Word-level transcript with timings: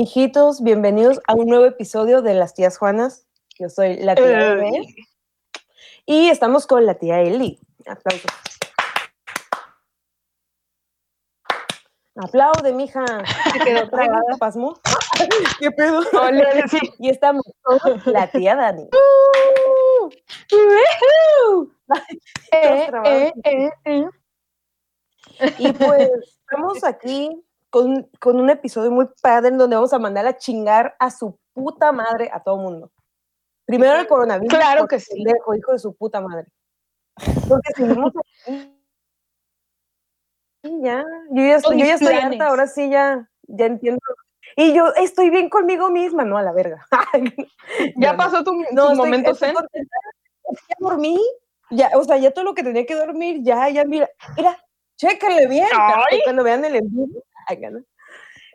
Mijitos, 0.00 0.62
bienvenidos 0.62 1.20
a 1.28 1.34
un 1.34 1.46
nuevo 1.46 1.66
episodio 1.66 2.22
de 2.22 2.32
Las 2.32 2.54
Tías 2.54 2.78
Juanas. 2.78 3.26
Yo 3.58 3.68
soy 3.68 3.98
la 3.98 4.14
tía 4.14 4.52
Eve. 4.52 4.86
Y 6.06 6.30
estamos 6.30 6.66
con 6.66 6.86
la 6.86 6.94
tía 6.94 7.20
Eli. 7.20 7.60
Aplausos. 7.86 8.30
Aplaude, 12.16 12.72
mija. 12.72 13.04
Se 13.52 13.58
quedó 13.58 13.90
trabada, 13.90 14.38
pasmo. 14.38 14.80
¿Qué 15.58 15.70
pedo? 15.70 16.00
Hola, 16.14 16.48
sí. 16.70 16.78
Y 16.98 17.10
estamos 17.10 17.44
con 17.62 18.02
la 18.06 18.26
tía 18.30 18.56
Dani. 18.56 18.88
Eh, 22.52 22.90
eh, 23.04 23.32
eh, 23.44 23.70
eh. 23.84 24.06
Y 25.58 25.72
pues 25.72 26.10
estamos 26.40 26.84
aquí 26.84 27.44
con, 27.70 28.10
con 28.20 28.40
un 28.40 28.50
episodio 28.50 28.90
muy 28.90 29.08
padre 29.22 29.48
en 29.48 29.58
donde 29.58 29.76
vamos 29.76 29.92
a 29.92 29.98
mandar 29.98 30.26
a 30.26 30.36
chingar 30.36 30.94
a 30.98 31.10
su 31.10 31.38
puta 31.54 31.92
madre 31.92 32.28
a 32.32 32.42
todo 32.42 32.56
mundo. 32.56 32.90
Primero 33.64 33.98
el 34.00 34.06
coronavirus. 34.06 34.52
Claro 34.58 34.86
que 34.88 34.98
sí. 35.00 35.14
pendejo, 35.22 35.54
hijo 35.54 35.72
de 35.72 35.78
su 35.78 35.94
puta 35.94 36.20
madre. 36.20 36.46
Porque 37.48 37.72
seguimos 37.76 38.12
aquí. 38.46 38.76
Y 40.62 40.82
ya, 40.82 41.04
yo 41.30 41.42
ya 41.42 41.56
estoy, 41.56 41.78
yo 41.78 41.86
ya 41.86 41.94
estoy 41.94 42.14
harta, 42.14 42.48
ahora 42.48 42.66
sí 42.66 42.90
ya, 42.90 43.28
ya 43.42 43.66
entiendo. 43.66 44.00
Y 44.56 44.74
yo 44.74 44.88
estoy 44.96 45.30
bien 45.30 45.48
conmigo 45.48 45.88
misma, 45.90 46.24
no 46.24 46.36
a 46.36 46.42
la 46.42 46.52
verga. 46.52 46.86
¿Ya 47.96 48.12
No, 48.12 48.18
pasó 48.18 48.44
tu, 48.44 48.52
No, 48.52 48.64
tu 48.66 48.80
estoy- 48.92 48.96
momento 48.96 49.30
estoy 49.30 49.52
Ya 49.52 50.74
dormí, 50.80 51.18
ya, 51.70 51.90
o 51.94 52.02
sea, 52.04 52.18
ya 52.18 52.32
todo 52.32 52.44
lo 52.44 52.54
que 52.54 52.64
tenía 52.64 52.84
que 52.84 52.96
dormir, 52.96 53.38
ya, 53.42 53.68
ya, 53.70 53.84
mira, 53.84 54.10
mira, 54.36 54.58
chéquenle 54.96 55.46
bien, 55.46 55.68
cuando 56.24 56.42
vean 56.42 56.64
el 56.64 56.74
en 56.76 56.90
vivo, 56.90 57.06
ay, 57.06 57.12
¿no? 57.14 57.29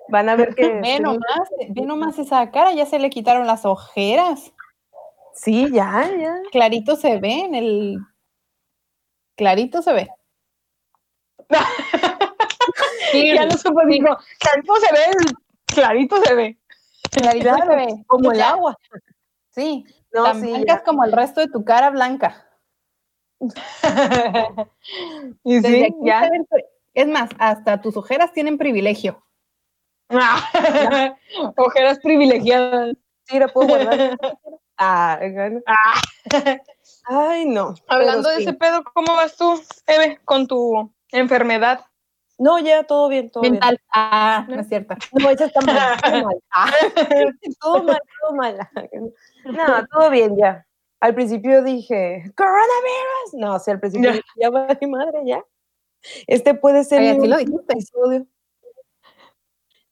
Van 0.09 0.29
a 0.29 0.35
ver 0.35 0.55
que 0.55 0.63
Ve 0.81 0.95
sí, 0.95 1.01
nomás, 1.01 1.49
ve 1.69 1.81
nomás 1.81 2.19
esa 2.19 2.51
cara, 2.51 2.73
ya 2.73 2.85
se 2.85 2.99
le 2.99 3.09
quitaron 3.09 3.47
las 3.47 3.65
ojeras. 3.65 4.53
sí, 5.33 5.69
ya, 5.71 6.09
ya. 6.17 6.35
Clarito 6.51 6.95
se 6.95 7.19
ve 7.19 7.41
en 7.41 7.55
el. 7.55 7.97
Clarito 9.35 9.81
se 9.81 9.93
ve. 9.93 10.07
ya 13.35 13.45
no 13.45 13.51
supo, 13.57 13.81
dijo, 13.85 14.17
clarito 14.39 14.75
se 14.77 14.91
ve, 14.91 15.11
clarito 15.65 16.21
se 16.23 16.35
ve. 16.35 16.57
Clarito 17.11 17.49
Claro, 17.49 17.71
se 17.71 17.75
ve. 17.75 18.03
como 18.07 18.31
el 18.31 18.41
agua. 18.41 18.77
Sí, 19.51 19.85
No, 20.11 20.23
tan 20.23 20.41
sí, 20.41 20.65
como 20.85 21.03
el 21.03 21.11
resto 21.11 21.41
de 21.41 21.47
tu 21.47 21.63
cara 21.63 21.89
blanca. 21.91 22.49
y 25.43 25.61
sí, 25.61 25.87
ya. 26.03 26.29
Es 26.95 27.07
más, 27.07 27.29
hasta 27.37 27.81
tus 27.81 27.95
ojeras 27.97 28.31
tienen 28.31 28.57
privilegio. 28.57 29.21
Ojeras 31.57 31.99
privilegiadas. 31.99 32.95
Sí, 33.25 33.37
la 33.37 33.47
puedo 33.49 33.67
guardar. 33.67 34.17
Ah. 34.77 35.17
Ah. 35.67 36.01
Ay, 37.05 37.45
no. 37.45 37.75
Hablando 37.87 38.27
de 38.27 38.35
sí. 38.35 38.41
ese 38.43 38.51
pedo, 38.55 38.83
¿cómo 38.93 39.15
vas 39.15 39.37
tú, 39.37 39.57
Eve, 39.87 40.19
con 40.25 40.47
tu 40.47 40.91
enfermedad? 41.13 41.85
No, 42.37 42.59
ya, 42.59 42.83
todo 42.83 43.07
bien, 43.07 43.29
todo 43.31 43.43
Mental. 43.43 43.79
Ah, 43.93 44.45
no 44.49 44.59
es 44.59 44.67
cierto. 44.67 44.95
bien. 45.13 45.23
No, 45.23 45.29
esa 45.29 45.45
está 45.45 45.61
mal, 45.61 45.97
todo 46.01 46.23
mal. 46.25 46.43
Ah, 46.51 46.71
todo 47.61 47.83
mal, 47.83 48.01
todo 48.19 48.33
mal. 48.35 48.69
No, 49.45 49.87
todo 49.87 50.09
bien 50.09 50.35
ya. 50.37 50.65
Al 50.99 51.15
principio 51.15 51.63
dije, 51.63 52.29
coronavirus. 52.35 53.33
No, 53.35 53.55
o 53.55 53.59
sea, 53.59 53.75
al 53.75 53.79
principio 53.79 54.09
Ya. 54.09 54.15
dije, 54.17 54.27
ya 54.35 54.49
va 54.49 54.67
mi 54.81 54.87
madre, 54.87 55.21
ya. 55.25 55.41
Este 56.27 56.53
puede 56.53 56.83
ser 56.83 57.17
lo 57.17 57.37
dijiste. 57.37 57.73
episodio. 57.73 58.25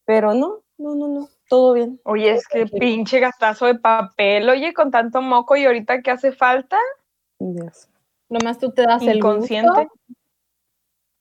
Pero 0.05 0.33
no, 0.33 0.63
no, 0.77 0.95
no, 0.95 1.07
no, 1.07 1.29
todo 1.47 1.73
bien. 1.73 1.99
Oye, 2.03 2.31
es 2.31 2.47
que 2.47 2.65
pinche 2.65 3.19
gastazo 3.19 3.67
de 3.67 3.75
papel, 3.75 4.49
oye, 4.49 4.73
con 4.73 4.91
tanto 4.91 5.21
moco 5.21 5.55
y 5.55 5.65
ahorita 5.65 6.01
que 6.01 6.11
hace 6.11 6.31
falta, 6.31 6.77
Dios. 7.39 7.87
Nomás 8.29 8.57
tú 8.57 8.71
te 8.71 8.83
das 8.83 9.01
el 9.03 9.17
inconsciente. 9.17 9.69
gusto. 9.69 9.93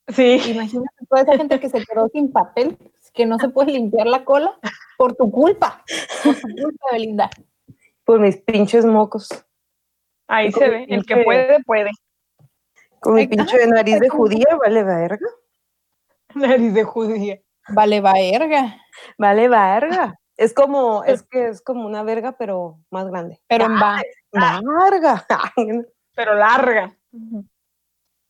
Sí. 0.08 0.40
Imagínate 0.50 1.06
toda 1.08 1.22
esa 1.22 1.36
gente 1.36 1.60
que 1.60 1.68
se 1.68 1.84
quedó 1.84 2.08
sin 2.08 2.32
papel, 2.32 2.76
que 3.12 3.26
no 3.26 3.38
se 3.38 3.48
puede 3.48 3.72
limpiar 3.72 4.06
la 4.06 4.24
cola 4.24 4.58
por 4.98 5.14
tu 5.14 5.30
culpa. 5.30 5.84
Por 6.24 6.34
tu 6.34 6.48
culpa, 6.62 6.86
Belinda. 6.92 7.30
Por 8.04 8.20
mis 8.20 8.36
pinches 8.38 8.84
mocos. 8.84 9.28
Ahí 10.26 10.50
se 10.52 10.68
ve, 10.68 10.86
el 10.88 11.04
que 11.04 11.18
puede, 11.18 11.62
puede. 11.64 11.90
Con 13.02 13.14
mi 13.14 13.26
pinche 13.26 13.66
nariz 13.66 13.98
de 13.98 14.08
judía, 14.08 14.46
vale 14.60 14.84
verga. 14.84 15.26
Nariz 16.36 16.72
de 16.72 16.84
judía. 16.84 17.42
Vale, 17.68 18.00
verga. 18.00 18.76
Vale 19.18 19.48
verga. 19.48 20.20
Es 20.36 20.54
como, 20.54 21.02
es 21.02 21.24
que 21.24 21.48
es 21.48 21.60
como 21.60 21.84
una 21.84 22.04
verga, 22.04 22.36
pero 22.38 22.78
más 22.90 23.08
grande. 23.08 23.40
Pero 23.48 23.64
en 23.64 23.72
va. 23.72 24.00
Verga. 24.30 25.26
Pero 26.14 26.34
larga. 26.34 26.96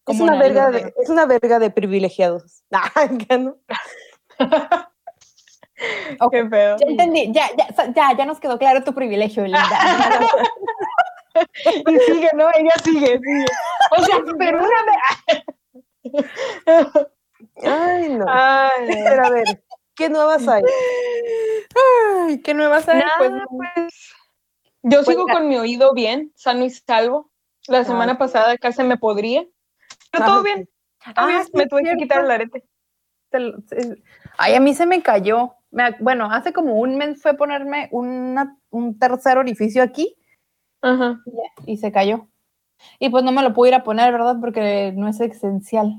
Es 0.06 0.20
una 0.20 0.38
verga 0.38 0.70
de, 0.70 0.94
es 1.02 1.10
una 1.10 1.26
verga 1.26 1.58
de 1.58 1.70
privilegiados. 1.70 2.64
No. 6.20 6.30
Qué 6.30 6.44
pedo. 6.44 6.76
Ya 6.78 6.86
entendí, 6.86 7.32
ya, 7.32 7.50
ya, 7.58 7.92
ya, 7.92 8.16
ya 8.16 8.24
nos 8.24 8.38
quedó 8.38 8.56
claro 8.56 8.84
tu 8.84 8.94
privilegio, 8.94 9.42
Belinda. 9.42 9.66
Y 11.88 11.98
sigue, 12.00 12.28
¿no? 12.34 12.48
Ella 12.54 12.72
sigue, 12.84 13.18
sigue. 13.18 13.46
O 13.96 14.02
sea, 14.04 14.16
pero 14.38 14.58
una 14.58 14.68
vez. 14.84 15.44
Ay, 17.64 18.08
no. 18.10 18.24
Ay, 18.28 18.86
Pero 19.04 19.26
a 19.26 19.30
ver, 19.30 19.64
¿qué 19.94 20.08
nuevas 20.08 20.46
hay? 20.48 20.62
Ay, 22.26 22.40
¿qué 22.40 22.54
nuevas 22.54 22.88
hay? 22.88 23.00
nada, 23.00 23.14
Pues, 23.18 23.32
pues. 23.74 24.12
Yo 24.82 25.04
sigo 25.04 25.24
mira. 25.26 25.38
con 25.38 25.48
mi 25.48 25.56
oído 25.58 25.92
bien, 25.94 26.32
sano 26.34 26.64
y 26.64 26.70
salvo. 26.70 27.30
La 27.68 27.84
semana 27.84 28.12
sí. 28.12 28.18
pasada 28.18 28.58
casi 28.58 28.82
me 28.82 28.96
podría. 28.96 29.44
Pero 30.10 30.24
Ah, 30.24 30.26
todo 30.26 30.42
bien. 30.42 30.68
todo 31.04 31.14
Ah, 31.16 31.26
bien. 31.26 31.44
sí, 31.44 31.50
me 31.54 31.66
tuve 31.66 31.82
que 31.84 31.96
quitar 31.96 32.24
el 32.24 32.30
arete. 32.30 32.64
Ay, 34.38 34.54
a 34.54 34.60
mí 34.60 34.74
se 34.74 34.86
me 34.86 35.02
cayó. 35.02 35.54
Me 35.70 35.96
bueno, 36.00 36.30
hace 36.30 36.52
como 36.52 36.74
un 36.74 36.96
mes 36.96 37.22
fue 37.22 37.34
ponerme 37.36 37.88
una- 37.92 38.56
un 38.70 38.98
tercer 38.98 39.38
orificio 39.38 39.82
aquí 39.82 40.16
Ajá. 40.82 41.20
y 41.66 41.76
se 41.78 41.92
cayó. 41.92 42.26
Y 42.98 43.08
pues 43.10 43.22
no 43.24 43.30
me 43.32 43.42
lo 43.42 43.52
pude 43.54 43.68
ir 43.70 43.74
a 43.76 43.84
poner, 43.84 44.12
¿verdad? 44.12 44.36
Porque 44.40 44.92
no 44.96 45.08
es 45.08 45.20
esencial. 45.20 45.96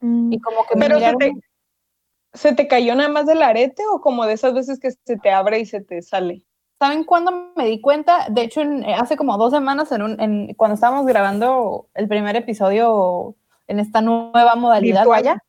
Y 0.00 0.38
como 0.40 0.66
que 0.66 0.76
me 0.76 0.82
Pero 0.86 0.98
se 0.98 1.04
miraron- 1.06 1.18
te, 1.18 2.38
¿se 2.38 2.54
te 2.54 2.68
cayó 2.68 2.94
nada 2.94 3.08
más 3.08 3.26
del 3.26 3.42
arete 3.42 3.82
o 3.90 4.00
como 4.02 4.26
de 4.26 4.34
esas 4.34 4.52
veces 4.52 4.78
que 4.78 4.90
se 4.90 5.16
te 5.16 5.30
abre 5.30 5.60
y 5.60 5.66
se 5.66 5.80
te 5.80 6.02
sale? 6.02 6.44
¿Saben 6.78 7.04
cuándo 7.04 7.52
me 7.56 7.64
di 7.66 7.80
cuenta? 7.80 8.26
De 8.28 8.42
hecho, 8.42 8.60
en- 8.60 8.84
eh, 8.84 8.94
hace 8.94 9.16
como 9.16 9.38
dos 9.38 9.52
semanas, 9.52 9.90
en 9.92 10.02
un- 10.02 10.20
en- 10.20 10.54
cuando 10.54 10.74
estábamos 10.74 11.06
grabando 11.06 11.88
el 11.94 12.06
primer 12.08 12.36
episodio 12.36 13.36
en 13.66 13.80
esta 13.80 14.02
nueva 14.02 14.54
modalidad, 14.56 15.06
vaya, 15.06 15.42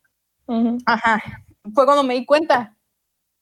Ujú. 0.48 0.78
ajá, 0.86 1.22
fue 1.74 1.86
cuando 1.86 2.04
me 2.04 2.14
di 2.14 2.26
cuenta. 2.26 2.78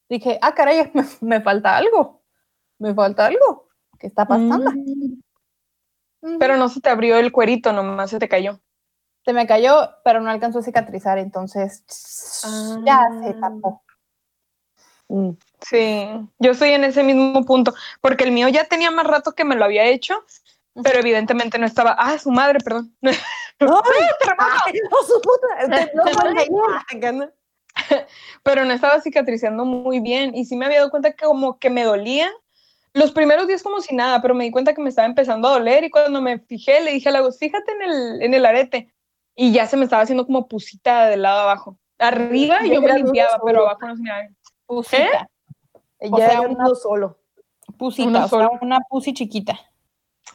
Dije, 0.10 0.40
ah, 0.42 0.54
caray, 0.56 0.90
me, 0.96 1.04
me 1.22 1.42
falta 1.42 1.78
algo. 1.78 2.22
Me 2.80 2.94
falta 2.96 3.28
algo. 3.28 3.68
¿Qué 4.04 4.08
está 4.08 4.26
pasando? 4.26 4.70
Mm. 6.22 6.38
Pero 6.38 6.58
no 6.58 6.68
se 6.68 6.82
te 6.82 6.90
abrió 6.90 7.16
el 7.20 7.32
cuerito, 7.32 7.72
nomás 7.72 8.10
se 8.10 8.20
te 8.20 8.28
cayó. 8.28 8.60
Se 9.24 9.32
me 9.32 9.48
cayó, 9.48 9.92
pero 10.04 10.20
no 10.20 10.30
alcanzó 10.30 10.60
a 10.60 10.62
cicatrizar, 10.62 11.18
entonces 11.20 11.86
ya 12.86 13.08
se 13.24 13.30
Ah. 13.30 13.38
tapó. 13.40 13.82
Mm. 15.08 15.30
Sí, 15.62 16.06
yo 16.38 16.52
estoy 16.52 16.72
en 16.72 16.84
ese 16.84 17.02
mismo 17.02 17.46
punto, 17.46 17.74
porque 18.02 18.26
el 18.26 18.34
mío 18.34 18.50
ya 18.50 18.66
tenía 18.66 18.92
más 18.92 19.08
rato 19.08 19.32
que 19.32 19.46
me 19.46 19.56
lo 19.56 19.64
había 19.64 19.86
hecho, 19.86 20.26
pero 20.84 21.00
evidentemente 21.00 21.58
no 21.58 21.66
estaba. 21.66 21.96
Ah, 21.98 22.18
su 22.20 22.30
madre, 22.30 22.60
perdón. 22.60 22.94
Ay, 23.02 23.08
¡Oh, 24.92 25.06
su 25.06 25.22
puta! 25.22 25.48
No, 25.94 26.04
Ay, 26.36 26.50
pero 28.44 28.66
no 28.66 28.74
estaba 28.74 29.00
cicatrizando 29.00 29.64
muy 29.64 30.02
bien 30.02 30.36
y 30.36 30.44
sí 30.44 30.58
me 30.58 30.66
había 30.66 30.80
dado 30.80 30.92
cuenta 30.92 31.12
que 31.14 31.26
como 31.26 31.58
que 31.58 31.70
me 31.70 31.86
dolía. 31.86 32.30
Los 32.94 33.12
primeros 33.12 33.48
días 33.48 33.64
como 33.64 33.82
si 33.82 33.96
nada, 33.96 34.22
pero 34.22 34.36
me 34.36 34.44
di 34.44 34.52
cuenta 34.52 34.74
que 34.74 34.82
me 34.82 34.90
estaba 34.90 35.08
empezando 35.08 35.48
a 35.48 35.54
doler 35.54 35.84
y 35.84 35.90
cuando 35.90 36.22
me 36.22 36.40
fijé 36.40 36.82
le 36.82 36.92
dije 36.92 37.10
a 37.10 37.12
la 37.12 37.22
voz, 37.22 37.40
fíjate 37.40 37.72
en 37.72 37.82
el, 37.82 38.22
en 38.22 38.34
el 38.34 38.46
arete 38.46 38.94
y 39.36 39.52
ya 39.52 39.66
se 39.66 39.78
me 39.78 39.84
estaba 39.86 40.04
haciendo 40.04 40.26
como 40.28 40.48
pusita 40.48 41.08
del 41.08 41.24
lado 41.24 41.42
abajo. 41.42 41.80
Arriba 41.98 42.60
yo 42.66 42.82
me 42.82 42.94
limpiaba, 42.94 43.40
pero 43.46 43.60
solo. 43.62 43.70
abajo 43.70 43.88
no 43.88 43.96
se 43.96 44.02
me 44.04 44.10
daba. 44.10 44.28
Pusita. 44.68 45.30
O 46.00 46.18
Ya 46.18 46.26
sea, 46.30 46.32
era 46.40 46.42
una- 46.42 46.66
uno 46.68 46.76
solo. 46.76 47.20
Pusita, 47.78 48.08
Uno 48.10 48.20
o 48.20 48.22
sea, 48.22 48.30
solo. 48.30 48.52
una 48.62 48.80
pusi 48.90 49.14
chiquita. 49.14 49.60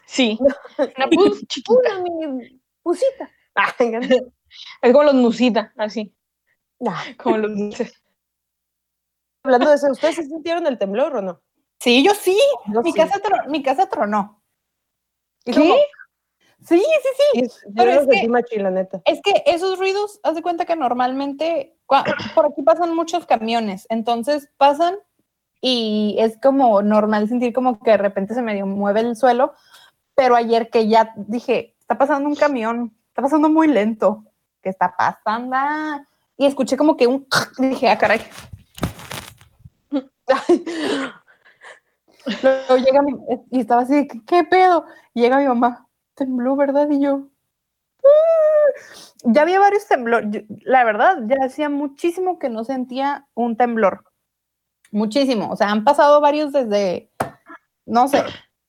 Sí, 0.06 0.38
una 0.96 1.06
pus 1.10 1.46
chiquita. 1.46 1.72
Una 1.78 2.00
mini 2.02 2.60
pusita. 2.82 3.30
Es 4.82 4.92
como 4.92 5.04
los 5.04 5.14
musita, 5.14 5.72
así, 5.76 6.14
como 7.18 7.36
los 7.36 7.54
dulces. 7.54 7.92
Hablando 9.44 9.68
de 9.68 9.76
eso, 9.76 9.90
¿ustedes 9.90 10.16
se 10.16 10.22
sintieron 10.24 10.66
el 10.66 10.78
temblor 10.78 11.16
o 11.16 11.20
no? 11.22 11.42
Sí, 11.80 12.02
yo 12.04 12.12
sí. 12.14 12.38
Yo 12.72 12.82
mi, 12.82 12.92
sí. 12.92 12.98
Casa 12.98 13.20
tro- 13.20 13.46
mi 13.48 13.62
casa 13.62 13.88
tronó. 13.88 14.42
Y 15.44 15.52
¿Qué? 15.52 15.58
como- 15.60 15.74
sí, 16.66 16.78
sí, 16.80 17.08
sí. 17.16 17.40
Yo 17.42 17.72
Pero 17.76 17.90
es 17.92 18.06
que- 18.08 18.58
la 18.58 18.70
neta. 18.70 19.00
Es 19.04 19.20
que 19.22 19.42
esos 19.46 19.78
ruidos, 19.78 20.20
haz 20.22 20.34
de 20.34 20.42
cuenta 20.42 20.64
que 20.64 20.76
normalmente 20.76 21.76
por 22.34 22.46
aquí 22.46 22.62
pasan 22.62 22.94
muchos 22.94 23.26
camiones, 23.26 23.86
entonces 23.88 24.50
pasan 24.56 24.96
y 25.60 26.16
es 26.18 26.38
como 26.40 26.82
normal 26.82 27.28
sentir 27.28 27.52
como 27.52 27.80
que 27.80 27.92
de 27.92 27.96
repente 27.96 28.34
se 28.34 28.42
medio 28.42 28.66
mueve 28.66 29.00
el 29.00 29.16
suelo, 29.16 29.54
pero 30.14 30.36
ayer 30.36 30.68
que 30.70 30.86
ya 30.88 31.12
dije, 31.16 31.76
está 31.80 31.96
pasando 31.96 32.28
un 32.28 32.34
camión, 32.36 32.94
está 33.08 33.22
pasando 33.22 33.48
muy 33.48 33.68
lento, 33.68 34.24
¿qué 34.62 34.68
está 34.68 34.94
pasando? 34.96 35.56
Y 36.36 36.46
escuché 36.46 36.76
como 36.76 36.96
que 36.96 37.06
un, 37.06 37.26
dije, 37.58 37.88
ah, 37.88 37.98
caray. 37.98 38.20
Luego 42.42 42.76
llega 42.76 43.02
mi, 43.02 43.12
y 43.50 43.60
estaba 43.60 43.82
así, 43.82 44.06
¿qué, 44.08 44.24
qué 44.26 44.44
pedo? 44.44 44.84
Y 45.14 45.22
llega 45.22 45.38
mi 45.38 45.46
mamá, 45.46 45.86
tembló, 46.14 46.56
¿verdad? 46.56 46.88
Y 46.90 47.00
yo, 47.00 47.28
"Ah". 48.04 48.80
ya 49.24 49.42
había 49.42 49.60
varios 49.60 49.86
temblores, 49.86 50.44
la 50.64 50.84
verdad, 50.84 51.18
ya 51.26 51.36
hacía 51.44 51.68
muchísimo 51.68 52.38
que 52.38 52.48
no 52.48 52.64
sentía 52.64 53.26
un 53.34 53.56
temblor, 53.56 54.04
muchísimo, 54.90 55.50
o 55.50 55.56
sea, 55.56 55.70
han 55.70 55.84
pasado 55.84 56.20
varios 56.20 56.52
desde, 56.52 57.10
no 57.86 58.08
sé, 58.08 58.22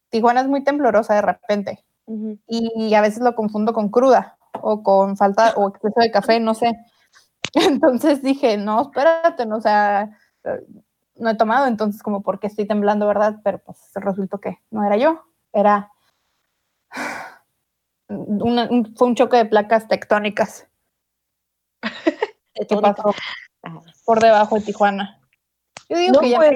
Tijuana 0.09 0.41
es 0.41 0.47
muy 0.47 0.63
temblorosa 0.63 1.15
de 1.15 1.21
repente, 1.21 1.85
Ujú. 2.05 2.39
y 2.47 2.93
a 2.93 3.01
veces 3.01 3.21
lo 3.21 3.35
confundo 3.35 3.73
con 3.73 3.89
cruda, 3.89 4.37
o 4.61 4.81
con 4.83 5.15
falta, 5.17 5.53
o 5.55 5.69
exceso 5.69 5.99
de 5.99 6.11
café, 6.11 6.39
no 6.39 6.53
sé. 6.55 6.71
Entonces 7.53 8.21
dije, 8.21 8.57
no, 8.57 8.81
espérate, 8.81 9.45
no, 9.45 9.57
o 9.57 9.61
sea, 9.61 10.09
no 11.19 11.29
he 11.29 11.35
tomado, 11.35 11.67
entonces 11.67 12.01
como, 12.03 12.21
¿por 12.21 12.39
qué 12.39 12.47
estoy 12.47 12.65
temblando, 12.65 13.07
verdad? 13.07 13.39
Pero 13.43 13.59
pues 13.59 13.77
resultó 13.95 14.39
que 14.39 14.57
no 14.71 14.83
era 14.83 14.97
yo, 14.97 15.23
era 15.53 15.91
una- 18.09 18.67
un- 18.69 18.95
fue 18.95 19.07
un 19.07 19.15
choque 19.15 19.37
de 19.37 19.45
placas 19.45 19.87
tectónicas. 19.87 20.67
Que 22.53 22.75
pasó 22.75 23.13
por 24.05 24.19
debajo 24.19 24.55
de 24.55 24.61
Tijuana. 24.61 25.19
Yo 25.87 25.97
digo 25.97 26.13
No, 26.13 26.19
que 26.19 26.29
ya 26.29 26.37
pues, 26.37 26.51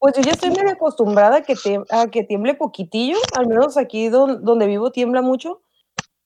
pues 0.00 0.16
yo 0.16 0.22
ya 0.22 0.32
estoy 0.32 0.50
medio 0.50 0.70
acostumbrada 0.72 1.36
a 1.36 1.42
que, 1.42 1.54
te- 1.54 1.82
a 1.90 2.08
que 2.08 2.24
tiemble 2.24 2.54
poquitillo, 2.54 3.16
al 3.36 3.46
menos 3.46 3.76
aquí 3.76 4.08
don- 4.08 4.44
donde 4.44 4.66
vivo 4.66 4.90
tiembla 4.90 5.22
mucho, 5.22 5.62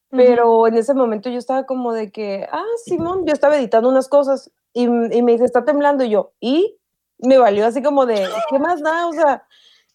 pero 0.08 0.66
en 0.66 0.76
ese 0.78 0.94
momento 0.94 1.28
yo 1.28 1.38
estaba 1.38 1.66
como 1.66 1.92
de 1.92 2.10
que, 2.10 2.48
ah, 2.50 2.64
Simón, 2.84 3.26
yo 3.26 3.32
estaba 3.34 3.56
editando 3.58 3.88
unas 3.90 4.08
cosas 4.08 4.50
y, 4.72 4.84
y 4.84 5.22
me 5.22 5.32
dice, 5.32 5.44
está 5.44 5.64
temblando 5.64 6.02
y 6.04 6.10
yo, 6.10 6.32
y 6.40 6.75
me 7.18 7.38
valió 7.38 7.66
así 7.66 7.82
como 7.82 8.06
de, 8.06 8.26
¿qué 8.50 8.58
más 8.58 8.82
da? 8.82 9.06
O 9.08 9.12
sea, 9.12 9.46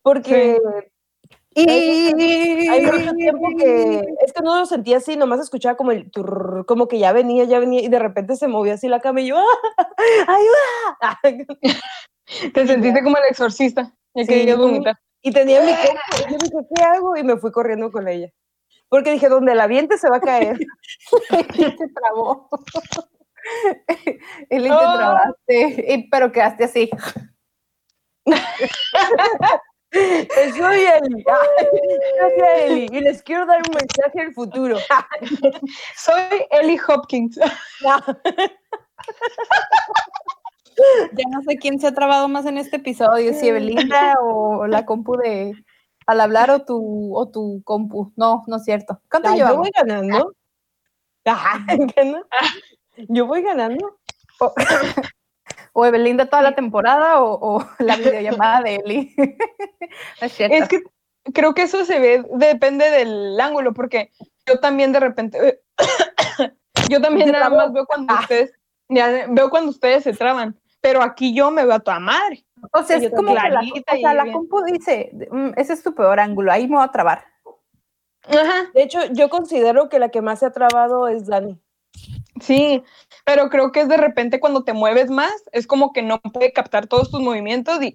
porque 0.01 0.57
hay 1.55 2.85
mucho 2.85 3.13
tiempo 3.13 3.47
que, 3.57 4.01
es 4.25 4.33
que 4.33 4.41
no 4.43 4.57
lo 4.59 4.65
sentía 4.65 4.97
así, 4.97 5.17
nomás 5.17 5.39
escuchaba 5.41 5.75
como 5.75 5.91
el 5.91 6.09
turr, 6.11 6.65
como 6.65 6.87
que 6.87 6.99
ya 6.99 7.11
venía, 7.13 7.43
ya 7.43 7.59
venía, 7.59 7.81
y 7.81 7.89
de 7.89 7.99
repente 7.99 8.35
se 8.35 8.47
movía 8.47 8.75
así 8.75 8.87
la 8.87 9.01
cama 9.01 9.21
y 9.21 9.27
yo, 9.27 9.37
¡ah! 9.37 9.87
¡Ayuda! 10.27 11.19
Te 12.53 12.67
sentiste 12.67 13.03
como 13.03 13.17
el 13.17 13.23
exorcista. 13.29 13.93
Ya 14.15 14.23
Sí. 14.23 14.29
querías 14.29 14.57
vomitar. 14.57 14.95
Y 15.21 15.31
tenía 15.31 15.61
mi 15.61 15.73
compu, 15.73 16.29
y 16.29 16.31
yo 16.31 16.37
dije, 16.39 16.67
¿qué 16.75 16.83
hago? 16.83 17.15
Y 17.17 17.23
me 17.23 17.37
fui 17.37 17.51
corriendo 17.51 17.91
con 17.91 18.07
ella. 18.07 18.29
Porque 18.89 19.11
dije, 19.11 19.29
donde 19.29 19.55
la 19.55 19.67
viente 19.67 19.97
se 19.97 20.09
va 20.09 20.17
a 20.17 20.21
caer. 20.21 20.57
se 21.79 21.87
trabó. 21.89 22.49
Eli, 24.49 24.69
te 24.69 24.75
Ah. 24.75 24.95
trabaste, 24.97 25.85
y- 25.93 26.09
pero 26.09 26.31
quedaste 26.31 26.63
así. 26.65 26.89
Soy 29.91 30.79
Eli. 30.79 31.23
Gracias, 31.23 32.49
Eli. 32.65 32.87
Y 32.91 32.99
les 33.01 33.21
quiero 33.23 33.45
dar 33.45 33.57
un 33.67 33.75
mensaje 33.75 34.21
al 34.21 34.33
futuro. 34.33 34.77
Soy 35.97 36.45
Ellie 36.51 36.79
Hopkins. 36.87 37.37
Ya 41.13 41.23
no 41.29 41.41
sé 41.47 41.57
quién 41.57 41.79
se 41.79 41.87
ha 41.87 41.93
trabado 41.93 42.27
más 42.27 42.45
en 42.45 42.57
este 42.57 42.77
episodio, 42.77 43.33
si 43.33 43.49
Evelinda 43.49 44.15
o 44.21 44.65
la 44.67 44.85
compu 44.85 45.15
de 45.17 45.53
al 46.07 46.21
hablar 46.21 46.49
o 46.49 46.63
tu, 46.65 47.15
o 47.15 47.29
tu 47.29 47.61
compu. 47.63 48.11
No, 48.15 48.43
no 48.47 48.55
es 48.57 48.63
cierto. 48.63 49.01
¿Cuánto 49.09 49.29
Ah, 49.29 49.31
yo 49.33 49.37
llevamos? 49.37 49.57
voy 49.59 49.71
ganando. 49.75 50.33
Ah, 51.25 51.59
¿gana? 51.95 52.23
Yo 52.97 53.25
voy 53.25 53.41
ganando. 53.41 53.99
¿O 55.73 55.85
Evelinda 55.85 56.25
toda 56.25 56.41
la 56.41 56.55
temporada 56.55 57.21
o, 57.21 57.57
o 57.57 57.69
la 57.79 57.95
videollamada 57.95 58.61
de 58.61 58.75
Eli? 58.75 59.15
Es 60.21 60.33
cierto. 60.33 60.55
Es 60.55 60.67
que 60.69 60.81
creo 61.33 61.53
que 61.53 61.63
eso 61.63 61.83
se 61.85 61.99
ve, 61.99 62.25
depende 62.33 62.89
del 62.89 63.39
ángulo, 63.39 63.73
porque 63.73 64.11
yo 64.45 64.59
también 64.59 64.91
de 64.91 64.99
repente, 64.99 65.61
yo 66.89 67.01
también 67.01 67.31
nada 67.31 67.49
más 67.49 67.73
veo 67.73 67.85
cuando 67.85 68.13
ustedes, 68.15 68.53
ya 68.89 69.27
veo 69.29 69.49
cuando 69.49 69.71
ustedes 69.71 70.03
se 70.03 70.13
traban, 70.13 70.59
pero 70.81 71.01
aquí 71.03 71.33
yo 71.33 71.51
me 71.51 71.63
veo 71.65 71.75
a 71.75 71.79
toda 71.79 71.99
madre. 71.99 72.45
o 72.73 72.83
sea, 72.83 72.97
es 72.97 73.11
como 73.11 73.35
que 73.35 73.49
la, 73.49 73.61
o 73.61 73.97
sea, 73.99 74.13
la 74.13 74.31
compu 74.31 74.63
dice, 74.63 75.11
"Mm, 75.29 75.51
ese 75.57 75.73
es 75.73 75.83
tu 75.83 75.93
peor 75.93 76.19
ángulo, 76.19 76.51
ahí 76.51 76.67
me 76.67 76.77
voy 76.77 76.85
a 76.85 76.91
trabar. 76.91 77.25
Ajá, 78.27 78.69
De 78.73 78.83
hecho, 78.83 78.99
yo 79.11 79.29
considero 79.29 79.89
que 79.89 79.99
la 79.99 80.09
que 80.09 80.21
más 80.21 80.39
se 80.39 80.45
ha 80.45 80.51
trabado 80.51 81.07
es 81.07 81.27
Dani. 81.27 81.59
Sí, 82.39 82.83
pero 83.25 83.49
creo 83.49 83.71
que 83.71 83.81
es 83.81 83.89
de 83.89 83.97
repente 83.97 84.39
cuando 84.39 84.63
te 84.63 84.73
mueves 84.73 85.09
más, 85.09 85.33
es 85.51 85.67
como 85.67 85.93
que 85.93 86.01
no 86.01 86.19
puede 86.19 86.53
captar 86.53 86.87
todos 86.87 87.11
tus 87.11 87.21
movimientos 87.21 87.81
y, 87.81 87.93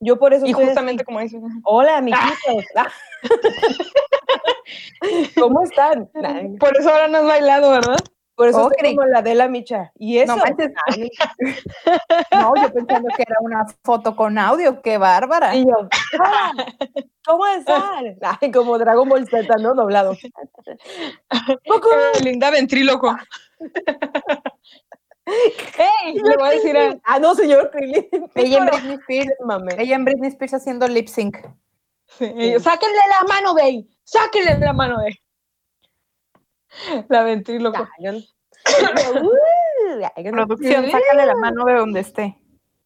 Yo 0.00 0.18
por 0.18 0.34
eso 0.34 0.46
y 0.46 0.52
justamente 0.52 1.02
así. 1.02 1.06
como 1.06 1.20
dices, 1.20 1.42
Hola, 1.64 1.96
amiguitos. 1.98 2.64
Ah. 2.76 2.90
¿Cómo 5.38 5.62
están? 5.62 6.10
Por 6.58 6.76
eso 6.76 6.90
ahora 6.90 7.08
no 7.08 7.18
has 7.18 7.26
bailado, 7.26 7.70
¿verdad? 7.70 7.98
Por 8.36 8.48
eso 8.48 8.66
Ocri. 8.66 8.76
estoy 8.76 8.96
como 8.96 9.08
la 9.08 9.22
de 9.22 9.34
la 9.34 9.48
Micha. 9.48 9.92
Y 9.98 10.18
eso. 10.18 10.36
No. 10.36 10.42
No, 12.30 12.54
yo 12.62 12.72
pensando 12.72 13.08
que 13.16 13.22
era 13.22 13.36
una 13.40 13.66
foto 13.82 14.14
con 14.14 14.36
audio, 14.38 14.82
qué 14.82 14.98
bárbara. 14.98 15.54
Y 15.56 15.64
yo, 15.64 15.72
"Hola, 16.18 16.54
¿cómo 17.24 17.44
como 18.52 18.78
Dragon 18.78 19.08
Ball 19.08 19.26
Z, 19.26 19.56
¿no? 19.58 19.74
Doblado. 19.74 20.12
Goku. 21.66 21.88
Linda 22.22 22.50
ventríloco. 22.50 23.16
¡Ey! 25.26 26.14
Le 26.22 26.36
voy 26.36 26.48
a 26.48 26.50
decir 26.52 26.76
a, 26.76 26.96
Ah, 27.04 27.18
no, 27.18 27.34
señor 27.34 27.70
Krillin. 27.70 28.06
Ella 28.34 28.58
en. 28.58 28.66
Britney 28.66 28.94
Spears, 28.96 29.34
Mame. 29.44 29.74
ella 29.78 29.96
en 29.96 30.04
Britney 30.04 30.28
Spears 30.28 30.54
haciendo 30.54 30.86
lip 30.86 31.08
sync. 31.08 31.38
Sí, 32.18 32.26
sáquenle 32.60 33.00
la 33.10 33.26
mano, 33.28 33.54
Bey. 33.54 33.88
Sáquenle 34.04 34.58
la 34.58 34.72
mano, 34.72 34.98
Bey. 34.98 35.14
La 37.08 37.22
ventríloco. 37.22 37.82
"Uh", 38.00 38.20
Producción, 40.32 40.84
Sí. 40.86 40.90
sácale 40.90 41.26
la 41.26 41.34
mano 41.36 41.64
de 41.64 41.74
donde 41.74 42.00
esté. 42.00 42.36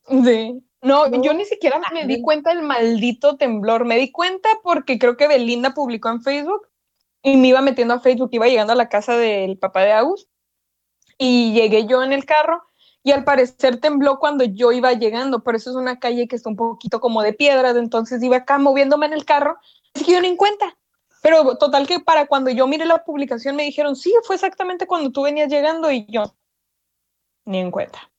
Sí. 0.08 0.62
No, 0.82 1.08
No. 1.08 1.22
yo 1.22 1.34
ni 1.34 1.44
siquiera 1.44 1.80
me 1.92 2.06
di 2.06 2.22
cuenta 2.22 2.50
del 2.54 2.62
maldito 2.62 3.36
temblor. 3.36 3.84
Me 3.84 3.96
di 3.98 4.10
cuenta 4.10 4.48
porque 4.62 4.98
creo 4.98 5.16
que 5.16 5.28
Belinda 5.28 5.74
publicó 5.74 6.08
en 6.08 6.22
Facebook 6.22 6.68
y 7.22 7.36
me 7.36 7.48
iba 7.48 7.60
metiendo 7.60 7.94
a 7.94 8.00
Facebook, 8.00 8.30
iba 8.32 8.46
llegando 8.46 8.72
a 8.72 8.76
la 8.76 8.88
casa 8.88 9.16
del 9.16 9.58
papá 9.58 9.82
de 9.82 9.92
Agus 9.92 10.26
y 11.18 11.52
llegué 11.52 11.86
yo 11.86 12.02
en 12.02 12.12
el 12.12 12.24
carro 12.24 12.62
y 13.02 13.12
al 13.12 13.24
parecer 13.24 13.78
tembló 13.80 14.18
cuando 14.18 14.44
yo 14.44 14.72
iba 14.72 14.92
llegando, 14.92 15.42
por 15.42 15.54
eso 15.54 15.70
es 15.70 15.76
una 15.76 15.98
calle 15.98 16.28
que 16.28 16.36
está 16.36 16.48
un 16.48 16.56
poquito 16.56 17.00
como 17.00 17.22
de 17.22 17.32
piedras, 17.34 17.76
entonces 17.76 18.22
iba 18.22 18.36
acá 18.38 18.58
moviéndome 18.58 19.06
en 19.06 19.12
el 19.14 19.24
carro, 19.24 19.58
así 19.94 20.04
que 20.04 20.12
yo 20.12 20.20
ni 20.20 20.28
en 20.28 20.36
cuenta. 20.36 20.76
Pero 21.20 21.56
total 21.58 21.86
que 21.86 22.00
para 22.00 22.26
cuando 22.26 22.50
yo 22.50 22.66
miré 22.66 22.86
la 22.86 23.04
publicación 23.04 23.56
me 23.56 23.64
dijeron, 23.64 23.96
sí, 23.96 24.12
fue 24.24 24.36
exactamente 24.36 24.86
cuando 24.86 25.10
tú 25.10 25.22
venías 25.22 25.48
llegando 25.48 25.90
y 25.90 26.06
yo, 26.08 26.34
ni 27.44 27.58
en 27.58 27.70
cuenta, 27.70 28.10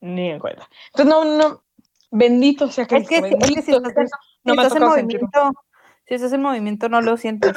ni 0.00 0.30
en 0.30 0.38
cuenta. 0.38 0.68
Entonces 0.86 1.06
no, 1.06 1.24
no, 1.24 1.62
bendito 2.10 2.70
sea 2.70 2.84
Es 2.84 2.88
que, 2.88 2.96
Cristo, 2.96 3.14
es 3.14 3.20
que 3.20 3.38
bendito 3.38 3.62
si 3.62 3.72
estás. 3.72 4.10
No 4.44 4.54
me 4.54 4.62
estás 4.62 4.80
en 4.80 4.90
sentirlo. 4.92 5.28
movimiento, 5.28 5.62
si 6.06 6.14
estás 6.14 6.32
en 6.32 6.42
movimiento 6.42 6.88
no 6.88 7.00
lo 7.00 7.16
sientes. 7.16 7.56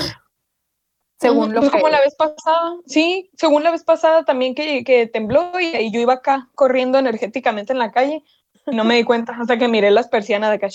Según 1.19 1.53
lo 1.53 1.61
pues 1.61 1.71
que... 1.71 1.77
como 1.77 1.89
la 1.89 1.99
vez 1.99 2.15
pasada, 2.15 2.75
sí, 2.85 3.29
según 3.37 3.63
la 3.63 3.71
vez 3.71 3.83
pasada 3.83 4.25
también 4.25 4.55
que, 4.55 4.83
que 4.83 5.07
tembló 5.07 5.59
y, 5.59 5.75
y 5.75 5.91
yo 5.91 6.01
iba 6.01 6.13
acá 6.13 6.49
corriendo 6.55 6.97
energéticamente 6.97 7.71
en 7.71 7.79
la 7.79 7.91
calle 7.91 8.23
y 8.67 8.75
no 8.75 8.83
me 8.83 8.95
di 8.95 9.03
cuenta 9.03 9.35
hasta 9.39 9.57
que 9.57 9.67
miré 9.67 9.91
las 9.91 10.07
persianas 10.07 10.49
de 10.49 10.55
acá. 10.55 10.67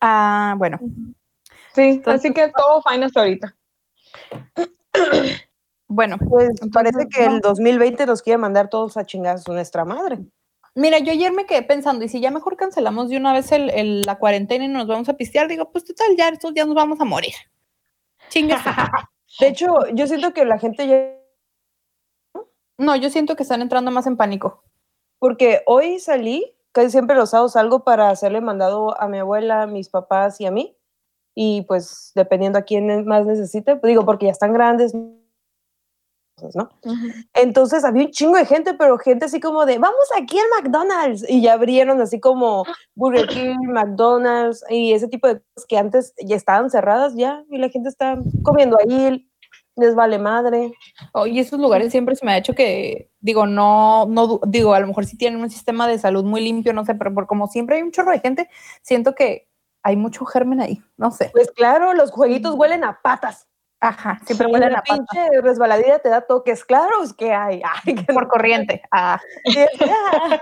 Ah, 0.00 0.54
bueno. 0.58 0.78
Sí, 1.80 1.88
Entonces- 1.96 2.20
así 2.24 2.34
que 2.34 2.48
todo 2.56 2.82
fine 2.88 3.06
hasta 3.06 3.20
ahorita. 3.20 3.56
Bueno, 5.92 6.18
Pues 6.18 6.50
parece 6.72 7.08
que 7.08 7.26
no. 7.26 7.34
el 7.34 7.40
2020 7.40 8.06
nos 8.06 8.22
quiere 8.22 8.38
mandar 8.38 8.68
todos 8.68 8.96
a 8.96 9.04
chingar 9.04 9.38
a 9.44 9.52
nuestra 9.52 9.84
madre. 9.84 10.20
mira, 10.76 11.00
yo 11.00 11.10
ayer 11.10 11.32
me 11.32 11.46
quedé 11.46 11.62
pensando, 11.62 12.04
y 12.04 12.08
si 12.08 12.20
ya 12.20 12.30
mejor 12.30 12.56
cancelamos 12.56 13.08
de 13.08 13.16
una 13.16 13.32
vez 13.32 13.50
el, 13.50 13.70
el- 13.70 14.02
la 14.02 14.16
cuarentena 14.16 14.64
y 14.64 14.68
nos 14.68 14.86
vamos 14.86 15.08
a 15.08 15.14
pistear, 15.14 15.48
digo, 15.48 15.72
pues 15.72 15.84
total, 15.84 16.14
ya 16.16 16.28
estos 16.28 16.54
días 16.54 16.66
nos 16.68 16.76
vamos 16.76 17.00
a 17.00 17.04
morir. 17.04 17.34
Chingas. 18.28 18.62
De 19.40 19.48
hecho, 19.48 19.66
yo 19.92 20.06
siento 20.06 20.32
que 20.32 20.44
la 20.44 20.58
gente 20.60 20.86
ya. 20.86 22.40
no, 22.78 22.94
yo 22.94 23.10
siento 23.10 23.34
que 23.34 23.42
están 23.42 23.60
entrando 23.60 23.90
más 23.90 24.06
en 24.06 24.16
pánico. 24.16 24.62
Porque 25.18 25.62
hoy 25.66 25.98
salí, 25.98 26.56
casi 26.70 26.90
siempre 26.90 27.16
los 27.16 27.30
sábados 27.30 27.52
salgo 27.54 27.82
para 27.84 28.10
hacerle 28.10 28.40
mandado 28.40 28.98
a 29.00 29.08
mi 29.08 29.18
abuela, 29.18 29.62
a 29.62 29.66
mis 29.66 29.88
papás 29.88 30.40
y 30.40 30.46
a 30.46 30.50
mí. 30.52 30.76
Y 31.42 31.62
pues 31.62 32.12
dependiendo 32.14 32.58
a 32.58 32.62
quién 32.62 33.06
más 33.06 33.24
necesite, 33.24 33.76
pues 33.76 33.88
digo, 33.88 34.04
porque 34.04 34.26
ya 34.26 34.32
están 34.32 34.52
grandes, 34.52 34.94
no 34.94 35.20
¿no? 36.54 36.68
Entonces 37.32 37.82
había 37.82 38.04
un 38.04 38.10
chingo 38.10 38.36
de 38.36 38.44
gente, 38.44 38.74
pero 38.74 38.98
gente 38.98 39.24
así 39.24 39.40
como 39.40 39.64
de, 39.64 39.78
vamos 39.78 40.06
aquí 40.14 40.38
al 40.38 40.62
McDonald's. 40.62 41.24
Y 41.26 41.40
ya 41.40 41.54
abrieron 41.54 41.98
así 42.02 42.20
como 42.20 42.64
Burger 42.94 43.26
King, 43.26 43.56
McDonald's 43.68 44.62
y 44.68 44.92
ese 44.92 45.08
tipo 45.08 45.28
de 45.28 45.40
cosas 45.40 45.66
que 45.66 45.78
antes 45.78 46.12
ya 46.22 46.36
estaban 46.36 46.68
cerradas 46.68 47.14
ya 47.16 47.42
y 47.50 47.56
la 47.56 47.70
gente 47.70 47.88
está 47.88 48.18
comiendo 48.42 48.76
ahí, 48.78 49.26
les 49.76 49.94
vale 49.94 50.18
madre. 50.18 50.74
Oye, 51.14 51.40
esos 51.40 51.58
lugares 51.58 51.90
siempre 51.90 52.16
se 52.16 52.26
me 52.26 52.32
ha 52.32 52.38
hecho 52.38 52.54
que, 52.54 53.10
digo, 53.20 53.46
no, 53.46 54.04
no, 54.04 54.40
digo, 54.46 54.74
a 54.74 54.80
lo 54.80 54.88
mejor 54.88 55.06
sí 55.06 55.16
tienen 55.16 55.40
un 55.40 55.48
sistema 55.48 55.88
de 55.88 55.98
salud 55.98 56.22
muy 56.22 56.42
limpio, 56.42 56.74
no 56.74 56.84
sé, 56.84 56.94
pero 56.96 57.14
por 57.14 57.26
como 57.26 57.46
siempre 57.46 57.76
hay 57.76 57.82
un 57.82 57.92
chorro 57.92 58.12
de 58.12 58.20
gente, 58.20 58.50
siento 58.82 59.14
que 59.14 59.49
hay 59.82 59.96
mucho 59.96 60.24
germen 60.24 60.60
ahí, 60.60 60.82
no 60.96 61.10
sé. 61.10 61.30
Pues 61.32 61.50
claro, 61.50 61.94
los 61.94 62.10
jueguitos 62.10 62.54
huelen 62.54 62.84
a 62.84 63.00
patas. 63.02 63.46
Ajá, 63.82 64.20
siempre 64.26 64.46
huelen 64.46 64.74
a 64.74 64.82
patas. 64.82 65.06
pinche 65.10 65.40
resbaladilla 65.40 66.00
te 66.00 66.10
da 66.10 66.20
toques, 66.20 66.64
claro, 66.64 66.90
es 67.04 67.12
que 67.12 67.32
hay. 67.32 67.62
Por 68.12 68.28
corriente. 68.28 68.82
Ah. 68.90 69.20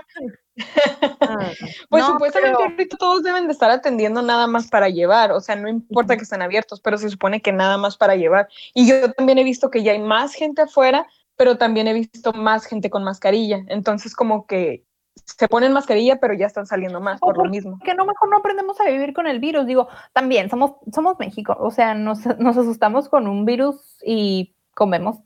pues 1.89 2.05
supuestamente 2.05 2.61
ahorita 2.61 2.97
todos 2.97 3.23
deben 3.23 3.47
de 3.47 3.53
estar 3.53 3.71
atendiendo 3.71 4.21
nada 4.21 4.45
más 4.45 4.67
para 4.67 4.89
llevar, 4.89 5.31
o 5.31 5.39
sea, 5.39 5.55
no 5.55 5.69
importa 5.69 6.17
que 6.17 6.23
estén 6.23 6.41
abiertos, 6.41 6.81
pero 6.81 6.97
se 6.97 7.09
supone 7.09 7.41
que 7.41 7.53
nada 7.53 7.77
más 7.77 7.95
para 7.95 8.17
llevar. 8.17 8.49
Y 8.73 8.87
yo 8.87 9.13
también 9.13 9.37
he 9.37 9.45
visto 9.45 9.69
que 9.69 9.83
ya 9.83 9.93
hay 9.93 9.99
más 9.99 10.33
gente 10.33 10.63
afuera, 10.63 11.07
pero 11.37 11.57
también 11.57 11.87
he 11.87 11.93
visto 11.93 12.33
más 12.33 12.65
gente 12.65 12.89
con 12.89 13.05
mascarilla. 13.05 13.63
Entonces, 13.67 14.13
como 14.13 14.45
que 14.45 14.83
se 15.25 15.47
ponen 15.47 15.73
mascarilla, 15.73 16.19
pero 16.19 16.33
ya 16.33 16.45
están 16.45 16.65
saliendo 16.65 16.99
más 17.01 17.19
por, 17.19 17.37
lo 17.37 17.45
mismo. 17.45 17.79
Que 17.83 17.95
no 17.95 18.05
mejor 18.05 18.29
no 18.29 18.37
aprendemos 18.37 18.79
a 18.79 18.85
vivir 18.85 19.13
con 19.13 19.27
el 19.27 19.39
virus. 19.39 19.65
Digo, 19.65 19.87
también 20.13 20.49
somos, 20.49 20.73
somos 20.93 21.17
México, 21.19 21.55
o 21.59 21.71
sea, 21.71 21.93
nos, 21.93 22.25
nos 22.39 22.57
asustamos 22.57 23.09
con 23.09 23.27
un 23.27 23.45
virus 23.45 23.97
y 24.03 24.55
comemos 24.73 25.17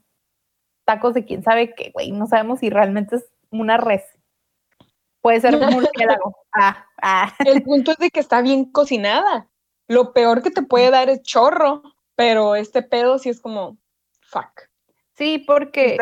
tacos 0.84 1.14
de 1.14 1.24
quién 1.24 1.42
sabe 1.42 1.74
qué, 1.74 1.90
güey, 1.92 2.12
no 2.12 2.26
sabemos 2.26 2.60
si 2.60 2.70
realmente 2.70 3.16
es 3.16 3.30
una 3.50 3.76
res. 3.76 4.02
Puede 5.20 5.40
ser 5.40 5.56
un 5.56 5.66
murciélago. 5.70 6.36
Ah, 6.52 6.86
ah. 7.02 7.32
El 7.46 7.62
punto 7.62 7.92
es 7.92 7.98
de 7.98 8.10
que 8.10 8.20
está 8.20 8.42
bien 8.42 8.70
cocinada. 8.70 9.48
Lo 9.88 10.12
peor 10.12 10.42
que 10.42 10.50
te 10.50 10.62
puede 10.62 10.90
dar 10.90 11.08
es 11.08 11.22
chorro, 11.22 11.82
pero 12.14 12.54
este 12.54 12.82
pedo 12.82 13.18
sí 13.18 13.30
es 13.30 13.40
como, 13.40 13.78
fuck. 14.20 14.68
Sí, 15.14 15.38
porque... 15.46 15.96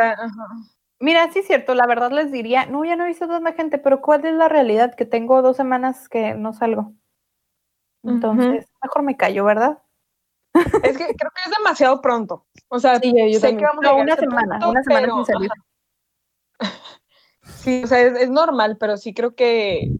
Mira, 1.02 1.28
sí 1.32 1.40
es 1.40 1.48
cierto, 1.48 1.74
la 1.74 1.84
verdad 1.88 2.12
les 2.12 2.30
diría, 2.30 2.64
no, 2.66 2.84
ya 2.84 2.94
no 2.94 3.02
he 3.02 3.08
visto 3.08 3.26
tanta 3.26 3.54
gente, 3.54 3.78
pero 3.78 4.00
¿cuál 4.00 4.24
es 4.24 4.34
la 4.34 4.48
realidad? 4.48 4.94
Que 4.94 5.04
tengo 5.04 5.42
dos 5.42 5.56
semanas 5.56 6.08
que 6.08 6.34
no 6.34 6.52
salgo. 6.52 6.92
Entonces, 8.04 8.68
mejor 8.80 9.02
me 9.02 9.16
callo, 9.16 9.44
¿verdad? 9.44 9.82
Es 10.54 10.96
que 10.96 11.06
creo 11.16 11.30
que 11.34 11.42
es 11.44 11.52
demasiado 11.58 12.00
pronto. 12.00 12.46
O 12.68 12.78
sea, 12.78 13.00
sí, 13.00 13.12
yo 13.32 13.40
sé 13.40 13.56
que 13.56 13.64
vamos 13.64 13.84
a 13.84 13.94
una 13.94 14.14
semana, 14.14 14.68
una 14.68 14.82
semana 14.84 15.14
sin 15.14 15.24
salir. 15.26 15.50
Sí, 17.42 17.82
o 17.82 17.86
sea, 17.88 18.00
es, 18.00 18.30
normal, 18.30 18.76
pero 18.78 18.96
sí 18.96 19.12
creo 19.12 19.34
que 19.34 19.90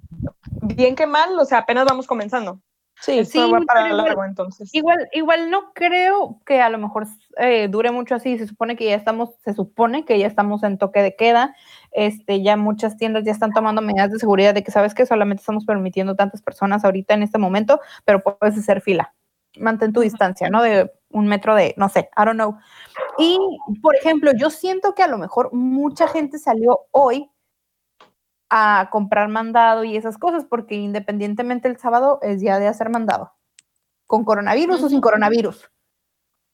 bien 0.63 0.95
que 0.95 1.09
mal, 1.09 1.37
o 1.37 1.45
sea, 1.45 1.59
apenas 1.59 1.85
vamos 1.85 2.07
comenzando. 2.07 2.61
Sí, 3.03 3.25
sí, 3.25 3.41
para 3.67 3.93
largo, 3.93 4.25
entonces. 4.25 4.73
Igual, 4.73 5.09
igual 5.13 5.51
no 5.51 5.73
creo 5.73 6.41
que 6.47 6.61
a 6.61 6.71
lo 6.71 6.79
mejor 6.79 7.09
eh, 7.37 7.67
dure 7.69 7.91
mucho 7.91 8.15
así. 8.15 8.39
Se 8.39 8.47
supone 8.47 8.77
que 8.77 8.85
ya 8.85 8.95
estamos, 8.95 9.31
se 9.45 9.55
supone 9.55 10.05
que 10.05 10.21
ya 10.21 10.29
estamos 10.29 10.63
en 10.63 10.79
toque 10.79 11.03
de 11.03 11.17
queda. 11.17 11.53
Este, 11.91 12.45
ya 12.45 12.57
muchas 12.57 12.97
tiendas 12.97 13.25
ya 13.25 13.33
están 13.33 13.51
tomando 13.51 13.83
medidas 13.83 14.13
de 14.13 14.21
seguridad 14.21 14.55
de 14.55 14.63
que 14.63 14.71
sabes 14.71 14.95
que 14.95 15.05
solamente 15.05 15.41
estamos 15.41 15.65
permitiendo 15.65 16.15
tantas 16.15 16.43
personas 16.43 16.85
ahorita 16.85 17.15
en 17.15 17.25
este 17.25 17.39
momento, 17.39 17.81
pero 18.05 18.23
puedes 18.23 18.57
hacer 18.57 18.81
fila. 18.81 19.13
Mantén 19.59 19.93
tu 19.93 20.01
distancia, 20.01 20.49
¿no? 20.49 20.63
De 20.63 20.93
un 21.11 21.27
metro 21.27 21.57
de, 21.57 21.75
no 21.77 21.89
sé, 21.89 22.09
I 22.17 22.25
don't 22.25 22.35
know. 22.35 22.57
Y, 23.19 23.37
por 23.83 23.97
ejemplo, 23.97 24.31
yo 24.33 24.49
siento 24.49 24.95
que 24.95 25.03
a 25.03 25.09
lo 25.09 25.19
mejor 25.19 25.53
mucha 25.53 26.07
gente 26.07 26.39
salió 26.39 26.83
hoy 26.93 27.32
a 28.55 28.91
comprar 28.91 29.29
mandado 29.29 29.83
y 29.83 29.97
esas 29.97 30.19
cosas, 30.19 30.45
porque 30.45 30.75
independientemente 30.75 31.69
el 31.69 31.79
sábado 31.79 32.19
es 32.21 32.39
día 32.41 32.59
de 32.59 32.69
hacer 32.69 32.91
mandado, 32.91 33.33
con 34.07 34.25
coronavirus 34.25 34.83
o 34.83 34.89
sin 34.91 35.01
coronavirus. 35.01 35.71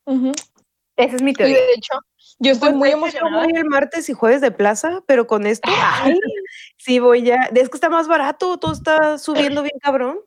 Esa 0.06 1.16
es 1.16 1.22
mi 1.22 1.32
teoría. 1.32 1.56
de 1.56 1.72
hecho, 1.74 1.94
yo 2.38 2.52
estoy 2.52 2.72
muy 2.72 2.90
emocionada. 2.90 3.44
Voy 3.44 3.52
el 3.52 3.64
martes 3.64 4.08
y 4.08 4.12
jueves 4.12 4.40
de 4.40 4.52
plaza, 4.52 5.02
pero 5.08 5.26
con 5.26 5.44
esto, 5.44 5.68
sí 6.76 7.00
voy 7.00 7.22
ya. 7.22 7.50
Es 7.52 7.68
que 7.68 7.76
está 7.76 7.90
más 7.90 8.06
barato, 8.06 8.58
todo 8.58 8.72
está 8.72 9.18
subiendo 9.18 9.62
bien 9.62 9.78
cabrón. 9.80 10.20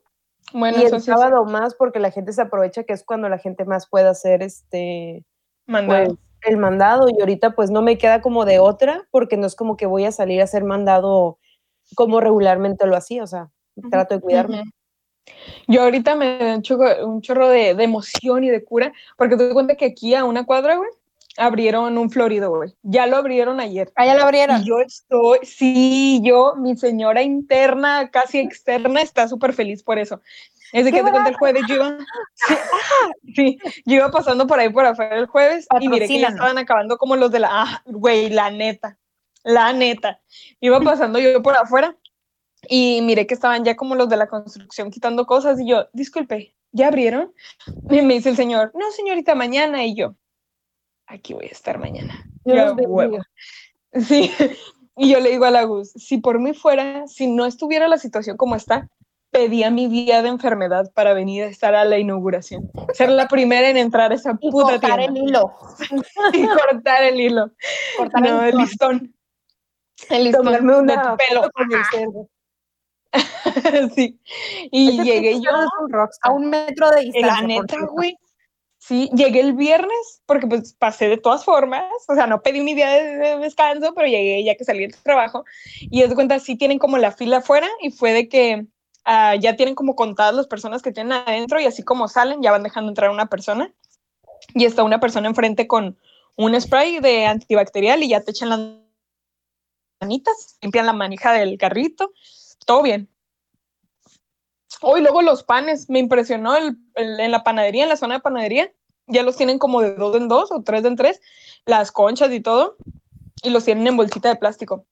Bueno, 0.52 0.76
y 0.78 0.84
el 0.84 1.00
sábado 1.00 1.46
más 1.46 1.74
porque 1.74 2.00
la 2.00 2.10
gente 2.10 2.34
se 2.34 2.42
aprovecha 2.42 2.84
que 2.84 2.92
es 2.92 3.02
cuando 3.02 3.30
la 3.30 3.38
gente 3.38 3.64
más 3.64 3.88
puede 3.88 4.08
hacer 4.08 4.42
este 4.42 5.24
mandado. 5.66 6.04
Pues, 6.04 6.18
el 6.42 6.56
mandado 6.56 7.08
y 7.08 7.20
ahorita 7.20 7.54
pues 7.54 7.70
no 7.70 7.82
me 7.82 7.96
queda 7.98 8.20
como 8.20 8.44
de 8.44 8.58
otra 8.58 9.06
porque 9.10 9.36
no 9.36 9.46
es 9.46 9.54
como 9.54 9.76
que 9.76 9.86
voy 9.86 10.04
a 10.04 10.12
salir 10.12 10.40
a 10.40 10.44
hacer 10.44 10.64
mandado 10.64 11.38
como 11.94 12.20
regularmente 12.20 12.86
lo 12.86 12.96
hacía, 12.96 13.22
o 13.22 13.26
sea, 13.26 13.50
trato 13.90 14.14
de 14.14 14.20
cuidarme. 14.20 14.64
Yo 15.68 15.82
ahorita 15.82 16.14
me 16.16 16.38
da 16.38 16.54
un 17.04 17.22
chorro, 17.22 17.48
de, 17.48 17.70
emoción 17.70 18.44
y 18.44 18.50
de 18.50 18.64
cura, 18.64 18.92
porque 19.16 19.36
te 19.36 19.44
doy 19.44 19.52
cuenta 19.52 19.76
que 19.76 19.86
aquí 19.86 20.14
a 20.14 20.24
una 20.24 20.44
cuadra, 20.44 20.76
güey, 20.76 20.90
abrieron 21.36 21.96
un 21.96 22.10
florido, 22.10 22.50
güey. 22.50 22.74
Ya 22.82 23.06
lo 23.06 23.16
abrieron 23.16 23.60
ayer. 23.60 23.92
Ah, 23.96 24.06
ya 24.06 24.16
lo 24.16 24.24
abrieron. 24.24 24.64
yo 24.64 24.80
estoy, 24.80 25.38
sí, 25.42 26.20
yo, 26.24 26.54
mi 26.56 26.76
señora 26.76 27.22
interna, 27.22 28.10
casi 28.10 28.38
externa, 28.38 29.00
está 29.00 29.28
súper 29.28 29.52
feliz 29.52 29.82
por 29.82 29.98
eso. 29.98 30.20
Es 30.72 30.86
de 30.86 30.92
que 30.92 31.02
te 31.02 31.10
cuenta 31.10 31.28
el 31.28 31.36
jueves, 31.36 31.62
yo 31.68 31.74
iba, 31.74 31.98
sí, 33.36 33.58
yo 33.84 33.96
iba 33.96 34.10
pasando 34.10 34.46
por 34.46 34.58
ahí 34.58 34.70
por 34.70 34.86
afuera 34.86 35.16
el 35.16 35.26
jueves 35.26 35.66
y 35.80 35.88
miré 35.88 36.08
que 36.08 36.18
ya 36.18 36.28
estaban 36.28 36.56
acabando 36.56 36.96
como 36.96 37.14
los 37.14 37.30
de 37.30 37.40
la, 37.40 37.48
ah, 37.52 37.82
güey, 37.84 38.30
la 38.30 38.50
neta 38.50 38.98
la 39.44 39.72
neta. 39.72 40.20
Iba 40.60 40.80
pasando 40.80 41.18
yo 41.18 41.42
por 41.42 41.56
afuera 41.56 41.96
y 42.68 43.00
miré 43.02 43.26
que 43.26 43.34
estaban 43.34 43.64
ya 43.64 43.76
como 43.76 43.94
los 43.94 44.08
de 44.08 44.16
la 44.16 44.28
construcción 44.28 44.90
quitando 44.90 45.26
cosas 45.26 45.60
y 45.60 45.68
yo, 45.68 45.88
disculpe, 45.92 46.54
¿ya 46.70 46.88
abrieron? 46.88 47.32
Y 47.90 48.02
me 48.02 48.14
dice 48.14 48.30
el 48.30 48.36
señor, 48.36 48.72
no, 48.74 48.90
señorita, 48.92 49.34
mañana. 49.34 49.84
Y 49.84 49.94
yo, 49.94 50.14
aquí 51.06 51.34
voy 51.34 51.46
a 51.46 51.52
estar 51.52 51.78
mañana. 51.78 52.24
Yo 52.44 52.76
Sí. 53.92 54.30
Y 54.94 55.10
yo 55.10 55.20
le 55.20 55.30
digo 55.30 55.46
a 55.46 55.50
la 55.50 55.64
Gus, 55.64 55.90
si 55.92 56.18
por 56.18 56.38
mí 56.38 56.52
fuera, 56.52 57.06
si 57.08 57.26
no 57.26 57.46
estuviera 57.46 57.88
la 57.88 57.96
situación 57.96 58.36
como 58.36 58.56
está, 58.56 58.90
pedía 59.30 59.70
mi 59.70 59.88
día 59.88 60.20
de 60.20 60.28
enfermedad 60.28 60.92
para 60.94 61.14
venir 61.14 61.44
a 61.44 61.46
estar 61.46 61.74
a 61.74 61.86
la 61.86 61.98
inauguración. 61.98 62.70
Ser 62.92 63.08
la 63.08 63.26
primera 63.26 63.70
en 63.70 63.78
entrar 63.78 64.12
a 64.12 64.14
esa 64.14 64.34
puta 64.34 64.72
cortar 64.72 65.00
el 65.00 65.16
hilo. 65.16 65.50
y 66.34 66.46
cortar 66.46 67.04
el 67.04 67.20
hilo. 67.20 67.50
Cortar 67.96 68.26
el 68.26 68.56
listón. 68.58 69.14
El 70.08 70.32
Tomarme 70.32 70.76
una 70.76 71.16
pelo. 71.16 71.50
Con 71.52 71.72
el 71.72 71.84
cerdo. 71.86 72.28
sí. 73.94 74.18
Y 74.70 75.02
llegué 75.02 75.40
yo 75.40 75.50
a 76.22 76.30
un 76.30 76.50
metro 76.50 76.90
de 76.90 77.02
distancia. 77.02 77.40
La 77.40 77.42
neta, 77.42 77.76
güey. 77.90 78.16
Sí, 78.78 79.08
llegué 79.14 79.38
el 79.38 79.52
viernes 79.52 80.22
porque 80.26 80.48
pues 80.48 80.74
pasé 80.74 81.08
de 81.08 81.16
todas 81.16 81.44
formas, 81.44 81.84
o 82.08 82.16
sea, 82.16 82.26
no 82.26 82.42
pedí 82.42 82.62
mi 82.62 82.74
día 82.74 82.90
de, 82.90 83.38
descanso, 83.38 83.94
pero 83.94 84.08
llegué 84.08 84.42
ya 84.42 84.56
que 84.56 84.64
salí 84.64 84.80
del 84.80 84.96
trabajo 84.96 85.44
y 85.82 86.02
de 86.02 86.12
cuenta, 86.16 86.40
sí 86.40 86.56
tienen 86.56 86.80
como 86.80 86.98
la 86.98 87.12
fila 87.12 87.36
afuera 87.36 87.68
y 87.80 87.92
fue 87.92 88.12
de 88.12 88.28
que 88.28 88.66
uh, 89.06 89.38
ya 89.38 89.54
tienen 89.54 89.76
como 89.76 89.94
contadas 89.94 90.34
las 90.34 90.48
personas 90.48 90.82
que 90.82 90.90
tienen 90.90 91.12
adentro 91.12 91.60
y 91.60 91.66
así 91.66 91.84
como 91.84 92.08
salen 92.08 92.42
ya 92.42 92.50
van 92.50 92.64
dejando 92.64 92.88
entrar 92.90 93.10
una 93.10 93.26
persona 93.26 93.72
y 94.52 94.64
está 94.64 94.82
una 94.82 94.98
persona 94.98 95.28
enfrente 95.28 95.68
con 95.68 95.96
un 96.34 96.60
spray 96.60 96.98
de 96.98 97.26
antibacterial 97.26 98.02
y 98.02 98.08
ya 98.08 98.22
te 98.22 98.32
echan 98.32 98.48
las 98.48 98.81
manitas, 100.02 100.58
limpian 100.60 100.86
la 100.86 100.92
manija 100.92 101.32
del 101.32 101.56
carrito, 101.58 102.12
todo 102.66 102.82
bien. 102.82 103.08
Hoy 104.80 105.00
luego 105.00 105.22
los 105.22 105.44
panes, 105.44 105.88
me 105.88 106.00
impresionó 106.00 106.56
en 106.56 107.30
la 107.30 107.44
panadería, 107.44 107.84
en 107.84 107.88
la 107.88 107.96
zona 107.96 108.14
de 108.14 108.20
panadería, 108.20 108.72
ya 109.06 109.22
los 109.22 109.36
tienen 109.36 109.58
como 109.58 109.80
de 109.80 109.94
dos 109.94 110.16
en 110.16 110.26
dos 110.26 110.50
o 110.50 110.62
tres 110.62 110.84
en 110.84 110.96
tres, 110.96 111.20
las 111.66 111.92
conchas 111.92 112.32
y 112.32 112.40
todo, 112.40 112.76
y 113.44 113.50
los 113.50 113.64
tienen 113.64 113.86
en 113.86 113.96
bolsita 113.96 114.28
de 114.28 114.36
plástico, 114.36 114.84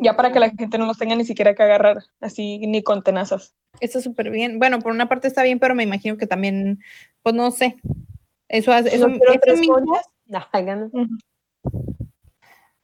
ya 0.00 0.16
para 0.16 0.32
que 0.32 0.40
la 0.40 0.50
gente 0.50 0.78
no 0.78 0.86
los 0.86 0.96
tenga 0.96 1.16
ni 1.16 1.24
siquiera 1.24 1.54
que 1.54 1.62
agarrar 1.62 2.04
así 2.20 2.58
ni 2.66 2.82
con 2.82 3.02
tenazas. 3.02 3.54
Está 3.80 4.00
súper 4.00 4.30
bien. 4.30 4.58
Bueno, 4.58 4.78
por 4.78 4.92
una 4.92 5.08
parte 5.08 5.28
está 5.28 5.42
bien, 5.42 5.58
pero 5.58 5.74
me 5.74 5.82
imagino 5.82 6.16
que 6.16 6.26
también, 6.26 6.80
pues 7.22 7.34
no 7.34 7.50
sé, 7.50 7.76
eso 8.48 8.72
hace, 8.72 8.94
eso, 8.94 9.06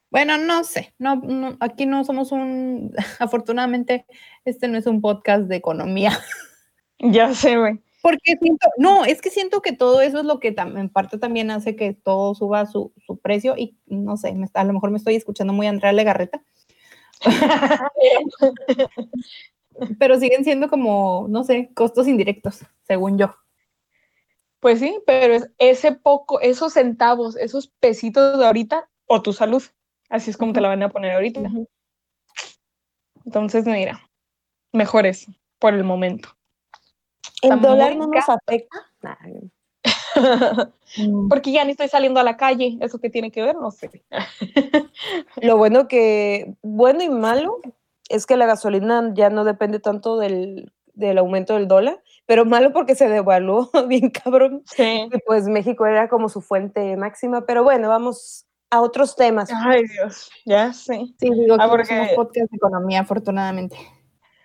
bueno, 0.09 0.37
no 0.37 0.63
sé, 0.63 0.93
no, 0.97 1.21
aquí 1.59 1.85
no 1.85 2.03
somos 2.03 2.31
un, 2.31 2.93
afortunadamente, 3.19 4.05
este 4.45 4.67
no 4.67 4.77
es 4.77 4.87
un 4.87 5.01
podcast 5.01 5.43
de 5.43 5.55
economía. 5.55 6.11
Ya 6.99 7.31
sé, 7.35 7.57
güey. 7.57 7.79
Porque 8.01 8.37
siento, 8.41 8.67
no, 8.79 9.05
es 9.05 9.21
que 9.21 9.29
siento 9.29 9.61
que 9.61 9.71
todo 9.71 10.01
eso 10.01 10.17
es 10.17 10.25
lo 10.25 10.39
que 10.39 10.55
en 10.57 10.89
parte 10.89 11.19
también 11.19 11.51
hace 11.51 11.75
que 11.75 11.93
todo 11.93 12.33
suba 12.33 12.65
su, 12.65 12.91
su 13.05 13.19
precio 13.19 13.53
y 13.55 13.77
no 13.85 14.17
sé, 14.17 14.35
a 14.55 14.63
lo 14.63 14.73
mejor 14.73 14.89
me 14.89 14.97
estoy 14.97 15.15
escuchando 15.15 15.53
muy 15.53 15.67
Andrea 15.67 15.91
Legarreta. 15.91 16.41
pero 19.99 20.19
siguen 20.19 20.43
siendo 20.43 20.69
como, 20.69 21.27
no 21.29 21.43
sé, 21.43 21.71
costos 21.73 22.07
indirectos, 22.07 22.61
según 22.83 23.17
yo. 23.17 23.35
Pues 24.59 24.79
sí, 24.79 24.99
pero 25.05 25.35
es 25.35 25.49
ese 25.59 25.91
poco, 25.91 26.41
esos 26.41 26.73
centavos, 26.73 27.35
esos 27.35 27.67
pesitos 27.67 28.39
de 28.39 28.45
ahorita 28.45 28.89
o 29.05 29.21
tu 29.21 29.33
salud. 29.33 29.63
Así 30.09 30.29
es 30.29 30.37
como 30.37 30.53
te 30.53 30.61
la 30.61 30.69
van 30.69 30.83
a 30.83 30.89
poner 30.89 31.13
ahorita. 31.13 31.41
Entonces, 33.25 33.65
mira, 33.65 34.01
mejor 34.71 35.05
eso 35.05 35.31
por 35.59 35.73
el 35.73 35.83
momento. 35.83 36.29
¿El 37.41 37.59
dólar 37.61 37.95
no 37.95 38.07
nos 38.07 38.29
afecta? 38.29 38.85
Mm, 40.97 41.27
Porque 41.27 41.51
ya 41.51 41.63
ni 41.63 41.71
estoy 41.71 41.89
saliendo 41.89 42.19
a 42.19 42.23
la 42.23 42.37
calle. 42.37 42.77
¿Eso 42.81 42.97
qué 42.99 43.09
tiene 43.09 43.29
que 43.29 43.43
ver? 43.43 43.55
No 43.55 43.69
sé. 43.69 44.03
Lo 45.41 45.57
bueno 45.57 45.87
que, 45.87 46.55
bueno 46.63 47.03
y 47.03 47.09
malo, 47.09 47.59
es 48.09 48.25
que 48.25 48.37
la 48.37 48.47
gasolina 48.47 49.11
ya 49.13 49.29
no 49.29 49.43
depende 49.43 49.79
tanto 49.79 50.17
del, 50.17 50.71
del 50.93 51.19
aumento 51.19 51.53
del 51.53 51.67
dólar, 51.67 52.01
pero 52.25 52.45
malo 52.45 52.73
porque 52.73 52.95
se 52.95 53.09
devaluó 53.09 53.69
bien 53.87 54.09
cabrón. 54.09 54.63
Sí. 54.65 55.07
Y 55.11 55.17
pues 55.25 55.47
México 55.47 55.85
era 55.85 56.09
como 56.09 56.29
su 56.29 56.41
fuente 56.41 56.97
máxima, 56.97 57.45
pero 57.45 57.63
bueno, 57.63 57.89
vamos 57.89 58.46
a 58.69 58.81
otros 58.81 59.15
temas. 59.15 59.49
Ay, 59.53 59.83
Dios. 59.87 60.29
Ya 60.45 60.73
sé. 60.73 61.05
Sí, 61.19 61.29
digo 61.31 61.55
Ah, 61.59 61.65
que 61.65 61.69
porque- 61.69 61.85
somos 61.97 62.09
podcast 62.13 62.51
de 62.51 62.57
economía, 62.57 63.01
afortunadamente. 63.01 63.77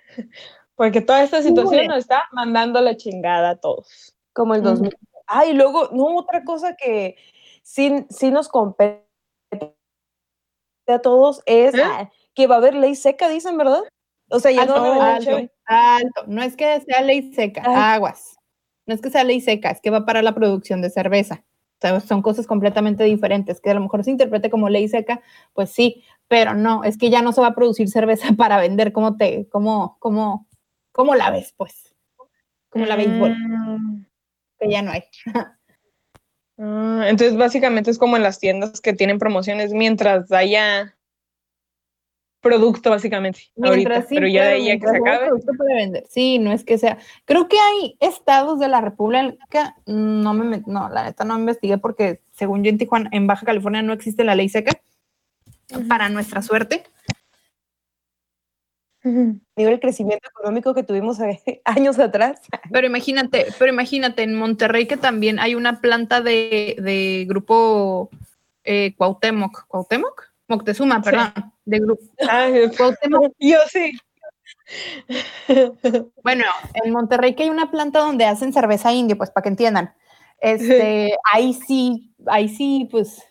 Porque 0.75 1.00
toda 1.02 1.23
esta 1.23 1.43
situación 1.43 1.87
nos 1.87 1.99
está 1.99 2.25
mandando 2.33 2.81
la 2.81 2.97
chingada 2.97 3.50
a 3.50 3.57
todos. 3.57 4.14
Como 4.33 4.55
el 4.55 4.62
Ujú. 4.62 4.71
2000. 4.71 4.97
Ah, 5.26 5.47
y 5.47 5.52
luego, 5.52 5.91
no, 5.93 6.17
otra 6.17 6.45
cosa 6.45 6.75
que 6.76 7.17
sí, 7.62 8.05
sí 8.09 8.31
nos 8.31 8.49
compete 8.49 9.05
a 10.88 10.99
todos 11.00 11.43
es 11.47 11.75
¿Eh? 11.75 11.83
ah, 11.85 12.11
que 12.35 12.47
va 12.47 12.57
a 12.57 12.59
haber 12.59 12.75
ley 12.75 12.95
seca, 12.97 13.29
dicen, 13.29 13.57
¿verdad? 13.59 13.83
O 14.31 14.41
sea, 14.41 14.50
ya 14.50 14.64
no 14.67 14.73
van 14.75 15.00
a 15.00 15.14
vender 15.19 15.35
alto, 15.35 15.52
alto. 15.67 16.25
No 16.26 16.43
es 16.43 16.57
que 16.57 16.81
sea 16.81 17.02
ley 17.02 17.33
seca, 17.35 17.62
Ay. 17.64 17.75
aguas. 17.97 18.37
No 18.87 18.95
es 18.95 19.00
que 19.00 19.11
sea 19.11 19.25
ley 19.25 19.41
seca, 19.41 19.71
es 19.71 19.81
que 19.81 19.91
va 19.91 20.05
para 20.07 20.23
la 20.23 20.35
producción 20.35 20.81
de 20.83 20.91
cerveza. 20.91 21.45
Son 22.06 22.22
cosas 22.22 22.46
completamente 22.46 23.04
diferentes. 23.04 23.60
Que 23.60 23.70
a 23.70 23.74
lo 23.74 23.80
mejor 23.80 24.04
se 24.04 24.10
interprete 24.10 24.50
como 24.50 24.68
ley 24.68 24.88
seca, 24.88 25.20
pues 25.52 25.70
sí, 25.70 26.04
pero 26.28 26.54
no, 26.54 26.84
es 26.84 26.96
que 26.96 27.10
ya 27.10 27.22
no 27.22 27.32
se 27.32 27.40
va 27.40 27.48
a 27.48 27.54
producir 27.54 27.88
cerveza 27.88 28.28
para 28.36 28.58
vender. 28.58 28.92
¿Cómo 28.92 29.16
te, 29.16 29.48
cómo, 29.50 29.96
cómo, 29.98 30.48
cómo 30.92 31.14
la 31.14 31.30
ves, 31.30 31.54
pues? 31.56 31.94
Como 32.68 32.86
la 32.86 32.96
béisbol, 32.96 33.36
Mm, 33.36 34.04
que 34.58 34.70
ya 34.70 34.82
no 34.82 34.92
hay. 34.92 35.02
ah, 36.58 37.04
entonces, 37.06 37.36
básicamente 37.36 37.90
es 37.90 37.98
como 37.98 38.16
en 38.16 38.22
las 38.22 38.38
tiendas 38.38 38.80
que 38.80 38.94
tienen 38.94 39.18
promociones 39.18 39.72
mientras 39.72 40.32
haya 40.32 40.96
producto, 42.42 42.90
básicamente. 42.90 43.40
ahorita, 43.62 44.02
sí, 44.02 44.16
pero 44.16 44.26
ya 44.26 44.44
de 44.46 44.52
ahí 44.54 44.70
a 44.70 44.72
que 44.75 44.87
mientras 44.87 44.92
se 44.92 44.99
acabe. 44.99 45.26
producto 45.28 45.52
para 45.56 45.75
vender. 45.76 46.04
Sí, 46.11 46.38
no 46.38 46.52
es 46.52 46.64
que 46.64 46.76
sea. 46.76 46.99
Creo 47.25 47.49
que 47.49 47.56
hay 47.58 47.96
estados 48.00 48.58
de 48.58 48.68
la 48.68 48.80
República, 48.80 49.76
no 49.87 50.34
me, 50.34 50.44
met- 50.58 50.66
no, 50.66 50.88
la 50.90 51.04
neta 51.04 51.25
no 51.25 51.38
investigué 51.38 51.78
porque 51.78 52.20
según 52.32 52.64
yo 52.64 52.70
en 52.70 52.78
Tijuana, 52.78 53.08
en 53.12 53.26
Baja 53.26 53.46
California 53.46 53.80
no 53.82 53.92
existe 53.92 54.25
la 54.25 54.34
ley 54.34 54.49
seca, 54.49 54.72
para 55.88 56.08
nuestra 56.11 56.42
suerte. 56.42 56.84
Digo, 59.04 59.70
el 59.70 59.80
crecimiento 59.80 60.28
económico 60.28 60.75
que 60.75 60.84
tuvimos 60.84 61.18
años 61.64 61.99
atrás. 61.99 62.40
Pero 62.70 62.87
imagínate, 62.87 63.46
pero 63.58 63.72
imagínate 63.72 64.22
en 64.22 64.34
Monterrey 64.37 64.87
que 64.87 64.96
también 64.96 65.38
hay 65.40 65.54
una 65.54 65.80
planta 65.80 66.20
de, 66.20 66.76
de 66.78 67.25
grupo 67.28 68.11
eh, 68.64 68.94
Cuauhtémoc, 68.96 69.66
Cuauhtémoc, 69.66 70.31
Moctezuma, 70.49 70.96
Sí. 70.96 71.11
perdón, 71.11 71.32
de 71.64 71.78
grupo 71.80 72.02
Ay, 72.28 72.70
Cuauhtémoc. 72.76 73.32
yo 73.38 73.58
sí. 73.68 73.92
Bueno, 76.22 76.44
en 76.75 76.92
Monterrey 76.92 77.34
que 77.34 77.44
hay 77.44 77.50
una 77.50 77.70
planta 77.70 78.00
donde 78.00 78.25
hacen 78.26 78.52
cerveza 78.52 78.92
india, 78.92 79.16
pues 79.16 79.30
para 79.30 79.42
que 79.42 79.49
entiendan. 79.50 79.94
Este, 80.40 81.16
ahí 81.32 81.54
sí, 81.54 82.14
ahí 82.26 82.49
sí, 82.49 82.88
pues, 82.90 83.22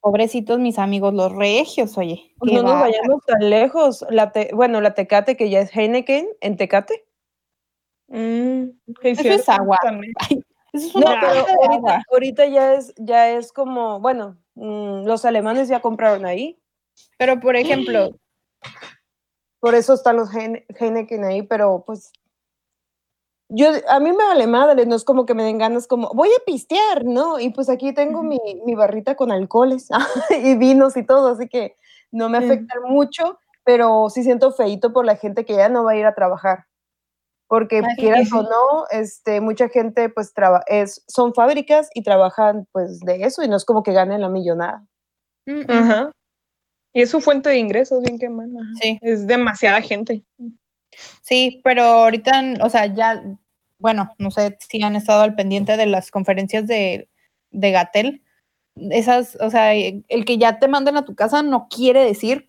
pobrecitos 0.00 0.58
mis 0.58 0.78
amigos, 0.78 1.12
los 1.14 1.32
regios, 1.32 1.98
oye. 1.98 2.32
Pues 2.38 2.52
no 2.52 2.62
nos 2.62 2.80
vayamos 2.80 3.24
tan 3.26 3.50
lejos. 3.50 4.06
La 4.10 4.32
te- 4.32 4.50
bueno, 4.54 4.80
la 4.80 4.94
Tecate, 4.94 5.36
que 5.36 5.50
ya 5.50 5.60
es 5.60 5.74
Heineken, 5.76 6.28
en 6.40 6.56
Tecate. 6.56 7.04
Mm, 8.06 8.70
Eso 9.02 9.28
es 9.28 9.48
agua. 9.48 9.78
Eso 10.72 10.86
es 10.88 10.94
No, 10.94 11.00
una 11.10 11.20
pero 11.20 11.32
planta 11.32 11.50
de 11.52 11.58
ahorita, 11.58 11.74
agua. 11.76 12.02
ahorita 12.12 12.46
ya 12.46 12.74
es, 12.74 12.94
ya 12.96 13.30
es 13.30 13.52
como, 13.52 14.00
bueno, 14.00 14.38
los 14.60 15.24
alemanes 15.24 15.68
ya 15.68 15.80
compraron 15.80 16.26
ahí. 16.26 16.60
Pero, 17.16 17.38
por 17.40 17.56
ejemplo, 17.56 18.10
Por 19.60 19.74
eso 19.74 19.94
están 19.94 20.16
los 20.16 20.30
Heine- 20.32 20.64
Heineken 20.78 21.24
ahí, 21.24 21.42
pero 21.42 21.82
pues 21.84 22.12
yo, 23.48 23.70
a 23.88 23.98
mí 23.98 24.12
me 24.12 24.24
vale 24.24 24.46
madre, 24.46 24.86
no 24.86 24.94
es 24.94 25.02
como 25.04 25.26
que 25.26 25.34
me 25.34 25.42
den 25.42 25.58
ganas 25.58 25.88
como, 25.88 26.10
voy 26.14 26.28
a 26.28 26.44
pistear, 26.44 27.04
¿no? 27.04 27.40
Y 27.40 27.50
pues 27.50 27.68
aquí 27.68 27.92
tengo 27.92 28.22
mi, 28.22 28.38
mi 28.64 28.76
barrita 28.76 29.16
con 29.16 29.32
alcoholes 29.32 29.88
y 30.44 30.54
vinos 30.56 30.96
y 30.96 31.04
todo, 31.04 31.28
así 31.28 31.48
que 31.48 31.74
no 32.12 32.28
me 32.28 32.38
Mm. 32.38 32.44
afectan 32.44 32.82
mucho, 32.84 33.40
pero 33.64 34.08
sí 34.10 34.22
siento 34.22 34.52
feito 34.52 34.92
por 34.92 35.04
la 35.04 35.16
gente 35.16 35.44
que 35.44 35.56
ya 35.56 35.68
no 35.68 35.82
va 35.82 35.90
a 35.92 35.96
ir 35.96 36.06
a 36.06 36.14
trabajar. 36.14 36.66
Porque 37.48 37.78
Ay, 37.78 37.94
sí, 37.96 38.00
quieras 38.02 38.28
sí. 38.28 38.34
o 38.36 38.42
no, 38.42 38.86
este, 38.90 39.40
mucha 39.40 39.68
gente 39.68 40.10
pues 40.10 40.34
traba 40.34 40.62
es, 40.66 41.02
son 41.08 41.34
fábricas 41.34 41.88
y 41.94 42.02
trabajan 42.02 42.66
pues 42.72 43.00
de 43.00 43.22
eso 43.24 43.42
y 43.42 43.48
no 43.48 43.56
es 43.56 43.64
como 43.64 43.82
que 43.82 43.92
ganen 43.92 44.20
la 44.20 44.28
millonada. 44.28 44.86
mm, 45.46 45.60
mm, 45.60 45.70
Ajá. 45.70 46.12
Y 46.92 47.02
es 47.02 47.10
su 47.10 47.20
fuente 47.20 47.48
de 47.50 47.58
ingresos, 47.58 48.02
bien 48.02 48.18
que 48.18 48.28
mal. 48.28 48.50
sí. 48.80 48.98
Es 49.02 49.26
demasiada 49.26 49.80
gente. 49.80 50.24
Sí, 51.22 51.60
pero 51.64 51.82
ahorita, 51.82 52.42
o 52.62 52.70
sea, 52.70 52.86
ya, 52.86 53.22
bueno, 53.78 54.10
no 54.18 54.30
sé 54.30 54.56
si 54.60 54.82
han 54.82 54.96
estado 54.96 55.22
al 55.22 55.34
pendiente 55.34 55.76
de 55.76 55.86
las 55.86 56.10
conferencias 56.10 56.66
de, 56.66 57.08
de 57.50 57.70
Gatel. 57.70 58.22
Esas, 58.74 59.36
o 59.40 59.50
sea, 59.50 59.74
el 59.74 60.24
que 60.24 60.38
ya 60.38 60.58
te 60.58 60.68
manden 60.68 60.96
a 60.96 61.04
tu 61.04 61.14
casa 61.14 61.42
no 61.42 61.68
quiere 61.68 62.04
decir, 62.04 62.46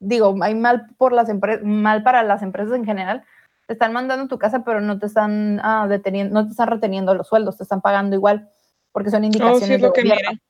digo, 0.00 0.34
hay 0.42 0.54
mal 0.54 0.88
por 0.98 1.12
las 1.12 1.28
empresas, 1.28 1.64
mal 1.64 2.02
para 2.02 2.22
las 2.22 2.42
empresas 2.42 2.74
en 2.74 2.84
general. 2.84 3.24
Te 3.66 3.72
están 3.72 3.92
mandando 3.92 4.24
a 4.24 4.28
tu 4.28 4.38
casa, 4.38 4.64
pero 4.64 4.80
no 4.80 4.98
te 4.98 5.06
están 5.06 5.60
ah, 5.62 5.86
deteniendo, 5.88 6.32
no 6.34 6.44
te 6.46 6.52
están 6.52 6.68
reteniendo 6.68 7.14
los 7.14 7.26
sueldos, 7.26 7.56
te 7.56 7.64
están 7.64 7.80
pagando 7.80 8.14
igual, 8.14 8.48
porque 8.92 9.10
son 9.10 9.22
Oh, 9.22 9.26
indicaciones 9.26 9.66
sí, 9.66 9.74
es 9.74 9.80
de 9.82 9.86
lo 9.88 9.92
que 9.92 10.02
gobierno. 10.02 10.30
mire. 10.30 10.42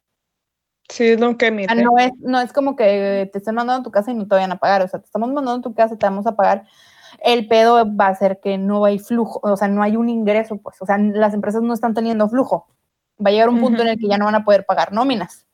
Sí, 0.89 1.05
es 1.09 1.21
lo 1.21 1.37
que 1.37 1.47
Ah, 1.47 1.51
mire. 1.51 1.83
no 1.83 1.99
es, 1.99 2.13
no 2.19 2.41
es 2.41 2.53
como 2.53 2.77
que 2.77 3.29
te 3.33 3.39
estén 3.39 3.55
mandando 3.55 3.81
a 3.81 3.85
tu 3.85 3.91
casa 3.91 4.11
y 4.11 4.15
no 4.15 4.29
te 4.29 4.35
vayan 4.35 4.53
a 4.53 4.59
pagar. 4.59 4.83
O 4.83 4.89
sea, 4.89 5.01
te 5.01 5.07
estamos 5.07 5.29
mandando 5.29 5.59
a 5.59 5.63
tu 5.63 5.75
casa, 5.75 5.97
te 5.97 6.07
vamos 6.07 6.27
a 6.27 6.37
pagar. 6.37 6.65
El 7.25 7.49
pedo 7.49 7.85
va 7.97 8.09
a 8.09 8.15
ser 8.15 8.39
que 8.43 8.59
no 8.59 8.85
hay 8.85 8.99
flujo, 8.99 9.41
o 9.43 9.57
sea, 9.57 9.69
no 9.69 9.83
hay 9.83 9.97
un 9.97 10.09
ingreso, 10.11 10.59
pues. 10.59 10.81
O 10.83 10.87
sea, 10.87 10.99
las 10.99 11.33
empresas 11.33 11.63
no 11.63 11.73
están 11.73 11.95
teniendo 11.95 12.29
flujo. 12.29 12.69
Va 13.25 13.31
a 13.31 13.33
llegar 13.33 13.49
un 13.49 13.61
punto 13.61 13.81
en 13.83 13.89
el 13.89 13.99
que 13.99 14.09
ya 14.09 14.19
no 14.19 14.27
van 14.27 14.35
a 14.35 14.45
poder 14.45 14.67
pagar 14.67 14.93
nóminas. 14.93 15.47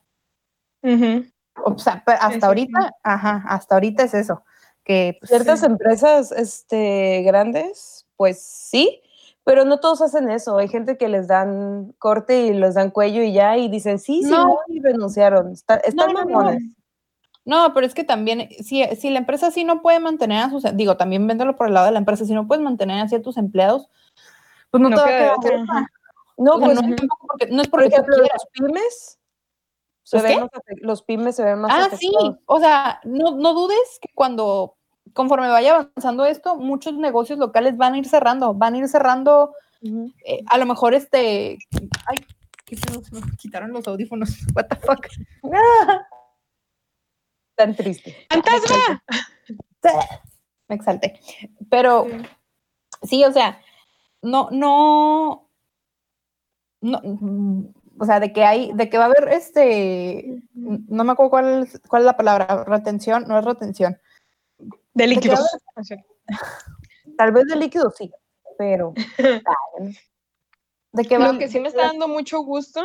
O 1.65 1.79
sea, 1.79 2.03
hasta 2.07 2.47
ahorita, 2.49 2.93
ajá, 3.05 3.45
hasta 3.47 3.77
ahorita 3.77 4.03
es 4.03 4.15
eso. 4.15 4.43
Que 4.85 5.17
pues, 5.21 5.31
Ciertas 5.31 5.63
empresas 5.63 6.33
este, 6.33 7.23
grandes, 7.23 8.07
pues 8.17 8.43
sí, 8.43 9.01
pero 9.45 9.65
no 9.65 9.79
todos 9.81 10.03
hacen 10.03 10.31
eso. 10.31 10.59
Hay 10.59 10.69
gente 10.69 10.97
que 10.97 11.09
les 11.09 11.29
dan 11.29 11.95
corte 11.99 12.47
y 12.47 12.53
les 12.53 12.75
dan 12.75 12.91
cuello 12.91 13.23
y 13.23 13.33
ya, 13.33 13.57
y 13.57 13.69
dicen 13.69 13.99
sí, 13.99 14.23
sí, 14.23 14.31
No. 14.31 14.59
y 14.69 14.81
renunciaron. 14.81 15.53
Está- 15.53 15.77
están 15.77 16.13
no, 16.13 16.25
no. 16.25 16.29
mamones. 16.29 16.63
No, 17.45 17.75
pero 17.75 17.87
es 17.87 17.95
que 17.95 18.05
también, 18.05 18.49
si, 18.63 18.85
si 18.97 19.11
la 19.11 19.19
empresa 19.19 19.51
sí 19.51 19.65
no 19.65 19.83
puede 19.83 19.99
mantener 19.99 20.45
a 20.45 20.51
sus, 20.51 20.65
digo, 20.77 20.97
también 20.97 21.27
véndelo 21.27 21.57
por 21.57 21.67
el 21.67 21.75
lado 21.75 21.87
de 21.87 21.93
la 21.93 21.99
empresa, 21.99 22.25
si 22.25 22.35
no 22.35 22.47
puedes 22.47 22.63
mantener 22.63 23.01
así 23.01 23.17
a 23.17 23.23
tus 23.23 23.37
empleados, 23.37 23.89
pues 24.71 24.81
no, 24.81 24.91
te 24.91 24.95
va 24.97 25.03
a 25.03 25.07
queda 25.09 25.35
quedar. 25.43 25.67
No, 26.37 26.59
pues, 26.61 26.81
no, 26.81 26.95
es 26.95 27.01
porque, 27.27 27.47
no 27.51 27.63
es 27.63 27.69
por 27.69 27.81
porque 27.81 27.89
tú 27.91 27.95
ejemplo, 27.97 28.17
quieras. 28.17 28.43
los 28.55 28.69
pymes 28.69 29.19
se 30.03 30.17
¿Los 30.17 30.25
ven 30.25 30.41
más 30.41 30.51
los 30.81 31.03
pymes 31.03 31.37
se 31.37 31.45
ven 31.45 31.61
más 31.61 31.73
Ah, 31.75 31.97
sí, 31.97 32.11
o 32.47 32.61
sea, 32.61 33.01
no, 33.05 33.37
no 33.37 33.55
dudes 33.55 33.99
que 34.01 34.09
cuando, 34.15 34.77
conforme 35.13 35.49
vaya 35.49 35.77
avanzando 35.77 36.25
esto, 36.27 36.57
muchos 36.57 36.95
negocios 36.95 37.39
locales 37.39 37.77
van 37.77 37.95
a 37.95 37.99
ir 37.99 38.09
cerrando, 38.09 38.55
van 38.55 38.75
a 38.75 38.79
ir 38.79 38.89
cerrando, 38.89 39.55
eh, 40.25 40.43
a 40.47 40.59
lo 40.59 40.67
mejor 40.67 40.95
este, 40.95 41.59
ay, 42.07 42.19
qué 42.65 42.77
se 42.77 42.91
me 42.91 43.21
quitaron 43.37 43.73
los 43.73 43.87
audífonos, 43.87 44.31
what 44.55 44.67
the 44.67 44.77
fuck. 44.77 45.07
Tan 47.55 47.77
triste. 47.77 48.27
¡Fantasma! 48.31 49.03
Me 50.69 50.77
exalté. 50.77 51.21
Pero 51.69 52.07
sí, 53.03 53.25
o 53.25 53.33
sea, 53.33 53.61
no, 54.23 54.49
no, 54.51 55.49
no, 56.81 57.73
o 57.99 58.05
sea, 58.05 58.21
de 58.21 58.33
que 58.33 58.45
hay, 58.45 58.73
de 58.75 58.89
que 58.89 58.99
va 58.99 59.05
a 59.05 59.07
haber 59.07 59.29
este, 59.29 60.43
no 60.55 61.05
me 61.05 61.13
acuerdo 61.13 61.31
cuál, 61.31 61.63
es- 61.65 61.81
cuál 61.89 62.03
es 62.03 62.07
la 62.07 62.17
palabra, 62.17 62.65
retención, 62.65 63.25
no 63.29 63.39
es 63.39 63.45
retención. 63.45 63.99
De 64.95 65.07
líquidos. 65.07 65.41
Tal 67.17 67.33
vez 67.33 67.47
de 67.47 67.57
líquido 67.57 67.91
sí, 67.91 68.11
pero 68.59 68.95
De 70.95 71.05
que 71.07 71.19
Lo 71.19 71.39
que 71.39 71.49
sí 71.49 71.59
me 71.59 71.69
está 71.69 71.85
dando 71.87 72.07
mucho 72.07 72.41
gusto 72.41 72.83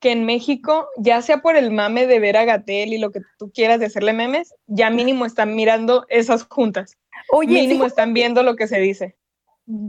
que 0.00 0.12
en 0.12 0.24
México, 0.24 0.88
ya 0.96 1.20
sea 1.20 1.42
por 1.42 1.56
el 1.56 1.70
mame 1.70 2.06
de 2.06 2.18
ver 2.18 2.38
a 2.38 2.46
Gatel 2.46 2.94
y 2.94 2.98
lo 2.98 3.10
que 3.10 3.20
tú 3.38 3.50
quieras 3.52 3.78
de 3.80 3.86
hacerle 3.86 4.14
memes, 4.14 4.54
ya 4.66 4.88
mínimo 4.88 5.26
están 5.26 5.54
mirando 5.54 6.06
esas 6.08 6.44
juntas. 6.44 6.96
oye, 7.30 7.52
mínimo 7.52 7.84
están 7.84 8.14
viendo 8.14 8.42
lo 8.42 8.56
que 8.56 8.66
se 8.66 8.78
dice. 8.80 9.18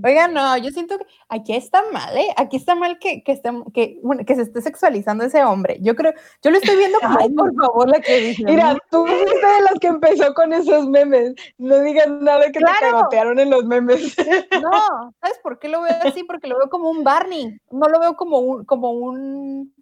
Oiga, 0.03 0.27
no, 0.27 0.57
yo 0.57 0.69
siento 0.69 0.97
que 0.99 1.05
aquí 1.29 1.55
está 1.55 1.81
mal, 1.91 2.15
¿eh? 2.15 2.27
Aquí 2.37 2.57
está 2.57 2.75
mal 2.75 2.99
que, 2.99 3.23
que, 3.23 3.31
esté- 3.31 3.63
que, 3.73 3.99
bueno, 4.03 4.23
que 4.25 4.35
se 4.35 4.43
esté 4.43 4.61
sexualizando 4.61 5.23
ese 5.23 5.43
hombre. 5.43 5.77
Yo 5.81 5.95
creo, 5.95 6.13
yo 6.43 6.51
lo 6.51 6.57
estoy 6.57 6.77
viendo 6.77 6.99
como 6.99 7.17
Ay, 7.19 7.29
por 7.29 7.51
favor, 7.55 7.89
la 7.89 7.99
que 7.99 8.17
dice. 8.19 8.43
Mira, 8.43 8.77
tú 8.91 9.05
fuiste 9.07 9.25
de 9.47 9.61
las 9.61 9.73
que 9.79 9.87
empezó 9.87 10.33
con 10.35 10.53
esos 10.53 10.87
memes. 10.87 11.33
No 11.57 11.79
digas 11.79 12.07
nada 12.09 12.45
que 12.51 12.59
Claro. 12.59 12.75
te 12.79 12.91
cagotearon 12.91 13.39
en 13.39 13.49
los 13.49 13.65
memes. 13.65 14.15
No, 14.61 15.13
¿sabes 15.19 15.39
por 15.41 15.57
qué 15.57 15.67
lo 15.69 15.81
veo 15.81 15.95
así? 16.03 16.23
Porque 16.25 16.47
lo 16.47 16.57
veo 16.59 16.69
como 16.69 16.89
un 16.89 17.03
Barney, 17.03 17.57
no 17.71 17.87
lo 17.87 17.99
veo 17.99 18.15
como 18.15 18.37
un, 18.39 18.65
como 18.65 18.91
un 18.91 19.73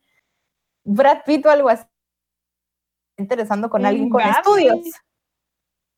Brad 0.85 1.19
Pitt 1.25 1.45
o 1.45 1.49
algo 1.49 1.67
así. 1.69 1.85
Interesando 3.17 3.69
con 3.69 3.85
alguien 3.85 4.09
con 4.09 4.21
estudios. 4.21 4.79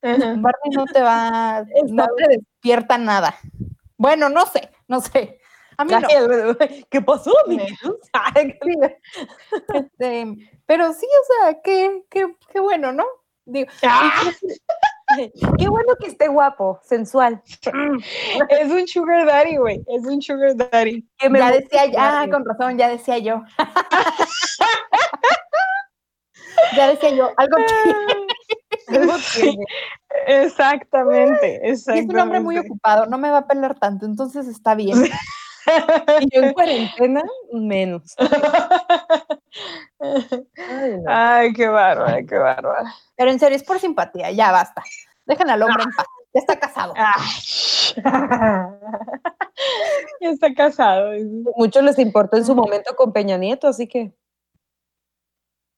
Ajá. 0.01 0.17
Barney 0.39 0.71
no 0.75 0.85
te 0.85 1.01
va, 1.01 1.63
no 1.87 2.07
te 2.17 2.27
despierta 2.29 2.97
nada. 2.97 3.35
Bueno, 4.01 4.29
no 4.29 4.47
sé, 4.47 4.71
no 4.87 4.99
sé. 4.99 5.39
A 5.77 5.85
mí 5.85 5.91
no. 5.93 5.99
¿Qué 6.89 7.01
pasó, 7.01 7.31
este, 9.75 10.25
pero 10.65 10.91
sí, 10.91 11.05
o 11.05 11.23
sea, 11.27 11.61
qué, 11.63 12.01
qué, 12.09 12.35
qué 12.51 12.59
bueno, 12.59 12.91
¿no? 12.91 13.05
Digo, 13.45 13.69
¡Ah! 13.83 14.23
Qué 15.59 15.67
bueno 15.67 15.93
que 15.99 16.07
esté 16.07 16.29
guapo, 16.29 16.79
sensual. 16.83 17.43
Es 18.49 18.71
un 18.71 18.87
sugar 18.87 19.25
daddy, 19.27 19.57
güey. 19.57 19.83
Es 19.87 20.05
un 20.05 20.21
sugar 20.21 20.55
daddy. 20.55 21.05
Que 21.17 21.29
me 21.29 21.37
ya 21.37 21.51
decía, 21.51 21.81
ah, 21.97 22.11
Barney. 22.11 22.31
con 22.31 22.45
razón, 22.45 22.77
ya 22.77 22.87
decía 22.87 23.17
yo. 23.17 23.43
ya 26.77 26.87
decía 26.87 27.09
yo, 27.09 27.29
algo 27.35 27.57
que 27.57 28.95
Algo 28.95 29.13
Exactamente, 30.27 31.61
y 31.63 31.69
es 31.69 31.87
un 31.87 32.19
hombre 32.19 32.39
muy 32.39 32.55
exactamente. 32.55 32.67
ocupado, 32.69 33.05
no 33.07 33.17
me 33.17 33.29
va 33.29 33.39
a 33.39 33.47
pelar 33.47 33.77
tanto, 33.79 34.05
entonces 34.05 34.47
está 34.47 34.75
bien. 34.75 35.03
Y 36.19 36.35
yo 36.35 36.41
en 36.41 36.53
cuarentena, 36.53 37.21
menos. 37.51 38.15
Ay, 39.99 40.97
no. 40.97 41.03
Ay, 41.07 41.53
qué 41.53 41.67
bárbaro, 41.67 42.25
qué 42.27 42.37
bárbaro. 42.37 42.89
Pero 43.15 43.31
en 43.31 43.39
serio, 43.39 43.55
es 43.55 43.63
por 43.63 43.79
simpatía, 43.79 44.31
ya 44.31 44.51
basta. 44.51 44.83
Dejen 45.25 45.49
al 45.49 45.61
hombre 45.61 45.83
en 45.83 45.91
paz, 45.91 46.05
ya 46.33 46.39
está 46.39 46.59
casado. 46.59 46.93
Ya 50.21 50.29
está 50.29 50.53
casado. 50.53 51.11
Mucho 51.55 51.81
les 51.81 51.99
importó 51.99 52.37
en 52.37 52.45
su 52.45 52.55
momento 52.55 52.95
con 52.95 53.13
Peña 53.13 53.37
Nieto, 53.37 53.67
así 53.67 53.87
que 53.87 54.13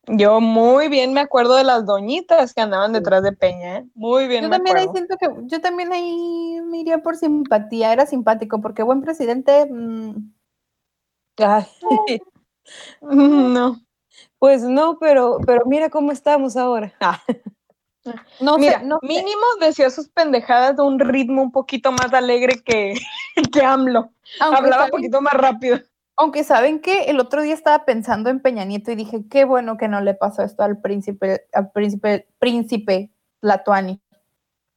Yo 0.07 0.41
muy 0.41 0.89
bien 0.89 1.13
me 1.13 1.21
acuerdo 1.21 1.55
de 1.55 1.63
las 1.63 1.85
doñitas 1.85 2.53
que 2.53 2.61
andaban 2.61 2.91
detrás 2.91 3.23
de 3.23 3.31
Peña, 3.31 3.77
¿eh? 3.77 3.85
Muy 3.95 4.27
bien 4.27 4.43
Yo 4.43 4.49
me 4.49 4.57
también 4.57 4.77
ahí 4.77 4.87
siento 4.91 5.15
que, 5.17 5.29
yo 5.43 5.61
también 5.61 5.93
ahí 5.93 6.59
me 6.65 6.79
iría 6.79 7.01
por 7.01 7.15
simpatía, 7.15 7.93
era 7.93 8.05
simpático, 8.05 8.59
porque 8.59 8.83
buen 8.83 9.01
presidente, 9.01 9.65
mm, 9.69 10.33
ay, 11.37 11.65
No. 13.01 13.81
pues 14.39 14.63
no, 14.63 14.99
pero, 14.99 15.37
pero 15.45 15.65
mira 15.65 15.89
cómo 15.89 16.11
estamos 16.11 16.57
ahora. 16.57 16.93
Ah, 18.05 18.25
no 18.41 18.57
Mira, 18.57 18.79
sé, 18.79 18.85
no 18.85 18.99
sé. 19.01 19.07
mínimo 19.07 19.41
decía 19.61 19.89
sus 19.89 20.09
pendejadas 20.09 20.75
de 20.75 20.83
un 20.83 20.99
ritmo 20.99 21.41
un 21.41 21.53
poquito 21.53 21.89
más 21.93 22.13
alegre 22.13 22.61
que, 22.61 22.95
que 23.53 23.61
AMLO. 23.61 24.11
Aunque 24.41 24.57
Hablaba 24.57 24.85
un 24.85 24.91
poquito 24.91 25.21
más 25.21 25.33
rápido. 25.35 25.79
Aunque 26.15 26.43
saben 26.43 26.79
que 26.79 27.05
el 27.05 27.19
otro 27.19 27.41
día 27.41 27.53
estaba 27.55 27.85
pensando 27.85 28.29
en 28.29 28.39
Peña 28.39 28.65
Nieto 28.65 28.91
y 28.91 28.95
dije, 28.95 29.27
qué 29.29 29.45
bueno 29.45 29.77
que 29.77 29.87
no 29.87 29.99
le 30.01 30.13
pasó 30.13 30.43
esto 30.43 30.63
al 30.63 30.79
príncipe, 30.79 31.47
al 31.53 31.71
príncipe, 31.71 32.27
príncipe 32.39 33.11
Latuani. 33.41 33.99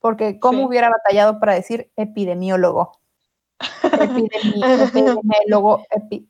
Porque 0.01 0.39
cómo 0.41 0.61
Sí. 0.61 0.65
hubiera 0.65 0.89
batallado 0.91 1.39
para 1.39 1.55
decir 1.55 1.91
epidemiólogo. 1.97 2.93
Epidemi- 3.83 4.89
epidemiólogo. 4.89 5.85
epi- 5.91 6.27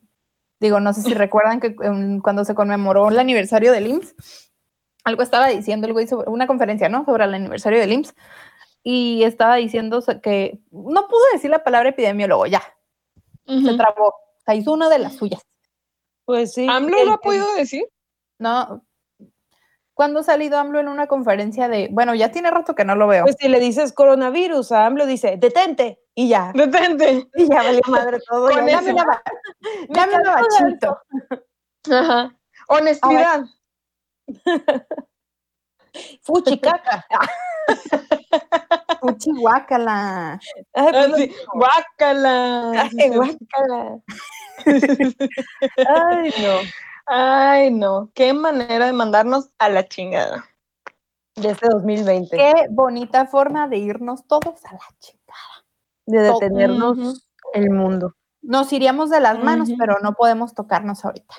Digo, 0.59 0.79
no 0.79 0.91
sé 0.93 1.03
si 1.03 1.13
recuerdan 1.13 1.59
que 1.59 1.75
cuando 1.75 2.43
se 2.43 2.55
conmemoró 2.55 3.09
el 3.09 3.19
aniversario 3.19 3.71
del 3.71 3.87
IMSS, 3.87 4.15
algo 5.03 5.21
estaba 5.21 5.47
diciendo 5.47 5.85
el 5.87 5.93
güey 5.93 6.07
sobre 6.07 6.29
una 6.31 6.47
conferencia, 6.47 6.89
¿no? 6.89 7.05
Sobre 7.05 7.25
el 7.25 7.33
aniversario 7.35 7.79
del 7.79 7.91
IMSS. 7.93 8.15
Y 8.83 9.23
estaba 9.23 9.55
diciendo 9.55 10.03
que 10.23 10.59
no 10.71 11.07
pudo 11.07 11.21
decir 11.33 11.51
la 11.51 11.63
palabra 11.63 11.89
epidemiólogo, 11.89 12.47
ya, 12.47 12.61
se 13.45 13.75
trabó. 13.77 14.13
Sea, 14.47 14.55
hizo 14.55 14.71
una 14.71 14.87
de 14.89 14.97
las 14.99 15.15
suyas. 15.17 15.41
Pues 16.25 16.53
sí. 16.53 16.65
¿AMLO 16.69 16.97
el- 16.99 17.05
lo 17.07 17.13
ha 17.13 17.17
podido 17.19 17.53
decir? 17.55 17.85
No. 18.39 18.81
¿Cuándo 19.93 20.19
ha 20.21 20.23
salido 20.23 20.57
AMLO 20.57 20.79
en 20.79 20.87
una 20.87 21.07
conferencia 21.07 21.67
de.? 21.67 21.89
Bueno, 21.91 22.13
ya 22.15 22.31
tiene 22.31 22.49
rato 22.51 22.73
que 22.75 22.85
no 22.85 22.95
lo 22.95 23.07
veo. 23.07 23.23
Pues 23.23 23.35
si 23.39 23.49
le 23.49 23.59
dices 23.59 23.91
coronavirus 23.93 24.71
a 24.71 24.85
AMLO, 24.85 25.05
dice, 25.05 25.35
detente, 25.37 25.99
y 26.15 26.29
ya. 26.29 26.51
Detente. 26.53 27.27
Y 27.35 27.49
ya 27.49 27.63
valió 27.63 27.81
madre 27.87 28.19
todo. 28.29 28.49
Con 28.49 28.67
ya, 28.67 28.79
eso. 28.79 28.95
bachito. 30.23 30.97
Ajá. 31.91 32.37
Honestidad. 32.69 33.43
Fuchicaca. 36.21 37.05
Fuchi, 39.01 39.31
guácala. 39.39 40.39
Ay, 40.73 40.91
pues, 40.91 41.13
Así, 41.13 41.35
guácala. 41.53 42.71
ay, 42.81 43.09
guácala. 43.09 43.99
Ay, 44.65 46.33
no. 46.41 46.59
Ay, 47.05 47.71
no. 47.71 48.09
Qué 48.13 48.33
manera 48.33 48.85
de 48.85 48.93
mandarnos 48.93 49.49
a 49.57 49.69
la 49.69 49.87
chingada. 49.87 50.45
De 51.35 51.51
este 51.51 51.67
2020. 51.69 52.35
Qué 52.35 52.53
bonita 52.69 53.27
forma 53.27 53.67
de 53.67 53.77
irnos 53.77 54.25
todos 54.27 54.65
a 54.65 54.73
la 54.73 54.87
chica. 54.99 55.33
De 56.05 56.19
detenernos 56.21 57.27
el 57.53 57.69
mundo. 57.69 58.15
Nos 58.41 58.71
iríamos 58.73 59.09
de 59.09 59.19
las 59.19 59.43
manos, 59.43 59.69
pero 59.77 59.97
no 60.01 60.13
podemos 60.13 60.53
tocarnos 60.53 61.03
ahorita. 61.05 61.35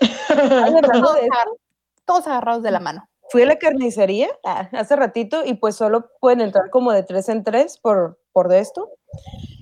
Todos 2.04 2.26
agarrados 2.26 2.62
de 2.62 2.70
la 2.70 2.80
mano. 2.80 3.08
fui 3.30 3.42
a 3.42 3.46
la 3.46 3.58
carnicería 3.58 4.28
ah, 4.44 4.68
hace 4.72 4.96
ratito 4.96 5.44
y 5.44 5.54
pues 5.54 5.76
solo 5.76 6.10
pueden 6.20 6.40
entrar 6.40 6.70
como 6.70 6.92
de 6.92 7.02
tres 7.02 7.28
en 7.28 7.44
tres 7.44 7.78
por, 7.78 8.18
por 8.32 8.48
de 8.48 8.60
esto. 8.60 8.88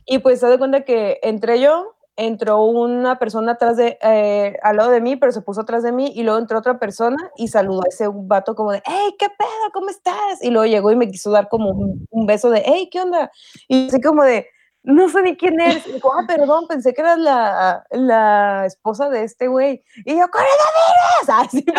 Y 0.07 0.19
pues 0.19 0.41
se 0.41 0.49
da 0.49 0.57
cuenta 0.57 0.85
que 0.85 1.21
entré 1.23 1.61
yo, 1.61 1.97
entró 2.19 2.63
una 2.65 3.19
persona 3.19 3.53
atrás 3.53 3.77
de, 3.77 3.97
eh, 4.03 4.57
al 4.63 4.77
lado 4.77 4.91
de 4.91 5.01
mí, 5.01 5.17
pero 5.17 5.33
se 5.33 5.41
puso 5.41 5.61
atrás 5.63 5.83
de 5.85 5.93
mí 5.93 6.13
y 6.15 6.25
luego 6.25 6.39
entró 6.39 6.59
otra 6.59 6.79
persona 6.79 7.17
y 7.37 7.49
saludó 7.49 7.81
a 7.83 7.89
ese 7.89 8.09
vato 8.13 8.55
como 8.55 8.73
de, 8.73 8.83
hey, 8.85 9.15
¿qué 9.19 9.29
pedo? 9.29 9.49
¿Cómo 9.73 9.89
estás? 9.89 10.43
Y 10.43 10.51
luego 10.51 10.67
llegó 10.67 10.91
y 10.91 10.97
me 10.97 11.09
quiso 11.11 11.31
dar 11.31 11.49
como 11.49 11.71
un, 11.71 12.07
un 12.11 12.27
beso 12.27 12.51
de, 12.51 12.63
hey, 12.67 12.89
¿qué 12.93 13.01
onda? 13.01 13.31
Y 13.69 13.87
así 13.89 14.01
como 14.01 14.25
de, 14.25 14.47
no 14.83 15.09
sé 15.09 15.23
ni 15.23 15.37
quién 15.37 15.61
eres. 15.61 15.87
Y 15.87 15.93
dijo, 15.93 16.11
ah, 16.13 16.25
perdón, 16.27 16.67
pensé 16.67 16.93
que 16.93 17.03
eras 17.03 17.19
la, 17.19 17.85
la 17.91 18.65
esposa 18.67 19.09
de 19.11 19.23
este 19.23 19.47
güey. 19.49 19.83
Y 20.05 20.17
yo, 20.19 20.27
¡coronavirus! 20.29 21.29
Así, 21.29 21.65
¿qué? 21.65 21.75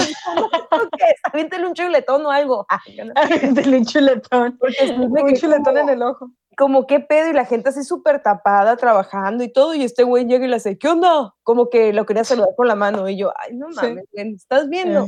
Aviéntale 1.23 1.65
un 1.67 1.73
chuletón 1.73 2.25
o 2.25 2.31
algo. 2.31 2.65
Aviéntale 3.15 3.77
un 3.77 3.85
chuletón. 3.85 4.57
Porque 4.57 4.95
Un 4.97 5.33
chuletón 5.35 5.63
como- 5.63 5.77
en 5.79 5.89
el 5.89 6.01
ojo. 6.03 6.29
Como 6.59 6.85
qué 6.87 6.99
pedo 6.99 7.29
y 7.29 7.33
la 7.33 7.45
gente 7.45 7.69
así 7.69 7.85
súper 7.85 8.21
tapada 8.21 8.75
trabajando 8.75 9.45
y 9.45 9.51
todo 9.51 9.73
y 9.75 9.85
este 9.85 10.03
güey 10.03 10.25
llega 10.25 10.43
y 10.45 10.49
le 10.49 10.57
hace, 10.57 10.77
¿qué 10.77 10.89
onda? 10.89 11.33
Como 11.43 11.69
que 11.69 11.93
lo 11.93 12.05
quería 12.05 12.25
saludar 12.25 12.49
con 12.57 12.67
la 12.67 12.75
mano 12.75 13.07
y 13.07 13.15
yo, 13.17 13.31
ay, 13.37 13.55
no 13.55 13.69
Sí. 13.71 13.77
mames, 13.77 14.03
güey, 14.11 14.33
¿estás 14.35 14.67
viendo? 14.67 15.07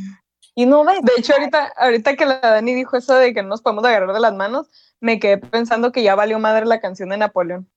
Y 0.56 0.66
no 0.66 0.86
ves. 0.86 1.02
De 1.02 1.12
hecho, 1.18 1.34
ahorita, 1.34 1.74
ahorita 1.76 2.16
que 2.16 2.26
la 2.26 2.40
Dani 2.40 2.74
dijo 2.74 2.96
eso 2.96 3.16
de 3.16 3.34
que 3.34 3.42
no 3.44 3.50
nos 3.50 3.62
podemos 3.62 3.84
agarrar 3.84 4.14
de 4.14 4.20
las 4.22 4.34
manos, 4.34 4.70
me 5.02 5.20
quedé 5.20 5.40
pensando 5.40 5.92
que 5.92 6.04
ya 6.04 6.16
valió 6.16 6.40
madre 6.40 6.66
la 6.66 6.80
canción 6.80 7.10
de 7.10 7.18
Napoleón 7.18 7.70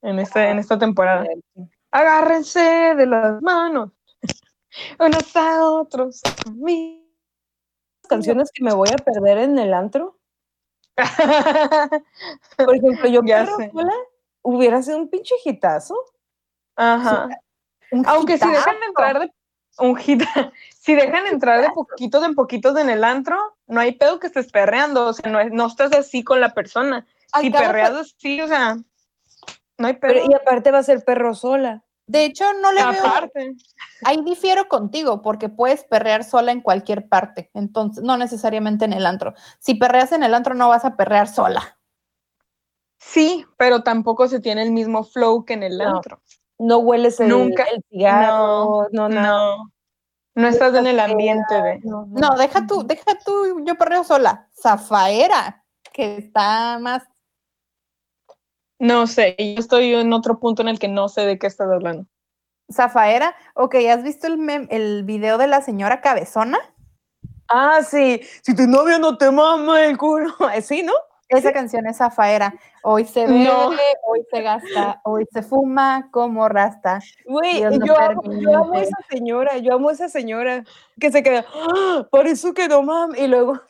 en, 0.00 0.18
este, 0.18 0.48
en 0.48 0.58
esta 0.58 0.78
temporada. 0.78 1.26
Agárrense 1.90 2.60
de 2.60 3.06
las 3.06 3.42
manos, 3.42 3.90
unos 4.98 5.36
a 5.36 5.66
otros. 5.70 6.22
conmigo. 6.44 7.04
canciones 8.08 8.50
que 8.54 8.64
me 8.64 8.72
voy 8.72 8.88
a 8.88 8.96
perder 9.04 9.36
en 9.38 9.58
el 9.58 9.74
antro. 9.74 10.15
Por 12.56 12.76
ejemplo, 12.76 13.08
yo 13.08 13.20
Ya 13.24 13.44
perro 13.44 13.56
sé. 13.56 13.70
sola 13.72 13.92
hubiera 14.42 14.82
sido 14.82 14.98
un 14.98 15.08
pinche 15.08 15.34
hitazo. 15.44 15.96
Ajá. 16.76 17.28
Un 17.90 18.06
Aunque 18.06 18.38
si 18.38 18.48
dejan 18.48 18.76
entrar 18.88 19.20
de 19.20 19.32
un 19.78 19.96
hit, 19.96 20.22
si 20.78 20.94
dejan 20.94 21.26
entrar 21.26 21.60
de 21.62 21.70
poquitos 21.70 22.24
en 22.24 22.34
poquitos 22.34 22.76
en 22.78 22.90
el 22.90 23.04
antro, 23.04 23.36
no 23.66 23.80
hay 23.80 23.92
pedo 23.92 24.18
que 24.20 24.26
estés 24.28 24.50
perreando, 24.50 25.06
o 25.06 25.12
sea, 25.12 25.30
no, 25.30 25.40
es- 25.40 25.52
no 25.52 25.66
estás 25.66 25.92
así 25.94 26.24
con 26.24 26.40
la 26.40 26.54
persona. 26.54 27.06
Al 27.32 27.42
Si 27.42 27.50
perreas 27.50 27.92
así, 27.92 28.40
o 28.40 28.48
sea, 28.48 28.76
no 29.78 29.86
hay 29.86 29.94
pedo. 29.94 30.12
Pero, 30.14 30.26
y 30.30 30.34
aparte 30.34 30.70
va 30.70 30.78
a 30.78 30.82
ser 30.82 31.04
perro 31.04 31.34
sola. 31.34 31.82
De 32.08 32.24
hecho, 32.24 32.44
no 32.62 32.70
le 32.72 32.84
veo. 32.84 33.04
Aparte. 33.06 33.54
Ahí 34.04 34.22
difiero 34.24 34.68
contigo, 34.68 35.22
porque 35.22 35.48
puedes 35.48 35.82
perrear 35.84 36.22
sola 36.22 36.52
en 36.52 36.60
cualquier 36.60 37.08
parte. 37.08 37.50
Entonces, 37.54 38.04
no 38.04 38.16
necesariamente 38.16 38.84
en 38.84 38.92
el 38.92 39.06
antro. 39.06 39.34
Si 39.58 39.74
perreas 39.74 40.12
en 40.12 40.22
el 40.22 40.32
antro, 40.34 40.54
no 40.54 40.68
vas 40.68 40.84
a 40.84 40.96
perrear 40.96 41.26
sola. 41.28 41.78
Sí, 42.98 43.44
pero 43.56 43.82
tampoco 43.82 44.28
se 44.28 44.40
tiene 44.40 44.62
el 44.62 44.72
mismo 44.72 45.04
flow 45.04 45.44
que 45.44 45.54
en 45.54 45.62
el 45.64 45.78
No. 45.78 45.96
antro. 45.96 46.20
No 46.58 46.78
hueles 46.78 47.20
el, 47.20 47.28
Nunca. 47.28 47.64
el 47.64 47.82
cigarro, 47.90 48.86
no, 48.92 49.08
nada. 49.08 49.26
No. 49.26 49.72
No 50.36 50.48
estás 50.48 50.74
en 50.74 50.86
el 50.86 51.00
ambiente 51.00 51.54
de. 51.62 51.80
No, 51.82 52.06
no. 52.08 52.28
No, 52.30 52.36
deja 52.36 52.66
tú, 52.66 52.86
deja 52.86 53.18
tú, 53.24 53.64
yo 53.64 53.74
perreo 53.76 54.04
sola. 54.04 54.48
Zafaera, 54.60 55.64
que 55.92 56.18
está 56.18 56.78
más. 56.78 57.02
No 58.78 59.06
sé, 59.06 59.34
yo 59.38 59.60
estoy 59.60 59.94
en 59.94 60.12
otro 60.12 60.38
punto 60.38 60.62
en 60.62 60.68
el 60.68 60.78
que 60.78 60.88
no 60.88 61.08
sé 61.08 61.22
de 61.22 61.38
qué 61.38 61.46
estás 61.46 61.70
hablando. 61.70 62.06
Zafaera, 62.72 63.34
ok, 63.54 63.76
¿has 63.90 64.02
visto 64.02 64.26
el, 64.26 64.38
mem- 64.38 64.66
el 64.70 65.04
video 65.04 65.38
de 65.38 65.46
la 65.46 65.62
señora 65.62 66.00
cabezona? 66.00 66.58
Ah, 67.48 67.80
sí. 67.82 68.20
Si 68.42 68.54
tu 68.56 68.66
novio 68.66 68.98
no 68.98 69.16
te 69.16 69.30
mama 69.30 69.84
el 69.84 69.96
culo. 69.96 70.34
Sí, 70.62 70.82
¿no? 70.82 70.92
Esa 71.28 71.52
canción 71.52 71.86
es 71.88 71.96
Zafaera. 71.96 72.54
Hoy 72.84 73.04
se 73.04 73.26
bebe, 73.26 73.44
No. 73.44 73.70
hoy 74.06 74.24
se 74.30 74.42
gasta, 74.42 75.00
hoy 75.04 75.26
se 75.32 75.42
fuma 75.42 76.08
como 76.12 76.48
rasta. 76.48 77.00
Güey, 77.24 77.62
no 77.62 77.84
yo, 77.84 77.98
amo, 77.98 78.22
yo 78.24 78.50
amo 78.56 78.64
a 78.68 78.72
permite. 78.74 78.82
esa 78.82 78.96
señora, 79.10 79.56
yo 79.58 79.74
amo 79.74 79.88
a 79.88 79.92
esa 79.92 80.08
señora 80.08 80.62
que 81.00 81.10
se 81.10 81.24
queda, 81.24 81.44
"Ah, 81.52 82.06
por 82.12 82.28
eso 82.28 82.54
que 82.54 82.68
no 82.68 82.82
mam. 82.82 83.12
Y 83.16 83.26
luego, 83.26 83.60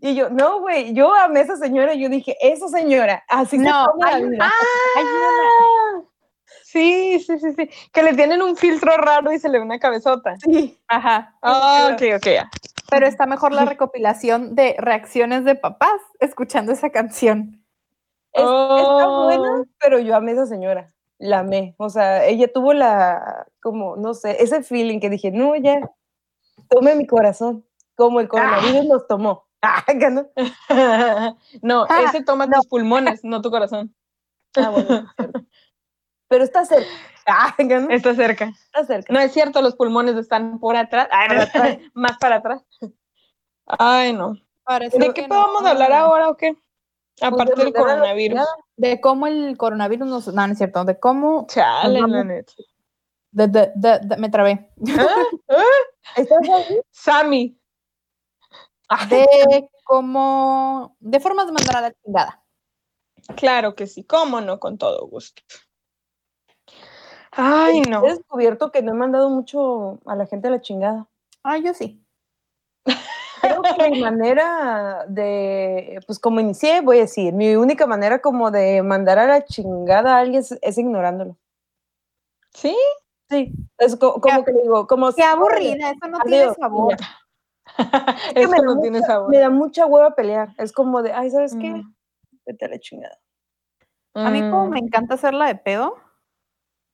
y 0.00 0.14
yo, 0.14 0.30
no, 0.30 0.60
güey, 0.60 0.92
yo 0.94 1.14
amé 1.14 1.40
a 1.40 1.42
esa 1.44 1.56
señora. 1.56 1.94
Yo 1.94 2.08
dije, 2.08 2.36
esa 2.40 2.68
señora, 2.68 3.24
así 3.28 3.58
No, 3.58 3.84
se 3.84 3.90
toma 3.92 4.18
la 4.18 4.26
una- 4.26 4.52
Sí, 6.64 7.18
sí, 7.20 7.38
sí, 7.38 7.52
sí. 7.54 7.70
Que 7.92 8.02
le 8.02 8.14
tienen 8.14 8.42
un 8.42 8.56
filtro 8.56 8.96
raro 8.96 9.32
y 9.32 9.38
se 9.38 9.48
le 9.48 9.58
ve 9.58 9.64
una 9.64 9.78
cabezota. 9.78 10.36
Sí. 10.38 10.78
Ajá. 10.86 11.34
Ah, 11.42 11.90
ok, 11.92 12.02
ok, 12.16 12.24
ya. 12.26 12.50
Pero 12.90 13.06
está 13.06 13.26
mejor 13.26 13.52
la 13.52 13.64
recopilación 13.64 14.54
de 14.54 14.74
reacciones 14.78 15.44
de 15.44 15.54
papás 15.54 16.00
escuchando 16.20 16.72
esa 16.72 16.90
canción. 16.90 17.64
Es- 18.32 18.42
Está 18.42 19.06
buena, 19.08 19.60
Oh. 19.60 19.64
pero 19.80 19.98
yo 19.98 20.14
amé 20.14 20.32
a 20.32 20.34
esa 20.34 20.46
señora. 20.46 20.92
La 21.18 21.40
amé. 21.40 21.74
O 21.78 21.88
sea, 21.90 22.24
ella 22.26 22.50
tuvo 22.52 22.72
la, 22.74 23.46
como, 23.60 23.96
no 23.96 24.14
sé, 24.14 24.42
ese 24.42 24.62
feeling 24.62 25.00
que 25.00 25.10
dije, 25.10 25.30
no, 25.30 25.56
ya, 25.56 25.80
tome 26.68 26.94
mi 26.94 27.06
corazón, 27.06 27.64
como 27.96 28.20
el 28.20 28.28
coronavirus 28.28 28.84
nos 28.86 29.06
tomó. 29.08 29.47
Ah, 29.62 29.84
que 29.86 30.10
no. 30.10 30.28
no, 31.62 31.86
Ah, 31.88 32.02
ese 32.08 32.22
toma 32.22 32.48
tus 32.48 32.66
pulmones, 32.66 33.24
no 33.24 33.40
tu 33.42 33.50
corazón. 33.50 33.94
Ah, 34.56 34.70
bueno. 34.70 35.12
Pero 36.28 36.44
está 36.44 36.64
cerca. 36.64 36.88
Ah, 37.26 37.54
no. 37.58 37.90
Está 37.90 38.14
cerca. 38.14 38.52
Está 38.66 38.84
cerca. 38.84 39.12
No 39.12 39.18
es 39.18 39.32
cierto, 39.32 39.60
los 39.62 39.74
pulmones 39.74 40.16
están 40.16 40.58
por 40.60 40.76
atrás. 40.76 41.08
Ay, 41.10 41.28
no, 41.36 41.42
más 41.94 42.18
para 42.18 42.36
atrás. 42.36 42.62
Ay, 43.66 44.12
no. 44.12 44.34
Parece 44.64 44.98
¿De 44.98 45.12
qué 45.12 45.22
no. 45.22 45.28
podemos 45.28 45.64
hablar 45.64 45.92
ahora 45.92 46.28
o 46.28 46.36
qué? 46.36 46.56
Aparte 47.20 47.52
Pues 47.54 47.58
de 47.58 47.64
del 47.64 47.74
coronavirus. 47.74 48.40
De 48.76 49.00
cómo 49.00 49.26
el 49.26 49.56
coronavirus 49.56 50.06
nos... 50.08 50.26
No, 50.28 50.46
no 50.46 50.52
es 50.52 50.58
cierto. 50.58 50.84
De 50.84 50.98
cómo... 51.00 51.46
Chale, 51.48 52.00
la 52.00 52.24
neta. 52.24 52.52
de- 53.32 53.48
de- 53.48 53.72
de- 53.74 53.98
de- 54.02 54.16
me 54.18 54.28
trabé. 54.30 54.70
¿Estás 56.16 56.48
ahí? 56.48 56.80
Sammy. 56.90 57.57
De 59.08 59.68
cómo... 59.84 60.96
De 61.00 61.20
formas 61.20 61.46
de 61.46 61.52
mandar 61.52 61.76
a 61.76 61.80
la 61.82 61.92
chingada. 61.92 62.42
Claro 63.36 63.74
que 63.74 63.86
sí, 63.86 64.04
cómo 64.04 64.40
no, 64.40 64.58
con 64.58 64.78
todo 64.78 65.06
gusto. 65.06 65.42
Ay, 67.32 67.82
no. 67.82 68.04
He 68.04 68.10
descubierto 68.10 68.72
que 68.72 68.82
no 68.82 68.92
he 68.92 68.94
mandado 68.94 69.28
mucho 69.28 69.98
a 70.06 70.16
la 70.16 70.26
gente 70.26 70.48
a 70.48 70.50
la 70.50 70.60
chingada. 70.60 71.06
Ah, 71.42 71.58
yo 71.58 71.74
sí. 71.74 72.02
Creo 73.40 73.62
que 73.62 73.90
mi 73.90 74.00
manera 74.00 75.04
de, 75.08 76.00
pues 76.06 76.18
como 76.18 76.40
inicié, 76.40 76.80
voy 76.80 76.98
a 76.98 77.02
decir, 77.02 77.32
mi 77.32 77.54
única 77.54 77.86
manera 77.86 78.20
como 78.20 78.50
de 78.50 78.82
mandar 78.82 79.18
a 79.18 79.26
la 79.26 79.44
chingada 79.44 80.16
a 80.16 80.18
alguien 80.20 80.40
es, 80.40 80.58
es 80.60 80.78
ignorándolo. 80.78 81.36
¿Sí? 82.52 82.76
Sí, 83.30 83.52
es 83.76 83.94
co- 83.96 84.20
como, 84.20 84.44
que 84.44 84.52
le 84.52 84.62
digo, 84.62 84.86
como 84.86 85.12
Qué 85.12 85.22
aburrida, 85.22 85.90
eso 85.90 86.08
no 86.08 86.18
tiene 86.20 86.52
sabor. 86.54 86.96
Que 88.34 88.40
Eso 88.42 88.50
me, 88.50 88.56
da 88.58 88.62
no 88.64 88.80
tiene 88.80 88.98
mucha, 88.98 89.06
sabor. 89.06 89.30
me 89.30 89.38
da 89.38 89.50
mucha 89.50 89.86
hueva 89.86 90.14
pelear. 90.14 90.48
Es 90.58 90.72
como 90.72 91.02
de, 91.02 91.12
ay, 91.12 91.30
¿sabes 91.30 91.54
qué? 91.60 91.70
Mm. 91.70 91.94
Vete 92.46 92.64
a 92.64 92.68
la 92.68 92.78
chingada. 92.78 93.18
A 94.14 94.30
mí 94.30 94.40
como 94.50 94.66
Mm. 94.66 94.70
me 94.70 94.78
encanta 94.80 95.14
hacerla 95.14 95.46
de 95.46 95.54
pedo. 95.54 95.94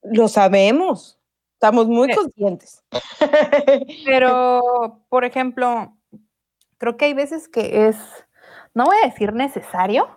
Lo 0.03 0.29
sabemos. 0.29 1.18
Estamos 1.55 1.87
muy 1.88 2.09
Sí. 2.12 2.16
conscientes. 2.18 2.85
Pero, 4.05 4.61
por 5.09 5.25
ejemplo, 5.25 5.97
creo 6.79 6.97
que 6.97 7.07
hay 7.07 7.14
veces 7.14 7.49
que 7.49 7.87
es, 7.88 7.97
no 8.75 8.85
voy 8.87 8.97
a 9.03 9.07
decir 9.07 9.33
necesario. 9.33 10.09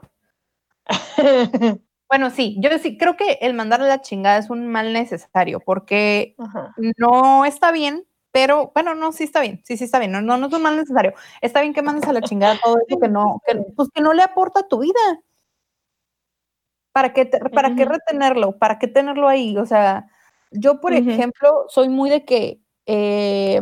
Bueno, 2.10 2.30
sí, 2.30 2.56
yo 2.62 2.70
sí 2.80 2.98
creo 2.98 3.18
que 3.18 3.38
el 3.42 3.54
mandar 3.54 3.82
a 3.82 3.86
la 3.86 4.00
chingada 4.02 4.38
es 4.38 4.50
un 4.50 4.66
mal 4.70 4.94
necesario 4.94 5.60
porque 5.60 6.36
Ajá. 6.38 6.74
no 6.98 7.44
está 7.44 7.74
bien, 7.74 8.07
pero 8.38 8.70
bueno, 8.76 8.94
no, 8.94 9.12
sí 9.14 9.24
está 9.24 9.42
bien, 9.42 9.64
sí, 9.66 9.78
sí 9.78 9.84
está 9.86 9.98
bien, 9.98 10.12
no, 10.12 10.22
no, 10.22 10.38
no 10.38 10.46
es 10.46 10.54
un 10.54 10.62
mal 10.62 10.78
necesario. 10.78 11.16
Está 11.42 11.62
bien 11.62 11.74
que 11.74 11.82
mandes 11.82 12.08
a 12.08 12.14
la 12.14 12.22
chingada 12.22 12.60
todo 12.64 12.78
eso 12.88 13.00
que 13.00 13.08
no, 13.08 13.42
que, 13.48 13.56
pues 13.76 13.90
que 13.92 14.00
no 14.00 14.14
le 14.14 14.22
aporta 14.22 14.60
a 14.60 14.68
tu 14.68 14.78
vida. 14.78 14.94
¿Para 16.92 17.14
qué, 17.14 17.26
te- 17.26 17.40
para 17.50 17.76
qué 17.76 17.86
retenerlo? 17.86 18.60
¿Para 18.60 18.78
qué 18.78 18.88
tenerlo 18.88 19.28
ahí? 19.28 19.58
O 19.58 19.66
sea, 19.66 20.08
yo, 20.52 20.80
por 20.80 20.94
ejemplo, 20.94 21.66
soy 21.70 21.90
muy 21.90 22.12
de 22.12 22.26
que 22.26 22.62
eh, 22.86 23.60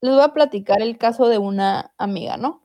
les 0.00 0.14
voy 0.14 0.22
a 0.22 0.32
platicar 0.32 0.80
el 0.80 0.96
caso 0.96 1.26
de 1.28 1.38
una 1.38 1.92
amiga, 1.98 2.36
¿no? 2.36 2.62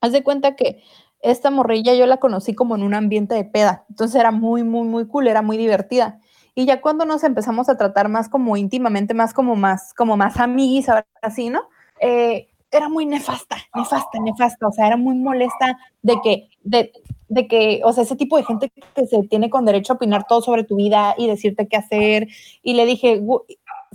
Haz 0.00 0.12
de 0.12 0.22
cuenta 0.22 0.54
que 0.54 0.84
esta 1.18 1.50
morrilla 1.50 1.96
yo 1.96 2.06
la 2.06 2.18
conocí 2.18 2.54
como 2.54 2.76
en 2.76 2.84
un 2.84 2.94
ambiente 2.94 3.34
de 3.34 3.44
peda, 3.44 3.86
entonces 3.90 4.20
era 4.20 4.30
muy, 4.30 4.62
muy, 4.62 4.86
muy 4.86 5.08
cool, 5.08 5.26
era 5.26 5.42
muy 5.42 5.56
divertida. 5.56 6.20
Y 6.58 6.66
ya 6.66 6.80
cuando 6.80 7.04
nos 7.04 7.22
empezamos 7.22 7.68
a 7.68 7.76
tratar 7.76 8.08
más 8.08 8.28
como 8.28 8.56
íntimamente, 8.56 9.14
más 9.14 9.32
como 9.32 9.54
más, 9.54 9.94
como 9.94 10.16
más 10.16 10.40
amiguis, 10.40 10.88
ahora 10.88 11.06
así, 11.22 11.50
¿no? 11.50 11.68
Eh, 12.00 12.48
era 12.72 12.88
muy 12.88 13.06
nefasta, 13.06 13.56
nefasta, 13.76 14.18
nefasta, 14.18 14.66
o 14.66 14.72
sea, 14.72 14.88
era 14.88 14.96
muy 14.96 15.14
molesta 15.14 15.78
de 16.02 16.20
que, 16.20 16.48
de, 16.64 16.90
de 17.28 17.46
que, 17.46 17.80
o 17.84 17.92
sea, 17.92 18.02
ese 18.02 18.16
tipo 18.16 18.36
de 18.36 18.42
gente 18.42 18.72
que 18.96 19.06
se 19.06 19.22
tiene 19.28 19.50
con 19.50 19.66
derecho 19.66 19.92
a 19.92 19.96
opinar 19.96 20.26
todo 20.26 20.42
sobre 20.42 20.64
tu 20.64 20.74
vida 20.74 21.14
y 21.16 21.28
decirte 21.28 21.68
qué 21.68 21.76
hacer. 21.76 22.26
Y 22.64 22.74
le 22.74 22.86
dije, 22.86 23.20
"Gu- 23.22 23.44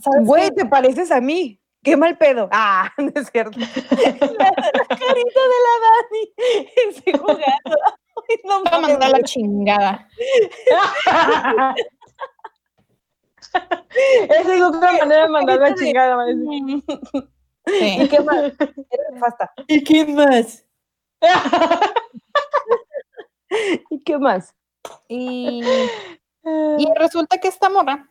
¿sabes 0.01 0.25
Güey, 0.25 0.47
qué? 0.51 0.55
te 0.61 0.65
pareces 0.65 1.11
a 1.11 1.19
mí. 1.19 1.59
Qué 1.83 1.97
mal 1.97 2.17
pedo. 2.17 2.47
Ah, 2.53 2.89
no 2.97 3.11
es 3.13 3.29
cierto. 3.29 3.59
la, 3.59 3.65
la 3.89 4.85
carita 4.87 5.41
de 5.51 5.59
la 5.65 5.75
Dani. 5.83 6.31
Estoy 6.95 7.11
jugando. 7.19 7.75
Ay, 8.29 8.37
no 8.45 8.63
Te 8.63 8.69
voy 8.69 8.77
a 8.77 8.79
mames, 8.79 8.89
mandar 8.91 9.09
a 9.09 9.17
la 9.17 9.23
chingada. 9.23 10.07
Esa 14.29 14.55
es 14.55 14.61
otra 14.61 14.91
manera 14.93 15.23
de 15.23 15.29
mandar 15.29 15.75
chingada, 15.75 16.15
a. 16.15 16.25
Sí. 17.65 17.97
¿Y 18.01 18.07
qué 18.09 18.19
más? 18.19 18.37
Eres 18.59 19.11
nefasta. 19.13 19.53
¿Y 19.67 19.83
qué 19.83 20.05
más? 20.05 20.65
¿Y 23.89 23.99
qué 24.03 24.17
más? 24.17 24.55
Y, 25.07 25.63
y 26.77 26.87
resulta 26.97 27.37
que 27.37 27.47
esta 27.47 27.69
morra, 27.69 28.07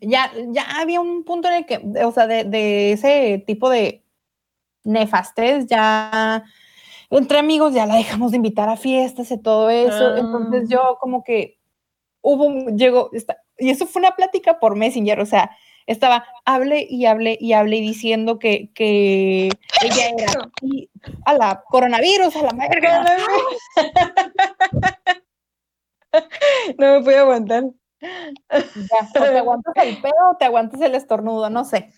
ya, 0.00 0.32
ya 0.48 0.64
había 0.80 1.00
un 1.00 1.24
punto 1.24 1.48
en 1.48 1.54
el 1.54 1.66
que, 1.66 1.80
o 2.04 2.10
sea, 2.10 2.26
de, 2.26 2.44
de 2.44 2.92
ese 2.92 3.44
tipo 3.46 3.70
de 3.70 4.02
nefastez, 4.84 5.66
ya 5.66 6.44
entre 7.10 7.38
amigos 7.38 7.72
ya 7.72 7.86
la 7.86 7.96
dejamos 7.96 8.32
de 8.32 8.38
invitar 8.38 8.68
a 8.68 8.76
fiestas 8.76 9.30
y 9.30 9.38
todo 9.38 9.70
eso. 9.70 10.06
Ah. 10.14 10.18
Entonces 10.18 10.68
yo 10.68 10.98
como 11.00 11.22
que 11.22 11.58
hubo, 12.20 12.46
un- 12.46 12.76
llegó, 12.76 13.10
y 13.58 13.70
eso 13.70 13.86
fue 13.86 14.00
una 14.00 14.16
plática 14.16 14.58
por 14.58 14.76
Messenger, 14.76 15.20
o 15.20 15.26
sea, 15.26 15.50
estaba, 15.86 16.24
hable 16.44 16.84
y 16.88 17.06
hable 17.06 17.38
y 17.40 17.52
hable 17.52 17.76
y 17.76 17.80
diciendo 17.80 18.38
que, 18.38 18.70
que 18.74 19.48
ella 19.82 20.08
era 20.18 20.48
y 20.62 20.90
a 21.24 21.34
la 21.34 21.62
coronavirus, 21.68 22.34
a 22.36 22.42
la 22.42 22.52
verga. 22.68 23.04
No 26.78 26.94
me 26.98 27.04
pude 27.04 27.18
aguantar. 27.18 27.64
Ya, 28.00 29.08
o 29.14 29.22
te 29.22 29.38
aguantas 29.38 29.74
el 29.76 30.00
pedo 30.00 30.30
o 30.32 30.36
te 30.36 30.44
aguantas 30.44 30.80
el 30.80 30.94
estornudo, 30.94 31.50
no 31.50 31.64
sé. 31.64 31.92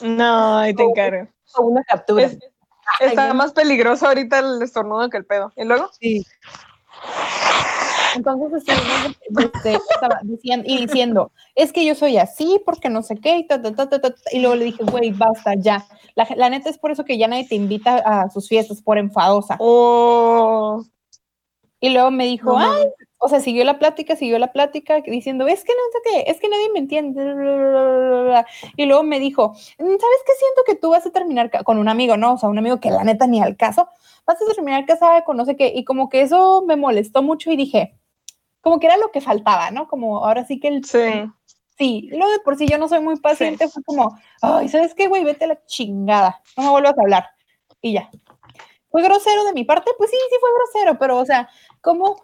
No, 0.00 0.58
ahí 0.58 0.74
te 0.74 0.82
encargo. 0.82 1.28
O 1.56 1.62
una 1.64 1.82
captura. 1.84 2.24
Es- 2.24 2.38
está 3.00 3.34
más 3.34 3.52
peligroso 3.52 4.06
ahorita 4.06 4.38
el 4.38 4.62
estornudo 4.62 5.10
que 5.10 5.18
el 5.18 5.26
pedo. 5.26 5.52
¿Y 5.56 5.64
luego? 5.64 5.90
Sí. 6.00 6.24
Entonces 8.18 8.64
este, 9.38 9.78
estaba 9.90 10.20
diciendo, 10.22 10.64
y 10.68 10.78
diciendo, 10.78 11.32
es 11.54 11.72
que 11.72 11.84
yo 11.84 11.94
soy 11.94 12.18
así 12.18 12.60
porque 12.64 12.88
no 12.88 13.02
sé 13.02 13.16
qué, 13.16 13.38
y, 13.38 13.46
ta, 13.46 13.60
y 14.32 14.40
luego 14.40 14.56
le 14.56 14.66
dije, 14.66 14.84
güey, 14.84 15.10
basta, 15.10 15.54
ya. 15.54 15.86
La, 16.14 16.26
la 16.36 16.50
neta 16.50 16.70
es 16.70 16.78
por 16.78 16.90
eso 16.90 17.04
que 17.04 17.18
ya 17.18 17.28
nadie 17.28 17.46
te 17.46 17.54
invita 17.54 17.96
a 17.98 18.30
sus 18.30 18.48
fiestas, 18.48 18.82
por 18.82 18.98
enfadosa. 18.98 19.56
Oh, 19.60 20.82
Y 21.80 21.90
luego 21.90 22.10
me 22.10 22.26
dijo, 22.26 22.52
no 22.52 22.58
ay, 22.58 22.86
o 23.20 23.28
sea, 23.28 23.40
siguió 23.40 23.64
la 23.64 23.78
plática, 23.78 24.14
siguió 24.14 24.38
la 24.38 24.52
plática, 24.52 25.00
diciendo, 25.00 25.46
es 25.48 25.64
que 25.64 25.72
no 25.72 25.82
sé 25.92 25.98
qué, 26.24 26.30
es 26.30 26.40
que 26.40 26.48
nadie 26.48 26.70
me 26.72 26.78
entiende. 26.78 27.22
bla, 27.22 27.34
bla, 27.34 27.56
bla, 27.56 28.08
bla, 28.08 28.22
bla". 28.22 28.46
Y 28.76 28.86
luego 28.86 29.02
me 29.02 29.18
dijo, 29.18 29.50
"Mm, 29.50 29.84
¿sabes 29.84 30.22
qué 30.26 30.32
siento 30.38 30.62
que 30.66 30.76
tú 30.76 30.90
vas 30.90 31.04
a 31.04 31.10
terminar 31.10 31.50
con 31.64 31.78
un 31.78 31.88
amigo, 31.88 32.16
no? 32.16 32.34
O 32.34 32.38
sea, 32.38 32.48
un 32.48 32.58
amigo 32.58 32.78
que 32.78 32.90
la 32.90 33.02
neta 33.04 33.26
ni 33.26 33.40
al 33.42 33.56
caso, 33.56 33.88
vas 34.26 34.40
a 34.40 34.54
terminar 34.54 34.86
casada 34.86 35.24
con 35.24 35.36
no 35.36 35.44
sé 35.44 35.56
qué. 35.56 35.72
Y 35.74 35.84
como 35.84 36.08
que 36.08 36.20
eso 36.20 36.62
me 36.66 36.76
molestó 36.76 37.22
mucho 37.22 37.50
y 37.50 37.56
dije, 37.56 37.97
como 38.60 38.80
que 38.80 38.86
era 38.86 38.96
lo 38.96 39.10
que 39.10 39.20
faltaba, 39.20 39.70
¿no? 39.70 39.88
Como 39.88 40.24
ahora 40.24 40.44
sí 40.44 40.60
que 40.60 40.68
el 40.68 40.84
sí. 40.84 40.98
sí. 41.78 42.08
Luego 42.10 42.30
de 42.32 42.40
por 42.40 42.56
sí 42.56 42.66
yo 42.66 42.78
no 42.78 42.88
soy 42.88 43.00
muy 43.00 43.16
paciente, 43.16 43.68
fue 43.68 43.82
como, 43.82 44.18
ay, 44.42 44.68
¿sabes 44.68 44.94
qué, 44.94 45.08
güey? 45.08 45.24
Vete 45.24 45.44
a 45.44 45.48
la 45.48 45.64
chingada, 45.66 46.40
no 46.56 46.64
me 46.64 46.70
vuelvas 46.70 46.98
a 46.98 47.02
hablar. 47.02 47.30
Y 47.80 47.94
ya. 47.94 48.10
¿Fue 48.90 49.02
grosero 49.02 49.44
de 49.44 49.52
mi 49.52 49.64
parte? 49.64 49.90
Pues 49.98 50.10
sí, 50.10 50.16
sí 50.30 50.36
fue 50.40 50.50
grosero, 50.54 50.98
pero 50.98 51.18
o 51.18 51.24
sea, 51.24 51.48
¿cómo, 51.80 52.22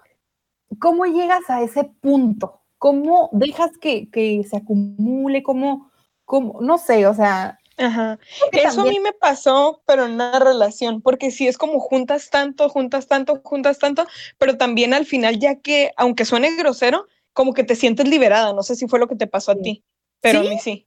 ¿cómo 0.81 1.05
llegas 1.05 1.49
a 1.49 1.63
ese 1.63 1.85
punto? 1.85 2.63
¿Cómo 2.79 3.29
dejas 3.33 3.71
que, 3.79 4.09
se 4.49 4.57
acumule? 4.57 5.43
¿Cómo, 5.43 5.91
cómo, 6.25 6.61
no 6.61 6.79
sé, 6.79 7.07
o 7.07 7.15
sea... 7.15 7.59
Ajá. 7.77 8.19
Eso 8.53 8.83
a 8.83 8.85
mí 8.85 8.99
me 9.01 9.13
pasó, 9.13 9.83
pero 9.87 10.05
en 10.05 10.13
una 10.13 10.39
relación, 10.39 11.03
porque 11.03 11.31
si 11.31 11.49
es 11.49 11.59
como 11.59 11.81
juntas 11.81 12.31
tanto, 12.31 12.69
juntas 12.69 13.09
tanto, 13.09 13.41
juntas 13.43 13.79
tanto, 13.79 14.07
pero 14.39 14.57
también 14.57 14.95
al 14.95 15.07
final, 15.07 15.39
ya 15.39 15.57
que, 15.57 15.93
aunque 15.97 16.25
suene 16.25 16.57
grosero, 16.57 17.07
como 17.35 17.53
que 17.53 17.65
te 17.65 17.77
sientes 17.77 18.09
liberada. 18.09 18.53
No 18.55 18.63
sé 18.63 18.77
si 18.77 18.89
fue 18.89 18.99
lo 18.99 19.09
que 19.09 19.17
te 19.17 19.27
pasó 19.27 19.53
a 19.53 19.57
ti, 19.57 19.85
pero 20.21 20.41
a 20.41 20.43
mí 20.43 20.59
sí. 20.59 20.87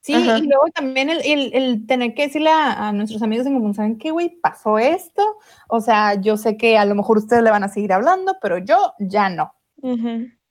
Sí, 0.00 0.14
y 0.14 0.46
luego 0.48 0.64
también 0.74 1.10
el, 1.10 1.86
tener 1.86 2.14
que 2.14 2.22
decirle 2.22 2.50
a, 2.50 2.90
nuestros 2.90 3.22
amigos 3.22 3.46
en 3.46 3.54
común, 3.54 3.72
¿saben 3.72 3.98
qué, 3.98 4.10
güey? 4.10 4.30
Pasó 4.30 4.76
esto. 4.78 5.38
O 5.68 5.80
sea, 5.80 6.20
yo 6.20 6.36
sé 6.36 6.56
que 6.56 6.76
a 6.76 6.84
lo 6.84 6.96
mejor 6.96 7.18
ustedes 7.18 7.44
le 7.44 7.52
van 7.52 7.62
a 7.62 7.68
seguir 7.68 7.92
hablando, 7.92 8.36
pero 8.42 8.58
yo 8.58 8.94
ya 8.98 9.28
no. 9.28 9.54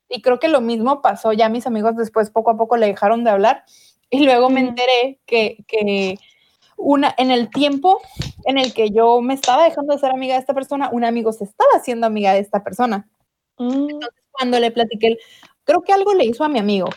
Y 0.08 0.22
creo 0.22 0.40
que 0.40 0.48
lo 0.48 0.62
mismo 0.62 1.02
pasó, 1.02 1.34
ya 1.34 1.50
mis 1.50 1.68
amigos 1.68 1.98
después 1.98 2.30
poco 2.30 2.52
a 2.52 2.58
poco 2.58 2.78
le 2.78 2.88
dejaron 2.88 3.26
de 3.26 3.32
hablar. 3.32 3.66
Y 4.12 4.26
luego 4.26 4.50
me 4.50 4.60
enteré 4.60 5.20
que, 5.26 5.58
que 5.68 6.20
una, 6.76 7.16
en 7.18 7.32
el 7.32 7.50
tiempo 7.50 8.02
en 8.46 8.58
el 8.58 8.74
que 8.74 8.92
yo 8.92 9.22
me 9.22 9.34
estaba 9.34 9.64
dejando 9.64 9.94
de 9.94 10.00
ser 10.00 10.12
amiga 10.12 10.36
de 10.36 10.42
esta 10.42 10.54
persona, 10.54 10.90
un 10.92 11.06
amigo 11.06 11.32
se 11.32 11.46
estaba 11.46 11.72
haciendo 11.76 12.08
amiga 12.08 12.34
de 12.34 12.40
esta 12.40 12.64
persona. 12.64 13.08
Mm. 13.58 13.90
Entonces, 13.90 14.22
cuando 14.32 14.60
le 14.60 14.72
platiqué, 14.72 15.18
creo 15.64 15.82
que 15.82 15.94
algo 15.94 16.14
le 16.14 16.26
hizo 16.26 16.44
a 16.44 16.50
mi 16.50 16.60
amigo, 16.60 16.90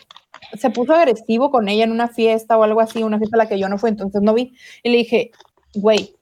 se 0.59 0.69
puso 0.69 0.93
agresivo 0.93 1.51
con 1.51 1.69
ella 1.69 1.85
en 1.85 1.91
una 1.91 2.09
fiesta 2.09 2.57
o 2.57 2.63
algo 2.63 2.81
así, 2.81 3.01
una 3.01 3.17
fiesta 3.17 3.37
a 3.37 3.39
la 3.39 3.49
que 3.49 3.59
yo 3.59 3.69
no 3.69 3.77
fui, 3.77 3.89
entonces 3.89 4.21
no 4.21 4.33
vi. 4.33 4.53
Y 4.83 4.89
le 4.89 4.97
dije, 4.97 5.31
güey, 5.73 6.15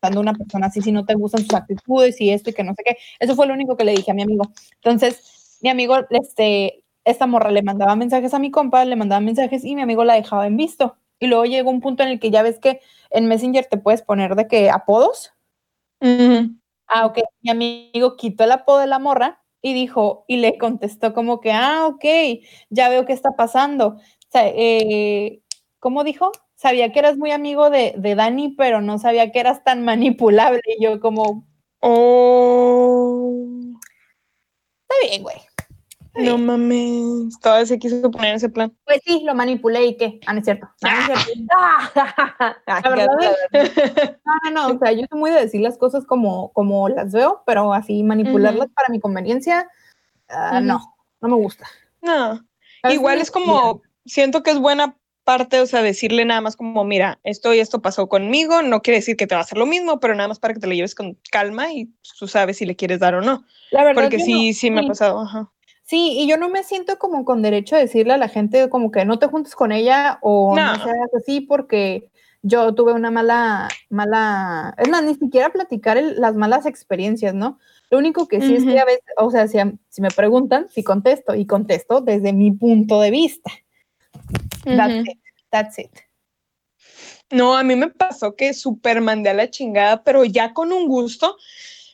cuando 0.00 0.20
una 0.20 0.34
persona 0.34 0.68
así, 0.68 0.80
si 0.80 0.92
no 0.92 1.04
te 1.04 1.14
gustan 1.14 1.42
sus 1.42 1.54
actitudes 1.54 2.20
y 2.20 2.30
esto 2.30 2.50
y 2.50 2.52
que 2.52 2.64
no 2.64 2.74
sé 2.74 2.82
qué. 2.84 2.96
Eso 3.18 3.34
fue 3.34 3.46
lo 3.46 3.54
único 3.54 3.76
que 3.76 3.84
le 3.84 3.92
dije 3.92 4.10
a 4.10 4.14
mi 4.14 4.22
amigo. 4.22 4.44
Entonces, 4.76 5.58
mi 5.60 5.68
amigo, 5.68 5.96
este, 6.10 6.79
esta 7.04 7.26
morra 7.26 7.50
le 7.50 7.62
mandaba 7.62 7.96
mensajes 7.96 8.34
a 8.34 8.38
mi 8.38 8.50
compa, 8.50 8.84
le 8.84 8.96
mandaba 8.96 9.20
mensajes 9.20 9.64
y 9.64 9.74
mi 9.74 9.82
amigo 9.82 10.04
la 10.04 10.14
dejaba 10.14 10.46
en 10.46 10.56
visto. 10.56 10.96
Y 11.18 11.26
luego 11.26 11.44
llegó 11.44 11.70
un 11.70 11.80
punto 11.80 12.02
en 12.02 12.10
el 12.10 12.20
que 12.20 12.30
ya 12.30 12.42
ves 12.42 12.58
que 12.58 12.80
en 13.10 13.26
Messenger 13.26 13.66
te 13.66 13.76
puedes 13.76 14.02
poner 14.02 14.34
de 14.36 14.48
que 14.48 14.70
apodos. 14.70 15.34
Ah, 16.00 17.06
ok. 17.06 17.18
Mi 17.42 17.50
amigo 17.50 18.16
quitó 18.16 18.44
el 18.44 18.52
apodo 18.52 18.78
de 18.78 18.86
la 18.86 18.98
morra 18.98 19.42
y 19.62 19.74
dijo, 19.74 20.24
y 20.28 20.38
le 20.38 20.58
contestó 20.58 21.12
como 21.12 21.40
que, 21.40 21.52
ah, 21.52 21.86
ok, 21.86 22.04
ya 22.70 22.88
veo 22.88 23.04
qué 23.06 23.12
está 23.12 23.32
pasando. 23.36 23.88
O 23.88 24.00
sea, 24.30 24.48
eh, 24.48 25.42
¿cómo 25.78 26.04
dijo? 26.04 26.32
Sabía 26.56 26.92
que 26.92 26.98
eras 27.00 27.16
muy 27.18 27.30
amigo 27.32 27.70
de, 27.70 27.94
de, 27.96 28.14
Dani, 28.14 28.50
pero 28.56 28.80
no 28.80 28.98
sabía 28.98 29.32
que 29.32 29.40
eras 29.40 29.64
tan 29.64 29.84
manipulable. 29.84 30.62
Y 30.78 30.82
yo 30.82 31.00
como, 31.00 31.46
oh. 31.80 33.46
Está 34.88 35.08
bien, 35.08 35.22
güey. 35.22 35.36
No 36.24 36.38
mames, 36.38 37.38
todavía 37.40 37.66
se 37.66 37.78
quiso 37.78 38.10
poner 38.10 38.36
ese 38.36 38.48
plan. 38.48 38.72
Pues 38.84 39.00
sí, 39.04 39.22
lo 39.24 39.34
manipulé 39.34 39.86
y 39.86 39.96
qué. 39.96 40.20
Ah, 40.26 40.32
no 40.32 40.38
es 40.38 40.44
cierto. 40.44 40.68
no, 44.24 44.34
no, 44.44 44.50
no, 44.52 44.74
o 44.74 44.78
sea, 44.78 44.92
yo 44.92 45.04
soy 45.10 45.18
muy 45.18 45.30
de 45.30 45.40
decir 45.40 45.60
las 45.60 45.78
cosas 45.78 46.04
como, 46.04 46.52
como 46.52 46.88
las 46.88 47.12
veo, 47.12 47.42
pero 47.46 47.72
así 47.72 48.02
manipularlas 48.02 48.68
para 48.74 48.88
mi 48.88 49.00
conveniencia, 49.00 49.68
ah, 50.28 50.60
no, 50.60 50.94
no 51.20 51.28
me 51.28 51.36
gusta. 51.36 51.66
No, 52.02 52.40
igual 52.88 53.20
es 53.20 53.30
como, 53.30 53.82
siento 54.04 54.42
que 54.42 54.50
es 54.50 54.58
buena 54.58 54.96
parte, 55.24 55.60
o 55.60 55.66
sea, 55.66 55.82
decirle 55.82 56.24
nada 56.24 56.40
más 56.40 56.56
como, 56.56 56.84
mira, 56.84 57.20
esto 57.22 57.54
y 57.54 57.60
esto 57.60 57.80
pasó 57.80 58.08
conmigo, 58.08 58.62
no 58.62 58.82
quiere 58.82 58.98
decir 58.98 59.16
que 59.16 59.26
te 59.26 59.34
va 59.34 59.42
a 59.42 59.44
hacer 59.44 59.58
lo 59.58 59.66
mismo, 59.66 60.00
pero 60.00 60.14
nada 60.14 60.28
más 60.28 60.38
para 60.38 60.54
que 60.54 60.60
te 60.60 60.66
lo 60.66 60.74
lleves 60.74 60.94
con 60.94 61.16
calma 61.30 61.72
y 61.72 61.88
tú 62.18 62.26
sabes 62.26 62.56
si 62.56 62.66
le 62.66 62.76
quieres 62.76 63.00
dar 63.00 63.14
o 63.14 63.20
no. 63.20 63.44
La 63.70 63.84
verdad. 63.84 64.02
Porque 64.02 64.18
sí, 64.18 64.52
sí 64.54 64.70
me 64.70 64.80
ha 64.80 64.88
pasado, 64.88 65.20
ajá. 65.20 65.50
Sí, 65.90 66.12
y 66.20 66.28
yo 66.28 66.36
no 66.36 66.48
me 66.48 66.62
siento 66.62 67.00
como 67.00 67.24
con 67.24 67.42
derecho 67.42 67.74
a 67.74 67.80
decirle 67.80 68.12
a 68.12 68.16
la 68.16 68.28
gente 68.28 68.68
como 68.68 68.92
que 68.92 69.04
no 69.04 69.18
te 69.18 69.26
juntes 69.26 69.56
con 69.56 69.72
ella 69.72 70.20
o 70.22 70.54
no, 70.54 70.76
seas 70.84 71.10
así 71.18 71.40
porque 71.40 72.08
yo 72.42 72.72
tuve 72.76 72.92
una 72.92 73.10
mala, 73.10 73.66
mala, 73.88 74.72
es 74.78 74.88
más, 74.88 75.02
ni 75.02 75.16
siquiera 75.16 75.50
platicar 75.50 76.00
las 76.00 76.36
malas 76.36 76.64
experiencias, 76.66 77.34
¿no? 77.34 77.58
Lo 77.90 77.98
único 77.98 78.28
que 78.28 78.40
sí 78.40 78.54
es 78.54 78.64
que 78.64 78.78
a 78.78 78.84
veces, 78.84 79.02
o 79.16 79.32
sea, 79.32 79.48
si, 79.48 79.58
si, 79.88 80.00
me 80.00 80.12
preguntan, 80.12 80.68
si 80.70 80.84
contesto, 80.84 81.34
y 81.34 81.44
contesto 81.44 82.00
desde 82.00 82.32
mi 82.32 82.52
punto 82.52 83.00
de 83.00 83.10
vista. 83.10 83.50
That's 84.62 85.08
it, 85.08 85.18
that's 85.50 85.78
it. 85.80 85.90
No, 87.32 87.56
a 87.56 87.64
mí 87.64 87.74
me 87.74 87.88
pasó 87.88 88.36
que 88.36 88.54
súper 88.54 89.00
mandé 89.00 89.30
a 89.30 89.34
la 89.34 89.50
chingada, 89.50 90.04
pero 90.04 90.24
ya 90.24 90.54
con 90.54 90.72
un 90.72 90.86
gusto, 90.86 91.36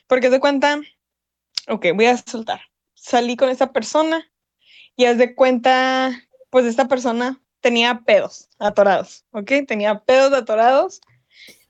porque 0.05 0.29
de 0.29 0.39
cuenta, 0.39 0.79
ok, 1.67 1.87
voy 1.95 2.05
a 2.05 2.17
soltar 2.17 2.61
salí 3.07 3.37
con 3.37 3.49
esa 3.49 3.71
persona 3.71 4.29
y 4.97 5.05
haz 5.05 5.17
de 5.17 5.33
cuenta, 5.33 6.11
pues 6.49 6.65
esta 6.65 6.89
persona 6.89 7.41
tenía 7.61 8.01
pedos 8.05 8.49
atorados, 8.59 9.25
¿ok? 9.31 9.49
Tenía 9.65 9.99
pedos 9.99 10.33
atorados 10.33 10.99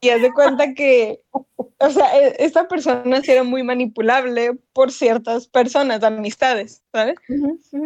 y 0.02 0.10
haz 0.10 0.22
de 0.24 0.34
cuenta 0.34 0.74
que, 0.74 1.22
o 1.32 1.90
sea, 1.92 2.18
e, 2.18 2.38
esta 2.40 2.68
persona 2.68 3.22
sí 3.22 3.32
era 3.32 3.44
muy 3.44 3.62
manipulable 3.62 4.54
por 4.74 4.92
ciertas 4.92 5.48
personas, 5.48 6.04
amistades, 6.04 6.82
¿sabes? 6.92 7.16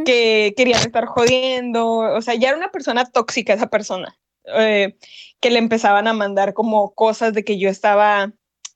Que 0.05 0.53
querían 0.55 0.79
estar 0.79 1.05
jodiendo, 1.05 1.97
o 1.97 2.21
sea, 2.21 2.35
ya 2.35 2.49
era 2.49 2.57
una 2.57 2.71
persona 2.71 3.03
tóxica 3.03 3.53
esa 3.53 3.67
persona, 3.67 4.17
eh, 4.45 4.95
que 5.41 5.49
le 5.49 5.59
empezaban 5.59 6.07
a 6.07 6.13
mandar 6.13 6.53
como 6.53 6.93
cosas 6.93 7.33
de 7.33 7.43
que 7.43 7.59
yo 7.59 7.67
estaba 7.67 8.31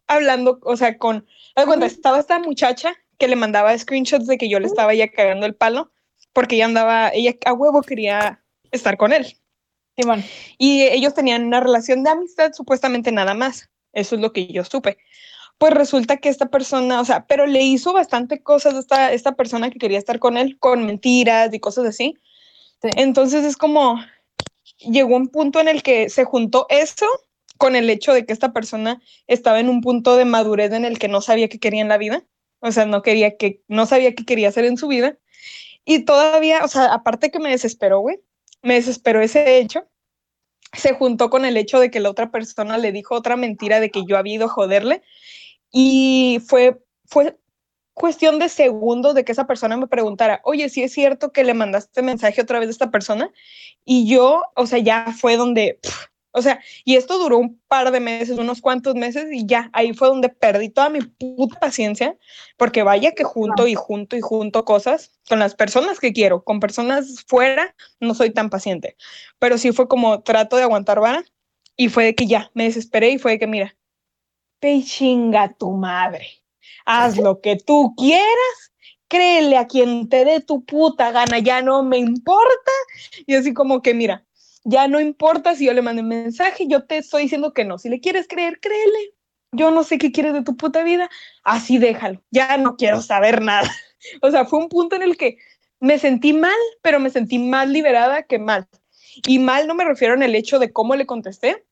hablando, 0.05 0.59
o 0.63 0.75
sea, 0.75 0.97
con, 0.97 1.25
haz 1.55 1.63
de 1.63 1.65
cuenta, 1.65 1.85
estaba 1.85 2.19
esta 2.19 2.39
muchacha 2.39 2.93
que 3.25 3.29
le 3.29 3.35
mandaba 3.35 3.75
screenshots 3.75 4.27
de 4.27 4.37
que 4.37 4.47
yo 4.47 4.59
le 4.59 4.67
estaba 4.67 4.93
ya 4.93 5.07
cagando 5.07 5.47
el 5.47 5.55
palo 5.55 5.91
porque 6.31 6.57
ella 6.57 6.65
andaba, 6.65 7.09
ella 7.09 7.33
a 7.45 7.53
huevo 7.53 7.81
quería 7.81 8.43
estar 8.71 8.97
con 8.97 9.13
él. 9.13 9.35
Y 10.59 10.83
ellos 10.83 11.15
tenían 11.15 11.45
una 11.45 11.59
relación 11.59 12.03
de 12.03 12.11
amistad 12.11 12.51
supuestamente 12.53 13.11
nada 13.11 13.33
más. 13.33 13.71
Eso 13.93 14.13
es 14.15 14.21
lo 14.21 14.31
que 14.31 14.45
yo 14.45 14.63
supe. 14.63 14.97
Pues 15.57 15.73
resulta 15.73 16.17
que 16.17 16.29
esta 16.29 16.51
persona, 16.51 17.01
o 17.01 17.05
sea, 17.05 17.25
pero 17.25 17.47
le 17.47 17.63
hizo 17.63 17.93
bastante 17.93 18.43
cosas 18.43 18.75
a 18.75 18.79
esta, 18.79 19.13
esta 19.13 19.31
persona 19.31 19.71
que 19.71 19.79
quería 19.79 19.97
estar 19.97 20.19
con 20.19 20.37
él, 20.37 20.59
con 20.59 20.85
mentiras 20.85 21.51
y 21.51 21.59
cosas 21.59 21.85
así. 21.85 22.13
Entonces 22.83 23.43
es 23.43 23.57
como, 23.57 23.99
llegó 24.77 25.15
un 25.15 25.29
punto 25.29 25.59
en 25.59 25.67
el 25.67 25.81
que 25.81 26.09
se 26.09 26.25
juntó 26.25 26.67
eso 26.69 27.07
con 27.57 27.75
el 27.75 27.89
hecho 27.89 28.13
de 28.13 28.23
que 28.27 28.33
esta 28.33 28.53
persona 28.53 29.01
estaba 29.25 29.59
en 29.59 29.69
un 29.69 29.81
punto 29.81 30.15
de 30.15 30.25
madurez 30.25 30.73
en 30.73 30.85
el 30.85 30.99
que 30.99 31.07
no 31.07 31.21
sabía 31.21 31.47
qué 31.47 31.57
quería 31.57 31.81
en 31.81 31.89
la 31.89 31.97
vida 31.97 32.23
o 32.65 32.71
sea, 32.71 32.85
no 32.85 33.01
quería 33.03 33.37
que, 33.37 33.61
no 33.67 33.85
sabía 33.85 34.15
qué 34.15 34.25
quería 34.25 34.49
hacer 34.49 34.65
en 34.65 34.77
su 34.77 34.87
vida. 34.87 35.17
Y 35.85 36.03
todavía, 36.03 36.63
o 36.63 36.67
sea, 36.67 36.93
aparte 36.93 37.29
que 37.29 37.39
me 37.39 37.51
desesperó, 37.51 37.99
güey, 37.99 38.19
me 38.63 38.73
desesperó 38.73 39.21
ese 39.21 39.59
hecho, 39.59 39.87
se 40.73 40.93
juntó 40.93 41.29
con 41.29 41.45
el 41.45 41.57
hecho 41.57 41.79
de 41.79 41.91
que 41.91 41.99
la 41.99 42.09
otra 42.09 42.31
persona 42.31 42.77
le 42.79 42.91
dijo 42.91 43.13
otra 43.15 43.35
mentira 43.35 43.79
de 43.79 43.91
que 43.91 44.03
yo 44.07 44.17
había 44.17 44.35
ido 44.35 44.45
a 44.45 44.49
joderle. 44.49 45.03
Y 45.71 46.41
fue, 46.47 46.81
fue 47.05 47.37
cuestión 47.93 48.39
de 48.39 48.49
segundos 48.49 49.13
de 49.13 49.23
que 49.23 49.31
esa 49.31 49.45
persona 49.45 49.77
me 49.77 49.87
preguntara, 49.87 50.41
oye, 50.43 50.69
si 50.69 50.81
es 50.81 50.91
cierto 50.91 51.31
que 51.31 51.43
le 51.43 51.53
mandaste 51.53 52.01
mensaje 52.01 52.41
otra 52.41 52.59
vez 52.59 52.69
a 52.69 52.71
esta 52.71 52.91
persona. 52.91 53.31
Y 53.85 54.07
yo, 54.07 54.41
o 54.55 54.65
sea, 54.65 54.79
ya 54.79 55.13
fue 55.15 55.37
donde, 55.37 55.79
o 56.35 56.41
sea, 56.41 56.59
y 56.83 56.97
esto 56.97 57.17
duró 57.17 57.37
un 57.37 57.61
par 57.69 57.91
de 57.91 58.01
meses, 58.01 58.37
unos 58.37 58.59
cuantos 58.59 58.93
meses, 58.93 59.27
y 59.31 59.45
ya 59.45 59.69
ahí 59.71 59.93
fue 59.93 60.09
donde 60.09 60.27
perdí 60.27 60.67
toda 60.69 60.89
mi 60.89 60.99
puta 60.99 61.57
paciencia, 61.61 62.17
porque 62.57 62.83
vaya 62.83 63.13
que 63.13 63.23
junto 63.23 63.67
y 63.67 63.75
junto 63.75 64.17
y 64.17 64.21
junto 64.21 64.65
cosas 64.65 65.17
con 65.29 65.39
las 65.39 65.55
personas 65.55 65.97
que 65.97 66.11
quiero, 66.11 66.43
con 66.43 66.59
personas 66.59 67.23
fuera, 67.25 67.73
no 68.01 68.13
soy 68.13 68.31
tan 68.31 68.49
paciente. 68.49 68.97
Pero 69.39 69.57
sí 69.57 69.71
fue 69.71 69.87
como 69.87 70.23
trato 70.23 70.57
de 70.57 70.63
aguantar 70.63 70.99
vara, 70.99 71.23
y 71.77 71.87
fue 71.87 72.03
de 72.03 72.15
que 72.15 72.27
ya 72.27 72.51
me 72.53 72.65
desesperé 72.65 73.11
y 73.11 73.17
fue 73.17 73.31
de 73.31 73.39
que, 73.39 73.47
mira, 73.47 73.77
pe 74.59 74.83
chinga 74.83 75.53
tu 75.53 75.71
madre, 75.71 76.27
haz 76.85 77.17
lo 77.17 77.39
que 77.39 77.55
tú 77.55 77.93
quieras, 77.95 78.73
créele 79.07 79.55
a 79.55 79.67
quien 79.67 80.09
te 80.09 80.25
dé 80.25 80.41
tu 80.41 80.65
puta 80.65 81.11
gana, 81.11 81.39
ya 81.39 81.61
no 81.61 81.81
me 81.81 81.97
importa. 81.97 82.71
Y 83.25 83.35
así 83.35 83.53
como 83.53 83.81
que, 83.81 83.93
mira, 83.93 84.25
ya 84.65 84.87
no 84.87 84.99
importa 84.99 85.55
si 85.55 85.65
yo 85.65 85.73
le 85.73 85.83
mando 85.83 86.01
un 86.01 86.09
mensaje, 86.09 86.67
yo 86.67 86.85
te 86.85 86.97
estoy 86.97 87.23
diciendo 87.23 87.53
que 87.53 87.63
no. 87.63 87.77
Si 87.77 87.87
le 87.87 87.99
quieres 87.99 88.27
creer, 88.27 88.59
créele. 88.59 89.13
Yo 89.51 89.71
no 89.71 89.83
sé 89.83 89.99
qué 89.99 90.11
quieres 90.11 90.33
de 90.33 90.43
tu 90.43 90.57
puta 90.57 90.83
vida, 90.83 91.09
así 91.43 91.77
déjalo. 91.77 92.21
Ya 92.31 92.57
no 92.57 92.75
quiero 92.75 93.01
saber 93.01 93.41
nada. 93.41 93.71
O 94.21 94.29
sea, 94.29 94.45
fue 94.45 94.59
un 94.59 94.69
punto 94.69 94.95
en 94.95 95.01
el 95.01 95.17
que 95.17 95.39
me 95.79 95.97
sentí 95.97 96.31
mal, 96.31 96.53
pero 96.83 96.99
me 96.99 97.09
sentí 97.09 97.39
más 97.39 97.67
liberada 97.67 98.21
que 98.21 98.37
mal. 98.37 98.67
Y 99.25 99.39
mal 99.39 99.65
no 99.65 99.73
me 99.73 99.83
refiero 99.83 100.13
en 100.13 100.21
el 100.21 100.35
hecho 100.35 100.59
de 100.59 100.71
cómo 100.71 100.95
le 100.95 101.07
contesté, 101.07 101.65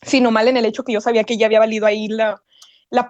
sino 0.00 0.30
mal 0.30 0.48
en 0.48 0.56
el 0.56 0.64
hecho 0.64 0.82
que 0.82 0.94
yo 0.94 1.02
sabía 1.02 1.24
que 1.24 1.36
ya 1.36 1.44
había 1.44 1.58
valido 1.58 1.84
ahí 1.84 2.08
la, 2.08 2.40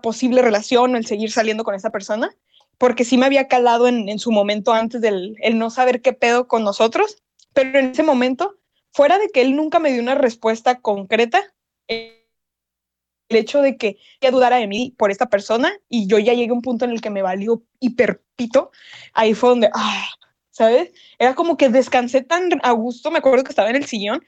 posible 0.02 0.42
relación, 0.42 0.96
el 0.96 1.06
seguir 1.06 1.30
saliendo 1.30 1.62
con 1.62 1.76
esa 1.76 1.90
persona, 1.90 2.34
porque 2.78 3.04
sí 3.04 3.16
me 3.16 3.26
había 3.26 3.46
calado 3.46 3.86
en, 3.86 4.08
en 4.08 4.18
su 4.18 4.32
momento 4.32 4.72
antes 4.72 5.00
del 5.00 5.36
el 5.40 5.56
no 5.56 5.70
saber 5.70 6.02
qué 6.02 6.14
pedo 6.14 6.48
con 6.48 6.64
nosotros 6.64 7.22
pero 7.56 7.78
en 7.78 7.86
ese 7.86 8.02
momento, 8.02 8.58
fuera 8.92 9.18
de 9.18 9.30
que 9.30 9.40
él 9.40 9.56
nunca 9.56 9.78
me 9.78 9.90
dio 9.90 10.02
una 10.02 10.14
respuesta 10.14 10.80
concreta, 10.80 11.42
hecho 13.30 13.62
de 13.62 13.78
que 13.78 13.96
ella 14.20 14.30
dudara 14.30 14.56
de 14.56 14.66
mí 14.66 14.94
por 14.98 15.10
esta 15.10 15.30
persona 15.30 15.72
y 15.88 16.06
yo 16.06 16.18
ya 16.18 16.34
llegué 16.34 16.50
a 16.50 16.54
un 16.54 16.60
punto 16.60 16.84
en 16.84 16.90
el 16.90 17.00
que 17.00 17.08
me 17.08 17.22
valió 17.22 17.62
hiperpito, 17.80 18.72
ahí 19.14 19.32
fue 19.32 19.48
donde, 19.48 19.70
ah, 19.72 20.06
¿sabes? 20.50 20.92
Era 21.18 21.34
como 21.34 21.56
que 21.56 21.70
descansé 21.70 22.20
tan 22.22 22.50
a 22.62 22.72
gusto, 22.72 23.10
me 23.10 23.18
acuerdo 23.18 23.42
que 23.42 23.52
estaba 23.52 23.70
en 23.70 23.76
el 23.76 23.86
sillón, 23.86 24.22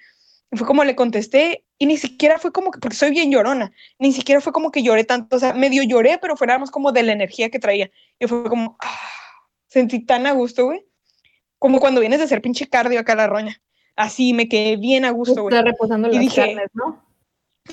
fue 0.53 0.67
como 0.67 0.83
le 0.83 0.97
contesté 0.97 1.67
y 1.77 1.85
ni 1.85 1.99
siquiera 1.99 2.39
fue 2.39 2.51
como 2.51 2.71
que, 2.71 2.79
porque 2.79 2.97
soy 2.97 3.11
bien 3.11 3.31
llorona, 3.31 3.73
ni 3.99 4.15
siquiera 4.15 4.41
fue 4.41 4.55
como 4.55 4.71
que 4.71 4.83
lloré 4.83 5.05
tanto, 5.05 5.37
o 5.37 5.39
sea, 5.39 5.53
medio 5.53 5.83
lloré, 5.83 6.17
pero 6.17 6.35
fue 6.35 6.47
nada 6.47 6.61
más 6.61 6.71
como 6.71 6.93
de 6.93 7.03
la 7.03 7.13
energía 7.13 7.51
que 7.51 7.59
traía. 7.59 7.91
Y 8.19 8.27
fue 8.27 8.45
como, 8.45 8.79
ah, 8.81 9.01
sentí 9.67 10.01
tan 10.01 10.27
a 10.27 10.33
gusto, 10.33 10.65
güey. 10.65 10.88
Como 11.59 11.81
cuando 11.81 12.01
vienes 12.01 12.19
de 12.19 12.25
hacer 12.27 12.41
pinche 12.41 12.69
cardio 12.69 13.01
acá 13.01 13.13
a 13.15 13.17
la 13.17 13.27
roña. 13.27 13.61
Así 13.97 14.33
me 14.33 14.49
quedé 14.49 14.77
bien 14.77 15.05
a 15.05 15.11
gusto, 15.11 15.43
güey. 15.43 15.55
Está 15.55 15.69
reposando 15.69 16.09
Y 16.09 16.13
las 16.13 16.21
dije- 16.21 16.47
carnes, 16.55 16.69
¿no? 16.73 17.05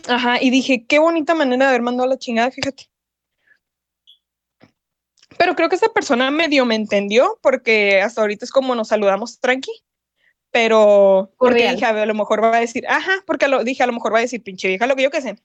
Ajá, 0.08 0.42
y 0.42 0.50
dije, 0.50 0.86
qué 0.86 1.00
bonita 1.00 1.36
manera 1.36 1.66
de 1.66 1.70
haber 1.70 1.82
mandado 1.82 2.08
a 2.10 2.14
la 2.14 2.18
chingada, 2.18 2.52
fíjate. 2.52 2.90
Pero 5.38 5.56
creo 5.56 5.70
que 5.70 5.76
esa 5.76 5.90
persona 5.90 6.32
medio 6.32 6.66
me 6.66 6.76
entendió 6.76 7.40
porque 7.42 8.02
hasta 8.02 8.22
ahorita 8.22 8.46
es 8.46 8.52
como 8.52 8.76
nos 8.76 8.90
saludamos 8.90 9.40
tranqui. 9.40 9.72
Pero 10.52 11.34
porque 11.38 11.70
dije, 11.72 11.86
a, 11.86 11.92
ver, 11.92 12.04
a 12.04 12.06
lo 12.06 12.14
mejor 12.14 12.42
va 12.42 12.56
a 12.56 12.62
decir, 12.62 12.86
ajá, 12.88 13.12
porque 13.28 13.48
lo 13.50 13.64
dije, 13.64 13.84
a 13.84 13.88
lo 13.88 13.94
mejor 13.94 14.14
va 14.14 14.20
a 14.20 14.22
decir, 14.22 14.42
pinche 14.42 14.70
vieja, 14.70 14.88
lo 14.88 14.96
que 14.96 15.04
yo 15.04 15.12
que 15.12 15.22
sé. 15.22 15.38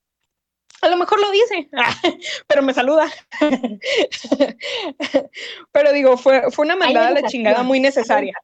A 0.82 0.88
lo 0.88 0.96
mejor 0.96 1.20
lo 1.20 1.30
dice, 1.30 1.68
pero 2.46 2.62
me 2.62 2.74
saluda. 2.74 3.06
pero 5.72 5.92
digo, 5.92 6.16
fue, 6.16 6.50
fue 6.50 6.64
una 6.64 6.76
mandada 6.76 7.08
a 7.08 7.12
la 7.12 7.22
chingada 7.24 7.62
muy 7.62 7.80
necesaria. 7.80 8.34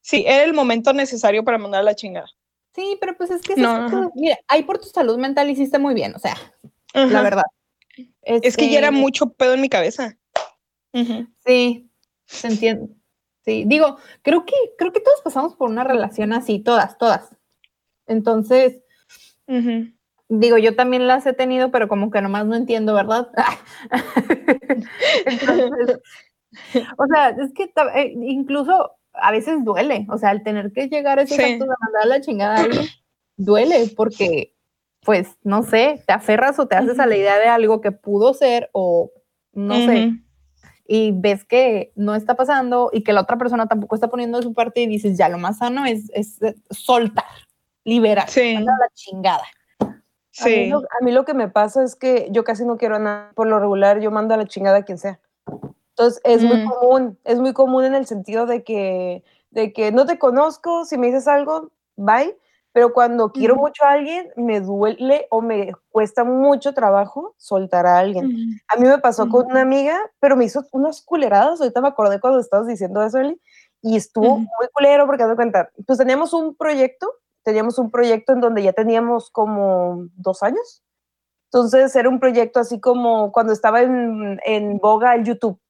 Sí, 0.00 0.24
era 0.26 0.44
el 0.44 0.54
momento 0.54 0.92
necesario 0.92 1.44
para 1.44 1.58
mandar 1.58 1.80
a 1.80 1.84
la 1.84 1.94
chingada. 1.94 2.28
Sí, 2.74 2.96
pero 3.00 3.16
pues 3.16 3.30
es 3.30 3.42
que 3.42 3.56
No, 3.56 4.12
mira, 4.14 4.38
ahí 4.48 4.62
por 4.62 4.78
tu 4.78 4.86
salud 4.86 5.18
mental 5.18 5.50
hiciste 5.50 5.78
muy 5.78 5.94
bien, 5.94 6.14
o 6.14 6.18
sea, 6.18 6.36
la 6.92 7.22
verdad. 7.22 7.44
Es 8.22 8.56
que 8.56 8.70
ya 8.70 8.78
era 8.78 8.88
Este, 8.88 9.00
mucho 9.00 9.30
pedo 9.30 9.54
en 9.54 9.62
mi 9.62 9.68
cabeza. 9.68 10.16
Sí, 11.44 11.90
se 12.26 12.48
entiende. 12.48 12.88
Sí, 13.44 13.64
digo, 13.66 13.96
creo 14.22 14.44
que, 14.44 14.54
creo 14.76 14.92
que 14.92 15.00
todos 15.00 15.20
pasamos 15.22 15.54
por 15.54 15.70
una 15.70 15.84
relación 15.84 16.32
así, 16.32 16.58
todas, 16.58 16.98
todas. 16.98 17.36
Entonces. 18.06 18.82
Digo, 20.28 20.58
yo 20.58 20.74
también 20.74 21.06
las 21.06 21.26
he 21.26 21.32
tenido, 21.32 21.70
pero 21.70 21.88
como 21.88 22.10
que 22.10 22.20
nomás 22.20 22.46
no 22.46 22.54
entiendo, 22.56 22.94
¿verdad? 22.94 23.28
Entonces, 25.26 26.00
o 26.98 27.06
sea, 27.06 27.30
es 27.30 27.52
que 27.54 27.70
eh, 27.94 28.14
incluso 28.22 28.92
a 29.12 29.30
veces 29.32 29.64
duele, 29.64 30.06
o 30.10 30.18
sea, 30.18 30.30
el 30.32 30.42
tener 30.42 30.72
que 30.72 30.88
llegar 30.88 31.18
a 31.18 31.22
esos 31.22 31.36
Sí. 31.36 31.42
de 31.42 31.58
mandar 31.58 32.02
a 32.02 32.06
la 32.06 32.20
chingada 32.20 32.56
a 32.56 32.62
alguien, 32.64 32.86
duele 33.36 33.90
porque, 33.96 34.54
pues, 35.02 35.28
no 35.42 35.62
sé, 35.62 36.02
te 36.06 36.12
aferras 36.12 36.58
o 36.58 36.66
te 36.66 36.76
haces 36.76 36.98
a 36.98 37.06
la 37.06 37.16
idea 37.16 37.38
de 37.38 37.48
algo 37.48 37.80
que 37.80 37.92
pudo 37.92 38.34
ser 38.34 38.70
o 38.72 39.10
no 39.52 39.74
sé, 39.76 40.12
y 40.86 41.12
ves 41.12 41.44
que 41.44 41.92
no 41.96 42.14
está 42.14 42.34
pasando 42.34 42.90
y 42.92 43.02
que 43.02 43.14
la 43.14 43.22
otra 43.22 43.38
persona 43.38 43.66
tampoco 43.66 43.94
está 43.94 44.08
poniendo 44.08 44.36
de 44.38 44.44
su 44.44 44.52
parte 44.52 44.82
y 44.82 44.86
dices, 44.86 45.16
ya 45.16 45.28
lo 45.30 45.38
más 45.38 45.58
sano 45.58 45.86
es, 45.86 46.10
es 46.12 46.42
eh, 46.42 46.54
soltar, 46.70 47.24
liberar, 47.84 48.28
Sí, 48.28 48.54
a 48.54 48.60
la 48.60 48.88
chingada. 48.92 49.42
A, 50.40 50.44
mí 50.46 50.50
sí. 50.64 50.68
lo, 50.68 50.78
a 50.78 51.04
mí 51.04 51.12
lo 51.12 51.24
que 51.24 51.34
me 51.34 51.48
pasa 51.48 51.82
es 51.82 51.94
que 51.96 52.28
yo 52.30 52.44
casi 52.44 52.64
no 52.64 52.76
quiero 52.76 52.98
nada. 52.98 53.32
Por 53.34 53.46
lo 53.46 53.58
regular, 53.58 54.00
yo 54.00 54.10
mando 54.10 54.34
a 54.34 54.36
la 54.36 54.46
chingada 54.46 54.78
a 54.78 54.82
quien 54.84 54.98
sea. 54.98 55.18
Entonces, 55.90 56.20
es 56.24 56.44
muy 56.44 56.58
Mm. 56.58 56.68
común, 56.68 57.18
es 57.24 57.38
muy 57.38 57.52
común 57.54 57.84
en 57.84 57.94
el 57.94 58.06
sentido 58.06 58.44
de 58.46 58.62
que, 58.64 59.24
de 59.50 59.72
que 59.72 59.92
no 59.92 60.04
te 60.04 60.18
conozco, 60.18 60.84
si 60.84 60.98
me 60.98 61.06
dices 61.06 61.26
algo, 61.26 61.70
bye, 61.96 62.36
pero 62.72 62.92
cuando 62.92 63.32
quiero 63.32 63.56
mucho 63.56 63.82
a 63.84 63.92
alguien, 63.92 64.30
me 64.36 64.60
duele 64.60 65.26
o 65.30 65.40
me 65.40 65.72
cuesta 65.88 66.24
mucho 66.24 66.74
trabajo 66.74 67.34
soltar 67.38 67.86
a 67.86 67.98
alguien. 67.98 68.60
A 68.68 68.76
mí 68.76 68.86
me 68.86 68.98
pasó 68.98 69.30
con 69.30 69.46
una 69.46 69.62
amiga, 69.62 69.98
pero 70.20 70.36
me 70.36 70.44
hizo 70.44 70.62
unas 70.72 71.00
culeradas, 71.00 71.58
ahorita 71.62 71.80
me 71.80 71.88
acordé 71.88 72.20
cuando 72.20 72.38
estabas 72.38 72.66
diciendo 72.66 73.02
eso, 73.02 73.16
Eli, 73.16 73.40
y 73.80 73.96
estuvo 73.96 74.36
muy 74.40 74.68
culero 74.74 75.06
porque, 75.06 75.22
haz 75.22 75.30
de 75.30 75.36
cuenta, 75.36 75.70
pues 75.86 75.98
teníamos 75.98 76.34
un 76.34 76.54
proyecto, 76.54 77.10
teníamos 77.46 77.78
un 77.78 77.92
proyecto 77.92 78.32
en 78.32 78.40
donde 78.40 78.64
ya 78.64 78.72
teníamos 78.72 79.30
como 79.30 80.08
dos 80.16 80.42
años. 80.42 80.82
Entonces 81.44 81.94
era 81.94 82.08
un 82.08 82.18
proyecto 82.18 82.58
así 82.58 82.80
como 82.80 83.30
cuando 83.30 83.52
estaba 83.52 83.82
en, 83.82 84.40
en 84.44 84.78
boga 84.78 85.14
el 85.14 85.22
YouTube. 85.22 85.60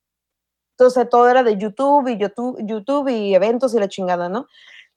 Entonces 0.72 1.06
todo 1.10 1.28
era 1.28 1.42
de 1.42 1.58
YouTube 1.58 2.08
y 2.08 2.16
YouTube, 2.16 2.56
YouTube 2.64 3.08
y 3.08 3.34
eventos 3.34 3.74
y 3.74 3.78
la 3.78 3.88
chingada, 3.88 4.30
¿no? 4.30 4.46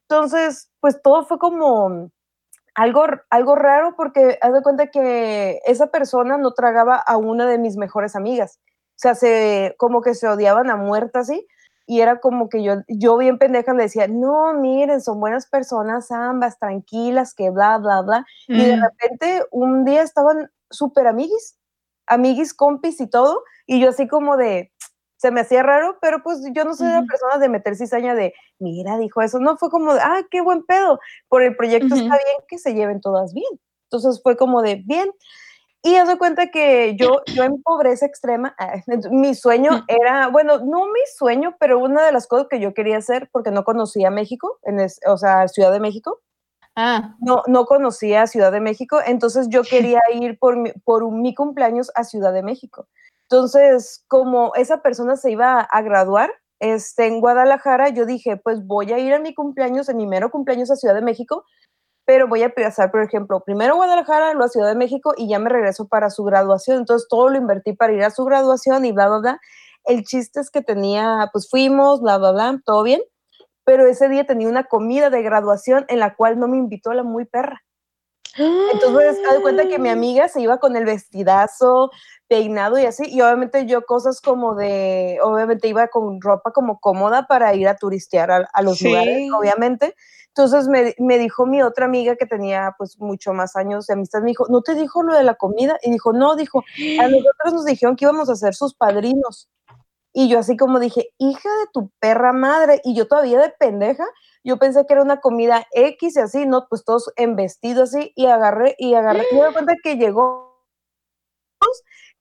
Entonces, 0.08 0.70
pues 0.80 1.02
todo 1.02 1.26
fue 1.26 1.38
como 1.38 2.10
algo, 2.74 3.04
algo 3.28 3.56
raro 3.56 3.94
porque 3.94 4.38
haz 4.40 4.54
de 4.54 4.62
cuenta 4.62 4.86
que 4.86 5.60
esa 5.66 5.88
persona 5.88 6.38
no 6.38 6.52
tragaba 6.52 6.96
a 6.96 7.18
una 7.18 7.46
de 7.46 7.58
mis 7.58 7.76
mejores 7.76 8.16
amigas. 8.16 8.58
O 8.64 8.96
sea, 8.96 9.14
se, 9.14 9.74
como 9.78 10.00
que 10.00 10.14
se 10.14 10.28
odiaban 10.28 10.70
a 10.70 10.76
muerte 10.76 11.18
así. 11.18 11.46
Y 11.90 12.02
era 12.02 12.20
como 12.20 12.48
que 12.48 12.62
yo, 12.62 12.74
yo 12.86 13.16
bien 13.16 13.36
pendeja 13.36 13.74
le 13.74 13.82
decía, 13.82 14.06
no, 14.06 14.54
miren, 14.54 15.00
son 15.00 15.18
buenas 15.18 15.48
personas 15.48 16.12
ambas, 16.12 16.56
tranquilas, 16.56 17.34
que 17.34 17.50
bla, 17.50 17.78
bla, 17.78 18.00
bla. 18.02 18.24
Y 18.46 18.64
de 18.64 18.76
repente 18.80 19.44
un 19.50 19.84
día 19.84 20.02
estaban 20.02 20.52
súper 20.70 21.08
amiguis, 21.08 21.58
amiguis, 22.06 22.54
compis 22.54 23.00
y 23.00 23.08
todo. 23.10 23.42
Y 23.66 23.80
yo 23.80 23.88
así 23.88 24.06
como 24.06 24.36
de, 24.36 24.70
se 25.16 25.32
me 25.32 25.40
hacía 25.40 25.64
raro, 25.64 25.98
pero 26.00 26.22
pues 26.22 26.38
yo 26.52 26.64
no 26.64 26.74
soy 26.74 26.90
la 26.90 26.98
Ujú. 26.98 27.06
persona 27.08 27.38
de 27.38 27.48
meter 27.48 27.74
cizaña 27.74 28.14
de, 28.14 28.34
mira, 28.60 28.96
dijo 28.96 29.20
eso. 29.20 29.40
No, 29.40 29.56
fue 29.56 29.68
como 29.68 29.92
de, 29.94 30.00
ah, 30.00 30.22
qué 30.30 30.42
buen 30.42 30.62
pedo. 30.62 31.00
Por 31.28 31.42
el 31.42 31.56
proyecto 31.56 31.96
está 31.96 32.10
bien 32.14 32.36
que 32.46 32.58
se 32.58 32.72
lleven 32.72 33.00
todas 33.00 33.34
bien. 33.34 33.50
Entonces 33.90 34.20
fue 34.22 34.36
como 34.36 34.62
de, 34.62 34.76
bien. 34.86 35.10
Y 35.82 35.96
haz 35.96 36.08
de 36.08 36.18
cuenta 36.18 36.48
que 36.50 36.94
yo, 36.96 37.22
yo 37.34 37.42
en 37.44 37.62
pobreza 37.62 38.04
extrema, 38.06 38.54
ah, 38.58 38.74
mi 39.10 39.34
sueño 39.34 39.84
era, 39.88 40.28
bueno, 40.28 40.58
no 40.58 40.86
mi 40.86 41.00
sueño, 41.16 41.56
pero 41.58 41.78
una 41.78 42.04
de 42.04 42.12
las 42.12 42.26
cosas 42.26 42.48
que 42.50 42.60
yo 42.60 42.74
quería 42.74 42.98
hacer, 42.98 43.28
porque 43.32 43.50
no 43.50 43.64
conocía 43.64 44.10
México, 44.10 44.58
en 44.64 44.80
es- 44.80 45.00
o 45.06 45.16
sea, 45.16 45.48
Ciudad 45.48 45.72
de 45.72 45.80
México, 45.80 46.20
Ah, 46.76 47.16
no, 47.20 47.42
no 47.48 47.66
conocía 47.66 48.26
Ciudad 48.28 48.52
de 48.52 48.60
México, 48.60 48.98
entonces 49.04 49.48
yo 49.50 49.62
quería 49.62 50.00
ir 50.14 50.38
por 50.38 50.56
mi, 50.56 50.72
por 50.84 51.02
un- 51.02 51.20
mi 51.20 51.34
cumpleaños 51.34 51.90
a 51.96 52.04
Ciudad 52.04 52.32
de 52.32 52.42
México. 52.44 52.86
Entonces, 53.24 54.04
como 54.08 54.54
esa 54.54 54.80
persona 54.82 55.16
se 55.16 55.30
iba 55.32 55.60
a 55.60 55.82
graduar 55.82 56.30
este, 56.60 57.06
en 57.06 57.20
Guadalajara, 57.20 57.88
yo 57.88 58.06
dije, 58.06 58.36
pues 58.36 58.66
voy 58.66 58.92
a 58.92 58.98
ir 58.98 59.14
a 59.14 59.18
mi 59.18 59.34
cumpleaños, 59.34 59.88
en 59.88 59.96
mi 59.96 60.06
mero 60.06 60.30
cumpleaños 60.30 60.70
a 60.70 60.76
Ciudad 60.76 60.94
de 60.94 61.02
México, 61.02 61.44
pero 62.10 62.26
voy 62.26 62.42
a 62.42 62.52
pasar, 62.52 62.90
por 62.90 63.02
ejemplo, 63.02 63.38
primero 63.38 63.76
Guadalajara, 63.76 64.32
luego 64.32 64.46
a 64.46 64.48
Ciudad 64.48 64.66
de 64.66 64.74
México 64.74 65.14
y 65.16 65.28
ya 65.28 65.38
me 65.38 65.48
regreso 65.48 65.86
para 65.86 66.10
su 66.10 66.24
graduación. 66.24 66.78
Entonces, 66.78 67.06
todo 67.08 67.28
lo 67.28 67.38
invertí 67.38 67.72
para 67.72 67.92
ir 67.92 68.02
a 68.02 68.10
su 68.10 68.24
graduación 68.24 68.84
y 68.84 68.90
bla, 68.90 69.06
bla, 69.06 69.18
bla. 69.18 69.40
El 69.84 70.02
chiste 70.02 70.40
es 70.40 70.50
que 70.50 70.60
tenía, 70.60 71.28
pues 71.32 71.48
fuimos, 71.48 72.00
bla, 72.02 72.18
bla, 72.18 72.32
bla, 72.32 72.60
todo 72.64 72.82
bien, 72.82 73.00
pero 73.62 73.86
ese 73.86 74.08
día 74.08 74.26
tenía 74.26 74.48
una 74.48 74.64
comida 74.64 75.08
de 75.08 75.22
graduación 75.22 75.84
en 75.86 76.00
la 76.00 76.16
cual 76.16 76.40
no 76.40 76.48
me 76.48 76.56
invitó 76.56 76.92
la 76.94 77.04
muy 77.04 77.26
perra. 77.26 77.62
Entonces, 78.36 79.20
haz 79.28 79.36
de 79.36 79.42
cuenta 79.42 79.68
que 79.68 79.78
mi 79.78 79.88
amiga 79.88 80.26
se 80.26 80.40
iba 80.40 80.58
con 80.58 80.74
el 80.74 80.86
vestidazo, 80.86 81.92
peinado 82.26 82.76
y 82.76 82.86
así, 82.86 83.04
y 83.06 83.20
obviamente 83.20 83.66
yo 83.66 83.82
cosas 83.82 84.20
como 84.20 84.56
de, 84.56 85.18
obviamente 85.22 85.68
iba 85.68 85.86
con 85.86 86.20
ropa 86.20 86.50
como 86.50 86.80
cómoda 86.80 87.28
para 87.28 87.54
ir 87.54 87.68
a 87.68 87.76
turistear 87.76 88.32
a, 88.32 88.48
a 88.52 88.62
los 88.62 88.78
Sí. 88.78 88.86
lugares, 88.86 89.30
obviamente. 89.38 89.94
Entonces 90.34 90.68
me, 90.68 90.94
me 90.98 91.18
dijo 91.18 91.44
mi 91.44 91.60
otra 91.62 91.86
amiga 91.86 92.14
que 92.16 92.26
tenía 92.26 92.74
pues 92.78 92.98
mucho 93.00 93.32
más 93.32 93.56
años 93.56 93.86
de 93.86 93.94
amistad, 93.94 94.20
me 94.20 94.28
dijo, 94.28 94.46
¿no 94.48 94.62
te 94.62 94.74
dijo 94.74 95.02
lo 95.02 95.14
de 95.14 95.24
la 95.24 95.34
comida? 95.34 95.78
Y 95.82 95.90
dijo, 95.90 96.12
no, 96.12 96.36
dijo, 96.36 96.62
a 97.00 97.08
nosotros 97.08 97.52
nos 97.52 97.64
dijeron 97.64 97.96
que 97.96 98.04
íbamos 98.04 98.30
a 98.30 98.36
ser 98.36 98.54
sus 98.54 98.74
padrinos. 98.74 99.48
Y 100.12 100.28
yo 100.28 100.38
así 100.38 100.56
como 100.56 100.80
dije, 100.80 101.08
hija 101.18 101.48
de 101.48 101.66
tu 101.72 101.90
perra 102.00 102.32
madre, 102.32 102.80
y 102.84 102.94
yo 102.94 103.06
todavía 103.06 103.40
de 103.40 103.50
pendeja, 103.50 104.04
yo 104.42 104.58
pensé 104.58 104.86
que 104.86 104.94
era 104.94 105.02
una 105.02 105.20
comida 105.20 105.66
X 105.72 106.16
y 106.16 106.20
así, 106.20 106.46
¿no? 106.46 106.66
Pues 106.68 106.84
todos 106.84 107.12
en 107.16 107.36
vestido 107.36 107.84
así, 107.84 108.12
y 108.16 108.26
agarré, 108.26 108.74
y 108.78 108.94
agarré, 108.94 109.24
y 109.30 109.34
me 109.36 109.46
di 109.46 109.52
cuenta 109.52 109.74
que 109.82 109.96
llegó, 109.96 110.49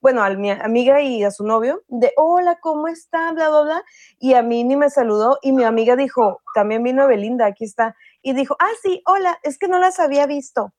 bueno, 0.02 0.24
a 0.24 0.30
mi 0.32 0.50
amiga 0.52 1.02
y 1.02 1.24
a 1.24 1.32
su 1.32 1.45
novio, 1.45 1.82
de, 1.88 2.14
hola, 2.18 2.58
¿cómo 2.62 2.88
está? 2.88 3.32
Bla, 3.34 3.50
bla, 3.50 3.62
bla, 3.62 3.84
y 4.18 4.34
a 4.34 4.41
mí 4.41 4.64
ni 4.64 4.76
me 4.76 4.89
saludó, 4.89 5.39
y 5.41 5.52
mi 5.52 5.64
amiga 5.64 5.95
dijo, 5.95 6.41
también 6.56 6.84
vino 6.84 7.08
Belinda, 7.08 7.45
aquí 7.47 7.66
está, 7.66 7.95
y 8.22 8.34
dijo, 8.34 8.56
ah, 8.60 8.72
sí, 8.82 9.02
hola, 9.06 9.38
es 9.43 9.58
que 9.58 9.68
no 9.68 9.80
las 9.80 10.00
había 10.00 10.26
visto, 10.26 10.74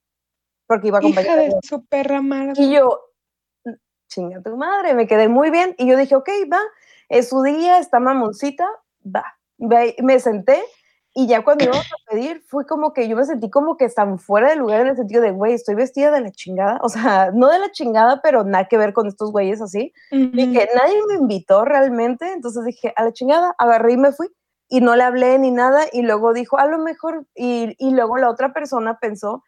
porque 0.66 0.88
iba 0.88 0.98
a 0.98 1.04
Hija 1.04 1.36
de 1.36 1.52
su 1.62 1.84
perra 1.86 2.22
madre. 2.22 2.52
y 2.56 2.72
yo, 2.72 3.00
"Mm, 3.64 3.72
chinga 4.08 4.42
tu 4.42 4.56
madre, 4.56 4.94
me 4.94 5.06
quedé 5.06 5.28
muy 5.28 5.50
bien. 5.50 5.74
Y 5.78 5.86
yo 5.86 5.96
dije, 5.96 6.14
ok, 6.16 6.28
va, 6.52 6.60
es 7.08 7.28
su 7.28 7.42
día, 7.42 7.78
está 7.78 8.00
mamoncita, 8.00 8.66
va. 9.04 9.24
Me 9.58 10.20
senté 10.20 10.62
y 11.12 11.26
ya 11.26 11.42
cuando 11.42 11.64
íbamos 11.64 11.86
a 11.86 12.10
pedir, 12.10 12.42
fue 12.46 12.66
como 12.66 12.92
que 12.92 13.08
yo 13.08 13.16
me 13.16 13.24
sentí 13.24 13.50
como 13.50 13.76
que 13.76 13.88
tan 13.88 14.18
fuera 14.18 14.50
de 14.50 14.56
lugar 14.56 14.82
en 14.82 14.88
el 14.88 14.96
sentido 14.96 15.22
de, 15.22 15.32
güey, 15.32 15.54
estoy 15.54 15.74
vestida 15.74 16.12
de 16.12 16.20
la 16.20 16.30
chingada. 16.30 16.78
O 16.82 16.88
sea, 16.88 17.32
no 17.34 17.48
de 17.48 17.58
la 17.58 17.72
chingada, 17.72 18.20
pero 18.22 18.44
nada 18.44 18.68
que 18.68 18.78
ver 18.78 18.92
con 18.92 19.08
estos 19.08 19.32
güeyes 19.32 19.60
así. 19.60 19.92
Ujú. 20.12 20.30
Y 20.34 20.52
que 20.52 20.68
nadie 20.74 20.96
me 21.08 21.14
invitó 21.14 21.64
realmente. 21.64 22.32
Entonces 22.32 22.64
dije, 22.64 22.92
a 22.94 23.04
la 23.04 23.12
chingada, 23.12 23.54
agarré 23.58 23.94
y 23.94 23.96
me 23.96 24.12
fui. 24.12 24.28
Y 24.68 24.80
no 24.80 24.94
le 24.94 25.02
hablé 25.02 25.36
ni 25.40 25.50
nada. 25.50 25.82
Y 25.92 26.02
luego 26.02 26.32
dijo, 26.32 26.58
a 26.58 26.66
lo 26.66 26.78
mejor, 26.78 27.26
y, 27.34 27.74
y 27.78 27.90
luego 27.90 28.16
la 28.16 28.30
otra 28.30 28.52
persona 28.52 28.98
pensó 29.00 29.42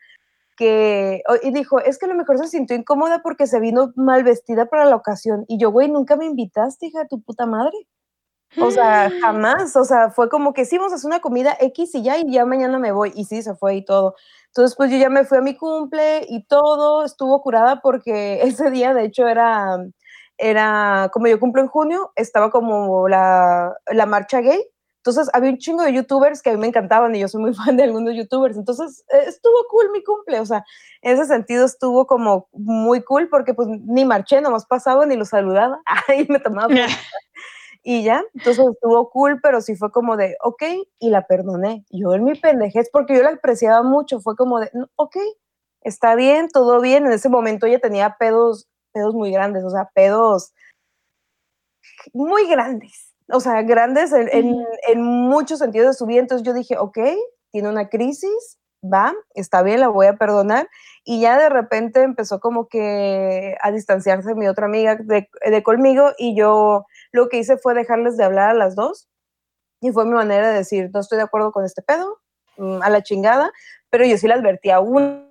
que, 0.56 1.22
y 1.42 1.52
dijo, 1.52 1.78
es 1.78 1.96
que 1.98 2.06
a 2.06 2.08
lo 2.08 2.16
mejor 2.16 2.38
se 2.38 2.48
sintió 2.48 2.76
incómoda 2.76 3.20
porque 3.22 3.46
se 3.46 3.60
vino 3.60 3.92
mal 3.94 4.24
vestida 4.24 4.66
para 4.66 4.84
la 4.84 4.96
ocasión. 4.96 5.44
Y 5.46 5.58
yo, 5.58 5.70
güey, 5.70 5.88
nunca 5.88 6.16
me 6.16 6.26
invitaste, 6.26 6.86
hija 6.86 7.02
de 7.02 7.08
tu 7.08 7.22
puta 7.22 7.46
madre. 7.46 7.76
O 8.60 8.70
sea, 8.70 9.10
jamás, 9.20 9.76
o 9.76 9.84
sea, 9.84 10.10
fue 10.10 10.28
como 10.28 10.52
que 10.52 10.64
sí, 10.64 10.78
vamos 10.78 10.92
a 10.92 10.96
hacer 10.96 11.08
una 11.08 11.20
comida 11.20 11.56
X 11.60 11.94
y 11.94 12.02
ya, 12.02 12.18
y 12.18 12.30
ya 12.30 12.44
mañana 12.44 12.78
me 12.78 12.92
voy. 12.92 13.12
Y 13.14 13.24
sí, 13.24 13.42
se 13.42 13.54
fue 13.54 13.76
y 13.76 13.84
todo. 13.84 14.16
Entonces, 14.48 14.76
pues 14.76 14.90
yo 14.90 14.98
ya 14.98 15.08
me 15.08 15.24
fui 15.24 15.38
a 15.38 15.40
mi 15.40 15.56
cumple 15.56 16.26
y 16.28 16.44
todo, 16.44 17.04
estuvo 17.04 17.40
curada 17.42 17.80
porque 17.80 18.42
ese 18.42 18.70
día, 18.70 18.94
de 18.94 19.04
hecho, 19.04 19.26
era, 19.28 19.78
era, 20.38 21.10
como 21.12 21.28
yo 21.28 21.40
cumplo 21.40 21.62
en 21.62 21.68
junio, 21.68 22.12
estaba 22.16 22.50
como 22.50 23.08
la, 23.08 23.74
la 23.90 24.06
marcha 24.06 24.40
gay. 24.40 24.62
Entonces, 25.04 25.28
había 25.32 25.50
un 25.50 25.58
chingo 25.58 25.82
de 25.82 25.92
youtubers 25.92 26.42
que 26.42 26.50
a 26.50 26.52
mí 26.52 26.60
me 26.60 26.68
encantaban 26.68 27.12
y 27.14 27.18
yo 27.18 27.26
soy 27.26 27.40
muy 27.40 27.54
fan 27.54 27.76
de 27.76 27.82
algunos 27.84 28.14
youtubers. 28.14 28.56
Entonces, 28.56 29.04
eh, 29.12 29.24
estuvo 29.26 29.56
cool 29.68 29.90
mi 29.90 30.04
cumple. 30.04 30.38
O 30.40 30.46
sea, 30.46 30.64
en 31.02 31.14
ese 31.14 31.26
sentido 31.26 31.64
estuvo 31.64 32.06
como 32.06 32.48
muy 32.52 33.02
cool 33.02 33.28
porque 33.28 33.54
pues 33.54 33.68
ni 33.68 34.04
marché, 34.04 34.40
nomás 34.40 34.66
pasaba 34.66 35.04
ni 35.06 35.16
lo 35.16 35.24
saludaba. 35.24 35.80
Ahí 36.08 36.26
me 36.28 36.38
tomaba 36.38 36.68
y 37.82 38.04
ya, 38.04 38.22
entonces 38.34 38.64
estuvo 38.72 39.10
cool, 39.10 39.40
pero 39.42 39.60
sí 39.60 39.74
fue 39.74 39.90
como 39.90 40.16
de, 40.16 40.36
ok, 40.42 40.62
y 41.00 41.10
la 41.10 41.26
perdoné. 41.26 41.84
Yo 41.90 42.14
en 42.14 42.24
mi 42.24 42.38
pendejez, 42.38 42.88
porque 42.92 43.16
yo 43.16 43.22
la 43.22 43.30
apreciaba 43.30 43.82
mucho, 43.82 44.20
fue 44.20 44.36
como 44.36 44.60
de, 44.60 44.70
ok, 44.96 45.16
está 45.80 46.14
bien, 46.14 46.48
todo 46.48 46.80
bien. 46.80 47.06
En 47.06 47.12
ese 47.12 47.28
momento 47.28 47.66
ella 47.66 47.80
tenía 47.80 48.16
pedos, 48.18 48.68
pedos 48.92 49.14
muy 49.14 49.32
grandes, 49.32 49.64
o 49.64 49.70
sea, 49.70 49.90
pedos 49.94 50.52
muy 52.12 52.48
grandes, 52.48 53.12
o 53.28 53.40
sea, 53.40 53.62
grandes 53.62 54.12
en, 54.12 54.56
en 54.88 55.02
muchos 55.02 55.58
sentidos 55.58 55.88
de 55.88 55.94
su 55.94 56.06
vida. 56.06 56.20
Entonces 56.20 56.46
yo 56.46 56.54
dije, 56.54 56.78
ok, 56.78 56.98
tiene 57.50 57.68
una 57.68 57.88
crisis, 57.88 58.58
va, 58.82 59.12
está 59.34 59.62
bien, 59.62 59.80
la 59.80 59.88
voy 59.88 60.06
a 60.06 60.16
perdonar. 60.16 60.68
Y 61.04 61.20
ya 61.20 61.36
de 61.36 61.48
repente 61.48 62.02
empezó 62.02 62.38
como 62.38 62.68
que 62.68 63.56
a 63.60 63.72
distanciarse 63.72 64.36
mi 64.36 64.46
otra 64.46 64.66
amiga 64.66 64.94
de, 64.96 65.28
de 65.44 65.62
conmigo 65.64 66.12
y 66.16 66.36
yo 66.36 66.86
lo 67.12 67.28
que 67.28 67.38
hice 67.38 67.56
fue 67.58 67.74
dejarles 67.74 68.16
de 68.16 68.24
hablar 68.24 68.50
a 68.50 68.54
las 68.54 68.74
dos 68.74 69.08
y 69.80 69.90
fue 69.90 70.04
mi 70.04 70.12
manera 70.12 70.50
de 70.50 70.58
decir, 70.58 70.90
no 70.94 71.00
estoy 71.00 71.18
de 71.18 71.24
acuerdo 71.24 71.52
con 71.52 71.64
este 71.64 71.82
pedo, 71.82 72.20
mm, 72.56 72.82
a 72.82 72.88
la 72.88 73.02
chingada, 73.02 73.52
pero 73.90 74.04
yo 74.04 74.16
sí 74.16 74.28
la 74.28 74.36
advertí 74.36 74.70
a 74.70 74.80
uno. 74.80 75.28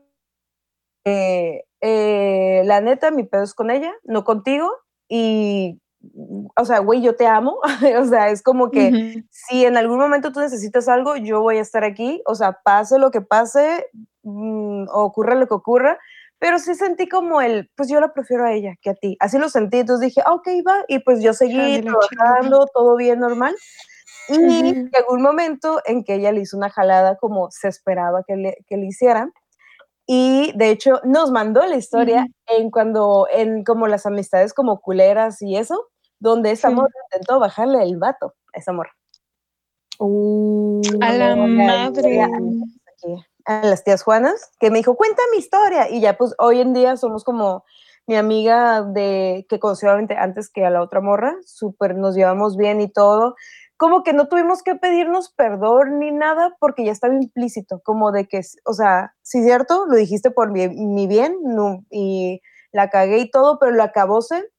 Eh, 1.06 1.64
eh, 1.80 2.62
la 2.66 2.82
neta, 2.82 3.12
mi 3.12 3.24
pedo 3.24 3.44
es 3.44 3.54
con 3.54 3.72
ella, 3.72 3.94
no 4.04 4.24
contigo, 4.24 4.70
y, 5.08 5.82
o 6.56 6.66
sea, 6.66 6.80
güey, 6.80 7.02
yo 7.02 7.16
te 7.16 7.26
amo, 7.26 7.60
o 8.00 8.06
sea, 8.06 8.30
es 8.30 8.44
como 8.44 8.70
que 8.70 9.24
si 9.30 9.66
en 9.66 9.78
algún 9.78 9.98
momento 9.98 10.32
tú 10.32 10.42
necesitas 10.42 10.88
algo, 10.90 11.16
yo 11.16 11.42
voy 11.42 11.58
a 11.58 11.62
estar 11.62 11.84
aquí, 11.84 12.22
o 12.26 12.36
sea, 12.36 12.60
pase 12.64 13.00
lo 13.00 13.10
que 13.10 13.22
pase, 13.22 13.88
mm, 14.24 14.86
ocurra 14.92 15.36
lo 15.36 15.48
que 15.48 15.56
ocurra, 15.56 15.98
pero 16.42 16.58
sí 16.58 16.74
sentí 16.74 17.08
como 17.08 17.40
el, 17.40 17.70
pues 17.76 17.88
yo 17.88 18.00
la 18.00 18.14
prefiero 18.14 18.46
a 18.46 18.52
ella 18.52 18.74
que 18.82 18.90
a 18.90 18.96
ti. 18.96 19.16
Así 19.20 19.38
lo 19.38 19.48
sentí, 19.48 19.78
entonces 19.78 20.08
dije, 20.08 20.24
ah, 20.26 20.34
ok, 20.34 20.48
va, 20.68 20.84
y 20.88 20.98
pues 20.98 21.22
yo 21.22 21.36
seguí 21.36 21.84
trabajando, 21.84 22.66
todo 22.74 22.96
bien, 22.96 23.20
normal. 23.20 23.56
Y 24.28 24.64
llegó 24.74 25.14
un 25.14 25.22
momento 25.22 25.82
en 25.86 26.04
que 26.04 26.16
ella 26.16 26.32
le 26.32 26.42
hizo 26.42 26.58
una 26.58 26.72
jalada 26.72 27.16
como 27.18 27.52
se 27.52 27.68
esperaba 27.68 28.24
que 28.28 28.36
le, 28.38 28.58
que 28.66 28.78
le 28.78 28.88
hiciera. 28.88 29.30
Y 30.08 30.52
de 30.56 30.72
hecho 30.72 31.00
nos 31.04 31.30
mandó 31.32 31.64
la 31.68 31.76
historia 31.76 32.26
en 32.48 32.72
cuando, 32.72 33.28
en 33.32 33.64
como 33.64 33.86
las 33.86 34.08
amistades 34.08 34.56
como 34.56 34.82
culeras 34.82 35.44
y 35.44 35.58
eso, 35.58 35.90
donde 36.20 36.50
esa 36.50 36.70
amor 36.70 36.90
intentó 37.06 37.40
bajarle 37.40 37.84
el 37.84 37.98
vato 37.98 38.34
a 38.56 38.60
esa 38.60 38.72
amor. 38.72 38.90
Uh, 40.00 40.82
a 41.02 41.14
la 41.14 41.36
madre 41.36 42.26
a 43.46 43.66
las 43.66 43.84
tías 43.84 44.04
Juanas, 44.04 44.52
que 44.60 44.72
me 44.72 44.80
dijo, 44.80 44.96
cuenta 44.96 45.22
mi 45.32 45.38
historia. 45.38 45.90
Y 45.90 46.02
ya 46.02 46.18
pues 46.18 46.34
hoy 46.38 46.62
en 46.62 46.74
día 46.74 46.98
somos 46.98 47.24
como 47.24 47.64
mi 48.08 48.16
amiga 48.16 48.82
de 48.82 49.46
que 49.50 49.60
conoció 49.60 49.92
antes 49.92 50.50
que 50.50 50.66
a 50.66 50.70
la 50.70 50.82
otra 50.82 51.02
morra, 51.02 51.36
súper 51.46 51.96
nos 51.96 52.16
llevamos 52.16 52.58
bien 52.58 52.82
y 52.82 52.92
todo. 52.92 53.36
Como 53.78 54.04
que 54.04 54.14
no 54.14 54.28
tuvimos 54.28 54.64
que 54.64 54.76
pedirnos 54.76 55.32
perdón 55.32 56.00
ni 56.00 56.12
nada 56.12 56.56
porque 56.60 56.86
ya 56.86 56.92
estaba 56.92 57.16
implícito, 57.16 57.82
como 57.84 58.12
de 58.12 58.28
que, 58.28 58.42
o 58.66 58.74
sea, 58.74 59.14
sí 59.22 59.44
cierto, 59.44 59.86
lo 59.88 59.96
dijiste 59.96 60.32
por 60.32 60.52
mi, 60.52 60.68
mi 60.70 61.08
bien 61.08 61.38
no, 61.44 61.86
y 61.90 62.42
la 62.72 62.90
cagué 62.90 63.20
y 63.20 63.32
todo, 63.32 63.60
pero 63.60 63.72
la 63.72 63.86
acabose 63.86 64.50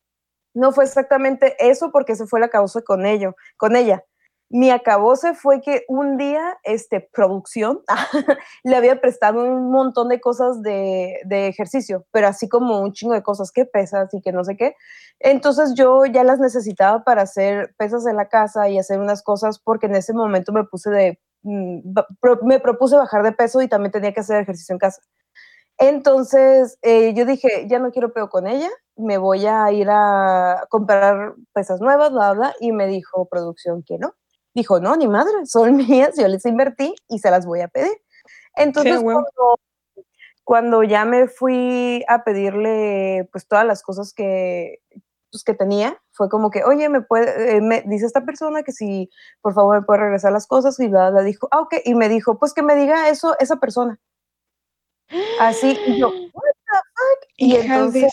no 0.55 0.73
fue 0.73 0.85
exactamente 0.85 1.57
eso 1.59 1.91
porque 1.93 2.17
se 2.17 2.27
fue 2.27 2.41
la 2.41 2.47
acabose 2.47 2.83
con 2.85 3.07
ello, 3.07 3.35
con 3.57 3.77
ella 3.77 4.05
mi 4.53 4.71
acabose 4.71 5.35
fue 5.35 5.63
que 5.63 5.85
un 5.89 6.19
día, 6.19 6.59
este, 6.63 7.01
producción, 7.01 7.81
le 8.65 8.77
había 8.77 9.01
prestado 9.01 9.43
un 9.43 9.71
montón 9.71 10.11
de 10.11 10.21
cosas 10.21 10.61
de, 10.61 11.21
de, 11.25 11.49
ejercicio, 11.49 12.05
pero 12.13 12.29
así 12.29 12.51
como 12.51 12.81
un 12.83 12.93
chingo 12.93 13.15
de 13.15 13.23
cosas 13.23 13.51
que 13.51 13.65
pesas 13.65 14.13
y 14.13 14.21
que 14.21 14.31
no 14.31 14.45
sé 14.45 14.57
qué. 14.59 14.77
Entonces 15.21 15.73
yo 15.75 16.05
ya 16.05 16.23
las 16.23 16.39
necesitaba 16.39 17.03
para 17.03 17.23
hacer 17.23 17.75
pesas 17.79 18.07
en 18.07 18.17
la 18.17 18.29
casa 18.29 18.69
y 18.69 18.79
hacer 18.79 19.01
unas 19.01 19.23
cosas 19.23 19.59
porque 19.59 19.87
en 19.87 19.97
ese 19.97 20.13
momento 20.13 20.53
me 20.53 20.65
puse 20.65 20.91
de, 20.91 21.19
mm, 21.43 21.81
me 22.43 22.61
propuse 22.61 22.97
bajar 22.97 23.23
de 23.23 23.33
peso 23.33 23.63
y 23.63 23.69
también 23.69 23.93
tenía 23.93 24.13
que 24.13 24.21
hacer 24.21 24.43
ejercicio 24.43 24.75
en 24.75 24.79
casa. 24.81 25.01
Entonces 25.79 26.79
eh, 26.83 27.15
yo 27.15 27.25
dije, 27.25 27.67
ya 27.69 27.79
no 27.79 27.91
quiero 27.91 28.13
peor 28.13 28.29
con 28.29 28.47
ella, 28.47 28.69
me 28.97 29.19
voy 29.19 29.47
a 29.47 29.73
ir 29.73 29.89
a 29.91 30.67
comprar 30.69 31.35
pesas 31.55 31.81
nuevas, 31.81 32.13
bla, 32.13 32.33
bla, 32.35 32.55
y 32.61 32.73
me 32.73 32.87
dijo 32.87 33.29
producción 33.31 33.83
que 33.83 33.99
no 33.99 34.15
dijo, 34.55 34.81
no, 34.81 34.97
ni 34.97 35.09
madre, 35.09 35.47
son 35.47 35.77
mías, 35.89 36.17
yo 36.17 36.29
les 36.29 36.45
invertí 36.47 36.95
y 37.09 37.19
se 37.19 37.31
las 37.31 37.47
voy 37.47 37.61
a 37.61 37.69
pedir. 37.69 37.93
Entonces, 38.55 39.03
cuando, 40.45 40.83
ya 40.83 41.05
me 41.05 41.29
fui 41.29 42.05
a 42.09 42.25
pedirle 42.25 43.29
pues 43.33 43.47
todas 43.47 43.65
las 43.65 43.83
cosas 43.83 44.13
que, 44.13 44.81
pues, 45.31 45.45
que 45.45 45.55
tenía, 45.55 45.99
fue 46.11 46.29
como 46.29 46.51
que, 46.51 46.65
oye, 46.65 46.89
me 46.89 47.01
puede, 47.01 47.57
eh, 47.57 47.61
me 47.61 47.83
dice 47.83 48.05
esta 48.05 48.25
persona 48.25 48.63
que 48.63 48.73
si 48.73 49.09
por 49.41 49.55
favor 49.55 49.81
me 49.81 49.87
puede 49.87 50.01
regresar 50.01 50.33
las 50.33 50.47
cosas 50.47 50.79
y 50.81 50.89
la, 50.89 51.11
la 51.11 51.23
dijo, 51.23 51.49
ah, 51.51 51.61
ok, 51.61 51.77
y 51.85 51.95
me 51.95 52.09
dijo, 52.09 52.39
pues 52.39 52.53
que 52.53 52.63
me 52.63 52.75
diga 52.75 53.09
eso 53.09 53.37
esa 53.39 53.57
persona. 53.57 53.99
Así, 55.41 55.79
y 55.87 55.99
yo, 55.99 56.09
what 56.35 56.43
the 56.43 56.73
fuck? 56.73 57.31
Y 57.37 57.57
entonces, 57.57 58.13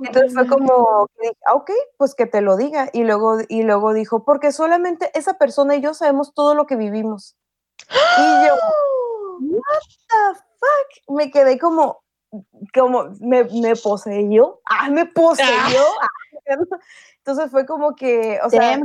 entonces 0.00 0.34
fue 0.34 0.46
como, 0.46 1.08
ah, 1.46 1.54
ok, 1.54 1.70
pues 1.96 2.14
que 2.14 2.26
te 2.26 2.40
lo 2.40 2.56
diga. 2.56 2.90
Y 2.92 3.04
luego, 3.04 3.38
y 3.48 3.62
luego 3.62 3.92
dijo, 3.92 4.24
porque 4.24 4.52
solamente 4.52 5.10
esa 5.14 5.34
persona 5.34 5.76
y 5.76 5.80
yo 5.80 5.94
sabemos 5.94 6.34
todo 6.34 6.54
lo 6.54 6.66
que 6.66 6.76
vivimos. 6.76 7.36
Y 7.90 8.46
yo, 8.46 8.54
what 9.40 9.82
the 10.08 10.40
fuck? 10.58 11.16
Me 11.16 11.30
quedé 11.30 11.58
como, 11.58 12.02
como, 12.74 13.10
me, 13.20 13.44
me 13.44 13.76
poseyó. 13.76 14.60
Ah, 14.64 14.90
me 14.90 15.06
poseyó. 15.06 15.84
Ah. 16.02 16.06
Entonces 17.18 17.50
fue 17.50 17.66
como 17.66 17.94
que, 17.94 18.38
o 18.42 18.50
sea, 18.50 18.80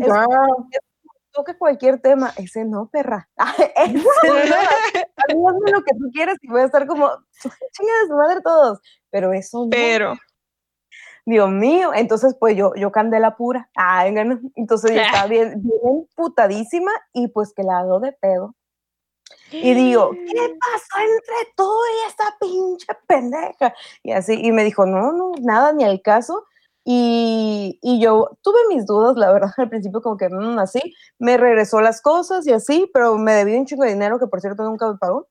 toque 1.33 1.57
cualquier 1.57 1.99
tema, 1.99 2.31
ese 2.37 2.63
no, 2.63 2.87
perra. 2.89 3.27
ese 3.75 5.35
no, 5.35 5.51
lo 5.51 5.83
que 5.83 5.93
tú 5.95 6.09
quieres 6.13 6.37
y 6.41 6.47
voy 6.47 6.61
a 6.61 6.65
estar 6.65 6.85
como, 6.87 7.09
chinga 7.41 7.93
de 8.01 8.07
su 8.07 8.13
madre 8.15 8.41
todos, 8.41 8.79
pero 9.09 9.33
eso 9.33 9.63
no. 9.63 9.69
Pero, 9.69 10.13
Dios 11.25 11.49
mío, 11.49 11.91
entonces 11.93 12.35
pues 12.39 12.55
yo, 12.57 12.73
yo 12.75 12.91
candela 12.91 13.35
pura, 13.35 13.69
Ay, 13.75 14.13
entonces 14.55 14.91
yo 14.91 15.01
estaba 15.01 15.27
bien, 15.27 15.61
bien 15.61 16.07
putadísima 16.15 16.91
y 17.13 17.29
pues 17.29 17.53
que 17.53 17.63
la 17.63 17.79
hago 17.79 17.99
de 17.99 18.11
pedo. 18.11 18.55
Y 19.51 19.73
digo, 19.73 20.11
¿qué 20.11 20.17
pasó 20.59 20.99
entre 20.99 21.53
tú 21.55 21.69
y 21.69 22.07
esta 22.09 22.35
pinche 22.39 22.87
pendeja? 23.07 23.73
Y 24.01 24.11
así, 24.11 24.33
y 24.33 24.51
me 24.51 24.63
dijo, 24.63 24.85
no, 24.85 25.11
no, 25.11 25.31
nada, 25.41 25.71
ni 25.73 25.83
al 25.83 26.01
caso. 26.01 26.45
Y, 26.85 27.79
y 27.81 28.01
yo 28.01 28.37
tuve 28.41 28.59
mis 28.69 28.85
dudas, 28.85 29.15
la 29.15 29.31
verdad, 29.31 29.51
al 29.57 29.69
principio 29.69 30.01
como 30.01 30.17
que, 30.17 30.27
mmm, 30.29 30.59
así, 30.59 30.81
me 31.19 31.37
regresó 31.37 31.79
las 31.81 32.01
cosas 32.01 32.45
y 32.47 32.51
así, 32.51 32.89
pero 32.93 33.17
me 33.17 33.33
debía 33.33 33.59
un 33.59 33.65
chingo 33.65 33.83
de 33.83 33.93
dinero 33.93 34.19
que 34.19 34.27
por 34.27 34.41
cierto 34.41 34.63
nunca 34.63 34.91
me 34.91 34.97
pagó 34.97 35.27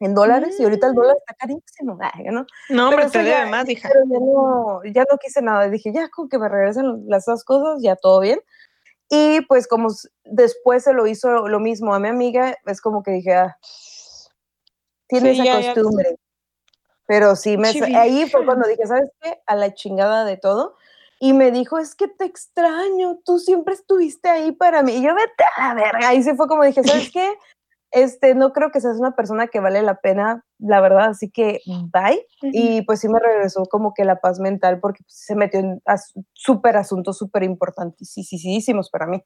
en 0.00 0.14
dólares 0.14 0.56
y 0.58 0.64
ahorita 0.64 0.88
el 0.88 0.94
dólar 0.94 1.16
está 1.18 1.34
carísimo. 1.34 1.98
¿no? 2.32 2.46
No, 2.68 2.90
pero 2.90 3.10
te 3.10 3.22
debe 3.22 3.46
más, 3.46 3.68
hija. 3.68 3.88
Pero 3.92 4.04
ya 4.08 4.18
no, 4.20 4.80
ya 4.84 5.04
no 5.10 5.18
quise 5.18 5.42
nada. 5.42 5.68
Dije, 5.68 5.92
ya, 5.92 6.08
con 6.08 6.28
que 6.28 6.38
me 6.38 6.48
regresen 6.48 7.08
las 7.08 7.24
dos 7.24 7.44
cosas, 7.44 7.82
ya 7.82 7.96
todo 7.96 8.20
bien. 8.20 8.40
Y 9.10 9.40
pues 9.42 9.66
como 9.66 9.88
después 10.24 10.84
se 10.84 10.92
lo 10.92 11.06
hizo 11.06 11.48
lo 11.48 11.60
mismo 11.60 11.94
a 11.94 11.98
mi 11.98 12.08
amiga, 12.08 12.56
es 12.66 12.80
como 12.80 13.02
que 13.02 13.12
dije, 13.12 13.34
ah, 13.34 13.56
tiene 15.08 15.30
esa 15.30 15.74
costumbre. 15.74 16.16
Pero 17.06 17.34
sí, 17.36 17.56
me, 17.56 17.68
ahí 17.96 18.28
fue 18.28 18.44
cuando 18.44 18.68
dije, 18.68 18.86
¿sabes 18.86 19.10
qué? 19.22 19.40
A 19.46 19.56
la 19.56 19.72
chingada 19.72 20.26
de 20.26 20.36
todo. 20.36 20.76
Y 21.20 21.32
me 21.32 21.50
dijo, 21.50 21.78
es 21.78 21.94
que 21.94 22.06
te 22.06 22.26
extraño, 22.26 23.18
tú 23.24 23.38
siempre 23.38 23.74
estuviste 23.74 24.28
ahí 24.28 24.52
para 24.52 24.82
mí. 24.82 24.92
Y 24.92 25.02
yo, 25.02 25.14
vete 25.14 25.44
a 25.56 25.68
la 25.68 25.74
verga. 25.74 26.14
Y 26.14 26.22
se 26.22 26.36
fue 26.36 26.46
como 26.46 26.64
dije, 26.64 26.84
¿sabes 26.84 27.10
qué? 27.12 27.34
Este, 27.90 28.34
no 28.34 28.52
creo 28.52 28.70
que 28.70 28.80
seas 28.80 28.98
una 28.98 29.16
persona 29.16 29.48
que 29.48 29.60
vale 29.60 29.82
la 29.82 30.00
pena, 30.00 30.44
la 30.58 30.80
verdad, 30.80 31.06
así 31.10 31.30
que 31.30 31.60
bye. 31.92 32.26
Y 32.42 32.82
pues 32.82 33.00
sí 33.00 33.08
me 33.08 33.18
regresó 33.18 33.64
como 33.66 33.94
que 33.94 34.04
la 34.04 34.20
paz 34.20 34.40
mental 34.40 34.80
porque 34.80 35.02
pues, 35.02 35.14
se 35.14 35.34
metió 35.34 35.60
en 35.60 35.82
súper 36.32 36.76
asuntos 36.76 37.18
súper 37.18 37.42
importantísimos 37.42 38.90
para 38.90 39.06
mí. 39.06 39.22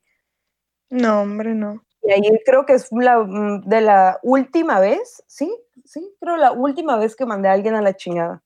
No, 0.91 1.23
hombre, 1.23 1.55
no. 1.55 1.83
Y 2.03 2.13
ahí 2.13 2.23
creo 2.45 2.67
que 2.67 2.75
es 2.75 2.89
la, 2.91 3.19
mm, 3.19 3.63
de 3.69 3.81
la 3.81 4.19
última 4.23 4.81
vez, 4.81 5.23
¿sí? 5.27 5.53
sí, 5.85 6.15
creo 6.21 6.37
la 6.37 6.53
última 6.53 6.97
vez 6.97 7.17
que 7.17 7.27
mandé 7.27 7.49
a 7.49 7.53
alguien 7.53 7.75
a 7.75 7.83
la 7.83 7.95
chingada. 7.97 8.43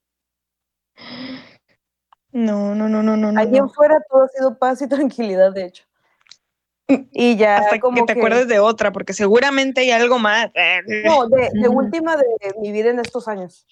No, 2.33 2.75
no, 2.75 2.89
no, 2.89 3.03
no, 3.03 3.17
no. 3.17 3.39
Allí 3.39 3.59
no. 3.59 3.64
afuera 3.64 3.99
todo 4.11 4.25
ha 4.25 4.29
sido 4.29 4.59
paz 4.59 4.83
y 4.83 4.89
tranquilidad, 4.89 5.53
de 5.53 5.67
hecho. 5.67 5.85
Y 6.89 7.37
ya 7.37 7.59
Hasta 7.59 7.80
como 7.80 8.07
que 8.07 8.12
te 8.12 8.18
acuerdes 8.18 8.47
de 8.49 8.61
otra, 8.61 8.93
porque 8.93 9.12
seguramente 9.12 9.80
hay 9.80 9.91
algo 9.91 10.18
más. 10.18 10.51
No, 11.05 11.26
de, 11.28 11.51
de 11.53 11.68
última 11.68 12.16
de 12.16 12.26
mi 12.61 12.70
vida 12.72 12.91
en 12.91 13.01
estos 13.01 13.26
años. 13.26 13.66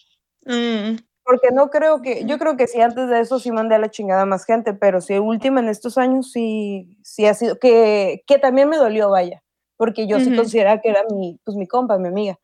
Mm, 0.46 0.96
Porque 1.22 1.48
no 1.52 1.70
creo 1.70 2.02
que, 2.02 2.24
yo 2.24 2.38
creo 2.38 2.56
que 2.56 2.66
sí, 2.66 2.80
antes 2.80 3.08
de 3.08 3.20
eso 3.20 3.38
sí 3.38 3.50
mandé 3.52 3.76
a 3.76 3.78
la 3.78 3.90
chingada 3.90 4.26
más 4.26 4.44
gente, 4.44 4.74
pero 4.74 5.00
sí, 5.00 5.16
última 5.18 5.60
en 5.60 5.68
estos 5.68 5.96
años 5.96 6.32
sí, 6.32 6.98
sí 7.02 7.26
ha 7.26 7.34
sido, 7.34 7.58
que, 7.58 8.24
que 8.26 8.38
también 8.38 8.68
me 8.68 8.76
dolió, 8.76 9.10
vaya, 9.10 9.42
porque 9.76 10.06
yo 10.06 10.18
sí 10.20 10.34
consideraba 10.36 10.80
que 10.80 10.90
era 10.90 11.02
mi, 11.10 11.38
pues 11.44 11.56
mi 11.56 11.66
compa, 11.66 11.96
mi 11.98 12.08
amiga, 12.08 12.38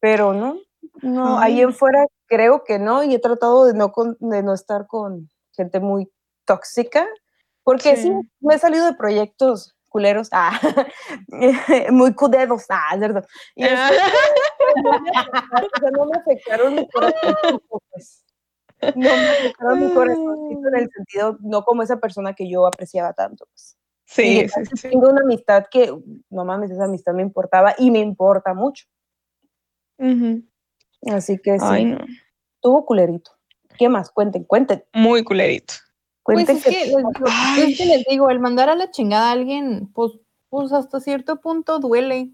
pero 0.00 0.34
no, 0.34 0.58
no, 1.00 1.38
ahí 1.38 1.60
en 1.62 1.72
fuera 1.72 2.06
creo 2.26 2.64
que 2.64 2.78
no, 2.78 3.02
y 3.04 3.14
he 3.14 3.18
tratado 3.18 3.64
de 3.66 3.72
no, 3.74 3.92
con- 3.92 4.16
de 4.20 4.42
no 4.42 4.52
estar 4.52 4.86
con 4.86 5.30
gente 5.52 5.80
muy 5.80 6.10
tóxica, 6.44 7.06
porque 7.62 7.96
sí, 7.96 8.08
Sí. 8.08 8.28
me 8.40 8.56
he 8.56 8.58
salido 8.58 8.84
de 8.84 8.94
proyectos 8.94 9.74
culeros, 9.92 10.28
ah, 10.32 10.58
muy 11.90 12.14
cudedos, 12.14 12.64
ah, 12.70 12.96
verdad, 12.96 13.24
y 13.54 13.62
sea, 13.62 13.90
no 15.92 16.06
me 16.06 16.18
afectaron 16.18 16.74
mi 16.74 16.88
corazoncito, 16.88 17.82
pues. 17.90 18.24
No 18.96 19.16
me 19.16 19.30
afectaron 19.30 19.78
mi 19.78 19.92
corazoncito 19.92 20.68
en 20.68 20.76
el 20.76 20.90
sentido, 20.90 21.38
no 21.40 21.62
como 21.62 21.82
esa 21.82 21.98
persona 21.98 22.34
que 22.34 22.50
yo 22.50 22.66
apreciaba 22.66 23.12
tanto, 23.12 23.46
pues. 23.46 23.76
Sí, 24.04 24.46
sí, 24.48 24.64
sí. 24.76 24.90
Tengo 24.90 25.08
una 25.08 25.22
amistad 25.22 25.66
que, 25.70 25.94
no 26.30 26.44
mames, 26.44 26.70
esa 26.70 26.84
amistad 26.84 27.14
me 27.14 27.22
importaba 27.22 27.74
y 27.78 27.90
me 27.90 28.00
importa 28.00 28.52
mucho. 28.54 28.86
Ujú. 29.98 30.42
Así 31.06 31.38
que 31.38 31.58
sí, 31.58 31.66
Ay, 31.66 31.84
no. 31.84 31.98
tuvo 32.60 32.84
culerito. 32.84 33.30
¿Qué 33.78 33.88
más? 33.88 34.10
Cuenten, 34.10 34.44
cuenten, 34.44 34.84
Muy 34.92 35.24
culerito. 35.24 35.74
Pues 36.24 36.48
es 36.48 36.62
que, 36.64 36.70
les 36.70 36.86
digo, 36.88 37.10
es 37.58 37.78
que 37.78 37.84
les 37.86 38.04
digo, 38.08 38.30
el 38.30 38.38
mandar 38.40 38.68
a 38.68 38.76
la 38.76 38.90
chingada 38.90 39.28
a 39.30 39.32
alguien, 39.32 39.90
pues, 39.92 40.12
pues 40.48 40.72
hasta 40.72 41.00
cierto 41.00 41.40
punto 41.40 41.78
duele. 41.80 42.30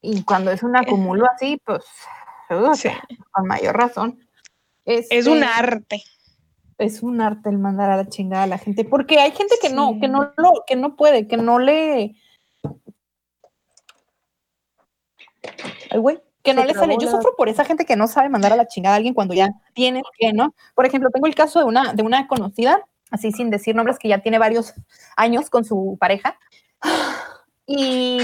Y 0.00 0.22
cuando 0.24 0.50
es 0.52 0.62
un 0.62 0.76
acumulo 0.76 1.26
así, 1.34 1.58
pues, 1.64 1.84
ugh, 2.50 2.74
Sí. 2.76 2.90
con 3.32 3.46
mayor 3.46 3.76
razón. 3.76 4.18
Es 4.84 5.26
un 5.26 5.38
Este, 5.42 5.44
arte. 5.48 6.02
es 6.78 7.02
un 7.02 7.20
arte 7.20 7.48
el 7.50 7.58
mandar 7.58 7.90
a 7.90 7.96
la 7.96 8.08
chingada 8.08 8.44
a 8.44 8.46
la 8.48 8.58
gente, 8.58 8.84
porque 8.84 9.18
hay 9.20 9.30
gente 9.32 9.54
que 9.60 9.68
no, 9.70 9.98
que 10.00 10.08
no 10.08 10.32
lo, 10.36 10.52
que 10.66 10.76
no 10.76 10.96
puede, 10.96 11.26
que 11.28 11.36
no 11.36 11.58
le, 11.58 12.16
Ay, 15.90 15.98
güey. 15.98 16.20
que 16.42 16.54
no 16.54 16.64
le 16.64 16.74
sale. 16.74 16.96
Yo 17.00 17.08
sufro 17.10 17.34
por 17.36 17.48
esa 17.48 17.64
gente 17.64 17.84
que 17.84 17.96
no 17.96 18.06
sabe 18.08 18.28
mandar 18.28 18.52
a 18.52 18.56
la 18.56 18.66
chingada 18.66 18.94
a 18.94 18.96
alguien 18.96 19.14
cuando 19.14 19.34
ya 19.34 19.48
tienes 19.74 20.02
que, 20.18 20.32
¿no? 20.32 20.54
Por 20.74 20.86
ejemplo, 20.86 21.10
tengo 21.10 21.26
el 21.26 21.34
caso 21.34 21.58
de 21.60 21.64
una, 21.66 21.94
de 21.94 22.02
una 22.02 22.26
conocida, 22.26 22.84
así 23.12 23.30
sin 23.30 23.50
decir 23.50 23.76
nombres, 23.76 23.98
que 23.98 24.08
ya 24.08 24.18
tiene 24.18 24.38
varios 24.38 24.74
años 25.16 25.50
con 25.50 25.64
su 25.64 25.96
pareja 26.00 26.36
y 27.66 28.18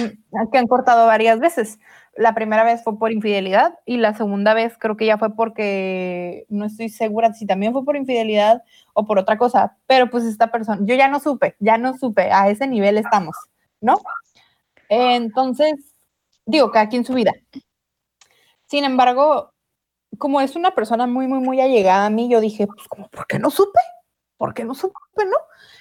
que 0.51 0.59
han 0.59 0.67
cortado 0.67 1.07
varias 1.07 1.39
veces. 1.39 1.79
La 2.17 2.35
primera 2.35 2.65
vez 2.65 2.83
fue 2.83 2.99
por 2.99 3.13
infidelidad 3.13 3.79
y 3.85 3.99
la 3.99 4.15
segunda 4.15 4.53
vez 4.53 4.77
creo 4.77 4.97
que 4.97 5.07
ya 5.07 5.19
fue 5.19 5.37
porque 5.37 6.47
no 6.49 6.65
estoy 6.65 6.89
segura 6.89 7.33
si 7.33 7.47
también 7.47 7.73
fue 7.73 7.85
por 7.85 7.97
infidelidad 7.97 8.63
o 8.95 9.07
por 9.07 9.19
otra 9.19 9.39
cosa, 9.39 9.77
pero 9.87 10.11
pues 10.11 10.25
esta 10.25 10.51
persona, 10.51 10.81
yo 10.83 10.97
ya 10.97 11.07
no 11.07 11.21
supe, 11.21 11.55
ya 11.61 11.79
no 11.79 11.97
supe, 11.97 12.33
a 12.33 12.49
ese 12.49 12.67
nivel 12.67 12.99
estamos, 12.99 13.37
¿no? 13.81 13.99
Entonces, 14.89 15.75
digo, 16.45 16.73
cada 16.73 16.89
quien 16.89 17.05
su 17.05 17.15
vida. 17.15 17.33
Sin 18.67 18.85
embargo, 18.85 19.53
como 20.19 20.41
es 20.41 20.57
una 20.57 20.75
persona 20.75 21.07
muy, 21.07 21.29
muy, 21.29 21.39
muy 21.39 21.61
allegada 21.61 22.07
a 22.07 22.11
mí, 22.11 22.29
yo 22.29 22.41
dije, 22.41 22.67
pues, 22.67 22.89
¿por 23.11 23.27
qué 23.29 23.39
no 23.39 23.51
supe? 23.51 23.79
¿Por 24.39 24.55
qué 24.55 24.65
no 24.65 24.75
supe, 24.75 24.95
no? 25.17 25.37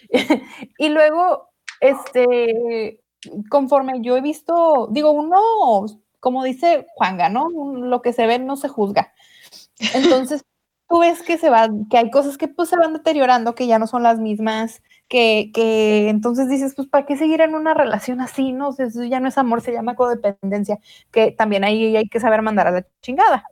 y 0.78 0.90
luego, 0.90 1.50
este, 1.80 3.00
conforme 3.50 4.02
yo 4.02 4.18
he 4.18 4.22
visto, 4.22 4.90
digo, 4.92 5.12
uno, 5.12 5.86
como 6.20 6.44
dice 6.44 6.88
Juanga, 6.96 7.30
¿no? 7.30 7.50
Lo 7.50 8.02
que 8.02 8.14
se 8.14 8.26
ve 8.28 8.40
no 8.40 8.58
se 8.58 8.68
juzga. 8.68 9.14
Entonces, 9.94 10.44
tú 10.90 11.00
ves 11.00 11.22
que 11.22 11.38
se 11.38 11.50
va, 11.50 11.70
que 11.90 11.98
hay 11.98 12.10
cosas 12.10 12.38
que 12.38 12.48
pues 12.48 12.70
se 12.70 12.78
van 12.78 12.94
deteriorando, 12.94 13.56
que 13.56 13.68
ya 13.68 13.80
no 13.80 13.88
son 13.88 14.04
las 14.04 14.20
mismas, 14.20 14.82
que, 15.08 15.52
que 15.54 16.10
entonces 16.10 16.50
dices, 16.50 16.74
pues, 16.76 16.88
¿para 16.88 17.06
qué 17.06 17.18
seguir 17.18 17.42
en 17.42 17.56
una 17.56 17.74
relación 17.74 18.22
así? 18.22 18.54
No, 18.54 18.76
eso 18.78 19.04
ya 19.04 19.20
no 19.20 19.28
es 19.28 19.38
amor, 19.38 19.62
se 19.62 19.72
llama 19.72 19.96
codependencia, 19.96 20.80
que 21.12 21.32
también 21.32 21.64
ahí 21.64 21.96
hay 21.96 22.08
que 22.10 22.20
saber 22.20 22.42
mandar 22.42 22.68
a 22.68 22.72
la 22.72 22.88
chingada. 23.02 23.44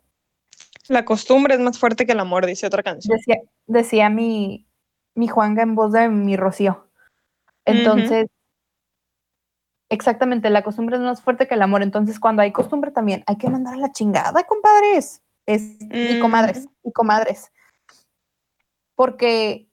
La 0.87 1.03
costumbre 1.03 1.55
es 1.55 1.59
más 1.59 1.79
fuerte 1.79 2.05
que 2.05 2.11
el 2.11 2.19
amor, 2.19 2.45
dice 2.45 2.67
otra 2.67 2.83
canción. 2.83 3.17
Decía, 3.17 3.41
decía 3.65 4.09
mi, 4.09 4.67
mi 5.15 5.27
Juanga 5.27 5.63
en 5.63 5.75
voz 5.75 5.91
de 5.91 6.09
mi 6.09 6.37
Rocío. 6.37 6.87
Entonces, 7.65 8.27
exactamente, 9.89 10.49
la 10.49 10.63
costumbre 10.63 10.97
es 10.97 11.01
más 11.01 11.21
fuerte 11.21 11.47
que 11.47 11.55
el 11.55 11.61
amor. 11.61 11.81
Entonces, 11.81 12.19
cuando 12.19 12.41
hay 12.41 12.51
costumbre 12.51 12.91
también, 12.91 13.23
hay 13.25 13.37
que 13.37 13.49
mandar 13.49 13.73
a 13.73 13.77
la 13.77 13.91
chingada, 13.91 14.43
compadres. 14.43 15.21
Es, 15.47 15.77
Y 15.79 16.19
comadres, 16.19 16.67
y 16.83 16.91
comadres. 16.91 17.51
Porque 18.95 19.69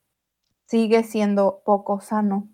sigue 0.66 1.03
siendo 1.03 1.62
poco 1.64 2.01
sano 2.01 2.49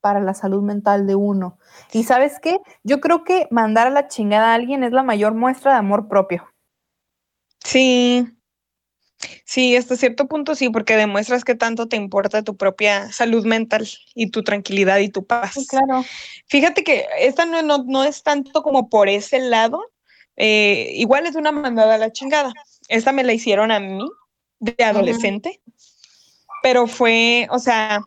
para 0.00 0.20
la 0.20 0.34
salud 0.34 0.62
mental 0.62 1.06
de 1.06 1.14
uno. 1.14 1.58
Y 1.92 2.04
sabes 2.04 2.38
qué? 2.40 2.60
Yo 2.82 3.00
creo 3.00 3.24
que 3.24 3.46
mandar 3.50 3.86
a 3.86 3.90
la 3.90 4.08
chingada 4.08 4.50
a 4.50 4.54
alguien 4.54 4.84
es 4.84 4.92
la 4.92 5.02
mayor 5.02 5.34
muestra 5.34 5.72
de 5.72 5.78
amor 5.78 6.08
propio. 6.08 6.52
Sí. 7.64 8.36
Sí, 9.44 9.76
hasta 9.76 9.96
cierto 9.96 10.26
punto 10.26 10.54
sí, 10.54 10.70
porque 10.70 10.96
demuestras 10.96 11.44
que 11.44 11.54
tanto 11.54 11.86
te 11.88 11.96
importa 11.96 12.42
tu 12.42 12.56
propia 12.56 13.12
salud 13.12 13.44
mental 13.44 13.88
y 14.14 14.30
tu 14.30 14.42
tranquilidad 14.42 14.98
y 14.98 15.08
tu 15.08 15.26
paz. 15.26 15.54
Sí, 15.54 15.66
claro. 15.66 16.04
Fíjate 16.46 16.84
que 16.84 17.06
esta 17.18 17.44
no, 17.44 17.62
no, 17.62 17.84
no 17.84 18.04
es 18.04 18.22
tanto 18.22 18.62
como 18.62 18.88
por 18.88 19.08
ese 19.08 19.38
lado, 19.40 19.82
eh, 20.36 20.92
igual 20.94 21.26
es 21.26 21.36
una 21.36 21.52
mandada 21.52 21.94
a 21.94 21.98
la 21.98 22.12
chingada. 22.12 22.52
Esta 22.88 23.12
me 23.12 23.24
la 23.24 23.32
hicieron 23.32 23.70
a 23.70 23.80
mí 23.80 24.06
de 24.58 24.84
adolescente, 24.84 25.60
pero 26.62 26.86
fue, 26.86 27.46
o 27.50 27.58
sea, 27.58 28.02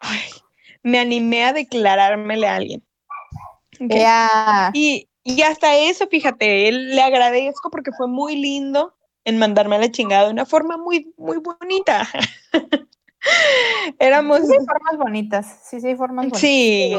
ay, 0.00 0.20
me 0.82 0.98
animé 0.98 1.44
a 1.44 1.52
declarármele 1.52 2.46
a 2.46 2.56
alguien. 2.56 2.84
¿ok? 3.80 3.94
Ya. 3.94 4.70
Y, 4.74 5.08
y 5.22 5.42
hasta 5.42 5.76
eso, 5.76 6.06
fíjate, 6.08 6.68
él 6.68 6.94
le 6.94 7.02
agradezco 7.02 7.70
porque 7.70 7.92
fue 7.96 8.08
muy 8.08 8.36
lindo 8.36 8.95
en 9.26 9.38
mandarme 9.38 9.76
a 9.76 9.80
la 9.80 9.90
chingada 9.90 10.26
de 10.26 10.30
una 10.30 10.46
forma 10.46 10.78
muy, 10.78 11.12
muy 11.18 11.38
bonita. 11.38 12.08
Éramos, 13.98 14.40
Sí, 14.40 14.54
formas 14.64 14.96
bonitas. 14.96 15.60
Sí, 15.68 15.80
sí, 15.80 15.96
formas 15.96 16.26
bonitas. 16.26 16.40
sí, 16.40 16.94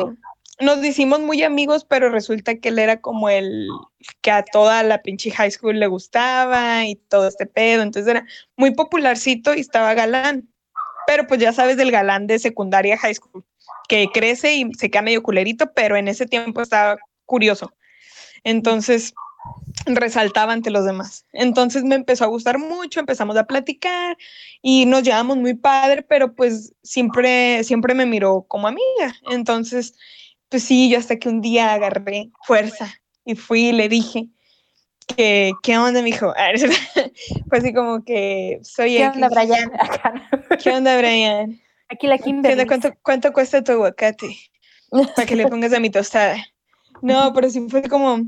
nos 0.60 0.84
hicimos 0.84 1.22
muy 1.22 1.42
amigos, 1.44 1.86
pero 1.86 2.10
resulta 2.10 2.56
que 2.56 2.70
él 2.70 2.80
era 2.80 3.00
como 3.00 3.30
el 3.30 3.70
que 4.22 4.32
a 4.32 4.44
toda 4.44 4.84
la 4.84 5.02
pinche 5.02 5.32
high 5.32 5.52
school 5.52 5.80
le 5.80 5.88
gustaba 5.88 6.86
y 6.86 6.96
todo 6.96 7.28
este 7.28 7.46
pedo, 7.46 7.82
entonces 7.82 8.12
era 8.12 8.26
muy 8.58 8.72
popularcito 8.72 9.54
y 9.56 9.62
estaba 9.62 9.94
galán. 9.94 10.50
Pero 11.08 11.28
pues 11.28 11.40
ya 11.40 11.54
sabes 11.54 11.78
del 11.78 11.92
galán 11.92 12.28
de 12.28 12.40
secundaria 12.40 12.98
high 12.98 13.16
school, 13.16 13.46
que 13.88 14.10
crece 14.14 14.56
y 14.56 14.74
se 14.74 14.92
queda 14.92 15.02
medio 15.04 15.24
culerito, 15.24 15.72
pero 15.74 15.96
en 15.96 16.10
ese 16.10 16.26
tiempo 16.26 16.62
estaba 16.62 16.98
curioso. 17.26 17.72
Entonces 18.44 19.14
resaltaba 19.96 20.54
ante 20.54 20.72
los 20.72 20.86
demás. 20.86 21.26
Entonces 21.34 21.84
me 21.84 21.96
empezó 21.96 22.26
a 22.26 22.28
gustar 22.28 22.60
mucho, 22.60 23.00
empezamos 23.00 23.38
a 23.38 23.46
platicar 23.46 24.18
y 24.62 24.86
nos 24.86 25.04
llevamos 25.04 25.38
muy 25.38 25.54
padre, 25.54 26.04
pero 26.04 26.34
pues 26.34 26.74
siempre, 26.84 27.64
siempre 27.64 27.94
me 27.94 28.06
miró 28.06 28.46
como 28.48 28.68
amiga. 28.68 29.16
Entonces, 29.32 29.96
pues 30.50 30.64
sí, 30.64 30.90
yo 30.90 30.98
hasta 30.98 31.18
que 31.18 31.30
un 31.30 31.42
día 31.42 31.74
agarré 31.74 32.32
fuerza 32.44 32.94
y 33.26 33.36
fui 33.36 33.70
y 33.70 33.72
le 33.74 33.90
dije 33.90 34.30
que, 35.16 35.54
¿qué 35.64 35.78
onda, 35.78 36.02
mijo? 36.02 36.34
Fue 37.50 37.58
así 37.58 37.74
como 37.74 38.04
que 38.04 38.60
soy 38.64 38.98
¿Qué 38.98 39.06
X. 39.06 39.16
onda, 39.16 39.30
Brian? 39.30 39.72
Acá. 39.80 40.30
¿Qué 40.62 40.70
onda, 40.72 40.98
Brian? 40.98 41.60
Aquí 41.90 42.08
la 42.08 42.18
¿Qué 42.18 42.26
Kimberly. 42.26 42.66
¿Cuánto, 42.66 42.94
cuánto 43.02 43.32
cuesta 43.32 43.64
tu 43.64 43.72
aguacate? 43.72 44.38
Para 45.16 45.26
que 45.26 45.36
le 45.36 45.48
pongas 45.48 45.74
a 45.74 45.80
mi 45.80 45.90
tostada. 45.90 46.38
No, 47.02 47.32
pero 47.34 47.50
sí 47.50 47.66
fue 47.70 47.84
como, 47.84 48.22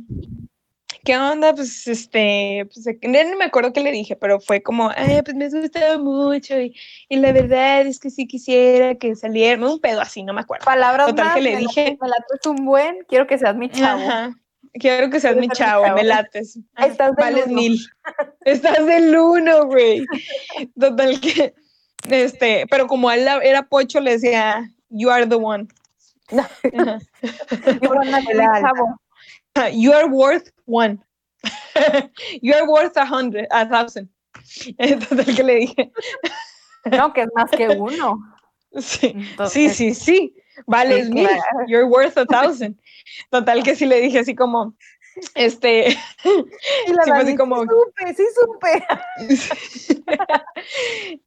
¿qué 1.03 1.17
onda? 1.17 1.53
Pues 1.53 1.87
este, 1.87 2.67
pues 2.73 2.85
no 3.03 3.37
me 3.37 3.45
acuerdo 3.45 3.73
qué 3.73 3.81
le 3.81 3.91
dije, 3.91 4.15
pero 4.15 4.39
fue 4.39 4.61
como, 4.61 4.89
ay, 4.95 5.21
pues 5.23 5.35
me 5.35 5.45
has 5.45 5.53
gustado 5.53 5.99
mucho 5.99 6.59
y, 6.59 6.75
y 7.07 7.15
la 7.17 7.31
verdad 7.31 7.81
es 7.81 7.99
que 7.99 8.09
sí 8.09 8.27
quisiera 8.27 8.95
que 8.95 9.15
saliera, 9.15 9.65
un 9.65 9.79
pedo 9.79 10.01
así, 10.01 10.23
no 10.23 10.33
me 10.33 10.41
acuerdo. 10.41 10.65
Palabras 10.65 11.07
Total 11.07 11.25
más, 11.25 11.35
que 11.35 11.41
le 11.41 11.49
me 11.55 11.61
la- 11.61 11.67
dije- 11.67 11.97
me 12.01 12.07
la 12.07 12.15
un 12.49 12.65
buen, 12.65 12.97
quiero 13.07 13.27
que 13.27 13.37
seas 13.37 13.55
mi 13.55 13.69
chavo. 13.69 14.01
Ajá. 14.01 14.33
Quiero 14.73 15.09
que 15.09 15.19
seas 15.19 15.35
mi 15.35 15.41
ser 15.47 15.49
mi 15.49 15.55
chavo, 15.55 15.83
chavo. 15.85 15.97
me 15.97 16.03
lates. 16.03 16.59
Estás 16.77 17.15
del 17.15 17.25
Vales 17.25 17.45
uno. 17.47 17.55
mil. 17.55 17.79
Estás 18.45 18.85
del 18.85 19.17
uno, 19.17 19.65
güey. 19.65 20.05
Total 20.79 21.19
que, 21.19 21.53
este, 22.09 22.65
pero 22.69 22.85
como 22.87 23.09
él 23.11 23.27
era 23.41 23.63
pocho, 23.63 23.99
le 23.99 24.11
decía, 24.11 24.69
you 24.89 25.09
are 25.09 25.25
the 25.25 25.35
one. 25.35 25.67
Chavo. 27.49 28.97
You 29.73 29.91
are 29.93 30.07
worth 30.07 30.51
one. 30.70 30.99
You're 32.41 32.67
worth 32.67 32.95
a 32.97 33.05
hundred, 33.05 33.47
a 33.51 33.65
thousand. 33.67 34.09
Entonces, 34.78 35.36
que 35.36 35.43
le 35.43 35.55
dije. 35.55 35.91
No, 36.91 37.11
que 37.13 37.22
es 37.22 37.30
más 37.36 37.49
que 37.51 37.67
uno. 37.78 38.17
Sí, 38.80 39.13
Entonces- 39.15 39.76
sí, 39.76 39.93
sí, 39.93 39.93
sí. 39.95 40.36
Vales 40.67 41.09
mil. 41.09 41.26
claro. 41.26 41.41
You're 41.67 41.86
worth 41.88 42.17
a 42.17 42.26
thousand. 42.26 42.78
Total 43.32 43.63
que 43.63 43.76
sí 43.76 43.86
le 43.86 44.01
dije 44.01 44.20
así 44.20 44.36
como, 44.36 44.76
este, 45.36 45.89
Y 46.88 46.93
la 46.93 47.03
Sí, 47.03 47.11
así 47.11 47.36
como- 47.36 47.61
sí 47.63 47.67
supe, 47.70 48.13
sí 48.15 48.24
supe. 48.36 48.84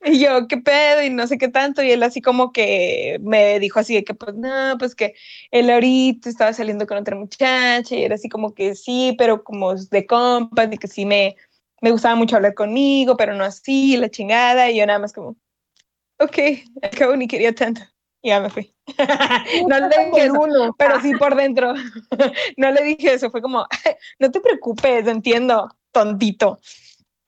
y 0.05 0.19
yo, 0.21 0.47
¿qué 0.49 0.59
pedo? 0.59 1.03
Y 1.03 1.11
no 1.11 1.27
sé 1.27 1.39
qué 1.39 1.49
tanto. 1.49 1.83
Y 1.83 1.91
él 1.91 2.03
así 2.03 2.21
como 2.21 2.53
que 2.53 3.19
me 3.23 3.59
dijo 3.61 3.81
así 3.81 3.95
de 3.95 4.05
que, 4.05 4.15
pues, 4.15 4.35
no, 4.35 4.77
pues 4.79 4.95
que 4.95 5.15
él 5.51 5.71
ahorita 5.71 6.29
estaba 6.29 6.53
saliendo 6.53 6.87
con 6.87 6.99
otra 6.99 7.17
muchacha 7.17 7.95
y 7.95 8.03
era 8.05 8.15
así 8.17 8.29
como 8.29 8.55
que 8.55 8.75
sí, 8.75 9.15
pero 9.19 9.43
como 9.45 9.75
de 9.75 10.07
compas 10.07 10.69
y 10.73 10.79
que 10.79 10.89
sí 10.89 11.07
me, 11.07 11.37
me 11.81 11.91
gustaba 11.91 12.15
mucho 12.15 12.37
hablar 12.37 12.55
conmigo, 12.55 13.17
pero 13.17 13.35
no 13.35 13.45
así, 13.45 13.97
la 13.97 14.11
chingada. 14.11 14.71
Y 14.71 14.79
yo 14.79 14.87
nada 14.87 14.99
más 14.99 15.13
como, 15.13 15.37
ok, 16.19 16.39
al 16.83 16.91
cabo 16.91 17.17
ni 17.17 17.27
quería 17.29 17.55
tanto. 17.55 17.83
Y 18.23 18.29
ya 18.29 18.41
me 18.41 18.51
fui. 18.51 18.73
no 19.69 19.81
le 19.81 20.05
dije 20.07 20.25
eso, 20.25 20.41
uno. 20.41 20.75
pero 20.79 21.01
sí 21.01 21.13
por 21.15 21.35
dentro. 21.35 21.75
no 22.57 22.71
le 22.71 22.83
dije 22.83 23.15
eso, 23.15 23.31
fue 23.31 23.43
como, 23.43 23.67
no 24.19 24.31
te 24.31 24.41
preocupes, 24.41 25.07
entiendo, 25.07 25.69
tontito. 25.91 26.59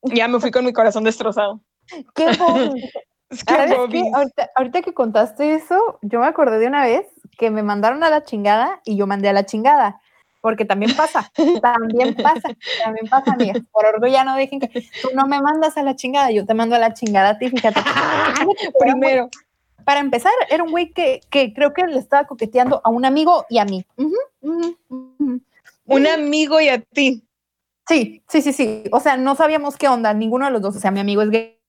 Ya 0.03 0.29
me 0.29 0.39
fui 0.41 0.51
con 0.51 0.65
mi 0.65 0.73
corazón 0.73 1.05
destrozado. 1.05 1.61
Qué 2.15 2.31
bon- 2.39 2.77
Es 3.31 3.45
que. 3.45 3.55
Ahorita, 4.15 4.51
ahorita 4.55 4.83
que 4.83 4.95
contaste 4.95 5.55
eso, 5.55 5.99
yo 6.03 6.21
me 6.21 6.27
acordé 6.27 6.59
de 6.59 6.67
una 6.67 6.85
vez 6.85 7.07
que 7.37 7.51
me 7.51 7.63
mandaron 7.63 8.05
a 8.05 8.11
la 8.11 8.23
chingada 8.23 8.81
y 8.85 8.97
yo 8.97 9.07
mandé 9.07 9.29
a 9.29 9.33
la 9.33 9.45
chingada. 9.45 10.01
Porque 10.41 10.67
también 10.67 10.95
pasa, 10.95 11.33
también 11.63 12.15
pasa, 12.17 12.51
también 12.85 13.09
pasa, 13.09 13.33
amigas. 13.33 13.63
Por 13.73 13.87
orgullo 13.87 14.13
ya 14.13 14.25
no 14.25 14.37
dejen 14.37 14.61
que 14.61 14.69
tú 15.01 15.09
no 15.15 15.27
me 15.27 15.41
mandas 15.41 15.79
a 15.79 15.83
la 15.83 15.97
chingada, 15.97 16.31
yo 16.33 16.45
te 16.45 16.53
mando 16.53 16.77
a 16.77 16.79
la 16.79 16.93
chingada 16.93 17.31
a 17.31 17.39
ti, 17.39 17.49
fíjate. 17.49 17.81
Primero. 18.79 19.31
Para 19.85 20.01
empezar, 20.01 20.33
era 20.51 20.63
un 20.63 20.71
güey 20.71 20.93
que, 20.93 21.21
que 21.31 21.53
creo 21.53 21.73
que 21.73 21.87
le 21.87 21.99
estaba 21.99 22.27
coqueteando 22.27 22.81
a 22.85 22.91
un 22.91 23.05
amigo 23.05 23.47
y 23.49 23.59
a 23.59 23.65
mí. 23.65 23.85
Un 24.41 26.07
amigo 26.07 26.61
y 26.61 26.69
a 26.69 26.81
ti. 26.81 27.23
Sí, 27.87 28.23
sí, 28.29 28.43
sí, 28.43 28.53
sí. 28.53 28.85
O 28.93 29.01
sea, 29.01 29.17
no 29.17 29.35
sabíamos 29.35 29.77
qué 29.77 29.89
onda, 29.89 30.15
ninguno 30.15 30.47
de 30.47 30.51
los 30.51 30.63
dos. 30.63 30.77
O 30.77 30.81
sea, 30.81 30.91
mi 30.91 31.01
amigo 31.01 31.23
es 31.23 31.31
gay. 31.31 31.61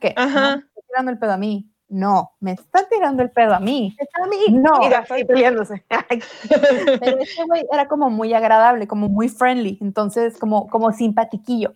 ¿Qué? 0.00 0.12
Ajá. 0.16 0.56
No, 0.56 0.62
me 0.62 0.72
está 0.72 0.88
tirando 0.88 1.10
el 1.12 1.18
pedo 1.18 1.32
a 1.32 1.36
mí. 1.36 1.72
No, 1.88 2.32
me 2.40 2.52
está 2.52 2.88
tirando 2.88 3.22
el 3.22 3.30
pedo 3.30 3.54
a 3.54 3.60
mí. 3.60 3.94
Está 3.98 4.24
a 4.24 4.26
mí. 4.26 4.38
No. 4.48 4.78
Mira, 4.80 5.00
estoy 5.00 5.24
peleándose. 5.24 5.84
Pero 7.00 7.18
ese 7.18 7.44
güey 7.44 7.66
era 7.70 7.86
como 7.86 8.08
muy 8.08 8.32
agradable, 8.32 8.88
como 8.88 9.08
muy 9.08 9.28
friendly, 9.28 9.78
entonces 9.80 10.38
como, 10.38 10.68
como 10.68 10.90
simpatiquillo. 10.92 11.74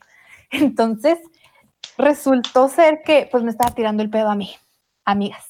Entonces 0.51 1.19
resultó 1.99 2.69
ser 2.69 3.03
que 3.05 3.29
pues 3.31 3.43
me 3.43 3.51
estaba 3.51 3.75
tirando 3.75 4.03
el 4.03 4.11
pedo 4.11 4.31
a 4.31 4.35
mí, 4.35 4.51
amigas. 5.07 5.47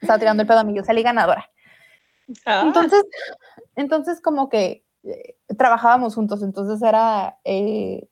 Estaba 0.00 0.18
tirando 0.18 0.42
el 0.42 0.46
pedo 0.46 0.60
a 0.60 0.64
mí, 0.64 0.74
yo 0.74 0.84
salí 0.84 1.02
ganadora. 1.02 1.50
Ah, 2.46 2.62
Entonces, 2.64 3.02
entonces 3.74 4.20
como 4.20 4.48
que 4.48 4.84
eh, 5.02 5.36
trabajábamos 5.58 6.14
juntos, 6.14 6.42
entonces 6.42 6.80
era 6.80 7.38
eh, 7.44 8.08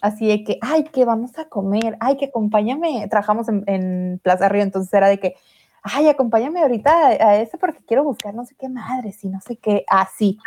así 0.00 0.28
de 0.28 0.44
que, 0.44 0.58
ay, 0.60 0.84
que 0.84 1.04
vamos 1.04 1.36
a 1.38 1.48
comer, 1.48 1.96
ay, 2.00 2.16
que 2.16 2.26
acompáñame, 2.26 3.08
trabajamos 3.08 3.48
en, 3.48 3.64
en 3.66 4.20
Plaza 4.22 4.48
Río, 4.48 4.62
entonces 4.62 4.92
era 4.94 5.08
de 5.08 5.18
que, 5.18 5.34
ay, 5.82 6.08
acompáñame 6.08 6.60
ahorita 6.60 6.90
a, 6.92 7.08
a 7.08 7.36
ese 7.38 7.58
porque 7.58 7.84
quiero 7.84 8.04
buscar 8.04 8.34
no 8.34 8.44
sé 8.44 8.54
qué 8.56 8.68
madres 8.68 9.24
y 9.24 9.28
no 9.28 9.40
sé 9.40 9.56
qué, 9.56 9.84
así. 9.88 10.38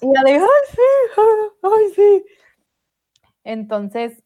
Y 0.00 0.06
yo 0.06 0.22
de, 0.24 0.32
ay, 0.34 0.40
sí, 0.70 1.20
ay, 1.62 1.92
sí. 1.94 2.24
Entonces, 3.42 4.22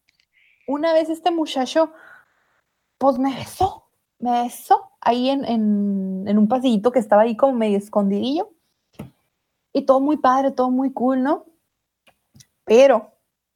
una 0.67 0.93
vez 0.93 1.09
este 1.09 1.31
muchacho, 1.31 1.91
pues 2.97 3.17
me 3.17 3.33
besó, 3.33 3.82
me 4.23 4.43
besó 4.43 4.89
ahí 5.01 5.29
en, 5.29 5.43
en, 5.43 6.23
en 6.27 6.37
un 6.37 6.47
pasillito 6.47 6.93
que 6.93 6.99
estaba 6.99 7.23
ahí 7.23 7.35
como 7.35 7.53
medio 7.53 7.77
escondidillo. 7.77 8.49
Y 9.73 9.81
todo 9.81 9.99
muy 9.99 10.15
padre, 10.15 10.51
todo 10.51 10.71
muy 10.71 10.93
cool, 10.93 11.21
¿no? 11.23 11.45
Pero 12.63 13.11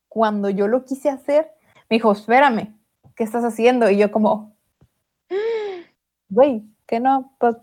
cuando 0.09 0.49
yo 0.49 0.67
lo 0.67 0.83
quise 0.83 1.09
hacer, 1.09 1.51
me 1.89 1.95
dijo, 1.95 2.11
espérame, 2.11 2.75
¿qué 3.15 3.23
estás 3.23 3.45
haciendo? 3.45 3.89
Y 3.89 3.97
yo 3.97 4.11
como, 4.11 4.57
güey, 6.27 6.65
que 6.85 6.99
no, 6.99 7.33
pues, 7.39 7.55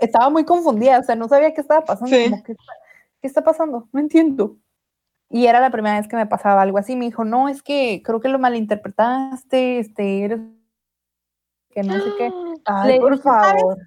estaba 0.00 0.28
muy 0.28 0.44
confundida, 0.44 0.98
o 0.98 1.02
sea, 1.02 1.14
no 1.16 1.28
sabía 1.28 1.54
qué 1.54 1.62
estaba 1.62 1.82
pasando. 1.86 2.14
Sí. 2.14 2.28
como, 2.28 2.42
¿qué, 2.42 2.52
está- 2.52 2.72
¿Qué 3.22 3.26
está 3.26 3.42
pasando? 3.42 3.88
No 3.92 4.00
entiendo. 4.00 4.56
Y 5.30 5.46
era 5.46 5.60
la 5.60 5.70
primera 5.70 5.96
vez 5.98 6.08
que 6.08 6.16
me 6.16 6.26
pasaba 6.26 6.60
algo 6.60 6.76
así. 6.76 6.94
Me 6.94 7.06
dijo, 7.06 7.24
no, 7.24 7.48
es 7.48 7.62
que 7.62 8.02
creo 8.04 8.20
que 8.20 8.28
lo 8.28 8.38
malinterpretaste, 8.38 9.78
este, 9.78 10.24
eres 10.24 10.40
que 11.70 11.82
no 11.84 11.94
sé 11.94 12.10
qué. 12.18 12.30
Ay, 12.64 12.92
Le 12.94 13.00
por 13.00 13.18
favor. 13.18 13.78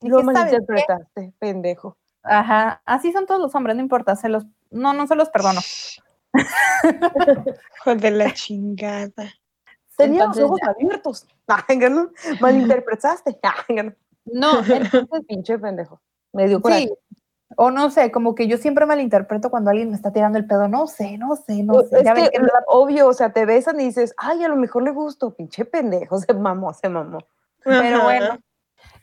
Lo 0.00 0.22
malinterpretaste, 0.22 1.32
pendejo. 1.38 1.96
Ajá, 2.24 2.82
así 2.84 3.12
son 3.12 3.26
todos 3.26 3.40
los 3.40 3.54
hombres, 3.54 3.76
no 3.76 3.82
importa, 3.82 4.16
se 4.16 4.28
los, 4.28 4.44
no, 4.70 4.92
no 4.92 5.06
se 5.06 5.14
los 5.14 5.28
perdono. 5.30 5.60
hijo 6.84 7.94
de 7.94 8.10
la 8.10 8.30
chingada. 8.34 9.32
Tenía 9.96 10.26
los 10.26 10.38
ojos 10.40 10.60
abiertos. 10.62 11.26
Ay, 11.68 11.76
¿no? 11.78 12.10
Malinterpretaste. 12.40 13.38
Ay, 13.68 13.76
¿no? 13.76 13.92
No, 14.24 14.60
entonces, 14.64 15.06
Pinche 15.26 15.58
pendejo. 15.58 16.00
Me 16.32 16.48
dio 16.48 16.60
coraje. 16.62 16.86
sí, 16.88 17.16
o 17.56 17.70
no 17.70 17.90
sé, 17.90 18.10
como 18.10 18.34
que 18.34 18.46
yo 18.48 18.56
siempre 18.56 18.86
malinterpreto 18.86 19.50
cuando 19.50 19.70
alguien 19.70 19.90
me 19.90 19.96
está 19.96 20.12
tirando 20.12 20.38
el 20.38 20.46
pedo, 20.46 20.68
no 20.68 20.86
sé, 20.86 21.18
no 21.18 21.36
sé, 21.36 21.62
no 21.62 21.74
O- 21.74 21.82
sé. 21.82 21.98
es 21.98 22.04
ya 22.04 22.14
que, 22.14 22.30
que- 22.30 22.40
obvio, 22.68 23.08
o 23.08 23.12
sea, 23.12 23.32
te 23.32 23.44
besan 23.44 23.78
y 23.80 23.84
dices, 23.84 24.14
ay, 24.16 24.42
a 24.42 24.48
lo 24.48 24.56
mejor 24.56 24.84
le 24.84 24.90
gusto, 24.92 25.34
pinche 25.34 25.64
pendejo, 25.66 26.18
se 26.18 26.32
mamó, 26.32 26.72
se 26.72 26.88
mamó. 26.88 27.18
Pero 27.64 28.04
bueno. 28.04 28.38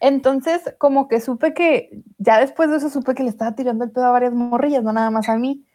Entonces, 0.02 0.74
como 0.78 1.08
que 1.08 1.20
supe 1.20 1.54
que, 1.54 1.90
ya 2.18 2.40
después 2.40 2.70
de 2.70 2.78
eso 2.78 2.90
supe 2.90 3.14
que 3.16 3.24
le 3.24 3.30
estaba 3.30 3.56
tirando 3.56 3.84
el 3.84 3.92
pedo 3.92 4.06
a 4.06 4.12
varias 4.12 4.34
morrillas, 4.34 4.84
no 4.84 4.94
nada 4.94 5.12
más 5.12 5.28
a 5.28 5.38
mí. 5.38 5.66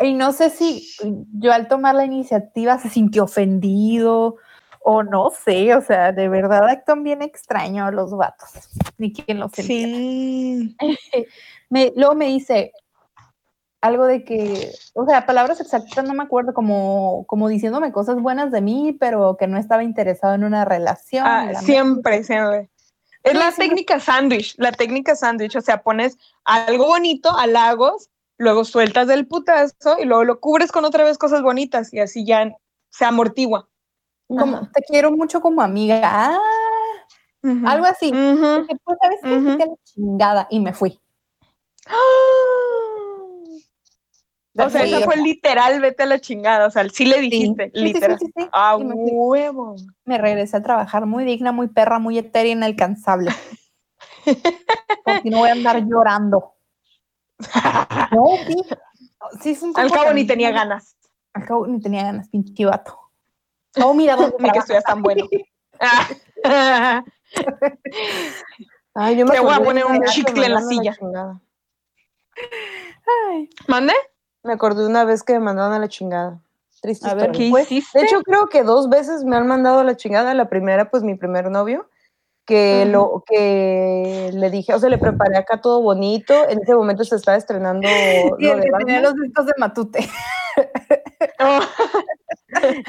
Y 0.00 0.14
no 0.14 0.32
sé 0.32 0.50
si 0.50 0.88
yo 1.32 1.52
al 1.52 1.66
tomar 1.66 1.96
la 1.96 2.04
iniciativa 2.04 2.78
se 2.78 2.88
sintió 2.88 3.24
ofendido 3.24 4.36
o 4.80 5.02
no 5.02 5.30
sé, 5.30 5.74
o 5.74 5.80
sea, 5.80 6.12
de 6.12 6.28
verdad 6.28 6.68
actúan 6.68 7.02
bien 7.02 7.20
extraño 7.20 7.90
los 7.90 8.16
vatos, 8.16 8.48
ni 8.96 9.12
quien 9.12 9.40
los 9.40 9.58
entienda. 9.58 9.98
Sí. 9.98 10.76
Me, 11.70 11.92
luego 11.96 12.14
me 12.14 12.28
dice 12.28 12.72
algo 13.80 14.06
de 14.06 14.24
que, 14.24 14.72
o 14.94 15.06
sea, 15.06 15.26
palabras 15.26 15.60
exactas 15.60 16.04
no 16.04 16.14
me 16.14 16.22
acuerdo, 16.22 16.52
como, 16.52 17.24
como 17.26 17.48
diciéndome 17.48 17.92
cosas 17.92 18.20
buenas 18.20 18.50
de 18.50 18.60
mí, 18.60 18.96
pero 18.98 19.36
que 19.38 19.46
no 19.46 19.58
estaba 19.58 19.84
interesado 19.84 20.34
en 20.34 20.44
una 20.44 20.64
relación. 20.64 21.26
Ah, 21.26 21.54
siempre, 21.54 22.24
siempre. 22.24 22.70
Es 23.22 23.32
Sí, 23.32 23.38
la 23.38 23.50
sí, 23.50 23.60
técnica 23.60 24.00
sándwich, 24.00 24.54
la 24.58 24.72
técnica 24.72 25.14
sándwich, 25.14 25.56
o 25.56 25.60
sea, 25.60 25.82
pones 25.82 26.18
algo 26.44 26.86
bonito, 26.86 27.36
halagos, 27.36 28.10
luego 28.36 28.64
sueltas 28.64 29.06
del 29.08 29.26
putazo 29.26 29.98
y 30.00 30.04
luego 30.04 30.24
lo 30.24 30.40
cubres 30.40 30.72
con 30.72 30.84
otra 30.84 31.04
vez 31.04 31.18
cosas 31.18 31.42
bonitas 31.42 31.92
y 31.92 32.00
así 32.00 32.24
ya 32.24 32.50
se 32.90 33.04
amortigua. 33.04 33.68
como, 34.28 34.68
te 34.72 34.82
quiero 34.82 35.10
mucho 35.12 35.40
como 35.40 35.62
amiga. 35.62 36.00
Ah, 36.04 36.38
algo 37.66 37.86
así. 37.86 38.10
Ujú. 38.10 38.62
Dije, 38.62 38.76
pues, 38.84 38.98
¿sabes 39.00 39.20
qué? 39.22 39.62
A 39.62 39.66
la 39.66 39.76
chingada. 39.84 40.46
Y 40.50 40.60
me 40.60 40.72
fui. 40.72 41.00
O 44.58 44.70
sea, 44.70 44.82
Sí, 44.82 44.88
eso 44.92 45.00
o 45.00 45.04
fue 45.04 45.14
sea, 45.14 45.22
literal, 45.22 45.80
vete 45.80 46.02
a 46.02 46.06
la 46.06 46.20
chingada. 46.20 46.66
O 46.66 46.70
sea, 46.70 46.88
sí 46.88 47.04
le 47.06 47.20
dijiste, 47.20 47.70
sí, 47.74 47.80
literal. 47.80 48.18
sí. 48.18 48.32
A 48.52 48.76
huevo. 48.76 49.76
Me 50.04 50.18
regresé 50.18 50.56
a 50.56 50.62
trabajar 50.62 51.06
muy 51.06 51.24
digna, 51.24 51.52
muy 51.52 51.68
perra, 51.68 51.98
muy 51.98 52.18
etérea, 52.18 52.52
inalcanzable. 52.52 53.30
Porque 55.04 55.30
no 55.30 55.38
voy 55.38 55.48
a 55.50 55.52
andar 55.52 55.84
llorando. 55.86 56.54
No, 58.12 58.26
sí. 58.46 58.56
Sí, 59.40 59.50
es 59.50 59.62
un 59.62 59.72
Al 59.76 59.90
cabo 59.90 60.12
ni 60.12 60.26
tenía 60.26 60.50
ganas, 60.50 60.96
Al 61.34 61.44
cabo 61.46 61.66
ni 61.66 61.80
tenía 61.80 62.02
ganas, 62.04 62.28
pinche 62.28 62.64
vato. 62.64 62.98
Oh, 63.82 63.94
mira 63.94 64.16
dónde 64.16 64.36
ni 64.40 64.50
que 64.50 64.58
estuvieras 64.58 64.84
tan 64.84 65.02
bueno. 65.02 65.26
Ay, 68.94 69.16
yo 69.16 69.26
me 69.26 69.32
Te 69.32 69.40
voy 69.40 69.54
a 69.54 69.60
poner 69.60 69.86
un 69.86 70.02
chicle 70.04 70.46
en 70.46 70.54
la 70.54 70.62
silla. 70.62 70.96
Ay, 73.28 73.48
¿Mande? 73.66 73.94
Me 74.48 74.54
acordé 74.54 74.80
de 74.80 74.88
una 74.88 75.04
vez 75.04 75.22
que 75.22 75.34
me 75.34 75.40
mandaron 75.40 75.74
a 75.74 75.78
la 75.78 75.88
chingada. 75.88 76.40
Triste 76.80 77.06
A 77.06 77.12
ver. 77.12 77.32
¿Qué 77.32 77.50
Pues, 77.50 77.70
hiciste? 77.70 77.98
De 77.98 78.06
hecho, 78.06 78.22
creo 78.22 78.46
que 78.48 78.62
dos 78.62 78.88
veces 78.88 79.22
me 79.24 79.36
han 79.36 79.46
mandado 79.46 79.80
a 79.80 79.84
la 79.84 79.94
chingada. 79.94 80.32
La 80.32 80.48
primera, 80.48 80.90
pues 80.90 81.02
mi 81.02 81.16
primer 81.16 81.50
novio, 81.50 81.90
que 82.46 82.86
lo 82.86 83.24
que 83.26 84.30
le 84.32 84.48
dije, 84.50 84.72
o 84.72 84.78
sea, 84.78 84.88
le 84.88 84.96
preparé 84.96 85.36
acá 85.36 85.60
todo 85.60 85.82
bonito. 85.82 86.48
En 86.48 86.62
ese 86.62 86.74
momento 86.74 87.04
se 87.04 87.16
estaba 87.16 87.36
estrenando 87.36 87.86
y 88.38 88.46
lo 88.46 88.54
el 88.54 88.60
de 88.60 88.64
que 88.70 88.72
tenía 88.86 89.00
los 89.02 89.14
discos 89.16 89.44
de 89.44 89.52
Matute. 89.58 90.08
Oh, 91.40 91.60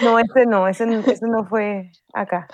No, 0.02 0.18
ese 0.20 0.46
no, 0.48 0.68
ese, 0.68 0.86
no- 0.88 1.00
ese 1.02 1.28
no 1.28 1.46
fue 1.46 1.92
acá. 2.14 2.48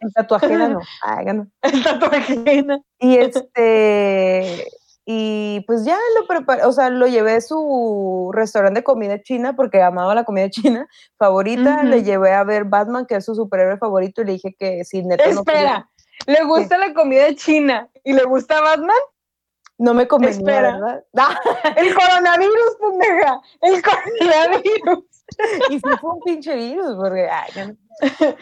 En 0.00 0.10
tatuajera 0.12 0.68
no. 0.68 0.80
Ay, 1.02 1.26
no. 1.26 1.46
el 1.62 1.82
tatuaje. 1.82 2.64
Y 2.98 3.16
este, 3.16 4.66
y 5.12 5.60
pues 5.66 5.84
ya 5.84 5.98
lo 6.16 6.24
preparé, 6.28 6.64
o 6.64 6.70
sea, 6.70 6.88
lo 6.88 7.08
llevé 7.08 7.32
a 7.32 7.40
su 7.40 8.30
restaurante 8.32 8.78
de 8.78 8.84
comida 8.84 9.20
china 9.20 9.56
porque 9.56 9.82
amaba 9.82 10.14
la 10.14 10.22
comida 10.22 10.48
china 10.50 10.86
favorita. 11.18 11.82
Le 11.82 12.04
llevé 12.04 12.32
a 12.32 12.44
ver 12.44 12.64
Batman, 12.64 13.06
que 13.06 13.16
es 13.16 13.24
su 13.24 13.34
superhéroe 13.34 13.76
favorito, 13.76 14.22
y 14.22 14.26
le 14.26 14.32
dije 14.34 14.54
que 14.56 14.84
si 14.84 15.02
neta 15.02 15.24
no, 15.32 15.42
quería- 15.42 15.60
Espera, 15.60 15.90
¿le 16.26 16.44
gusta 16.44 16.78
la 16.78 16.94
comida 16.94 17.34
china 17.34 17.88
y 18.04 18.12
le 18.12 18.22
gusta 18.22 18.60
Batman? 18.60 18.94
no 19.78 19.94
me 19.94 20.06
convenía, 20.06 20.36
espera. 20.38 20.72
¿verdad? 20.74 21.04
Ah, 21.16 21.40
El 21.76 21.94
coronavirus, 21.94 22.76
pendeja. 22.80 23.40
El 23.62 23.82
coronavirus. 23.82 25.04
Y 25.70 25.74
sí 25.78 25.88
fue 26.00 26.12
un 26.14 26.20
pinche 26.20 26.54
virus, 26.56 26.96
porque, 26.96 27.28
ay, 27.28 27.50
no. 27.56 27.76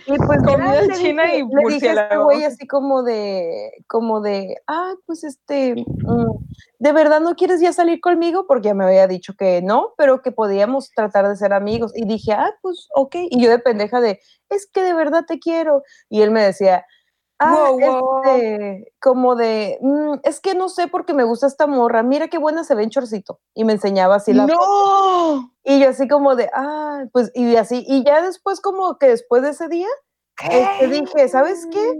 Y 0.07 0.17
pues 0.19 0.41
ya 0.47 0.53
Comida 0.53 0.83
le 0.83 0.95
china 0.95 1.25
dije- 1.25 1.39
y 1.39 1.43
le 1.43 1.75
dije 1.75 1.89
a 1.91 2.03
este 2.05 2.17
güey 2.19 2.45
así 2.45 2.67
como 2.69 3.03
de, 3.03 3.73
como 3.89 4.21
de, 4.21 4.57
ah, 4.69 4.95
pues 5.07 5.25
este, 5.25 5.75
mm, 5.75 6.45
¿de 6.79 6.93
verdad 6.93 7.21
no 7.21 7.35
quieres 7.35 7.61
ya 7.61 7.73
salir 7.73 8.01
conmigo? 8.01 8.47
Porque 8.47 8.69
ya 8.69 8.75
me 8.75 8.85
había 8.85 9.07
dicho 9.09 9.35
que 9.37 9.61
no, 9.63 9.95
pero 9.97 10.23
que 10.23 10.31
podíamos 10.31 10.91
tratar 10.93 11.29
de 11.29 11.35
ser 11.37 11.53
amigos. 11.53 11.93
Y 11.97 12.07
dije, 12.07 12.33
ah, 12.33 12.55
pues 12.63 12.89
ok. 12.95 13.17
Y 13.31 13.43
yo 13.43 13.51
de 13.51 13.59
pendeja 13.59 14.01
de, 14.01 14.21
es 14.49 14.67
que 14.73 14.83
de 14.85 14.95
verdad 14.95 15.25
te 15.27 15.39
quiero. 15.41 15.83
Y 16.09 16.23
él 16.23 16.31
me 16.31 16.43
decía, 16.43 16.85
ah, 17.41 17.55
Wow, 17.71 17.81
wow. 17.81 18.23
este, 18.25 18.93
como 19.01 19.35
de, 19.37 19.79
"Mm, 19.81 20.15
es 20.25 20.41
que 20.41 20.55
no 20.55 20.69
sé 20.69 20.89
porque 20.89 21.15
me 21.15 21.25
gusta 21.25 21.47
esta 21.47 21.67
morra, 21.67 22.03
mira 22.03 22.29
qué 22.29 22.39
buena 22.39 22.65
se 22.65 22.75
ve 22.75 22.83
en 22.85 22.91
chorcito. 22.91 23.41
Y 23.55 23.65
me 23.65 23.73
enseñaba 23.75 24.17
así 24.17 24.33
la 24.33 24.47
¡No! 24.47 25.53
y 25.65 25.81
yo 25.81 25.89
así 25.91 26.09
como 26.09 26.35
de, 26.37 26.51
ah, 26.55 27.05
pues, 27.13 27.31
y 27.35 27.57
así, 27.57 27.85
y 27.87 28.05
ya 28.05 28.23
después 28.23 28.61
como 28.61 28.99
que 28.99 29.09
después 29.09 29.43
de 29.43 29.51
ese 29.51 29.69
día, 29.69 29.89
este, 30.51 30.89
dije, 30.89 31.29
¿sabes 31.29 31.67
qué? 31.71 31.93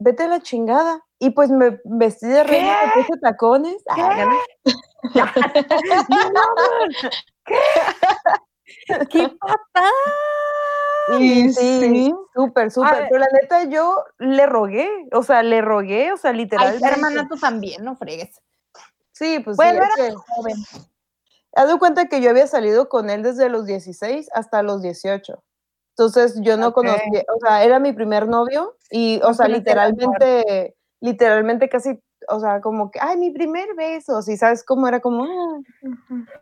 Vete 0.00 0.24
a 0.24 0.28
la 0.28 0.40
chingada. 0.40 1.00
Y 1.20 1.30
pues 1.30 1.50
me 1.50 1.80
vestí 1.84 2.26
de 2.26 2.42
reina, 2.44 2.76
me 2.84 3.02
puse 3.02 3.18
tacones. 3.20 3.82
Ay, 3.88 4.02
ya 4.16 4.26
no- 6.34 6.44
¡Qué! 7.46 7.56
Y 9.14 9.22
Y 9.22 9.28
sí, 11.06 11.52
sí. 11.52 12.14
súper, 12.34 12.70
súper. 12.70 13.06
Pero 13.08 13.18
la 13.20 13.28
neta, 13.40 13.64
yo 13.64 14.04
le 14.18 14.46
rogué, 14.46 14.88
o 15.12 15.22
sea, 15.22 15.42
le 15.42 15.60
rogué, 15.60 16.12
o 16.12 16.16
sea, 16.16 16.30
Ay, 16.30 16.38
literalmente. 16.38 16.86
hermana, 16.88 17.26
tú 17.28 17.36
también, 17.38 17.84
no 17.84 17.96
fregues. 17.96 18.40
Sí, 19.12 19.40
pues 19.44 19.56
Bueno, 19.56 19.72
sí, 19.72 19.76
era 19.76 20.08
que- 20.08 20.14
joven. 20.16 20.56
haz 21.54 21.68
de 21.68 21.78
cuenta 21.78 22.06
que 22.08 22.20
yo 22.20 22.30
había 22.30 22.46
salido 22.46 22.88
con 22.88 23.10
él 23.10 23.22
desde 23.22 23.48
los 23.48 23.64
16 23.66 24.28
hasta 24.34 24.62
los 24.62 24.82
18. 24.82 25.42
Entonces 25.90 26.34
yo 26.42 26.56
no 26.56 26.68
Ok. 26.68 26.74
conocía, 26.74 27.22
o 27.32 27.38
sea, 27.40 27.62
era 27.64 27.78
mi 27.78 27.92
primer 27.92 28.26
novio 28.26 28.76
y, 28.90 29.20
o 29.22 29.32
sea, 29.34 29.46
literalmente, 29.46 30.74
literalmente 31.00 31.68
casi, 31.68 32.00
o 32.28 32.40
sea, 32.40 32.60
como 32.60 32.90
que, 32.90 32.98
ay, 33.00 33.16
mi 33.16 33.30
primer 33.30 33.74
beso, 33.76 34.20
si 34.22 34.36
sabes 34.36 34.64
cómo 34.64 34.88
era 34.88 34.98
como, 34.98 35.24
ah, 35.24 35.60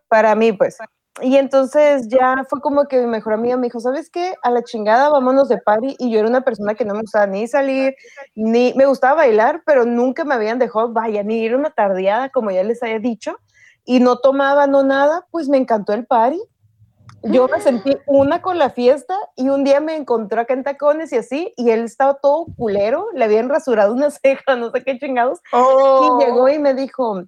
para 0.09 0.35
mí, 0.35 0.53
pues. 0.53 0.79
Y 1.21 1.37
entonces 1.37 2.09
ya 2.09 2.47
fue 2.49 2.61
como 2.63 2.87
que 2.87 2.99
mi 3.01 3.07
mejor 3.07 3.35
amiga 3.35 3.57
me 3.59 3.67
dijo, 3.67 3.81
¿sabes 3.81 4.09
qué? 4.09 4.35
A 4.43 4.51
la 4.51 4.63
chingada, 4.65 5.11
vámonos 5.11 5.49
de 5.49 5.59
party. 5.59 5.97
Y 5.99 6.11
yo 6.11 6.21
era 6.21 6.29
una 6.29 6.41
persona 6.41 6.75
que 6.75 6.87
no 6.87 6.95
me 6.95 7.03
gustaba 7.03 7.27
ni 7.27 7.47
salir, 7.47 7.95
ni 8.35 8.73
me 8.77 8.87
gustaba 8.87 9.17
bailar, 9.17 9.63
pero 9.67 9.85
nunca 9.85 10.25
me 10.25 10.35
habían 10.35 10.59
dejado, 10.59 10.91
vaya, 10.93 11.23
ni 11.23 11.41
ir 11.43 11.55
una 11.55 11.71
tardeada, 11.71 12.31
como 12.31 12.51
ya 12.51 12.63
les 12.65 12.83
había 12.83 12.99
dicho. 12.99 13.37
Y 13.85 14.01
no 14.01 14.19
tomaba, 14.19 14.67
no 14.67 14.83
nada, 14.85 15.27
pues 15.31 15.49
me 15.51 15.59
encantó 15.59 15.93
el 15.93 16.07
party. 16.07 16.41
Yo 17.25 17.47
me 17.47 17.61
sentí 17.61 17.97
una 18.07 18.43
con 18.43 18.59
la 18.59 18.71
fiesta 18.71 19.15
y 19.37 19.49
un 19.49 19.63
día 19.63 19.81
me 19.81 19.95
encontró 19.95 20.41
acá 20.41 20.55
en 20.55 20.65
tacones 20.65 21.13
y 21.13 21.19
así, 21.19 21.53
y 21.57 21.71
él 21.71 21.85
estaba 21.85 22.15
todo 22.15 22.47
culero, 22.57 23.07
le 23.15 23.25
habían 23.25 23.49
rasurado 23.49 23.93
una 23.93 24.11
ceja, 24.11 24.57
no 24.57 24.71
sé 24.71 24.83
qué 24.83 24.99
chingados, 24.99 25.41
Oh. 25.53 26.19
y 26.21 26.25
llegó 26.25 26.49
y 26.49 26.59
me 26.59 26.75
dijo, 26.75 27.23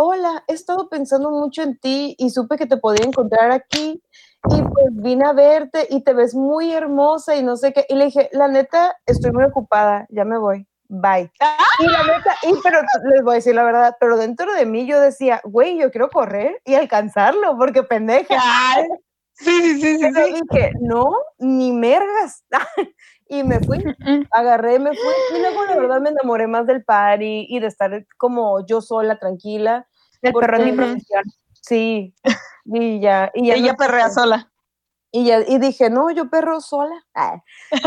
hola, 0.00 0.44
he 0.46 0.52
estado 0.52 0.88
pensando 0.88 1.30
mucho 1.32 1.62
en 1.62 1.76
ti 1.76 2.14
y 2.18 2.30
supe 2.30 2.56
que 2.56 2.66
te 2.66 2.76
podía 2.76 3.04
encontrar 3.04 3.50
aquí 3.50 4.00
y 4.48 4.62
pues 4.62 4.86
vine 4.92 5.24
a 5.24 5.32
verte 5.32 5.88
y 5.90 6.04
te 6.04 6.14
ves 6.14 6.36
muy 6.36 6.72
hermosa 6.72 7.34
y 7.34 7.42
no 7.42 7.56
sé 7.56 7.72
qué. 7.72 7.84
Y 7.88 7.96
le 7.96 8.04
dije, 8.04 8.30
la 8.32 8.46
neta, 8.46 8.96
estoy 9.06 9.32
muy 9.32 9.42
ocupada, 9.42 10.06
ya 10.10 10.24
me 10.24 10.38
voy, 10.38 10.68
bye. 10.88 11.32
Y 11.80 11.86
la 11.88 12.04
neta, 12.04 12.36
y 12.44 12.54
pero 12.62 12.80
les 13.12 13.22
voy 13.24 13.32
a 13.32 13.34
decir 13.34 13.56
la 13.56 13.64
verdad, 13.64 13.96
pero 13.98 14.16
dentro 14.16 14.54
de 14.54 14.66
mí 14.66 14.86
yo 14.86 15.00
decía, 15.00 15.40
güey, 15.42 15.76
yo 15.76 15.90
quiero 15.90 16.10
correr 16.10 16.62
y 16.64 16.74
alcanzarlo 16.74 17.58
porque 17.58 17.82
pendeja. 17.82 18.36
Sí, 19.32 19.50
sí, 19.50 19.80
sí, 19.80 19.98
sí. 19.98 20.10
Pero 20.14 20.26
sí. 20.26 20.42
dije, 20.48 20.70
no, 20.80 21.10
ni 21.38 21.72
mergas. 21.72 22.44
y 23.28 23.44
me 23.44 23.60
fui, 23.60 23.82
agarré, 24.32 24.78
me 24.78 24.90
fui. 24.90 25.36
Y 25.36 25.40
luego, 25.40 25.64
la 25.66 25.76
verdad, 25.76 26.00
me 26.00 26.10
enamoré 26.10 26.46
más 26.46 26.66
del 26.66 26.84
party 26.84 27.46
y 27.48 27.60
de 27.60 27.66
estar 27.66 28.06
como 28.16 28.64
yo 28.66 28.80
sola, 28.80 29.18
tranquila. 29.18 29.86
El 30.22 30.32
perro 30.32 30.58
mi 30.64 30.72
profesión. 30.72 31.22
Sí. 31.62 32.14
Y 32.64 33.00
ya. 33.00 33.30
Y 33.34 33.48
ya 33.48 33.56
no- 33.72 33.76
perrea 33.76 34.10
sola. 34.10 34.50
Y, 35.10 35.24
ya, 35.24 35.40
y 35.46 35.58
dije, 35.58 35.88
no, 35.88 36.10
yo 36.10 36.28
perro 36.28 36.60
sola. 36.60 36.94
Ah. 37.14 37.42
Y, 37.72 37.78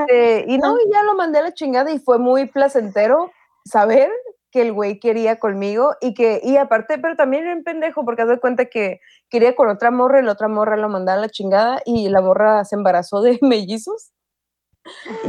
este, 0.00 0.44
y 0.46 0.58
no, 0.58 0.76
y 0.78 0.92
ya 0.92 1.02
lo 1.02 1.14
mandé 1.14 1.40
a 1.40 1.42
la 1.42 1.52
chingada 1.52 1.90
y 1.90 1.98
fue 1.98 2.18
muy 2.18 2.46
placentero 2.46 3.32
saber 3.64 4.10
que 4.52 4.62
el 4.62 4.72
güey 4.72 5.00
quería 5.00 5.40
conmigo 5.40 5.94
y 6.00 6.14
que, 6.14 6.40
y 6.44 6.56
aparte, 6.56 6.98
pero 6.98 7.16
también 7.16 7.44
era 7.46 7.56
un 7.56 7.64
pendejo 7.64 8.04
porque 8.04 8.22
haz 8.22 8.28
de 8.28 8.38
cuenta 8.38 8.66
que 8.66 9.00
quería 9.28 9.56
con 9.56 9.68
otra 9.68 9.90
morra 9.90 10.20
y 10.20 10.22
la 10.24 10.32
otra 10.32 10.46
morra 10.48 10.76
lo 10.76 10.88
mandaba 10.88 11.18
a 11.18 11.22
la 11.22 11.28
chingada 11.28 11.80
y 11.84 12.08
la 12.10 12.20
morra 12.20 12.64
se 12.64 12.76
embarazó 12.76 13.22
de 13.22 13.38
mellizos. 13.42 14.12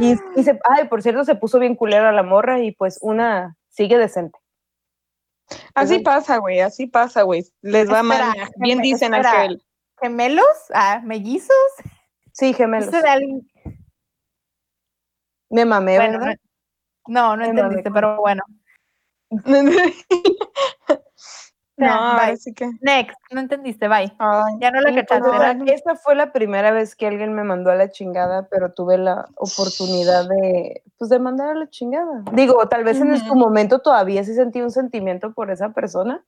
Y, 0.00 0.14
y 0.36 0.42
se, 0.44 0.58
ay, 0.70 0.88
por 0.88 1.02
cierto, 1.02 1.24
se 1.24 1.34
puso 1.34 1.58
bien 1.58 1.74
culera 1.76 2.12
la 2.12 2.22
morra 2.22 2.60
y 2.60 2.72
pues 2.72 2.98
una 3.00 3.56
sigue 3.68 3.98
decente. 3.98 4.38
Así 5.74 6.00
pasa, 6.00 6.36
güey, 6.38 6.60
así 6.60 6.86
pasa, 6.86 7.22
güey. 7.22 7.44
Les 7.62 7.90
va 7.90 8.02
mal. 8.02 8.20
Espera, 8.20 8.50
Bien 8.56 8.78
dicen 8.80 9.14
espera. 9.14 9.42
aquel. 9.42 9.62
¿Gemelos? 10.00 10.46
Ah, 10.74 11.00
¿mellizos? 11.04 11.54
Sí, 12.32 12.52
gemelos. 12.52 12.86
¿Viste 12.90 13.02
de 13.02 13.08
alguien? 13.08 13.50
Me 15.50 15.64
mamé, 15.64 15.96
Bueno, 15.96 16.18
¿verdad? 16.18 16.34
no, 17.06 17.36
no 17.36 17.42
Me 17.44 17.48
entendiste, 17.48 17.88
mamé. 17.90 18.00
pero 18.00 18.16
bueno. 18.20 18.42
no, 21.78 21.92
ahora 21.92 22.26
bye. 22.26 22.36
sí 22.36 22.52
que. 22.54 22.70
Next, 22.80 23.16
no 23.30 23.40
entendiste, 23.40 23.88
bye. 23.88 24.12
Ay, 24.18 24.54
Ya 24.60 24.70
no 24.70 24.80
la 24.80 24.90
pues, 24.90 25.04
cachaste, 25.06 25.28
o 25.28 25.30
sea, 25.32 25.52
¿verdad? 25.54 25.68
esa 25.68 25.94
fue 25.96 26.14
la 26.14 26.32
primera 26.32 26.70
vez 26.72 26.94
que 26.96 27.06
alguien 27.06 27.32
me 27.34 27.44
mandó 27.44 27.70
a 27.70 27.74
la 27.74 27.90
chingada, 27.90 28.48
pero 28.50 28.72
tuve 28.72 28.98
la 28.98 29.26
oportunidad 29.36 30.28
de, 30.28 30.82
pues, 30.98 31.10
de 31.10 31.18
mandar 31.18 31.48
a 31.50 31.54
la 31.54 31.68
chingada. 31.70 32.22
Digo, 32.32 32.68
tal 32.68 32.84
vez 32.84 33.00
en 33.00 33.18
su 33.18 33.34
momento 33.34 33.80
todavía 33.80 34.24
sí 34.24 34.34
sentí 34.34 34.60
un 34.60 34.70
sentimiento 34.70 35.32
por 35.32 35.50
esa 35.50 35.72
persona, 35.72 36.24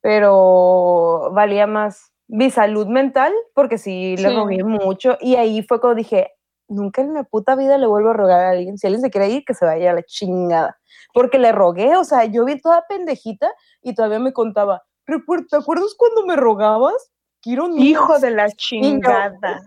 pero 0.00 1.30
valía 1.32 1.66
más 1.66 2.12
mi 2.28 2.50
salud 2.50 2.86
mental, 2.88 3.32
porque 3.54 3.78
sí 3.78 4.16
le 4.16 4.28
Sí. 4.30 4.34
rogué 4.34 4.64
mucho, 4.64 5.16
y 5.20 5.36
ahí 5.36 5.62
fue 5.62 5.80
cuando 5.80 5.96
dije, 5.96 6.32
nunca 6.68 7.02
en 7.02 7.14
la 7.14 7.24
puta 7.24 7.54
vida 7.56 7.78
le 7.78 7.86
vuelvo 7.86 8.10
a 8.10 8.14
rogar 8.14 8.40
a 8.40 8.50
alguien. 8.50 8.78
Si 8.78 8.86
alguien 8.86 9.02
se 9.02 9.10
quiere 9.10 9.28
ir, 9.30 9.44
que 9.44 9.54
se 9.54 9.64
vaya 9.64 9.90
a 9.90 9.94
la 9.94 10.02
chingada. 10.02 10.78
Porque 11.14 11.38
le 11.38 11.52
rogué, 11.52 11.96
o 11.96 12.04
sea, 12.04 12.24
yo 12.24 12.44
vi 12.44 12.60
toda 12.60 12.84
pendejita 12.88 13.50
y 13.82 13.94
todavía 13.94 14.18
me 14.18 14.32
contaba, 14.32 14.82
"Recuer- 15.06 15.46
¿te 15.48 15.56
acuerdas 15.56 15.94
cuando 15.96 16.26
me 16.26 16.36
rogabas? 16.36 17.10
Quiero 17.40 17.68
Hijo 17.76 18.18
de 18.18 18.30
la 18.30 18.50
chingada. 18.50 19.62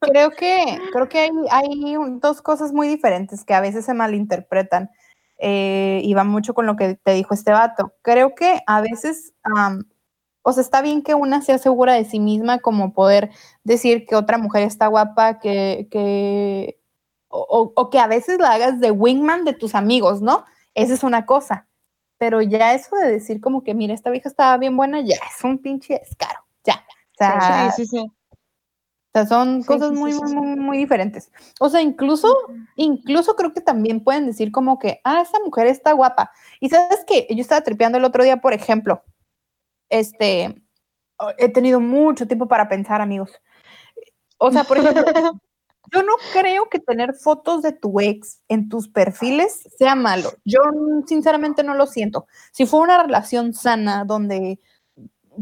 Creo 0.00 0.30
que, 0.30 0.78
creo 0.92 1.08
que 1.08 1.18
hay, 1.20 1.30
hay 1.50 1.96
un- 1.96 2.20
dos 2.20 2.42
cosas 2.42 2.72
muy 2.72 2.88
diferentes 2.88 3.44
que 3.44 3.54
a 3.54 3.60
veces 3.60 3.84
se 3.86 3.94
malinterpretan 3.94 4.90
eh, 5.38 6.00
y 6.02 6.14
va 6.14 6.24
mucho 6.24 6.54
con 6.54 6.66
lo 6.66 6.76
que 6.76 6.94
te 6.96 7.12
dijo 7.12 7.34
este 7.34 7.52
vato. 7.52 7.92
Creo 8.02 8.34
que 8.34 8.60
a 8.66 8.80
veces, 8.80 9.32
o 10.48 10.52
sea, 10.52 10.60
está 10.60 10.80
bien 10.80 11.02
que 11.02 11.16
una 11.16 11.42
sea 11.42 11.58
segura 11.58 11.94
de 11.94 12.04
sí 12.04 12.20
misma, 12.20 12.60
como 12.60 12.92
poder 12.92 13.30
decir 13.64 14.06
que 14.06 14.14
otra 14.14 14.38
mujer 14.38 14.62
está 14.62 14.86
guapa, 14.86 15.40
que, 15.40 15.88
que 15.90 16.78
o, 17.26 17.90
que 17.90 17.98
a 17.98 18.06
veces 18.06 18.38
la 18.38 18.52
hagas 18.52 18.78
de 18.78 18.92
wingman 18.92 19.44
de 19.44 19.54
tus 19.54 19.74
amigos, 19.74 20.22
¿no? 20.22 20.44
Esa 20.74 20.94
es 20.94 21.02
una 21.02 21.26
cosa. 21.26 21.66
Pero 22.16 22.42
ya 22.42 22.74
eso 22.74 22.94
de 22.94 23.10
decir 23.10 23.40
como 23.40 23.64
que, 23.64 23.74
mira, 23.74 23.92
esta 23.92 24.10
vieja 24.10 24.28
estaba 24.28 24.56
bien 24.56 24.76
buena, 24.76 25.00
ya 25.00 25.16
es 25.16 25.42
un 25.42 25.58
pinche 25.58 25.98
descaro, 25.98 26.38
ya. 26.62 26.74
O 26.74 27.18
sea, 27.18 27.72
Sí, 27.72 27.82
sí, 27.84 27.98
sí. 27.98 28.06
o 28.06 28.38
sea, 29.14 29.26
son 29.26 29.62
Sí, 29.62 29.66
cosas 29.66 29.88
sí, 29.88 29.96
muy, 29.96 30.12
sí, 30.12 30.20
muy, 30.22 30.46
muy, 30.46 30.56
muy 30.60 30.78
diferentes. 30.78 31.32
O 31.58 31.68
sea, 31.68 31.80
incluso, 31.80 32.32
incluso 32.76 33.34
creo 33.34 33.52
que 33.52 33.62
también 33.62 33.98
pueden 34.04 34.26
decir 34.26 34.52
como 34.52 34.78
que, 34.78 35.00
ah, 35.02 35.22
esa 35.22 35.40
mujer 35.44 35.66
está 35.66 35.90
guapa. 35.90 36.30
Y 36.60 36.68
sabes 36.68 37.04
que 37.04 37.26
yo 37.30 37.40
estaba 37.40 37.62
tripeando 37.62 37.98
el 37.98 38.04
otro 38.04 38.22
día, 38.22 38.36
por 38.36 38.52
ejemplo, 38.52 39.02
este, 39.88 40.54
oh, 41.18 41.30
he 41.38 41.48
tenido 41.48 41.80
mucho 41.80 42.26
tiempo 42.26 42.48
para 42.48 42.68
pensar, 42.68 43.00
amigos. 43.00 43.32
O 44.38 44.50
sea, 44.50 44.64
por 44.64 44.78
ejemplo, 44.78 45.04
yo 45.92 46.02
no 46.02 46.12
creo 46.32 46.68
que 46.68 46.78
tener 46.78 47.14
fotos 47.14 47.62
de 47.62 47.72
tu 47.72 48.00
ex 48.00 48.40
en 48.48 48.68
tus 48.68 48.88
perfiles 48.88 49.68
sea 49.78 49.94
malo. 49.94 50.30
Yo 50.44 50.60
mm, 50.64 51.06
sinceramente 51.06 51.62
no 51.62 51.74
lo 51.74 51.86
siento. 51.86 52.26
Si 52.52 52.66
fue 52.66 52.80
una 52.80 53.02
relación 53.02 53.54
sana 53.54 54.04
donde 54.04 54.58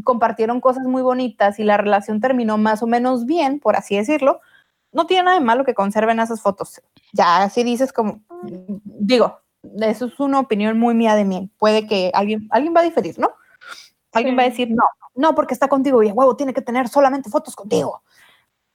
compartieron 0.03 0.61
cosas 0.61 0.83
muy 0.83 1.01
bonitas 1.01 1.59
y 1.59 1.63
la 1.63 1.77
relación 1.77 2.19
terminó 2.19 2.57
más 2.57 2.83
o 2.83 2.87
menos 2.87 3.25
bien, 3.25 3.59
por 3.59 3.75
así 3.75 3.95
decirlo, 3.95 4.41
no 4.91 5.05
tiene 5.07 5.23
nada 5.23 5.39
de 5.39 5.45
malo 5.45 5.65
que 5.65 5.73
conserven 5.73 6.19
esas 6.19 6.41
fotos. 6.41 6.81
Ya 7.13 7.43
así 7.43 7.63
dices 7.63 7.91
como, 7.91 8.21
digo, 8.83 9.39
eso 9.81 10.05
es 10.05 10.19
una 10.19 10.39
opinión 10.39 10.77
muy 10.79 10.93
mía 10.93 11.15
de 11.15 11.25
mí. 11.25 11.49
Puede 11.57 11.87
que 11.87 12.11
alguien, 12.13 12.47
alguien 12.51 12.73
va 12.75 12.81
a 12.81 12.85
diferir, 12.85 13.19
¿no? 13.19 13.31
Alguien 14.15 14.37
va 14.37 14.43
a 14.43 14.49
decir, 14.49 14.69
no, 14.71 14.83
no, 15.15 15.35
porque 15.35 15.53
está 15.53 15.67
contigo 15.67 16.01
y 16.03 16.11
huevo 16.11 16.35
tiene 16.35 16.53
que 16.53 16.61
tener 16.61 16.87
solamente 16.87 17.29
fotos 17.29 17.55
contigo. 17.55 18.01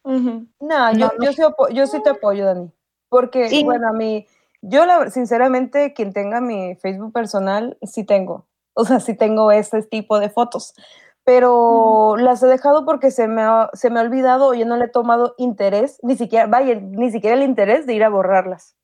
No, 0.05 0.93
yo, 0.93 1.11
yo, 1.21 1.33
sí 1.33 1.43
yo 1.73 1.87
sí 1.87 2.03
te 2.03 2.11
apoyo, 2.11 2.47
Dani. 2.47 2.71
Porque, 3.09 3.63
bueno, 3.65 3.89
a 3.89 3.93
mí, 3.93 4.27
yo 4.63 4.87
la, 4.87 5.11
sinceramente, 5.11 5.93
quien 5.95 6.13
tenga 6.13 6.41
mi 6.41 6.77
Facebook 6.77 7.13
personal, 7.13 7.77
sí 7.83 8.05
tengo. 8.05 8.47
O 8.75 8.85
sea, 8.85 9.01
sí 9.01 9.15
tengo 9.15 9.51
ese 9.51 9.83
tipo 9.83 10.21
de 10.21 10.31
fotos. 10.31 10.75
Pero 11.25 12.17
las 12.17 12.43
he 12.43 12.47
dejado 12.47 12.87
porque 12.87 13.11
se 13.11 13.29
me, 13.29 13.43
ha, 13.43 13.69
se 13.75 13.91
me 13.91 14.01
ha 14.01 14.03
olvidado 14.03 14.47
o 14.47 14.55
yo 14.55 14.65
no 14.65 14.77
le 14.77 14.87
he 14.87 14.89
tomado 14.89 15.35
interés, 15.39 15.99
ni 16.03 16.17
siquiera, 16.17 16.47
vaya, 16.47 16.77
ni 16.77 17.11
siquiera 17.11 17.37
el 17.37 17.43
interés 17.43 17.87
de 17.87 17.95
ir 17.95 18.05
a 18.05 18.09
borrarlas. 18.09 18.77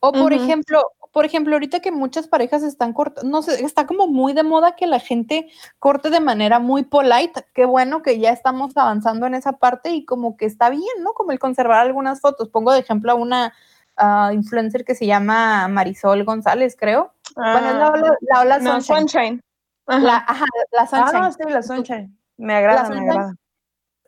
O 0.00 0.12
por 0.12 0.32
ejemplo, 0.32 0.92
por 1.14 1.24
ejemplo, 1.24 1.54
ahorita 1.54 1.78
que 1.78 1.92
muchas 1.92 2.26
parejas 2.26 2.64
están 2.64 2.92
cortando, 2.92 3.30
no 3.30 3.40
sé, 3.40 3.64
está 3.64 3.86
como 3.86 4.08
muy 4.08 4.32
de 4.32 4.42
moda 4.42 4.74
que 4.74 4.88
la 4.88 4.98
gente 4.98 5.48
corte 5.78 6.10
de 6.10 6.18
manera 6.18 6.58
muy 6.58 6.82
polite. 6.82 7.46
Qué 7.54 7.66
bueno 7.66 8.02
que 8.02 8.18
ya 8.18 8.30
estamos 8.30 8.76
avanzando 8.76 9.24
en 9.26 9.36
esa 9.36 9.52
parte 9.52 9.90
y 9.90 10.04
como 10.04 10.36
que 10.36 10.44
está 10.44 10.70
bien, 10.70 11.04
¿no? 11.04 11.12
Como 11.12 11.30
el 11.30 11.38
conservar 11.38 11.78
algunas 11.78 12.20
fotos. 12.20 12.48
Pongo 12.48 12.72
de 12.72 12.80
ejemplo 12.80 13.12
a 13.12 13.14
una 13.14 13.54
ah, 13.96 14.32
influencer 14.34 14.84
que 14.84 14.96
se 14.96 15.06
llama 15.06 15.68
Marisol 15.68 16.24
González, 16.24 16.74
creo. 16.76 17.14
bueno, 17.36 17.68
es 17.68 17.74
la, 17.76 17.86
ah, 18.34 18.40
ola, 18.40 18.58
no, 18.58 18.80
Sunshine. 18.80 19.40
La, 19.86 20.16
ajá, 20.16 20.46
la 20.72 20.86
Sunshine. 20.88 21.22
Ah, 21.22 21.30
sí, 21.30 21.44
la 21.48 21.62
Sunshine. 21.62 22.18
Me 22.38 22.56
agrada, 22.56 22.88
me 22.88 22.98
agrada. 22.98 23.36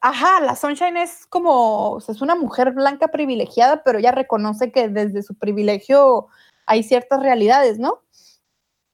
Ajá, 0.00 0.40
la 0.40 0.56
Sunshine 0.56 0.96
es 0.96 1.24
como, 1.26 1.98
es 1.98 2.20
una 2.20 2.34
mujer 2.34 2.72
blanca 2.72 3.08
privilegiada, 3.08 3.84
pero 3.84 4.00
ella 4.00 4.10
reconoce 4.10 4.72
que 4.72 4.88
desde 4.88 5.22
su 5.22 5.36
privilegio 5.36 6.26
hay 6.66 6.82
ciertas 6.82 7.20
realidades, 7.22 7.78
¿no? 7.78 8.02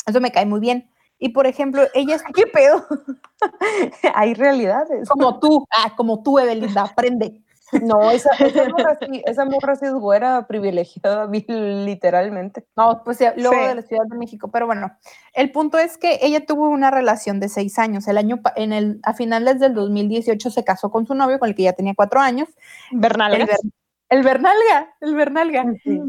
Eso 0.06 0.20
me 0.20 0.30
cae 0.30 0.46
muy 0.46 0.60
bien. 0.60 0.90
Y 1.18 1.30
por 1.30 1.46
ejemplo, 1.46 1.82
ella 1.94 2.16
es... 2.16 2.22
¿Qué 2.34 2.46
pedo? 2.46 2.86
hay 4.14 4.34
realidades. 4.34 5.08
Como 5.08 5.38
tú, 5.38 5.64
ah, 5.70 5.94
como 5.96 6.22
tú, 6.22 6.38
Evelinda, 6.38 6.82
aprende. 6.82 7.42
No, 7.80 8.10
esa, 8.10 8.28
esa, 8.38 8.68
morra 8.68 8.98
sí, 9.00 9.22
esa 9.24 9.44
morra 9.46 9.76
sí 9.76 9.86
es 9.86 9.94
güera 9.94 10.46
privilegiada, 10.46 11.26
literalmente. 11.48 12.66
No, 12.76 13.02
pues 13.04 13.20
luego 13.36 13.66
de 13.66 13.76
la 13.76 13.82
Ciudad 13.82 14.04
de 14.10 14.18
México. 14.18 14.50
Pero 14.52 14.66
bueno, 14.66 14.92
el 15.32 15.50
punto 15.52 15.78
es 15.78 15.96
que 15.96 16.18
ella 16.22 16.44
tuvo 16.44 16.68
una 16.68 16.90
relación 16.90 17.40
de 17.40 17.48
seis 17.48 17.78
años. 17.78 18.06
El 18.08 18.18
año, 18.18 18.40
en 18.56 18.72
el, 18.72 19.00
a 19.04 19.14
finales 19.14 19.58
del 19.60 19.74
2018 19.74 20.50
se 20.50 20.64
casó 20.64 20.90
con 20.90 21.06
su 21.06 21.14
novio, 21.14 21.38
con 21.38 21.48
el 21.48 21.54
que 21.54 21.62
ya 21.62 21.72
tenía 21.72 21.94
cuatro 21.94 22.20
años. 22.20 22.48
Bernalga. 22.90 23.46
El, 24.10 24.22
Bernalga, 24.22 24.94
el 25.00 25.14
Bernalga. 25.14 25.64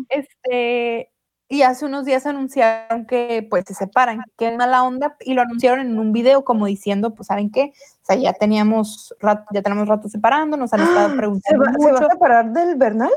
Este, 0.09 1.12
y 1.53 1.61
hace 1.61 1.85
unos 1.85 2.03
días 2.03 2.25
anunciaron 2.25 3.05
que 3.05 3.45
pues 3.47 3.65
se 3.67 3.75
separan, 3.75 4.23
que 4.37 4.47
es 4.47 4.57
mala 4.57 4.83
onda, 4.83 5.15
y 5.19 5.35
lo 5.35 5.43
anunciaron 5.43 5.85
en 5.85 5.99
un 5.99 6.11
video 6.11 6.43
como 6.43 6.65
diciendo, 6.65 7.13
pues 7.13 7.27
¿saben 7.27 7.51
qué? 7.51 7.73
O 8.01 8.05
sea, 8.05 8.15
ya 8.15 8.33
teníamos 8.33 9.15
rato, 9.19 9.45
ya 9.53 9.61
tenemos 9.61 9.87
rato 9.87 10.09
separando, 10.09 10.57
nos 10.57 10.73
han 10.73 10.81
estado 10.81 11.15
preguntando. 11.15 11.63
¿Se 11.79 11.91
va, 11.91 11.99
a 11.99 12.09
separar 12.09 12.51
del 12.51 12.75
Bernal? 12.75 13.11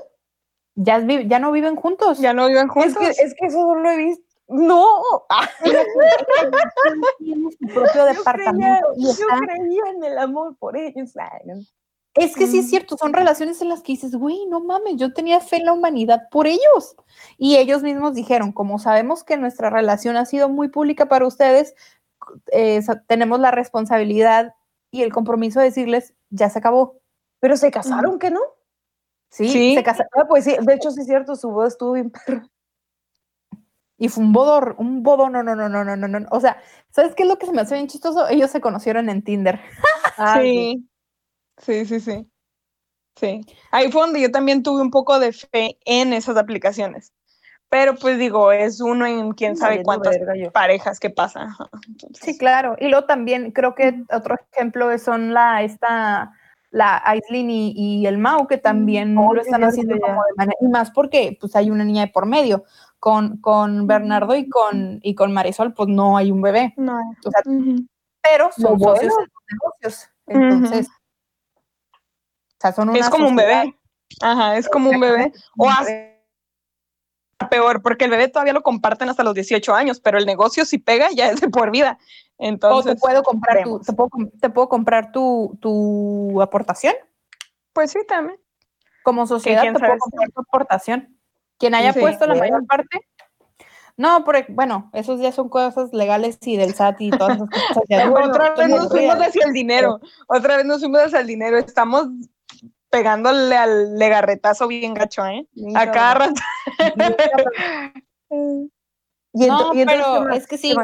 Ya, 0.75 0.99
ya 0.99 1.39
no 1.39 1.51
viven 1.51 1.77
juntos. 1.77 2.19
Ya 2.19 2.35
no 2.35 2.47
viven 2.47 2.69
juntos. 2.69 3.03
Es 3.03 3.17
que, 3.17 3.25
es 3.25 3.35
que 3.35 3.47
eso 3.47 3.57
no 3.57 3.77
lo 3.77 3.91
he 3.91 3.97
visto. 3.97 4.27
No, 4.49 5.01
tiene 7.19 7.51
su 7.59 7.75
propio 7.75 8.05
departamento. 8.05 8.87
Yo 8.99 9.13
creía, 9.47 9.83
en 9.97 10.05
el 10.05 10.19
amor 10.19 10.57
por 10.59 10.77
ellos. 10.77 11.15
Es 12.17 12.35
que 12.35 12.47
sí 12.47 12.59
es 12.61 12.71
cierto, 12.71 12.97
son 12.97 13.13
relaciones 13.13 13.61
en 13.61 13.69
las 13.69 13.83
que 13.83 13.93
dices, 13.93 14.15
güey, 14.15 14.47
no 14.47 14.61
mames, 14.61 14.97
yo 14.97 15.13
tenía 15.13 15.41
fe 15.41 15.57
en 15.57 15.67
la 15.67 15.73
humanidad 15.73 16.29
por 16.31 16.47
ellos. 16.47 16.97
Y 17.37 17.57
ellos 17.57 17.83
mismos 17.83 18.15
dijeron, 18.15 18.53
como 18.53 18.79
sabemos 18.79 19.23
que 19.23 19.37
nuestra 19.37 19.71
relación 19.71 20.17
ha 20.17 20.25
sido 20.25 20.49
muy 20.49 20.69
pública 20.69 21.07
para 21.07 21.27
ustedes, 21.27 21.75
eh, 22.53 22.81
tenemos 23.07 23.41
la 23.41 23.51
responsabilidad 23.51 24.55
y 24.91 25.03
el 25.03 25.13
compromiso 25.13 25.61
de 25.61 25.67
decirles, 25.67 26.15
ya 26.31 26.49
se 26.49 26.59
acabó. 26.59 27.01
Pero 27.39 27.57
se 27.57 27.71
casaron, 27.71 28.19
¿qué 28.19 28.31
no? 28.31 28.41
Sí, 29.31 29.75
se 29.75 29.83
casaron. 29.83 30.09
Ah, 30.15 30.27
pues 30.29 30.45
sí, 30.45 30.57
de 30.59 30.75
hecho 30.75 30.91
sí 30.91 31.03
es 31.03 31.07
cierto, 31.07 31.37
su 31.37 31.51
boda 31.51 31.69
estuvo 31.69 31.93
bien 31.93 32.11
perro. 32.11 32.49
Y 33.99 34.09
fue 34.09 34.25
un 34.25 34.33
bodo, 34.33 34.75
un 34.79 35.03
bodo, 35.03 35.31
no, 35.31 35.43
no, 35.43 35.55
no, 35.57 35.69
no, 35.69 35.85
no, 35.85 35.97
no, 35.97 36.09
no. 36.09 36.27
O 36.31 36.41
sea, 36.41 36.59
¿sabes 36.91 37.15
qué 37.15 37.23
es 37.23 37.29
lo 37.29 37.37
que 37.37 37.47
se 37.47 37.53
me 37.53 37.63
hace 37.63 37.75
bien 37.75 37.87
chistoso? 37.87 38.29
Ellos 38.29 38.51
se 38.51 38.61
conocieron 38.61 39.09
en 39.09 39.23
Tinder. 39.23 39.61
Ah, 40.19 40.41
sí. 40.41 40.51
Sí, 40.51 40.89
sí, 41.59 42.01
sí. 42.01 42.31
Sí. 43.17 43.41
Ahí 43.71 43.91
fue 43.91 44.03
donde 44.03 44.21
yo 44.21 44.31
también 44.31 44.63
tuve 44.63 44.83
un 44.83 44.91
poco 44.91 45.19
de 45.19 45.33
fe 45.33 45.79
en 45.87 46.13
esas 46.13 46.37
aplicaciones. 46.37 47.13
Pero 47.69 47.97
pues 47.97 48.19
digo, 48.19 48.53
es 48.53 48.81
uno 48.81 49.07
en 49.07 49.33
quién 49.33 49.57
sabe 49.57 49.83
cuántas 49.83 50.17
parejas 50.53 51.01
que 51.01 51.11
pasa. 51.11 51.57
Sí, 52.13 52.39
claro. 52.39 52.77
Y 52.79 52.89
luego 52.89 53.07
también 53.07 53.51
creo 53.51 53.75
que 53.75 54.05
otro 54.13 54.37
ejemplo 54.53 54.97
son 54.99 55.35
la 55.35 55.63
esta 55.63 56.33
la 56.71 57.01
Aislinn 57.05 57.51
y, 57.51 58.07
el 58.07 58.19
Mau, 58.19 58.47
que 58.47 58.59
también 58.59 59.15
no 59.15 59.33
lo 59.33 59.41
están 59.41 59.65
haciendo 59.65 59.99
como 59.99 60.23
de 60.25 60.35
manera, 60.37 60.57
y 60.61 60.69
más 60.69 60.91
porque 60.91 61.37
pues 61.41 61.57
hay 61.57 61.71
una 61.71 61.85
niña 61.85 62.03
de 62.03 62.13
por 62.13 62.27
medio. 62.27 62.65
Con, 62.99 63.39
con 63.39 63.87
Bernardo 63.87 64.35
y 64.35 64.49
con, 64.49 64.99
y 65.03 65.15
con 65.15 65.33
Marisol, 65.33 65.75
pues 65.75 65.89
no 65.89 66.17
hay 66.17 66.33
un 66.33 66.43
bebé. 66.43 66.75
No. 66.77 66.99
Pero 68.23 68.51
son 68.57 68.81
socios 68.81 69.13
en 69.13 69.29
los 69.29 69.45
negocios. 69.53 70.11
Entonces, 70.27 70.89
es 72.95 73.11
como 73.11 73.29
un 73.29 73.37
bebé. 73.37 73.75
Ajá, 74.21 74.57
es 74.57 74.69
como 74.69 74.91
un 74.91 75.01
bebé. 75.01 75.33
O 75.59 75.69
peor, 77.51 77.83
porque 77.83 78.07
el 78.07 78.11
bebé 78.11 78.29
todavía 78.29 78.53
lo 78.53 78.63
comparten 78.63 79.09
hasta 79.09 79.23
los 79.23 79.35
18 79.35 79.75
años, 79.75 80.01
pero 80.01 80.19
el 80.19 80.27
negocio 80.27 80.65
si 80.65 80.79
pega 80.79 81.11
ya 81.11 81.31
es 81.31 81.41
de 81.41 81.49
por 81.49 81.71
vida. 81.71 81.99
Entonces, 82.39 82.93
o 82.93 82.95
te 82.95 83.01
puedo 83.01 83.23
comprar, 83.23 83.63
tu, 83.63 83.81
te 83.81 84.51
puedo, 84.51 84.69
comprar 84.69 85.13
tu, 85.13 85.57
tu, 85.61 86.41
aportación. 86.43 86.95
Pues 87.73 87.93
sí, 87.93 88.01
también. 88.07 88.39
Como 89.03 89.27
sociedad 89.27 89.63
te 89.63 89.73
puedo 89.73 89.99
comprar 89.99 90.31
tu 90.31 90.41
aportación. 90.41 91.19
Quien 91.59 91.75
haya 91.75 91.93
puesto 91.95 92.27
la 92.27 92.35
mayor 92.35 92.67
parte. 92.67 93.01
No, 93.99 94.25
porque, 94.25 94.45
bueno, 94.51 94.91
esos 94.93 95.21
ya 95.21 95.33
son 95.33 95.49
cosas 95.49 95.95
legales 95.95 96.39
y 96.43 96.59
del 96.59 96.75
SAT 96.75 97.01
y 97.01 97.11
todas 97.11 97.37
esas 97.37 97.49
cosas. 97.49 97.85
Otra 98.31 98.55
vez 98.55 98.69
nos 98.69 98.89
fuimos 98.91 99.17
hacia 99.17 99.47
el 99.47 99.53
dinero. 99.55 100.01
Otra 100.27 100.59
vez 100.59 100.67
nos 100.67 100.81
fuimos 100.81 101.01
hacia 101.01 101.21
el 101.21 101.27
dinero. 101.27 101.57
Estamos 101.57 102.09
pegándole 102.97 103.55
al 103.59 103.99
legarretazo 103.99 104.69
bien 104.69 104.95
gacho, 104.95 105.27
¿eh? 105.27 105.47
A 105.75 105.91
cada 105.91 106.15
rato. 106.15 106.41
no, 108.31 109.73
pero 109.73 110.31
es 110.31 110.47
que 110.47 110.57
sí. 110.57 110.75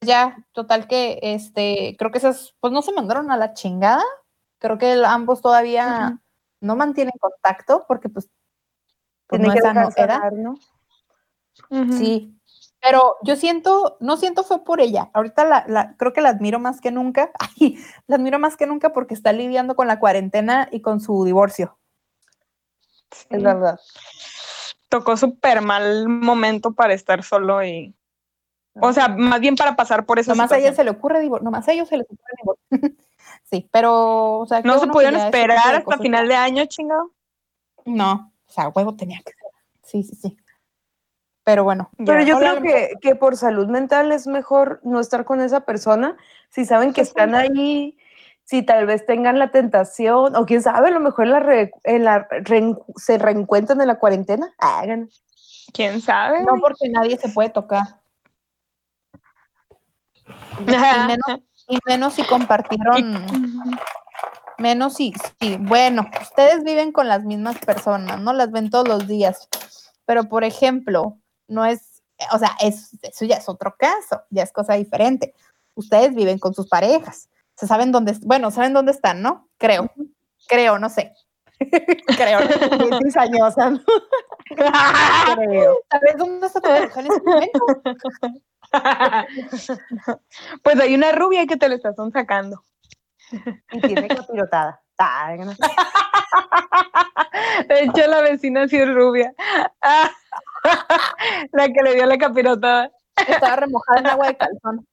Ya, 0.00 0.36
total 0.50 0.88
que, 0.88 1.20
este, 1.22 1.94
creo 1.96 2.10
que 2.10 2.18
esas, 2.18 2.56
pues 2.58 2.72
no 2.72 2.82
se 2.82 2.92
mandaron 2.92 3.30
a 3.30 3.36
la 3.36 3.54
chingada. 3.54 4.02
Creo 4.58 4.76
que 4.76 5.00
ambos 5.06 5.40
todavía 5.40 6.18
no 6.60 6.74
mantienen 6.74 7.14
contacto 7.20 7.84
porque, 7.86 8.08
pues, 8.08 8.28
pues 9.28 9.40
no 9.40 9.52
esa 9.52 9.72
no 9.72 10.56
Sí, 11.92 12.36
pero 12.82 13.16
yo 13.22 13.36
siento, 13.36 13.96
no 14.00 14.16
siento 14.16 14.42
fue 14.42 14.64
por 14.64 14.80
ella. 14.80 15.08
Ahorita 15.14 15.44
la, 15.44 15.94
creo 15.96 16.12
que 16.12 16.20
la 16.20 16.30
admiro 16.30 16.58
más 16.58 16.80
que 16.80 16.90
nunca. 16.90 17.30
Ay, 17.38 17.78
la 18.08 18.16
admiro 18.16 18.40
más 18.40 18.56
que 18.56 18.66
nunca 18.66 18.92
porque 18.92 19.14
está 19.14 19.32
lidiando 19.32 19.76
con 19.76 19.86
la 19.86 20.00
cuarentena 20.00 20.68
y 20.72 20.80
con 20.80 21.00
su 21.00 21.24
divorcio. 21.24 21.78
Es 23.30 23.42
verdad. 23.42 23.78
Tocó 24.88 25.16
súper 25.16 25.62
mal 25.62 26.08
momento 26.08 26.72
para 26.72 26.92
estar 26.92 27.22
solo 27.22 27.64
y. 27.64 27.94
O 28.80 28.92
sea, 28.92 29.08
más 29.08 29.38
bien 29.38 29.54
para 29.54 29.76
pasar 29.76 30.04
por 30.04 30.18
eso. 30.18 30.32
Nomás 30.32 30.50
a 30.50 30.58
ella 30.58 30.74
se 30.74 30.82
le 30.82 30.90
ocurre 30.90 31.20
divorcio. 31.20 31.44
Nomás 31.44 31.68
a 31.68 31.72
ellos 31.72 31.88
se 31.88 31.98
les 31.98 32.06
ocurre 32.06 32.32
divorcio. 32.38 32.96
sí, 33.50 33.68
pero. 33.70 34.38
O 34.40 34.46
sea, 34.46 34.60
¿No 34.62 34.80
se 34.80 34.88
pudieron 34.88 35.20
esperar 35.20 35.76
hasta 35.76 35.98
final 35.98 36.26
de 36.26 36.34
año, 36.34 36.64
chingado? 36.66 37.12
No, 37.84 38.32
o 38.48 38.52
sea, 38.52 38.68
huevo 38.70 38.96
tenía 38.96 39.18
que 39.18 39.32
ser. 39.32 39.50
Sí, 39.84 40.02
sí, 40.02 40.16
sí. 40.16 40.36
Pero 41.44 41.64
bueno. 41.64 41.90
Pero 41.98 42.22
yo 42.22 42.38
creo 42.38 42.62
que, 42.62 42.92
que, 43.00 43.16
por 43.16 43.36
salud 43.36 43.66
mental 43.66 44.12
es 44.12 44.26
mejor 44.26 44.80
no 44.84 45.00
estar 45.00 45.24
con 45.24 45.40
esa 45.40 45.60
persona. 45.60 46.16
Si 46.50 46.64
saben 46.64 46.92
que 46.92 47.00
están 47.00 47.34
ahí, 47.34 47.96
si 48.44 48.62
tal 48.62 48.86
vez 48.86 49.04
tengan 49.06 49.38
la 49.38 49.50
tentación, 49.50 50.36
o 50.36 50.46
quién 50.46 50.62
sabe, 50.62 50.88
a 50.88 50.92
lo 50.92 51.00
mejor 51.00 51.26
la, 51.26 51.40
la 51.84 52.28
se 52.96 53.18
reencuentran 53.18 53.80
en 53.80 53.88
la 53.88 53.98
cuarentena, 53.98 54.52
hagan. 54.58 55.08
¿Quién 55.72 56.00
sabe? 56.00 56.42
No, 56.42 56.54
porque 56.60 56.88
nadie 56.88 57.18
se 57.18 57.28
puede 57.28 57.50
tocar. 57.50 57.82
y, 60.60 60.64
menos, 61.06 61.42
y 61.68 61.78
menos 61.86 62.14
si 62.14 62.22
compartieron 62.24 63.26
menos 64.58 64.94
si, 64.94 65.12
sí, 65.40 65.56
bueno, 65.58 66.08
ustedes 66.22 66.62
viven 66.62 66.92
con 66.92 67.08
las 67.08 67.24
mismas 67.24 67.58
personas, 67.58 68.20
¿no? 68.20 68.32
Las 68.32 68.52
ven 68.52 68.70
todos 68.70 68.86
los 68.86 69.08
días. 69.08 69.48
Pero, 70.06 70.28
por 70.28 70.44
ejemplo, 70.44 71.18
no 71.52 71.64
es, 71.64 72.02
o 72.32 72.38
sea, 72.38 72.56
es, 72.60 72.98
eso 73.02 73.24
ya 73.24 73.36
es 73.36 73.48
otro 73.48 73.74
caso, 73.78 74.22
ya 74.30 74.42
es 74.42 74.52
cosa 74.52 74.74
diferente. 74.74 75.34
Ustedes 75.74 76.14
viven 76.14 76.38
con 76.38 76.54
sus 76.54 76.68
parejas, 76.68 77.28
se 77.56 77.66
saben 77.66 77.92
dónde, 77.92 78.14
bueno, 78.22 78.50
saben 78.50 78.72
dónde 78.72 78.92
están, 78.92 79.22
¿no? 79.22 79.48
Creo, 79.58 79.90
creo, 80.48 80.78
no 80.78 80.88
sé. 80.88 81.14
Creo, 82.16 82.40
bien 82.78 82.98
cizañosa, 83.04 83.70
¿no? 83.70 83.80
Creo. 85.36 85.78
¿Sabes 85.88 86.16
dónde 86.18 86.46
está 86.48 86.60
tu 86.60 86.68
pareja 86.68 87.00
en 87.00 87.06
este 87.06 87.22
momento? 87.22 87.66
pues 90.62 90.80
hay 90.80 90.94
una 90.94 91.12
rubia 91.12 91.46
que 91.46 91.56
te 91.56 91.68
lo 91.68 91.76
estás 91.76 91.94
sacando. 92.12 92.64
Y 93.70 93.80
tiene 93.80 94.08
capirotada. 94.08 94.82
De 97.68 97.84
hecho, 97.84 98.06
la 98.08 98.20
vecina 98.20 98.68
sí 98.68 98.76
es 98.76 98.92
rubia. 98.92 99.34
La 101.52 101.68
que 101.68 101.82
le 101.82 101.94
dio 101.94 102.06
la 102.06 102.18
capirotada. 102.18 102.90
Estaba 103.28 103.56
remojada 103.56 104.00
en 104.00 104.06
agua 104.06 104.26
de 104.28 104.36
calzón. 104.36 104.86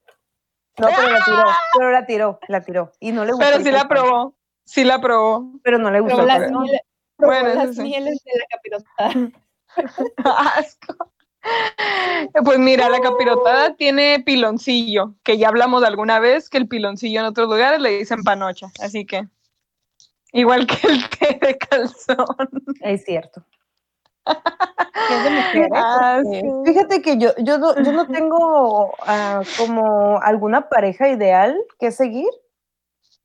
No, 0.78 0.88
pero 0.96 1.10
la 1.10 1.26
tiró, 1.26 1.46
pero 1.78 1.92
la 1.92 2.06
tiró, 2.06 2.40
la 2.48 2.62
tiró. 2.62 2.92
Y 3.00 3.12
no 3.12 3.26
le 3.26 3.34
gustó. 3.34 3.46
Pero 3.50 3.64
sí 3.64 3.72
la 3.72 3.88
probó. 3.88 4.36
Sí 4.66 4.84
la 4.84 5.02
probó. 5.02 5.52
Pero 5.64 5.78
no 5.78 5.92
le 5.92 6.00
gustó. 6.00 6.16
Probó 6.18 6.28
las, 6.28 6.40
calzón. 6.40 6.64
miel- 6.64 6.82
probó 7.18 7.32
Bueno, 7.34 7.54
las 7.66 7.76
sí. 7.76 7.82
mieles 7.82 8.24
de 8.24 8.32
la 8.40 8.46
capirotada. 8.50 9.32
Asco. 10.58 10.96
Pues 12.44 12.60
mira, 12.60 12.90
la 12.90 13.00
capirotada 13.00 13.76
tiene 13.76 14.22
piloncillo, 14.26 15.16
que 15.24 15.38
ya 15.38 15.48
hablamos 15.48 15.82
de 15.82 15.88
alguna 15.88 16.20
vez 16.20 16.50
que 16.50 16.58
el 16.58 16.68
piloncillo 16.68 17.22
en 17.22 17.26
otros 17.28 17.48
lugares 17.50 17.80
le 17.80 17.92
dicen 17.98 18.24
panocha, 18.24 18.68
así 18.82 19.06
que 19.06 19.26
igual 20.34 20.68
que 20.68 20.88
el 20.88 21.10
té 21.10 21.40
de 21.42 21.58
calzón. 21.58 22.50
Es 22.82 23.06
cierto. 23.06 23.44
Que 24.26 25.16
es 25.16 25.24
de 25.24 25.30
mujeres. 25.30 25.70
Ah, 25.74 26.22
sí. 26.24 26.42
Fíjate 26.66 27.02
que 27.02 27.18
yo, 27.18 27.30
yo, 27.38 27.58
no, 27.58 27.76
yo 27.82 27.92
no 27.92 28.08
tengo 28.08 28.94
ah, 29.02 29.42
como 29.58 30.20
alguna 30.22 30.70
pareja 30.70 31.10
ideal 31.10 31.58
que 31.80 31.92
seguir. 31.92 32.30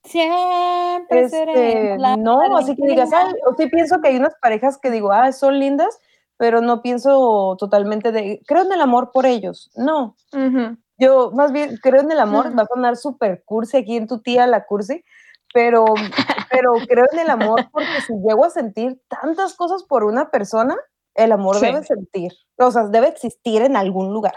Siempre 0.05 1.23
Este, 1.23 1.99
la 1.99 2.17
no, 2.17 2.59
así 2.59 2.77
que 2.77 2.87
digas, 2.87 3.11
o 3.47 3.55
sí 3.57 3.67
pienso 3.69 4.01
que 4.03 4.09
hay 4.09 4.17
unas 4.17 4.35
parejas 4.41 4.77
que 4.77 4.91
digo, 4.91 5.13
ah, 5.13 5.33
son 5.33 5.59
lindas, 5.59 5.99
pero 6.37 6.61
no 6.61 6.83
pienso 6.83 7.57
totalmente 7.59 8.13
de, 8.13 8.43
creo 8.47 8.65
en 8.65 8.73
el 8.73 8.83
amor 8.83 9.13
por 9.13 9.25
ellos. 9.25 9.71
No, 9.77 10.17
yo 10.99 11.31
más 11.33 11.53
bien 11.53 11.79
creo 11.83 12.03
en 12.03 12.13
el 12.13 12.21
amor, 12.21 12.57
va 12.57 12.63
a 12.65 12.67
sonar 12.67 12.97
súper 12.97 13.43
cursi 13.45 13.79
aquí 13.79 13.97
en 13.97 14.07
tu 14.07 14.21
tía 14.21 14.47
la 14.47 14.67
cursi, 14.67 15.03
pero, 15.55 15.87
pero 16.51 16.73
creo 16.87 17.07
en 17.13 17.19
el 17.21 17.31
amor 17.31 17.67
porque 17.73 18.03
si 18.07 18.13
llego 18.27 18.45
a 18.45 18.51
sentir 18.51 19.01
tantas 19.09 19.55
cosas 19.55 19.85
por 19.85 20.05
una 20.05 20.31
persona, 20.31 20.77
el 21.15 21.33
amor 21.33 21.57
Sí. 21.57 21.67
debe 21.67 21.83
sentir, 21.85 22.33
o 22.59 22.71
sea, 22.71 22.85
debe 22.89 23.09
existir 23.09 23.63
en 23.63 23.77
algún 23.77 24.13
lugar. 24.13 24.35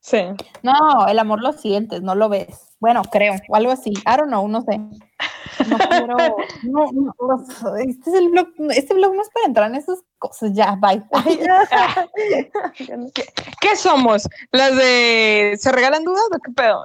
Sí. 0.00 0.22
No, 0.62 1.06
el 1.08 1.18
amor 1.18 1.42
lo 1.42 1.52
sientes, 1.52 2.00
no 2.00 2.14
lo 2.14 2.28
ves. 2.28 2.74
Bueno, 2.78 3.02
creo, 3.10 3.34
o 3.48 3.56
algo 3.56 3.72
así. 3.72 3.90
I 3.90 4.16
don't 4.16 4.28
know, 4.28 4.46
no 4.48 4.60
sé. 4.62 4.78
No 4.78 5.78
quiero. 5.88 6.16
No, 6.62 6.86
no, 6.92 7.12
no, 7.20 7.76
este, 7.76 8.10
es 8.10 8.16
el 8.16 8.28
blog, 8.30 8.48
este 8.70 8.94
blog 8.94 9.14
no 9.14 9.22
es 9.22 9.30
para 9.30 9.46
entrar 9.46 9.68
en 9.70 9.76
esas 9.76 9.98
cosas. 10.18 10.52
Ya, 10.54 10.76
bye. 10.80 11.02
Ay, 11.12 11.38
ya. 11.44 12.08
Ya 12.86 12.96
no- 12.96 13.06
¿Qué 13.60 13.76
somos? 13.76 14.28
¿Las 14.52 14.76
de 14.76 15.56
se 15.58 15.72
regalan 15.72 16.04
dudas 16.04 16.24
o 16.32 16.38
qué 16.38 16.52
pedo? 16.52 16.84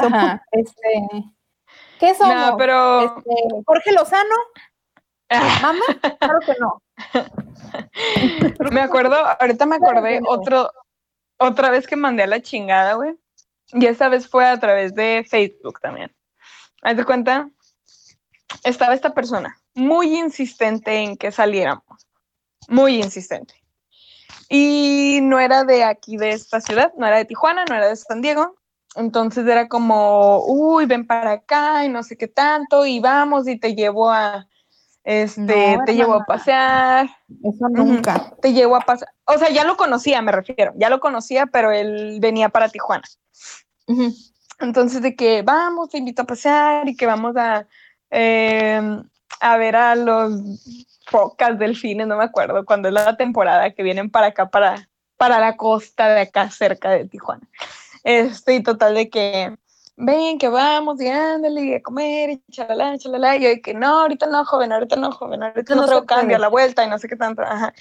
Son 0.00 0.14
Ajá, 0.14 0.42
este, 0.52 1.06
¿Qué 2.04 2.14
somos? 2.14 2.34
No, 2.34 2.56
pero 2.58 3.16
Este, 3.16 3.30
Jorge 3.64 3.92
Lozano, 3.92 4.34
mamá, 5.62 5.84
claro 6.18 6.40
que 6.40 6.54
no. 6.60 6.82
me 8.70 8.80
acuerdo, 8.80 9.16
ahorita 9.40 9.64
me 9.64 9.76
acordé 9.76 10.20
otro, 10.26 10.70
otra 11.38 11.70
vez 11.70 11.86
que 11.86 11.96
mandé 11.96 12.24
a 12.24 12.26
la 12.26 12.42
chingada, 12.42 12.94
güey. 12.94 13.16
Y 13.72 13.86
esta 13.86 14.10
vez 14.10 14.28
fue 14.28 14.46
a 14.46 14.60
través 14.60 14.94
de 14.94 15.24
Facebook 15.28 15.80
también. 15.80 16.14
Haz 16.82 16.98
de 16.98 17.04
cuenta, 17.06 17.48
estaba 18.64 18.92
esta 18.92 19.14
persona 19.14 19.56
muy 19.74 20.14
insistente 20.18 20.98
en 20.98 21.16
que 21.16 21.32
saliéramos. 21.32 22.06
Muy 22.68 22.96
insistente. 22.96 23.54
Y 24.50 25.20
no 25.22 25.40
era 25.40 25.64
de 25.64 25.84
aquí, 25.84 26.18
de 26.18 26.32
esta 26.32 26.60
ciudad, 26.60 26.92
no 26.98 27.06
era 27.06 27.16
de 27.16 27.24
Tijuana, 27.24 27.64
no 27.64 27.74
era 27.74 27.88
de 27.88 27.96
San 27.96 28.20
Diego. 28.20 28.56
Entonces 28.96 29.46
era 29.46 29.68
como, 29.68 30.44
uy, 30.46 30.86
ven 30.86 31.06
para 31.06 31.32
acá 31.32 31.84
y 31.84 31.88
no 31.88 32.02
sé 32.02 32.16
qué 32.16 32.28
tanto, 32.28 32.86
y 32.86 33.00
vamos 33.00 33.48
y 33.48 33.58
te 33.58 33.74
llevo 33.74 34.10
a, 34.10 34.46
este, 35.04 35.76
No, 35.76 35.84
te 35.84 35.94
llevo 35.94 36.14
a 36.14 36.24
pasear, 36.24 37.10
Eso 37.42 37.68
nunca. 37.68 38.32
te 38.40 38.52
llevo 38.54 38.76
a 38.76 38.80
pasar. 38.80 39.08
O 39.26 39.36
sea, 39.38 39.50
ya 39.50 39.64
lo 39.64 39.76
conocía, 39.76 40.22
me 40.22 40.32
refiero, 40.32 40.72
ya 40.76 40.88
lo 40.88 40.98
conocía, 40.98 41.46
pero 41.46 41.70
él 41.70 42.18
venía 42.20 42.48
para 42.48 42.70
Tijuana. 42.70 43.04
Entonces, 44.60 45.02
de 45.02 45.14
que 45.14 45.42
vamos, 45.42 45.90
te 45.90 45.98
invito 45.98 46.22
a 46.22 46.26
pasear 46.26 46.88
y 46.88 46.96
que 46.96 47.04
vamos 47.04 47.36
a, 47.36 47.66
eh, 48.10 48.80
a 49.40 49.56
ver 49.58 49.76
a 49.76 49.94
los 49.94 50.32
focas, 51.06 51.58
delfines, 51.58 52.06
no 52.06 52.16
me 52.16 52.24
acuerdo, 52.24 52.64
cuando 52.64 52.88
es 52.88 52.94
la 52.94 53.14
temporada 53.16 53.72
que 53.72 53.82
vienen 53.82 54.10
para 54.10 54.28
acá, 54.28 54.48
para, 54.48 54.88
para 55.18 55.38
la 55.38 55.56
costa 55.56 56.08
de 56.08 56.22
acá, 56.22 56.50
cerca 56.50 56.90
de 56.90 57.04
Tijuana. 57.04 57.46
Este, 58.04 58.54
y 58.54 58.62
total 58.62 58.94
de 58.94 59.10
que, 59.10 59.56
ven, 59.96 60.38
que 60.38 60.48
vamos, 60.48 61.00
y 61.00 61.08
ándale, 61.08 61.76
a 61.76 61.82
comer, 61.82 62.30
y 62.30 62.42
chalala, 62.50 62.96
chalala, 62.98 63.36
y 63.36 63.42
yo 63.42 63.48
de 63.48 63.60
que 63.60 63.74
no, 63.74 64.00
ahorita 64.00 64.26
no, 64.26 64.44
joven, 64.44 64.72
ahorita 64.72 64.96
no, 64.96 65.10
joven, 65.10 65.42
ahorita 65.42 65.74
No 65.74 65.86
traigo 65.86 66.06
cambio 66.06 66.36
a 66.36 66.40
la 66.40 66.48
vuelta, 66.48 66.84
y 66.84 66.90
no 66.90 66.98
sé 66.98 67.08
qué 67.08 67.16
tanto, 67.16 67.42
ajá. 67.42 67.74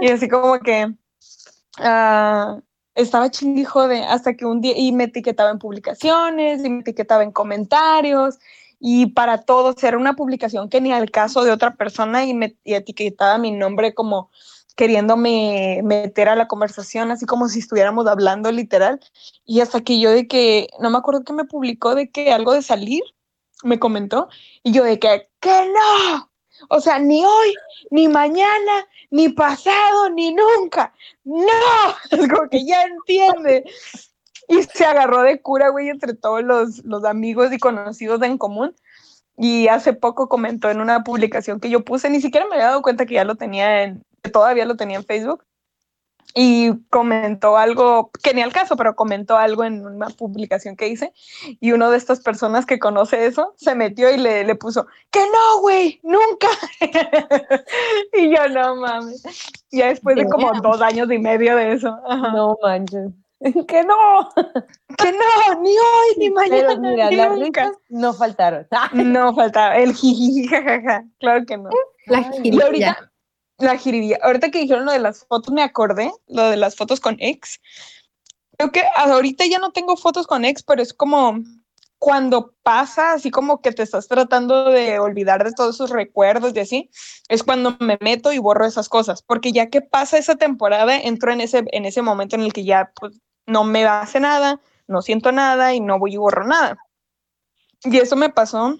Y 0.00 0.08
así 0.08 0.28
como 0.28 0.58
que, 0.60 0.92
ah, 1.78 2.60
estaba 2.94 3.30
chingijo 3.30 3.88
de 3.88 4.02
hasta 4.04 4.34
que 4.34 4.44
un 4.46 4.60
día 4.60 4.74
y 4.76 4.92
me 4.92 5.04
etiquetaba 5.04 5.50
en 5.50 5.58
publicaciones 5.58 6.64
y 6.64 6.70
me 6.70 6.80
etiquetaba 6.80 7.22
en 7.22 7.32
comentarios 7.32 8.38
y 8.78 9.06
para 9.06 9.42
todos 9.42 9.82
era 9.84 9.98
una 9.98 10.14
publicación 10.14 10.68
que 10.68 10.80
ni 10.80 10.92
al 10.92 11.10
caso 11.10 11.44
de 11.44 11.52
otra 11.52 11.74
persona 11.74 12.24
y 12.24 12.34
me 12.34 12.56
y 12.64 12.74
etiquetaba 12.74 13.38
mi 13.38 13.52
nombre 13.52 13.94
como 13.94 14.30
queriéndome 14.76 15.80
meter 15.84 16.28
a 16.28 16.36
la 16.36 16.48
conversación 16.48 17.10
así 17.10 17.26
como 17.26 17.48
si 17.48 17.58
estuviéramos 17.58 18.06
hablando 18.06 18.50
literal 18.52 19.00
y 19.44 19.60
hasta 19.60 19.80
que 19.80 20.00
yo 20.00 20.10
de 20.10 20.26
que 20.28 20.68
no 20.80 20.90
me 20.90 20.98
acuerdo 20.98 21.24
que 21.24 21.32
me 21.32 21.44
publicó 21.44 21.94
de 21.94 22.10
que 22.10 22.32
algo 22.32 22.52
de 22.52 22.62
salir 22.62 23.02
me 23.62 23.78
comentó 23.78 24.28
y 24.62 24.72
yo 24.72 24.84
de 24.84 24.98
que 24.98 25.28
que 25.40 25.50
no 25.50 26.30
o 26.68 26.80
sea 26.80 26.98
ni 26.98 27.24
hoy 27.24 27.54
ni 27.90 28.08
mañana 28.08 28.86
ni 29.10 29.28
pasado 29.28 30.10
ni 30.10 30.32
nunca 30.32 30.94
no, 31.24 31.46
es 32.10 32.28
como 32.28 32.48
que 32.48 32.64
ya 32.64 32.82
entiende. 32.82 33.64
Y 34.48 34.62
se 34.64 34.84
agarró 34.84 35.22
de 35.22 35.40
cura, 35.40 35.68
güey, 35.68 35.88
entre 35.88 36.14
todos 36.14 36.42
los, 36.42 36.84
los 36.84 37.04
amigos 37.04 37.52
y 37.52 37.58
conocidos 37.58 38.20
en 38.22 38.36
común. 38.36 38.74
Y 39.36 39.68
hace 39.68 39.92
poco 39.92 40.28
comentó 40.28 40.70
en 40.70 40.80
una 40.80 41.04
publicación 41.04 41.60
que 41.60 41.70
yo 41.70 41.84
puse, 41.84 42.10
ni 42.10 42.20
siquiera 42.20 42.46
me 42.46 42.56
había 42.56 42.66
dado 42.66 42.82
cuenta 42.82 43.06
que 43.06 43.14
ya 43.14 43.24
lo 43.24 43.36
tenía 43.36 43.84
en, 43.84 44.04
que 44.22 44.30
todavía 44.30 44.64
lo 44.64 44.76
tenía 44.76 44.98
en 44.98 45.04
Facebook. 45.04 45.44
Y 46.32 46.84
comentó 46.90 47.56
algo, 47.56 48.12
que 48.22 48.32
ni 48.34 48.42
al 48.42 48.52
caso, 48.52 48.76
pero 48.76 48.94
comentó 48.94 49.36
algo 49.36 49.64
en 49.64 49.84
una 49.84 50.10
publicación 50.10 50.76
que 50.76 50.86
hice. 50.86 51.12
Y 51.58 51.72
uno 51.72 51.90
de 51.90 51.96
estas 51.96 52.20
personas 52.20 52.66
que 52.66 52.78
conoce 52.78 53.26
eso 53.26 53.54
se 53.56 53.74
metió 53.74 54.08
y 54.10 54.16
le, 54.16 54.44
le 54.44 54.54
puso, 54.54 54.86
que 55.10 55.20
no, 55.20 55.60
güey, 55.60 55.98
nunca. 56.04 56.48
y 58.12 58.32
yo, 58.32 58.48
no 58.48 58.76
mames. 58.76 59.24
Ya 59.72 59.88
después 59.88 60.14
de 60.14 60.26
como 60.26 60.52
dos 60.60 60.80
años 60.80 61.10
y 61.10 61.18
medio 61.18 61.56
de 61.56 61.72
eso. 61.72 61.98
Ajá. 62.06 62.32
No 62.32 62.56
manches. 62.62 63.10
Que 63.66 63.82
no. 63.84 64.28
Que 64.98 65.12
no, 65.12 65.60
ni 65.62 65.70
hoy, 65.70 66.18
ni 66.18 66.30
mañana, 66.30 66.68
Pero 66.68 66.80
mira, 66.80 67.10
ni 67.10 67.16
las 67.16 67.38
nunca. 67.38 67.64
risas 67.64 67.78
no 67.88 68.12
faltaron. 68.12 68.66
No 68.92 69.34
faltaba 69.34 69.76
el 69.78 69.94
jiji, 69.94 70.46
jajaja. 70.46 71.04
Claro 71.18 71.46
que 71.46 71.56
no. 71.56 71.70
La 72.06 72.30
Y 72.42 72.60
ahorita, 72.60 73.09
la 73.60 73.76
jiribilla. 73.76 74.18
Ahorita 74.22 74.50
que 74.50 74.60
dijeron 74.60 74.84
lo 74.84 74.92
de 74.92 74.98
las 74.98 75.24
fotos, 75.26 75.52
me 75.52 75.62
acordé, 75.62 76.12
lo 76.28 76.50
de 76.50 76.56
las 76.56 76.76
fotos 76.76 77.00
con 77.00 77.16
ex. 77.20 77.60
Creo 78.56 78.72
que 78.72 78.82
ahorita 78.96 79.46
ya 79.46 79.58
no 79.58 79.72
tengo 79.72 79.96
fotos 79.96 80.26
con 80.26 80.44
ex, 80.44 80.62
pero 80.62 80.82
es 80.82 80.92
como 80.92 81.40
cuando 82.00 82.54
pasa, 82.62 83.12
así 83.12 83.30
como 83.30 83.60
que 83.60 83.72
te 83.72 83.82
estás 83.82 84.08
tratando 84.08 84.70
de 84.70 84.98
olvidar 84.98 85.44
de 85.44 85.52
todos 85.52 85.74
esos 85.74 85.90
recuerdos 85.90 86.54
y 86.54 86.60
así, 86.60 86.90
es 87.28 87.42
cuando 87.42 87.76
me 87.78 87.98
meto 88.00 88.32
y 88.32 88.38
borro 88.38 88.64
esas 88.64 88.88
cosas, 88.88 89.22
porque 89.22 89.52
ya 89.52 89.68
que 89.68 89.82
pasa 89.82 90.16
esa 90.16 90.36
temporada, 90.36 90.98
entro 90.98 91.30
en 91.30 91.42
ese, 91.42 91.62
en 91.72 91.84
ese 91.84 92.00
momento 92.00 92.36
en 92.36 92.42
el 92.42 92.54
que 92.54 92.64
ya 92.64 92.90
pues, 92.98 93.20
no 93.46 93.64
me 93.64 93.84
hace 93.84 94.18
nada, 94.18 94.62
no 94.88 95.02
siento 95.02 95.30
nada 95.30 95.74
y 95.74 95.80
no 95.80 95.98
voy 95.98 96.14
y 96.14 96.16
borro 96.16 96.46
nada. 96.46 96.78
Y 97.84 97.98
eso 97.98 98.16
me 98.16 98.30
pasó 98.30 98.78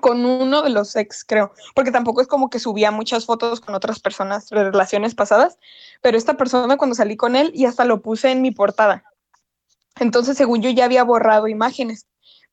con 0.00 0.24
uno 0.24 0.62
de 0.62 0.70
los 0.70 0.96
ex, 0.96 1.24
creo, 1.24 1.52
porque 1.74 1.90
tampoco 1.90 2.20
es 2.20 2.26
como 2.26 2.50
que 2.50 2.58
subía 2.58 2.90
muchas 2.90 3.26
fotos 3.26 3.60
con 3.60 3.74
otras 3.74 4.00
personas 4.00 4.48
de 4.48 4.64
relaciones 4.64 5.14
pasadas, 5.14 5.58
pero 6.02 6.16
esta 6.16 6.36
persona 6.36 6.76
cuando 6.76 6.96
salí 6.96 7.16
con 7.16 7.36
él 7.36 7.50
y 7.54 7.66
hasta 7.66 7.84
lo 7.84 8.02
puse 8.02 8.30
en 8.30 8.42
mi 8.42 8.50
portada. 8.50 9.04
Entonces, 10.00 10.36
según 10.36 10.62
yo 10.62 10.70
ya 10.70 10.86
había 10.86 11.04
borrado 11.04 11.48
imágenes, 11.48 12.06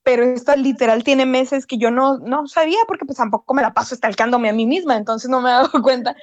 pero 0.04 0.24
esta 0.24 0.56
literal 0.56 1.04
tiene 1.04 1.26
meses 1.26 1.66
que 1.66 1.78
yo 1.78 1.92
no, 1.92 2.18
no 2.20 2.48
sabía 2.48 2.80
porque 2.88 3.06
pues 3.06 3.18
tampoco 3.18 3.54
me 3.54 3.62
la 3.62 3.74
paso 3.74 3.94
estalcándome 3.96 4.50
a 4.50 4.54
mí 4.54 4.66
misma, 4.66 4.98
entonces 4.98 5.30
no 5.30 5.42
me 5.42 5.50
he 5.50 5.54
dado 5.54 5.70
cuenta 5.84 6.16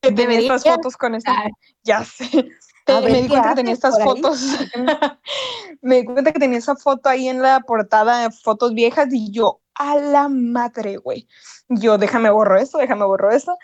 que 0.00 0.12
tenía 0.12 0.38
estas 0.38 0.64
fotos 0.64 0.96
con 0.96 1.14
esta. 1.14 1.32
Ay. 1.32 1.50
Ya 1.82 2.04
sé. 2.04 2.48
A 2.86 3.00
me 3.00 3.06
ver, 3.06 3.12
di 3.14 3.22
¿qué 3.22 3.28
cuenta 3.28 3.48
que 3.50 3.54
tenía 3.54 3.72
estas 3.72 4.02
fotos. 4.02 4.40
me 5.80 5.96
di 5.96 6.04
cuenta 6.04 6.32
que 6.32 6.38
tenía 6.38 6.58
esa 6.58 6.76
foto 6.76 7.08
ahí 7.08 7.28
en 7.28 7.40
la 7.40 7.60
portada, 7.60 8.30
fotos 8.30 8.74
viejas, 8.74 9.08
y 9.10 9.30
yo, 9.30 9.60
a 9.74 9.96
la 9.96 10.28
madre, 10.28 10.96
güey. 10.96 11.28
Yo, 11.68 11.98
déjame 11.98 12.30
borro 12.30 12.58
esto, 12.58 12.78
déjame 12.78 13.04
borro 13.04 13.30
esto. 13.30 13.56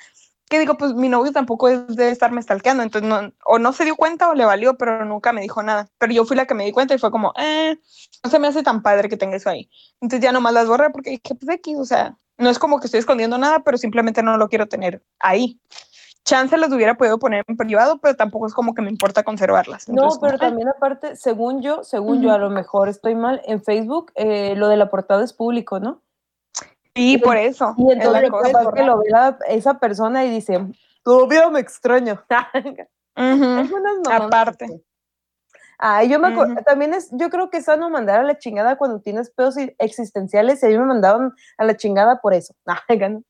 Que 0.48 0.58
digo, 0.58 0.76
pues 0.76 0.94
mi 0.94 1.08
novio 1.08 1.32
tampoco 1.32 1.68
es 1.68 1.94
de 1.94 2.10
estarme 2.10 2.42
stalkeando, 2.42 2.82
entonces 2.82 3.08
no, 3.08 3.32
o 3.46 3.58
no 3.60 3.72
se 3.72 3.84
dio 3.84 3.94
cuenta 3.94 4.28
o 4.28 4.34
le 4.34 4.44
valió, 4.44 4.76
pero 4.76 5.04
nunca 5.04 5.32
me 5.32 5.42
dijo 5.42 5.62
nada. 5.62 5.88
Pero 5.98 6.12
yo 6.12 6.24
fui 6.24 6.36
la 6.36 6.46
que 6.46 6.54
me 6.54 6.64
di 6.64 6.72
cuenta 6.72 6.94
y 6.94 6.98
fue 6.98 7.12
como, 7.12 7.32
eh, 7.38 7.78
no 8.24 8.30
se 8.30 8.38
me 8.40 8.48
hace 8.48 8.62
tan 8.64 8.82
padre 8.82 9.08
que 9.08 9.16
tenga 9.16 9.36
eso 9.36 9.48
ahí. 9.48 9.70
Entonces 10.00 10.24
ya 10.24 10.32
nomás 10.32 10.52
las 10.52 10.66
borré 10.66 10.90
porque 10.90 11.10
dije, 11.10 11.34
pues 11.36 11.48
aquí, 11.50 11.76
o 11.76 11.84
sea, 11.84 12.18
no 12.36 12.50
es 12.50 12.58
como 12.58 12.80
que 12.80 12.86
estoy 12.86 12.98
escondiendo 13.00 13.38
nada, 13.38 13.62
pero 13.62 13.78
simplemente 13.78 14.22
no 14.22 14.36
lo 14.38 14.48
quiero 14.48 14.66
tener 14.66 15.04
ahí. 15.20 15.60
Chance 16.24 16.56
las 16.58 16.72
hubiera 16.72 16.96
podido 16.96 17.18
poner 17.18 17.44
en 17.48 17.56
privado, 17.56 17.98
pero 17.98 18.14
tampoco 18.14 18.46
es 18.46 18.54
como 18.54 18.74
que 18.74 18.82
me 18.82 18.90
importa 18.90 19.22
conservarlas. 19.22 19.88
No, 19.88 20.08
pero 20.20 20.38
como, 20.38 20.38
también 20.38 20.68
aparte, 20.68 21.16
según 21.16 21.62
yo, 21.62 21.82
según 21.82 22.22
yo, 22.22 22.32
a 22.32 22.38
lo 22.38 22.50
mejor 22.50 22.88
estoy 22.88 23.14
mal, 23.14 23.40
en 23.46 23.62
Facebook 23.62 24.12
eh, 24.14 24.54
lo 24.56 24.68
de 24.68 24.76
la 24.76 24.90
portada 24.90 25.24
es 25.24 25.32
público, 25.32 25.80
¿no? 25.80 26.02
Sí, 26.94 27.18
por 27.18 27.36
eso. 27.36 27.74
Y 27.78 27.86
es 27.90 27.92
entonces 27.98 28.30
cosa. 28.30 28.52
capaz 28.52 28.72
que 28.72 28.82
lo 28.82 28.98
ve 28.98 29.10
la- 29.10 29.38
esa 29.48 29.78
persona 29.78 30.24
y 30.24 30.30
dice, 30.30 30.60
todavía 31.02 31.48
me 31.48 31.60
extraño. 31.60 32.22
Algunas 33.14 33.96
mamadas 34.04 34.22
Aparte. 34.22 34.66
Ay, 35.82 36.10
yo 36.10 36.18
me 36.20 36.28
acuerdo, 36.28 36.56
también 36.66 36.92
es, 36.92 37.08
yo 37.12 37.30
creo 37.30 37.48
que 37.48 37.56
es 37.56 37.64
sano 37.64 37.88
mandar 37.88 38.20
a 38.20 38.22
la 38.22 38.36
chingada 38.36 38.76
cuando 38.76 39.00
tienes 39.00 39.30
pedos 39.30 39.56
existenciales 39.78 40.62
y 40.62 40.66
a 40.66 40.68
mí 40.68 40.76
me 40.76 40.84
mandaron 40.84 41.34
a 41.56 41.64
la 41.64 41.74
chingada 41.74 42.20
por 42.20 42.34
eso. 42.34 42.54
Ay, 42.88 42.98
gano. 42.98 43.22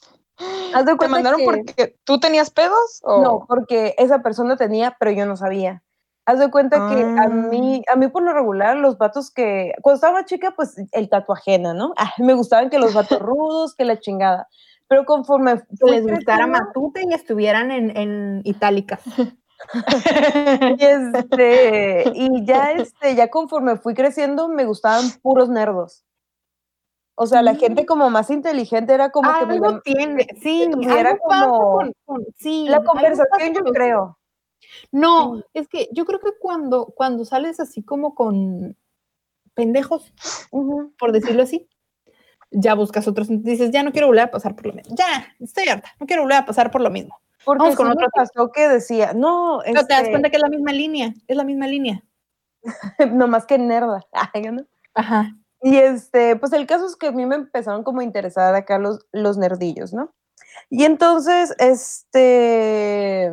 Haz 0.00 0.18
de 0.18 0.24
¿Te 0.98 1.08
mandaron 1.08 1.40
que- 1.40 1.44
porque 1.44 1.96
tú 2.04 2.18
tenías 2.20 2.50
pedos? 2.50 3.00
O? 3.04 3.22
No, 3.22 3.44
porque 3.46 3.94
esa 3.98 4.22
persona 4.22 4.56
tenía, 4.56 4.96
pero 4.98 5.10
yo 5.10 5.26
no 5.26 5.36
sabía. 5.36 5.82
Haz 6.24 6.38
de 6.38 6.50
cuenta 6.52 6.76
que 6.88 7.02
a 7.02 7.24
Ah. 7.24 7.28
mí, 7.28 7.82
a 7.92 7.96
mí 7.96 8.06
por 8.08 8.22
lo 8.22 8.32
regular, 8.32 8.76
los 8.76 8.96
vatos 8.96 9.30
que, 9.32 9.72
cuando 9.82 9.96
estaba 9.96 10.24
chica, 10.24 10.52
pues 10.54 10.76
el 10.92 11.08
tatuajena, 11.08 11.74
¿no? 11.74 11.92
Ah, 11.98 12.12
me 12.18 12.34
gustaban 12.34 12.70
que 12.70 12.78
los 12.78 12.94
vatos 12.94 13.18
rudos, 13.22 13.74
que 13.74 13.84
la 13.84 13.98
chingada. 13.98 14.48
Pero 14.88 15.04
conforme 15.04 15.54
les 15.80 16.02
gustara 16.02 16.44
creciendo, 16.44 16.48
Matute 16.48 17.02
y 17.08 17.14
estuvieran 17.14 17.70
en, 17.70 17.96
en 17.96 18.40
itálicas. 18.44 19.00
y 20.78 20.84
este, 20.84 22.04
y 22.14 22.44
ya 22.44 22.72
este, 22.72 23.14
ya 23.14 23.28
conforme 23.28 23.76
fui 23.76 23.94
creciendo, 23.94 24.48
me 24.48 24.64
gustaban 24.64 25.04
puros 25.22 25.48
nerdos. 25.48 26.04
O 27.14 27.26
sea, 27.26 27.42
la 27.42 27.54
gente 27.54 27.84
como 27.86 28.08
más 28.10 28.30
inteligente 28.30 28.94
era 28.94 29.10
como 29.10 29.30
que 29.38 29.46
me 29.46 29.54
algo 29.54 29.80
tiene, 29.82 30.26
sí, 30.42 30.64
algo 30.64 30.80
pasa 31.28 31.46
como 31.46 31.72
con- 31.76 31.92
con- 32.06 32.26
sí, 32.38 32.66
la 32.68 32.78
algo 32.78 32.90
conversación, 32.92 33.54
yo 33.54 33.64
creo. 33.72 34.18
No, 34.92 35.36
Sí. 35.36 35.44
es 35.54 35.68
que 35.68 35.88
yo 35.92 36.04
creo 36.06 36.20
que 36.20 36.30
cuando, 36.40 36.86
cuando 36.86 37.24
sales 37.24 37.60
así 37.60 37.82
como 37.82 38.14
con 38.14 38.76
pendejos, 39.54 40.12
Ujú. 40.50 40.92
por 40.98 41.12
decirlo 41.12 41.42
así, 41.42 41.68
ya 42.50 42.74
buscas 42.74 43.06
otros, 43.08 43.28
dices, 43.30 43.70
ya 43.70 43.82
no 43.82 43.92
quiero 43.92 44.06
volver 44.08 44.24
a 44.24 44.30
pasar 44.30 44.54
por 44.56 44.66
lo 44.66 44.72
mismo. 44.74 44.94
Ya, 44.96 45.26
estoy 45.40 45.68
harta, 45.68 45.90
no 46.00 46.06
quiero 46.06 46.22
volver 46.22 46.38
a 46.38 46.46
pasar 46.46 46.70
por 46.70 46.80
lo 46.80 46.90
mismo. 46.90 47.18
Porque 47.44 47.58
Vamos 47.62 47.76
con 47.76 47.90
otro 47.90 48.06
pasó 48.14 48.50
que 48.52 48.68
decía, 48.68 49.12
no, 49.14 49.60
Pero 49.64 49.80
te 49.86 49.88
das 49.94 50.00
este, 50.02 50.10
cuenta 50.12 50.30
que 50.30 50.36
es 50.36 50.42
la 50.42 50.48
misma 50.48 50.72
línea, 50.72 51.12
es 51.26 51.36
la 51.36 51.44
misma 51.44 51.66
línea. 51.66 52.04
no 53.12 53.26
más 53.28 53.46
que 53.46 53.58
nerda. 53.58 54.00
¿no? 54.52 54.64
Ajá. 54.94 55.36
Y 55.62 55.76
este, 55.78 56.36
pues 56.36 56.52
el 56.52 56.66
caso 56.66 56.86
es 56.86 56.96
que 56.96 57.08
a 57.08 57.12
mí 57.12 57.24
me 57.24 57.36
empezaron 57.36 57.84
como 57.84 58.00
a 58.00 58.04
interesar 58.04 58.54
acá 58.54 58.78
los, 58.78 59.06
los 59.12 59.38
nerdillos, 59.38 59.92
¿no? 59.92 60.12
Y 60.70 60.84
entonces, 60.84 61.54
este, 61.58 63.30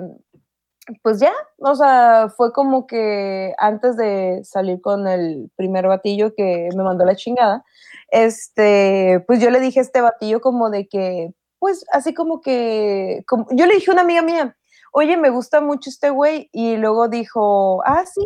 pues 1.03 1.19
ya, 1.19 1.33
o 1.59 1.75
sea, 1.75 2.29
fue 2.35 2.53
como 2.53 2.87
que 2.87 3.53
antes 3.59 3.97
de 3.97 4.41
salir 4.43 4.81
con 4.81 5.07
el 5.07 5.51
primer 5.55 5.87
batillo 5.87 6.33
que 6.35 6.69
me 6.75 6.83
mandó 6.83 7.05
la 7.05 7.15
chingada, 7.15 7.63
este, 8.11 9.23
pues 9.27 9.41
yo 9.41 9.49
le 9.51 9.59
dije 9.59 9.79
este 9.81 10.01
batillo 10.01 10.41
como 10.41 10.69
de 10.69 10.87
que, 10.87 11.31
pues 11.59 11.85
así 11.93 12.13
como 12.13 12.41
que, 12.41 13.23
como, 13.27 13.47
yo 13.51 13.65
le 13.67 13.75
dije 13.75 13.91
a 13.91 13.93
una 13.93 14.03
amiga 14.03 14.21
mía, 14.23 14.57
oye, 14.93 15.17
me 15.17 15.29
gusta 15.31 15.61
mucho 15.61 15.89
este 15.89 16.09
güey, 16.11 16.49
y 16.53 16.77
luego 16.77 17.07
dijo, 17.09 17.81
ah, 17.85 18.05
sí, 18.05 18.21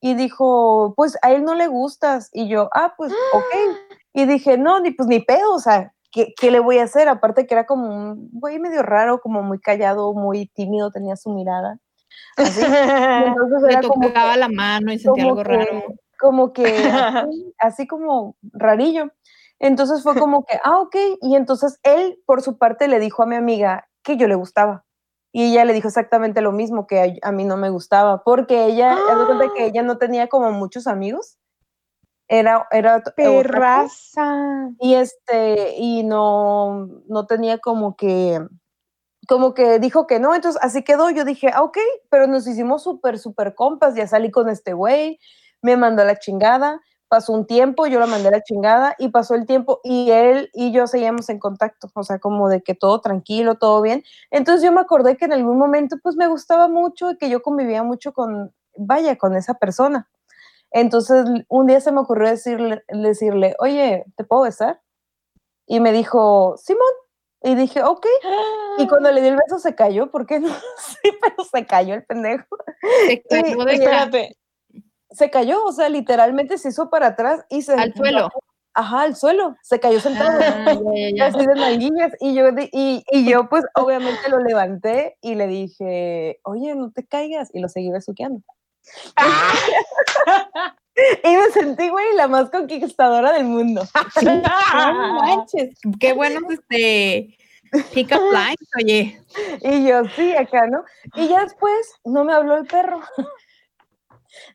y 0.00 0.14
dijo, 0.14 0.94
pues 0.96 1.18
a 1.22 1.32
él 1.32 1.44
no 1.44 1.54
le 1.54 1.66
gustas, 1.68 2.30
y 2.32 2.48
yo, 2.48 2.68
ah, 2.74 2.94
pues, 2.96 3.12
ok, 3.12 3.44
y 4.14 4.24
dije, 4.26 4.56
no, 4.58 4.80
ni 4.80 4.90
pues 4.92 5.08
ni 5.08 5.20
pedo, 5.20 5.54
o 5.54 5.58
sea, 5.58 5.92
¿qué, 6.12 6.32
qué 6.40 6.50
le 6.50 6.60
voy 6.60 6.78
a 6.78 6.84
hacer? 6.84 7.08
Aparte 7.08 7.46
que 7.46 7.54
era 7.54 7.66
como 7.66 7.86
un 7.88 8.28
güey 8.32 8.58
medio 8.58 8.82
raro, 8.82 9.20
como 9.20 9.42
muy 9.42 9.58
callado, 9.60 10.12
muy 10.14 10.46
tímido, 10.54 10.90
tenía 10.90 11.16
su 11.16 11.30
mirada. 11.30 11.78
Así. 12.36 12.60
Le 13.68 13.86
como 13.88 14.08
tocaba 14.08 14.32
que- 14.34 14.38
la 14.40 14.48
mano 14.48 14.92
y 14.92 14.98
sentía 14.98 15.24
algo 15.24 15.36
que- 15.36 15.44
raro. 15.44 15.82
Como 16.18 16.52
que 16.52 16.64
así, 17.28 17.54
así 17.58 17.86
como 17.86 18.36
rarillo. 18.52 19.10
Entonces 19.58 20.02
fue 20.02 20.16
como 20.16 20.44
que, 20.44 20.58
ah, 20.64 20.80
ok. 20.80 20.96
Y 21.22 21.36
entonces 21.36 21.78
él, 21.82 22.18
por 22.26 22.42
su 22.42 22.58
parte, 22.58 22.88
le 22.88 22.98
dijo 22.98 23.22
a 23.22 23.26
mi 23.26 23.36
amiga 23.36 23.88
que 24.02 24.16
yo 24.16 24.26
le 24.26 24.34
gustaba. 24.34 24.84
Y 25.32 25.52
ella 25.52 25.64
le 25.64 25.72
dijo 25.72 25.88
exactamente 25.88 26.40
lo 26.40 26.52
mismo, 26.52 26.86
que 26.86 27.00
a, 27.00 27.28
a 27.28 27.32
mí 27.32 27.44
no 27.44 27.56
me 27.56 27.70
gustaba, 27.70 28.24
porque 28.24 28.66
ella, 28.66 28.92
haz 28.92 29.18
de 29.18 29.26
cuenta 29.26 29.54
que 29.54 29.66
ella 29.66 29.82
no 29.82 29.98
tenía 29.98 30.28
como 30.28 30.50
muchos 30.50 30.86
amigos. 30.86 31.38
Era, 32.28 32.66
era. 32.70 33.02
Perraza. 33.16 34.70
y 34.78 34.94
este, 34.94 35.74
y 35.76 36.04
no, 36.04 36.88
no 37.08 37.26
tenía 37.26 37.58
como 37.58 37.96
que, 37.96 38.40
como 39.26 39.52
que 39.52 39.80
dijo 39.80 40.06
que 40.06 40.20
no, 40.20 40.34
entonces 40.34 40.60
así 40.62 40.84
quedó, 40.84 41.10
yo 41.10 41.24
dije, 41.24 41.50
ah, 41.52 41.62
ok, 41.62 41.78
pero 42.08 42.28
nos 42.28 42.46
hicimos 42.46 42.84
súper, 42.84 43.18
súper 43.18 43.56
compas, 43.56 43.96
ya 43.96 44.06
salí 44.06 44.30
con 44.30 44.48
este 44.48 44.74
güey, 44.74 45.18
me 45.60 45.76
mandó 45.76 46.02
a 46.02 46.04
la 46.04 46.20
chingada, 46.20 46.80
pasó 47.10 47.32
un 47.32 47.44
tiempo, 47.44 47.86
yo 47.86 47.98
la 47.98 48.06
mandé 48.06 48.28
a 48.28 48.30
la 48.30 48.42
chingada, 48.42 48.94
y 48.98 49.08
pasó 49.08 49.34
el 49.34 49.44
tiempo, 49.44 49.80
y 49.82 50.12
él 50.12 50.48
y 50.54 50.70
yo 50.72 50.86
seguíamos 50.86 51.28
en 51.28 51.40
contacto, 51.40 51.90
o 51.92 52.02
sea, 52.04 52.20
como 52.20 52.48
de 52.48 52.62
que 52.62 52.74
todo 52.74 53.00
tranquilo, 53.00 53.56
todo 53.56 53.82
bien, 53.82 54.04
entonces 54.30 54.62
yo 54.62 54.70
me 54.70 54.80
acordé 54.80 55.16
que 55.16 55.24
en 55.24 55.32
algún 55.32 55.58
momento, 55.58 55.96
pues 56.02 56.14
me 56.14 56.28
gustaba 56.28 56.68
mucho, 56.68 57.10
y 57.10 57.18
que 57.18 57.28
yo 57.28 57.42
convivía 57.42 57.82
mucho 57.82 58.12
con, 58.12 58.54
vaya, 58.76 59.16
con 59.16 59.34
esa 59.34 59.54
persona, 59.54 60.08
entonces 60.70 61.24
un 61.48 61.66
día 61.66 61.80
se 61.80 61.90
me 61.90 62.00
ocurrió 62.00 62.28
decirle, 62.28 62.84
decirle, 62.88 63.56
oye, 63.58 64.04
¿te 64.16 64.22
puedo 64.22 64.42
besar? 64.42 64.80
Y 65.66 65.80
me 65.80 65.92
dijo, 65.92 66.56
Simón. 66.58 66.92
Y 67.42 67.54
dije, 67.54 67.82
ok. 67.82 68.06
Y 68.78 68.86
cuando 68.86 69.10
le 69.10 69.22
di 69.22 69.28
el 69.28 69.36
beso 69.36 69.58
se 69.58 69.74
cayó, 69.74 70.10
¿por 70.10 70.26
qué 70.26 70.40
no? 70.40 70.48
Sí, 70.76 71.10
pero 71.20 71.44
se 71.44 71.66
cayó 71.66 71.94
el 71.94 72.04
pendejo. 72.04 72.44
Se 73.06 73.22
cayó 73.22 73.64
de 73.64 73.74
Espérate. 73.74 74.36
Se 75.10 75.30
cayó, 75.30 75.64
o 75.64 75.72
sea, 75.72 75.88
literalmente 75.88 76.58
se 76.58 76.68
hizo 76.68 76.90
para 76.90 77.08
atrás 77.08 77.44
y 77.48 77.62
se... 77.62 77.72
al 77.72 77.94
suelo. 77.94 78.30
Ajá, 78.74 79.02
al 79.02 79.16
suelo. 79.16 79.56
Se 79.62 79.80
cayó 79.80 80.00
sentado. 80.00 80.38
Ah, 80.40 80.74
ya, 80.74 81.10
ya. 81.16 81.26
Así 81.26 81.38
de 81.38 81.54
nalguillas. 81.54 82.12
Y 82.20 82.34
yo, 82.34 82.48
y, 82.72 83.04
y 83.10 83.30
yo, 83.30 83.48
pues, 83.50 83.64
obviamente 83.74 84.28
lo 84.28 84.38
levanté 84.38 85.16
y 85.20 85.34
le 85.34 85.46
dije, 85.46 86.40
oye, 86.44 86.74
no 86.74 86.90
te 86.92 87.04
caigas. 87.04 87.50
Y 87.52 87.60
lo 87.60 87.68
seguí 87.68 87.90
besuqueando. 87.90 88.42
y 91.24 91.36
me 91.36 91.50
sentí, 91.52 91.88
güey, 91.88 92.14
la 92.14 92.28
más 92.28 92.50
conquistadora 92.50 93.32
del 93.32 93.44
mundo. 93.44 93.82
No 94.22 95.14
manches, 95.14 95.74
qué 95.98 96.12
buenos 96.12 96.42
este 96.50 97.36
pick 97.92 98.12
up 98.12 98.32
lines, 98.32 98.68
oye. 98.82 99.22
Y 99.62 99.86
yo, 99.86 100.02
sí, 100.16 100.34
acá, 100.34 100.66
¿no? 100.66 100.82
Y 101.14 101.28
ya 101.28 101.42
después 101.42 101.92
no 102.04 102.24
me 102.24 102.32
habló 102.32 102.56
el 102.56 102.66
perro. 102.66 103.00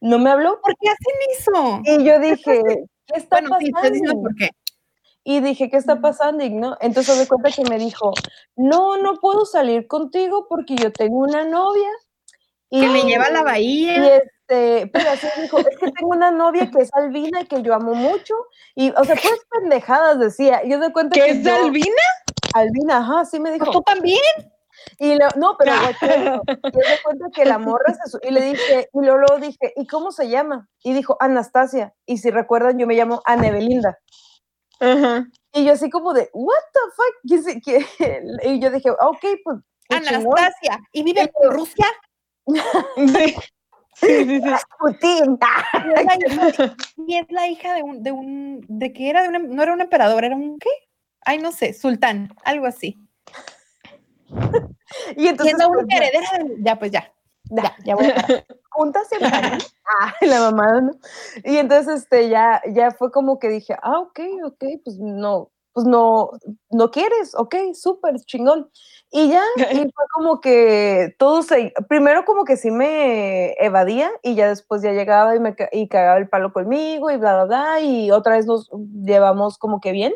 No 0.02 0.20
me 0.20 0.30
habló. 0.30 0.60
¿Por 0.62 0.76
qué 0.80 0.90
hacen 0.90 1.16
eso? 1.38 1.82
Y 1.84 2.04
yo 2.04 2.20
dije, 2.20 2.62
¿qué 3.08 3.18
está 3.18 3.40
Bueno, 3.42 3.58
sí, 3.60 3.72
pasando? 3.72 4.22
por 4.22 4.36
qué. 4.36 4.50
Y 5.28 5.40
dije, 5.40 5.70
¿qué 5.72 5.78
está 5.78 6.02
pasando? 6.02 6.44
Y 6.44 6.52
no, 6.52 6.78
entonces 6.82 7.18
me 7.18 7.28
cuenta 7.28 7.50
que 7.52 7.64
me 7.68 7.80
dijo, 7.80 8.12
no, 8.56 8.98
no 8.98 9.16
puedo 9.16 9.46
salir 9.46 9.88
contigo 9.88 10.46
porque 10.48 10.76
yo 10.76 10.92
tengo 10.92 11.18
una 11.18 11.44
novia. 11.44 11.90
Y, 12.70 12.82
Que 12.82 12.88
me 12.90 13.02
lleva 13.04 13.26
a 13.26 13.32
la 13.32 13.40
y 13.40 13.44
bahía. 13.44 14.16
este, 14.18 14.88
pero 14.94 15.10
así 15.10 15.28
dijo, 15.42 15.58
es 15.60 15.78
que 15.80 15.92
tengo 15.92 16.10
una 16.10 16.30
novia 16.32 16.70
que 16.70 16.82
es 16.84 16.94
albina 16.94 17.42
y 17.42 17.46
que 17.46 17.62
yo 17.64 17.74
amo 17.74 17.96
mucho. 17.96 18.36
Y, 18.76 18.90
o 18.92 19.04
sea, 19.04 19.16
pues 19.16 19.40
pendejadas 19.50 20.20
decía. 20.20 20.62
Y 20.64 20.70
yo 20.72 20.80
de 20.80 20.92
cuenta 20.94 21.16
¿Qué 21.16 21.22
que 21.26 21.32
es 21.32 21.44
yo- 21.44 21.56
Albina? 21.56 22.04
Albina, 22.54 22.98
ajá, 22.98 23.26
sí 23.26 23.40
me 23.40 23.52
dijo. 23.52 23.66
Pues 23.66 23.78
tú 23.78 23.82
también. 23.82 24.20
Y 25.00 25.16
lo- 25.16 25.28
no, 25.38 25.56
pero 25.58 25.74
guacha 25.82 26.06
eso. 26.16 26.42
Yo 26.48 26.80
me 26.80 27.02
cuenta 27.04 27.26
que 27.34 27.46
la 27.46 27.58
morra 27.58 27.94
se 27.94 28.10
su- 28.12 28.20
y 28.24 28.32
le 28.32 28.42
dije, 28.42 28.90
y 28.94 29.00
luego, 29.00 29.18
luego 29.18 29.38
dije, 29.40 29.74
¿y 29.76 29.88
cómo 29.88 30.12
se 30.12 30.30
llama? 30.30 30.68
Y 30.84 30.94
dijo, 30.94 31.18
Anastasia. 31.20 31.94
Y 32.06 32.18
si 32.20 32.32
recuerdan, 32.32 32.78
yo 32.78 32.88
me 32.88 32.96
llamo 32.96 33.22
Ana 33.26 33.52
Belinda. 33.52 33.98
Ajá. 34.80 35.28
Y 35.54 35.66
yo 35.66 35.74
así 35.74 35.90
como 35.90 36.14
de, 36.14 36.30
what 36.34 36.60
the 36.74 36.80
fuck? 36.96 37.16
¿Quién 37.28 37.44
se- 37.44 37.62
quién?" 37.62 37.86
Y 38.44 38.60
yo 38.60 38.70
dije, 38.72 38.90
ok, 38.92 39.26
pues. 39.44 39.58
qué 39.90 40.02
chingón". 40.02 40.38
Anastasia. 40.38 40.80
¿Y 40.92 41.04
vive 41.04 41.22
en 41.22 41.52
Rusia? 41.52 41.86
Sí. 42.96 43.36
Sí, 43.98 44.26
sí, 44.26 44.42
sí. 44.42 44.50
Putin. 44.78 45.40
Y 45.86 45.94
es 45.94 46.06
la 46.06 46.16
hija, 46.18 46.76
y 47.08 47.16
es 47.18 47.26
la 47.32 47.48
hija 47.48 47.74
de 47.76 47.82
un, 47.84 48.04
de 48.04 48.12
un, 48.12 48.66
de 48.68 48.92
que 48.92 49.10
era 49.10 49.22
de 49.24 49.30
un, 49.30 49.36
em- 49.36 49.56
no 49.56 49.64
era 49.64 49.72
un 49.74 49.80
emperador, 49.80 50.26
era 50.26 50.36
un 50.36 50.60
¿qué? 50.60 50.70
Ay, 51.22 51.38
no 51.40 51.54
sé, 51.54 51.74
sultán, 51.74 52.30
algo 52.44 52.66
así. 52.66 52.98
Y 55.18 55.28
entonces, 55.28 55.58
la 55.58 55.68
pues, 55.68 55.80
única 55.80 55.98
heredera 55.98 56.28
Ya, 56.60 56.80
pues 56.80 56.92
ya. 56.92 57.12
Ya, 57.52 57.76
ya 57.84 57.96
voy 57.96 58.08
a 58.08 58.16
juntas 58.72 59.08
siempre. 59.08 59.30
Ah, 59.30 60.14
la 60.22 60.40
mamá, 60.52 60.82
¿no? 60.82 60.92
Y 61.44 61.58
entonces, 61.58 62.02
este, 62.02 62.30
ya, 62.30 62.62
ya 62.74 62.92
fue 62.92 63.12
como 63.12 63.40
que 63.40 63.50
dije, 63.50 63.76
ah, 63.82 64.00
ok, 64.00 64.20
ok, 64.46 64.64
pues 64.84 64.98
no, 65.00 65.52
pues 65.74 65.86
no, 65.86 66.32
no 66.72 66.92
quieres, 66.92 67.36
ok, 67.36 67.56
súper 67.74 68.16
chingón. 68.22 68.70
Y 69.12 69.30
ya, 69.30 69.44
y 69.72 69.76
fue 69.76 70.06
como 70.14 70.42
que 70.42 71.16
todo 71.20 71.42
se, 71.44 71.74
primero 71.88 72.26
como 72.26 72.44
que 72.44 72.58
sí 72.58 72.72
me 72.72 73.54
evadía 73.64 74.12
y 74.24 74.36
ya 74.36 74.50
después 74.50 74.82
ya 74.82 74.92
llegaba 74.92 75.36
y 75.36 75.40
me 75.40 75.56
y 75.72 75.88
cagaba 75.88 76.18
el 76.18 76.28
palo 76.28 76.52
conmigo 76.52 77.12
y 77.12 77.18
bla, 77.18 77.36
bla, 77.36 77.46
bla, 77.46 77.82
y 77.82 78.12
otra 78.12 78.36
vez 78.36 78.46
nos 78.46 78.70
llevamos 79.04 79.58
como 79.58 79.80
que 79.80 79.92
bien. 79.92 80.14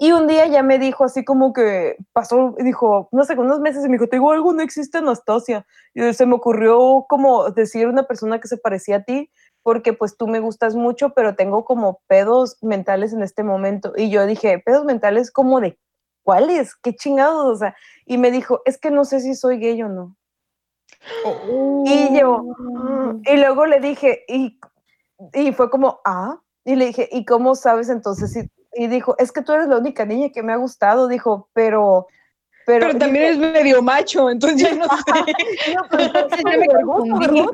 Y 0.00 0.12
un 0.12 0.28
día 0.28 0.46
ya 0.46 0.62
me 0.62 0.78
dijo 0.78 1.04
así 1.04 1.24
como 1.24 1.52
que 1.52 1.96
pasó, 2.12 2.54
dijo, 2.60 3.08
no 3.10 3.24
sé, 3.24 3.34
unos 3.34 3.58
meses 3.58 3.84
y 3.84 3.88
me 3.88 3.94
dijo, 3.94 4.06
te 4.06 4.16
digo 4.16 4.30
algo, 4.30 4.52
no 4.52 4.62
existe 4.62 4.98
Anastasia. 4.98 5.66
Y 5.92 6.12
se 6.14 6.24
me 6.24 6.34
ocurrió 6.34 7.04
como 7.08 7.50
decir 7.50 7.88
una 7.88 8.04
persona 8.04 8.40
que 8.40 8.46
se 8.46 8.58
parecía 8.58 8.96
a 8.98 9.02
ti, 9.02 9.28
porque 9.64 9.92
pues 9.92 10.16
tú 10.16 10.28
me 10.28 10.38
gustas 10.38 10.76
mucho, 10.76 11.10
pero 11.14 11.34
tengo 11.34 11.64
como 11.64 12.00
pedos 12.06 12.58
mentales 12.62 13.12
en 13.12 13.22
este 13.24 13.42
momento. 13.42 13.92
Y 13.96 14.08
yo 14.08 14.24
dije, 14.24 14.60
pedos 14.60 14.84
mentales 14.84 15.32
como 15.32 15.60
de 15.60 15.76
cuáles, 16.22 16.76
qué 16.76 16.94
chingados, 16.94 17.46
o 17.46 17.56
sea, 17.56 17.74
y 18.06 18.18
me 18.18 18.30
dijo, 18.30 18.60
es 18.66 18.78
que 18.78 18.92
no 18.92 19.04
sé 19.04 19.18
si 19.18 19.34
soy 19.34 19.58
gay 19.58 19.82
o 19.82 19.88
no. 19.88 20.16
Y 21.86 22.16
yo, 22.16 22.44
mm", 22.58 23.22
y 23.24 23.36
luego 23.36 23.66
le 23.66 23.80
dije, 23.80 24.24
y, 24.28 24.60
y 25.32 25.52
fue 25.52 25.70
como, 25.70 26.00
ah, 26.04 26.40
y 26.64 26.76
le 26.76 26.86
dije, 26.86 27.08
¿y 27.10 27.24
cómo 27.24 27.56
sabes 27.56 27.88
entonces 27.88 28.32
si 28.32 28.48
y 28.78 28.86
dijo, 28.86 29.16
es 29.18 29.32
que 29.32 29.42
tú 29.42 29.52
eres 29.52 29.66
la 29.66 29.76
única 29.76 30.04
niña 30.04 30.28
que 30.30 30.42
me 30.42 30.52
ha 30.52 30.56
gustado, 30.56 31.08
dijo, 31.08 31.48
pero... 31.52 32.06
Pero, 32.64 32.96
también 32.98 33.24
eres 33.24 33.38
medio 33.38 33.82
macho, 33.82 34.30
entonces 34.30 34.60
ya 34.60 34.74
no 34.74 34.84
sé. 34.88 35.72
no, 35.74 35.82
pero 35.90 36.02
entonces 36.04 36.40
ya 36.44 36.56
me 36.58 36.66
confundí. 36.84 37.46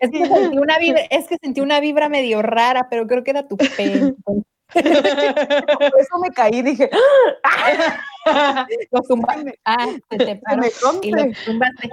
es, 0.00 0.10
que 0.10 0.26
sentí 0.26 0.58
una 0.58 0.78
vibra, 0.78 1.02
es 1.10 1.28
que 1.28 1.36
sentí 1.36 1.60
una 1.60 1.78
vibra 1.78 2.08
medio 2.08 2.42
rara, 2.42 2.88
pero 2.88 3.06
creo 3.06 3.22
que 3.22 3.30
era 3.30 3.46
tu 3.46 3.56
pelo. 3.56 4.16
Por 4.74 6.00
eso 6.00 6.18
me 6.20 6.30
caí, 6.32 6.62
dije, 6.62 6.90
lo 8.90 9.02
zumbaste. 9.04 9.58
Ah, 9.64 9.86
se 10.10 10.18
te 10.18 10.36
paró 10.36 10.62
y 11.02 11.12
lo 11.12 11.34
zumbaste. 11.34 11.88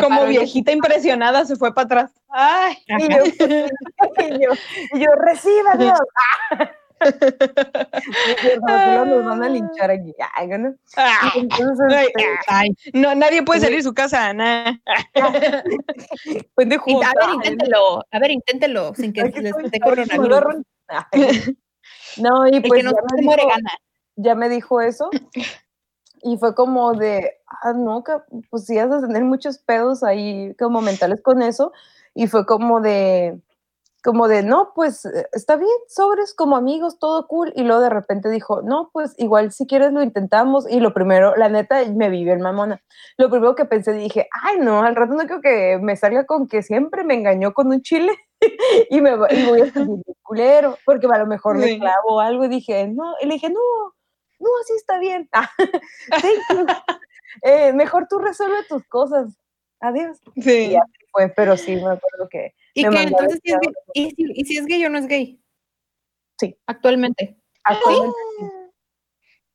Como 0.00 0.26
viejita 0.26 0.72
impresionada 0.72 1.44
se 1.44 1.56
fue 1.56 1.74
para 1.74 1.84
atrás. 1.84 2.12
Ay, 2.28 2.76
y 2.86 3.08
yo, 3.08 3.24
y 3.26 4.42
yo, 4.42 4.50
y 4.92 5.00
yo, 5.00 5.10
reciba 5.18 5.76
Dios. 5.76 5.98
nos 9.06 9.24
van 9.24 9.42
a 9.42 9.48
linchar 9.48 9.90
aquí. 9.90 10.14
Ay, 10.34 10.48
¿no? 10.48 10.74
Entonces, 11.36 11.86
este, 11.90 12.24
ay, 12.48 12.70
no, 12.92 13.14
nadie 13.14 13.42
puede 13.42 13.60
salir 13.60 13.78
de 13.78 13.82
su 13.82 13.94
casa, 13.94 14.32
nah. 14.32 14.72
Pendejo. 16.54 17.02
A 17.04 17.12
ver, 17.20 17.34
inténtelo, 17.34 18.04
a 18.10 18.18
ver, 18.18 18.30
inténtelo, 18.30 18.94
sin 18.94 19.12
que 19.12 19.22
les 19.22 19.56
esté 19.56 19.80
coronavirus. 19.80 20.64
No, 22.16 22.46
y 22.46 22.60
pues 22.60 22.82
ya, 22.82 22.90
me 22.90 23.20
dijo, 23.20 23.48
ya 24.16 24.34
me 24.34 24.48
dijo 24.48 24.80
eso. 24.80 25.10
Y 26.22 26.38
fue 26.38 26.54
como 26.54 26.94
de, 26.94 27.32
ah, 27.62 27.72
no, 27.74 28.02
pues 28.50 28.64
sí, 28.64 28.78
has 28.78 28.90
de 28.90 29.06
tener 29.06 29.24
muchos 29.24 29.58
pedos 29.58 30.02
ahí 30.02 30.54
como 30.58 30.80
mentales 30.80 31.20
con 31.22 31.42
eso. 31.42 31.72
Y 32.14 32.28
fue 32.28 32.46
como 32.46 32.80
de, 32.80 33.40
como 34.04 34.28
de, 34.28 34.42
no, 34.42 34.72
pues 34.74 35.04
eh, 35.06 35.26
está 35.32 35.56
bien, 35.56 35.70
sobres 35.88 36.34
como 36.34 36.56
amigos, 36.56 36.98
todo 36.98 37.26
cool. 37.26 37.52
Y 37.56 37.64
luego 37.64 37.82
de 37.82 37.90
repente 37.90 38.30
dijo, 38.30 38.62
no, 38.62 38.90
pues 38.92 39.14
igual 39.18 39.52
si 39.52 39.66
quieres 39.66 39.92
lo 39.92 40.02
intentamos. 40.02 40.70
Y 40.70 40.80
lo 40.80 40.94
primero, 40.94 41.36
la 41.36 41.48
neta, 41.48 41.84
me 41.94 42.08
vivió 42.08 42.32
en 42.32 42.40
mamona. 42.40 42.82
Lo 43.18 43.28
primero 43.28 43.54
que 43.54 43.64
pensé, 43.64 43.92
dije, 43.92 44.28
ay, 44.42 44.58
no, 44.60 44.82
al 44.82 44.96
rato 44.96 45.14
no 45.14 45.24
creo 45.26 45.40
que 45.40 45.78
me 45.82 45.96
salga 45.96 46.26
con 46.26 46.46
que 46.48 46.62
siempre 46.62 47.04
me 47.04 47.14
engañó 47.14 47.52
con 47.52 47.68
un 47.68 47.82
chile. 47.82 48.12
y 48.90 49.00
me 49.00 49.16
voy 49.16 49.60
a 49.60 49.72
sentir 49.72 50.16
culero, 50.22 50.78
porque 50.84 51.06
a 51.12 51.18
lo 51.18 51.26
mejor 51.26 51.58
me 51.58 51.78
clavo 51.78 52.20
algo 52.20 52.44
y 52.44 52.48
dije, 52.48 52.88
no, 52.88 53.14
y 53.20 53.26
le 53.26 53.34
dije, 53.34 53.50
no, 53.50 53.60
no, 54.40 54.48
así 54.62 54.74
está 54.76 54.98
bien. 54.98 55.28
eh, 57.42 57.72
mejor 57.72 58.06
tú 58.08 58.18
resuelve 58.18 58.64
tus 58.68 58.84
cosas. 58.88 59.38
Adiós. 59.80 60.18
Sí. 60.36 60.72
Y 60.72 60.76
así 60.76 60.92
fue, 61.12 61.28
pero 61.28 61.56
sí, 61.56 61.76
me 61.76 61.82
acuerdo 61.82 62.28
que... 62.30 62.54
¿Y 62.74 62.88
que 62.88 63.02
entonces 63.02 63.40
si 63.42 63.52
es 63.52 63.58
gay, 63.60 63.72
¿y, 63.94 64.10
si, 64.10 64.24
¿y 64.34 64.44
si, 64.44 64.56
es 64.56 64.66
gay 64.66 64.84
o 64.84 64.90
no 64.90 64.98
es 64.98 65.06
gay? 65.06 65.40
Sí. 66.40 66.58
Actualmente. 66.66 67.38
Actualmente. 67.62 68.18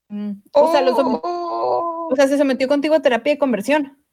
Mm. 0.08 0.32
O, 0.54 0.72
sea, 0.72 0.84
o 0.88 2.16
sea, 2.16 2.28
se 2.28 2.38
sometió 2.38 2.68
contigo 2.68 2.96
a 2.96 3.02
terapia 3.02 3.34
de 3.34 3.40
conversión. 3.40 4.04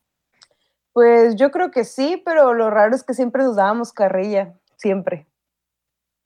Pues 0.93 1.37
yo 1.37 1.51
creo 1.51 1.71
que 1.71 1.85
sí, 1.85 2.21
pero 2.25 2.55
lo 2.55 2.71
raro 2.71 2.95
es 2.95 3.05
que 3.05 3.15
siempre 3.15 3.45
dudábamos 3.45 3.93
carrilla 3.93 4.59
siempre. 4.77 5.27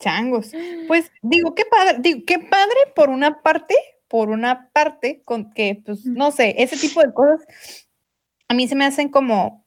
Changos. 0.01 0.53
Pues 0.89 1.13
digo, 1.23 1.55
qué 1.55 1.65
padre, 1.67 1.99
digo, 2.01 2.21
qué 2.27 2.39
padre 2.41 2.77
por 2.97 3.11
una 3.11 3.43
parte, 3.43 3.75
por 4.09 4.31
una 4.31 4.71
parte, 4.73 5.23
con 5.25 5.53
que, 5.53 5.83
pues, 5.87 6.05
no 6.07 6.33
sé, 6.33 6.57
ese 6.59 6.77
tipo 6.77 7.01
de 7.03 7.13
cosas 7.15 7.47
a 8.51 8.55
mí 8.55 8.67
se 8.67 8.75
me 8.75 8.85
hacen 8.85 9.09
como 9.11 9.65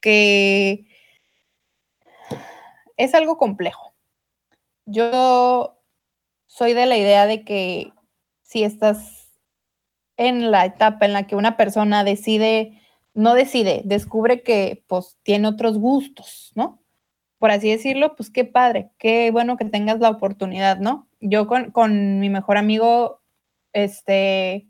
que 0.00 0.86
es 2.96 3.14
algo 3.14 3.38
complejo. 3.38 3.94
Yo 4.86 5.80
soy 6.46 6.74
de 6.74 6.86
la 6.86 6.98
idea 6.98 7.26
de 7.26 7.44
que 7.44 7.92
si 8.42 8.64
estás 8.64 9.30
en 10.18 10.52
la 10.52 10.66
etapa 10.66 11.06
en 11.06 11.14
la 11.14 11.26
que 11.26 11.36
una 11.36 11.56
persona 11.56 12.04
decide, 12.04 12.80
no 13.14 13.34
decide, 13.34 13.82
descubre 13.86 14.42
que 14.42 14.84
pues 14.88 15.18
tiene 15.24 15.48
otros 15.48 15.78
gustos, 15.78 16.52
¿no? 16.56 16.83
Por 17.38 17.50
así 17.50 17.70
decirlo, 17.70 18.14
pues 18.16 18.30
qué 18.30 18.44
padre, 18.44 18.90
qué 18.98 19.30
bueno 19.30 19.56
que 19.56 19.64
tengas 19.64 20.00
la 20.00 20.10
oportunidad, 20.10 20.78
¿no? 20.78 21.08
Yo 21.20 21.46
con, 21.46 22.20
mi 22.20 22.28
mejor 22.30 22.56
amigo, 22.56 23.20
este, 23.72 24.66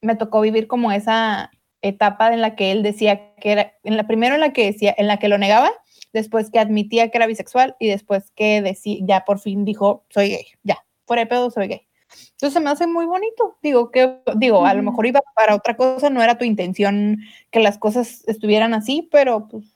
me 0.00 0.16
tocó 0.16 0.40
vivir 0.40 0.66
como 0.66 0.92
esa 0.92 1.50
etapa 1.82 2.32
en 2.32 2.40
la 2.40 2.56
que 2.56 2.72
él 2.72 2.82
decía 2.82 3.34
que 3.36 3.52
era, 3.52 3.72
en 3.84 3.96
la 3.96 4.06
primero 4.06 4.34
en 4.34 4.40
la 4.40 4.52
que 4.52 4.66
decía, 4.66 4.94
en 4.96 5.06
la 5.06 5.18
que 5.18 5.28
lo 5.28 5.38
negaba, 5.38 5.70
después 6.12 6.50
que 6.50 6.58
admitía 6.58 7.10
que 7.10 7.18
era 7.18 7.26
bisexual 7.26 7.76
y 7.78 7.88
después 7.88 8.30
que 8.32 8.62
decía, 8.62 8.98
ya 9.02 9.24
por 9.24 9.38
fin 9.38 9.64
dijo, 9.64 10.04
soy 10.10 10.30
gay, 10.30 10.46
ya, 10.62 10.84
fuera 11.06 11.22
de 11.22 11.26
pedo, 11.26 11.50
soy 11.50 11.68
gay. 11.68 11.86
Entonces 12.32 12.62
me 12.62 12.70
hace 12.70 12.86
muy 12.86 13.06
bonito. 13.06 13.58
Digo, 13.62 13.90
que, 13.90 14.20
digo, 14.36 14.64
a 14.64 14.74
lo 14.74 14.82
mejor 14.82 15.06
iba 15.06 15.20
para 15.34 15.54
otra 15.54 15.76
cosa, 15.76 16.10
no 16.10 16.22
era 16.22 16.38
tu 16.38 16.44
intención 16.44 17.18
que 17.50 17.60
las 17.60 17.78
cosas 17.78 18.22
estuvieran 18.26 18.74
así, 18.74 19.08
pero 19.10 19.48
pues 19.48 19.75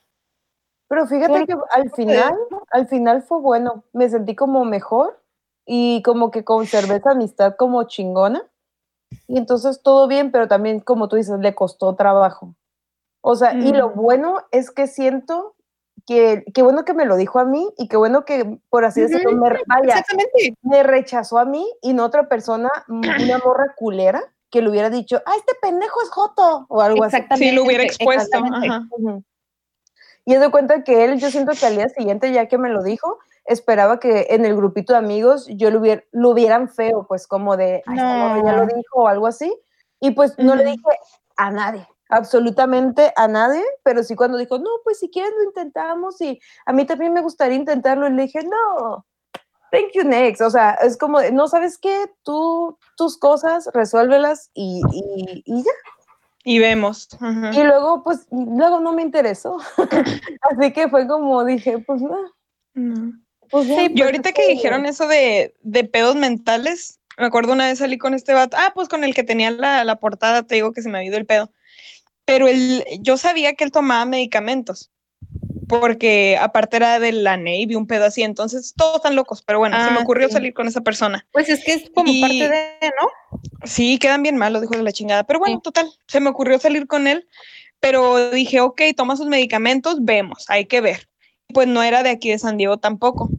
pero 0.90 1.06
fíjate 1.06 1.46
que 1.46 1.54
al 1.72 1.88
final, 1.92 2.36
al 2.72 2.88
final 2.88 3.22
fue 3.22 3.38
bueno. 3.38 3.84
Me 3.92 4.10
sentí 4.10 4.34
como 4.34 4.64
mejor 4.64 5.22
y 5.64 6.02
como 6.02 6.32
que 6.32 6.42
conservé 6.42 6.96
esa 6.96 7.12
amistad 7.12 7.54
como 7.56 7.84
chingona. 7.84 8.42
Y 9.28 9.38
entonces 9.38 9.82
todo 9.84 10.08
bien, 10.08 10.32
pero 10.32 10.48
también, 10.48 10.80
como 10.80 11.08
tú 11.08 11.14
dices, 11.14 11.38
le 11.38 11.54
costó 11.54 11.94
trabajo. 11.94 12.56
O 13.20 13.36
sea, 13.36 13.54
y 13.54 13.72
lo 13.72 13.90
mm. 13.90 13.94
bueno 13.94 14.38
es 14.50 14.72
que 14.72 14.88
siento 14.88 15.54
que, 16.08 16.42
qué 16.52 16.62
bueno 16.62 16.84
que 16.84 16.92
me 16.94 17.04
lo 17.04 17.16
dijo 17.16 17.38
a 17.38 17.44
mí 17.44 17.72
y 17.78 17.86
qué 17.86 17.96
bueno 17.96 18.24
que, 18.24 18.58
por 18.68 18.84
así 18.84 19.02
decirlo, 19.02 19.30
me, 19.30 19.48
vaya, 19.68 20.04
me 20.62 20.82
rechazó 20.82 21.38
a 21.38 21.44
mí 21.44 21.64
y 21.82 21.92
no 21.92 22.04
otra 22.04 22.28
persona, 22.28 22.68
una 22.88 23.38
morra 23.44 23.76
culera, 23.76 24.24
que 24.50 24.60
le 24.60 24.70
hubiera 24.70 24.90
dicho, 24.90 25.22
ah, 25.24 25.34
este 25.36 25.52
pendejo 25.62 26.02
es 26.02 26.10
Joto, 26.10 26.66
o 26.68 26.80
algo 26.80 27.04
así. 27.04 27.18
Sí, 27.36 27.52
lo 27.52 27.62
hubiera 27.62 27.84
expuesto. 27.84 28.38
Ajá. 28.38 28.88
Y 30.24 30.34
he 30.34 30.38
de 30.38 30.50
cuenta 30.50 30.84
que 30.84 31.04
él, 31.04 31.18
yo 31.18 31.30
siento 31.30 31.52
que 31.58 31.66
al 31.66 31.76
día 31.76 31.88
siguiente, 31.88 32.32
ya 32.32 32.46
que 32.46 32.58
me 32.58 32.68
lo 32.68 32.82
dijo, 32.82 33.18
esperaba 33.44 33.98
que 33.98 34.28
en 34.30 34.44
el 34.44 34.54
grupito 34.54 34.92
de 34.92 34.98
amigos 34.98 35.46
yo 35.48 35.70
lo, 35.70 35.80
hubiera, 35.80 36.04
lo 36.12 36.30
hubieran 36.30 36.68
feo, 36.68 37.06
pues 37.08 37.26
como 37.26 37.56
de, 37.56 37.82
Ay, 37.86 37.96
no. 37.96 38.44
ya 38.44 38.52
lo 38.56 38.66
dijo 38.66 39.02
o 39.02 39.08
algo 39.08 39.26
así. 39.26 39.52
Y 40.00 40.12
pues 40.12 40.38
no 40.38 40.54
le 40.54 40.64
dije 40.64 40.82
a 41.36 41.50
nadie, 41.50 41.86
absolutamente 42.08 43.12
a 43.16 43.28
nadie, 43.28 43.64
pero 43.82 44.02
sí 44.02 44.14
cuando 44.14 44.38
dijo, 44.38 44.58
no, 44.58 44.70
pues 44.84 44.98
si 44.98 45.10
quieres 45.10 45.32
lo 45.36 45.44
intentamos 45.44 46.20
y 46.20 46.40
a 46.64 46.72
mí 46.72 46.84
también 46.86 47.12
me 47.12 47.20
gustaría 47.20 47.56
intentarlo, 47.56 48.06
y 48.06 48.12
le 48.12 48.22
dije, 48.22 48.40
no, 48.44 49.04
thank 49.70 49.92
you 49.94 50.04
next. 50.04 50.40
O 50.40 50.50
sea, 50.50 50.72
es 50.82 50.96
como, 50.96 51.20
no 51.32 51.48
sabes 51.48 51.78
qué, 51.78 52.10
tú 52.22 52.78
tus 52.96 53.18
cosas, 53.18 53.68
resuélvelas 53.72 54.50
y, 54.54 54.82
y, 54.92 55.42
y 55.44 55.62
ya. 55.62 55.72
Y 56.42 56.58
vemos. 56.58 57.08
Y 57.52 57.62
luego, 57.62 58.02
pues, 58.02 58.26
luego 58.30 58.80
no 58.80 58.92
me 58.92 59.02
interesó. 59.02 59.58
Así 60.50 60.72
que 60.72 60.88
fue 60.88 61.06
como 61.06 61.44
dije, 61.44 61.78
pues 61.80 62.00
no. 62.00 62.16
Pues, 63.50 63.66
sí, 63.66 63.90
yo 63.94 64.06
ahorita 64.06 64.32
que 64.32 64.48
dijeron 64.48 64.86
eso 64.86 65.06
de, 65.06 65.54
de, 65.62 65.84
pedos 65.84 66.16
mentales, 66.16 67.00
me 67.18 67.26
acuerdo 67.26 67.52
una 67.52 67.66
vez 67.66 67.78
salí 67.78 67.98
con 67.98 68.14
este 68.14 68.32
vato, 68.32 68.56
ah, 68.58 68.72
pues 68.74 68.88
con 68.88 69.04
el 69.04 69.14
que 69.14 69.24
tenía 69.24 69.50
la, 69.50 69.84
la 69.84 69.96
portada, 69.96 70.44
te 70.44 70.54
digo 70.54 70.72
que 70.72 70.82
se 70.82 70.88
me 70.88 70.98
ha 70.98 71.04
ido 71.04 71.18
el 71.18 71.26
pedo. 71.26 71.50
Pero 72.24 72.48
él, 72.48 72.84
yo 73.00 73.16
sabía 73.16 73.54
que 73.54 73.64
él 73.64 73.72
tomaba 73.72 74.04
medicamentos 74.06 74.90
porque 75.70 76.36
aparte 76.38 76.76
era 76.76 76.98
de 76.98 77.12
la 77.12 77.36
Navy, 77.36 77.76
un 77.76 77.86
pedo 77.86 78.04
así, 78.04 78.22
entonces 78.22 78.74
todos 78.76 78.96
están 78.96 79.14
locos, 79.14 79.42
pero 79.46 79.60
bueno, 79.60 79.76
se 79.82 79.90
me 79.92 79.98
ah, 79.98 80.02
ocurrió 80.02 80.28
salir 80.28 80.52
con 80.52 80.66
esa 80.66 80.80
persona. 80.80 81.24
Pues 81.32 81.48
es 81.48 81.64
que 81.64 81.74
es 81.74 81.90
como 81.94 82.12
parte 82.20 82.48
de, 82.48 82.92
¿no? 83.00 83.40
Sí, 83.64 83.98
quedan 83.98 84.24
bien 84.24 84.36
mal 84.36 84.52
los 84.52 84.64
hijos 84.64 84.76
de 84.76 84.82
la 84.82 84.92
chingada, 84.92 85.24
pero 85.24 85.38
bueno, 85.38 85.60
total, 85.60 85.88
se 86.08 86.18
me 86.18 86.28
ocurrió 86.28 86.58
salir 86.58 86.88
con 86.88 87.06
él, 87.06 87.28
pero 87.78 88.30
dije, 88.32 88.60
ok, 88.60 88.82
toma 88.96 89.16
sus 89.16 89.26
medicamentos, 89.26 89.98
vemos, 90.04 90.44
hay 90.48 90.66
que 90.66 90.80
ver. 90.80 91.08
Pues 91.54 91.68
no 91.68 91.82
era 91.82 92.02
de 92.02 92.10
aquí 92.10 92.30
de 92.30 92.38
San 92.38 92.56
Diego 92.56 92.78
tampoco, 92.78 93.30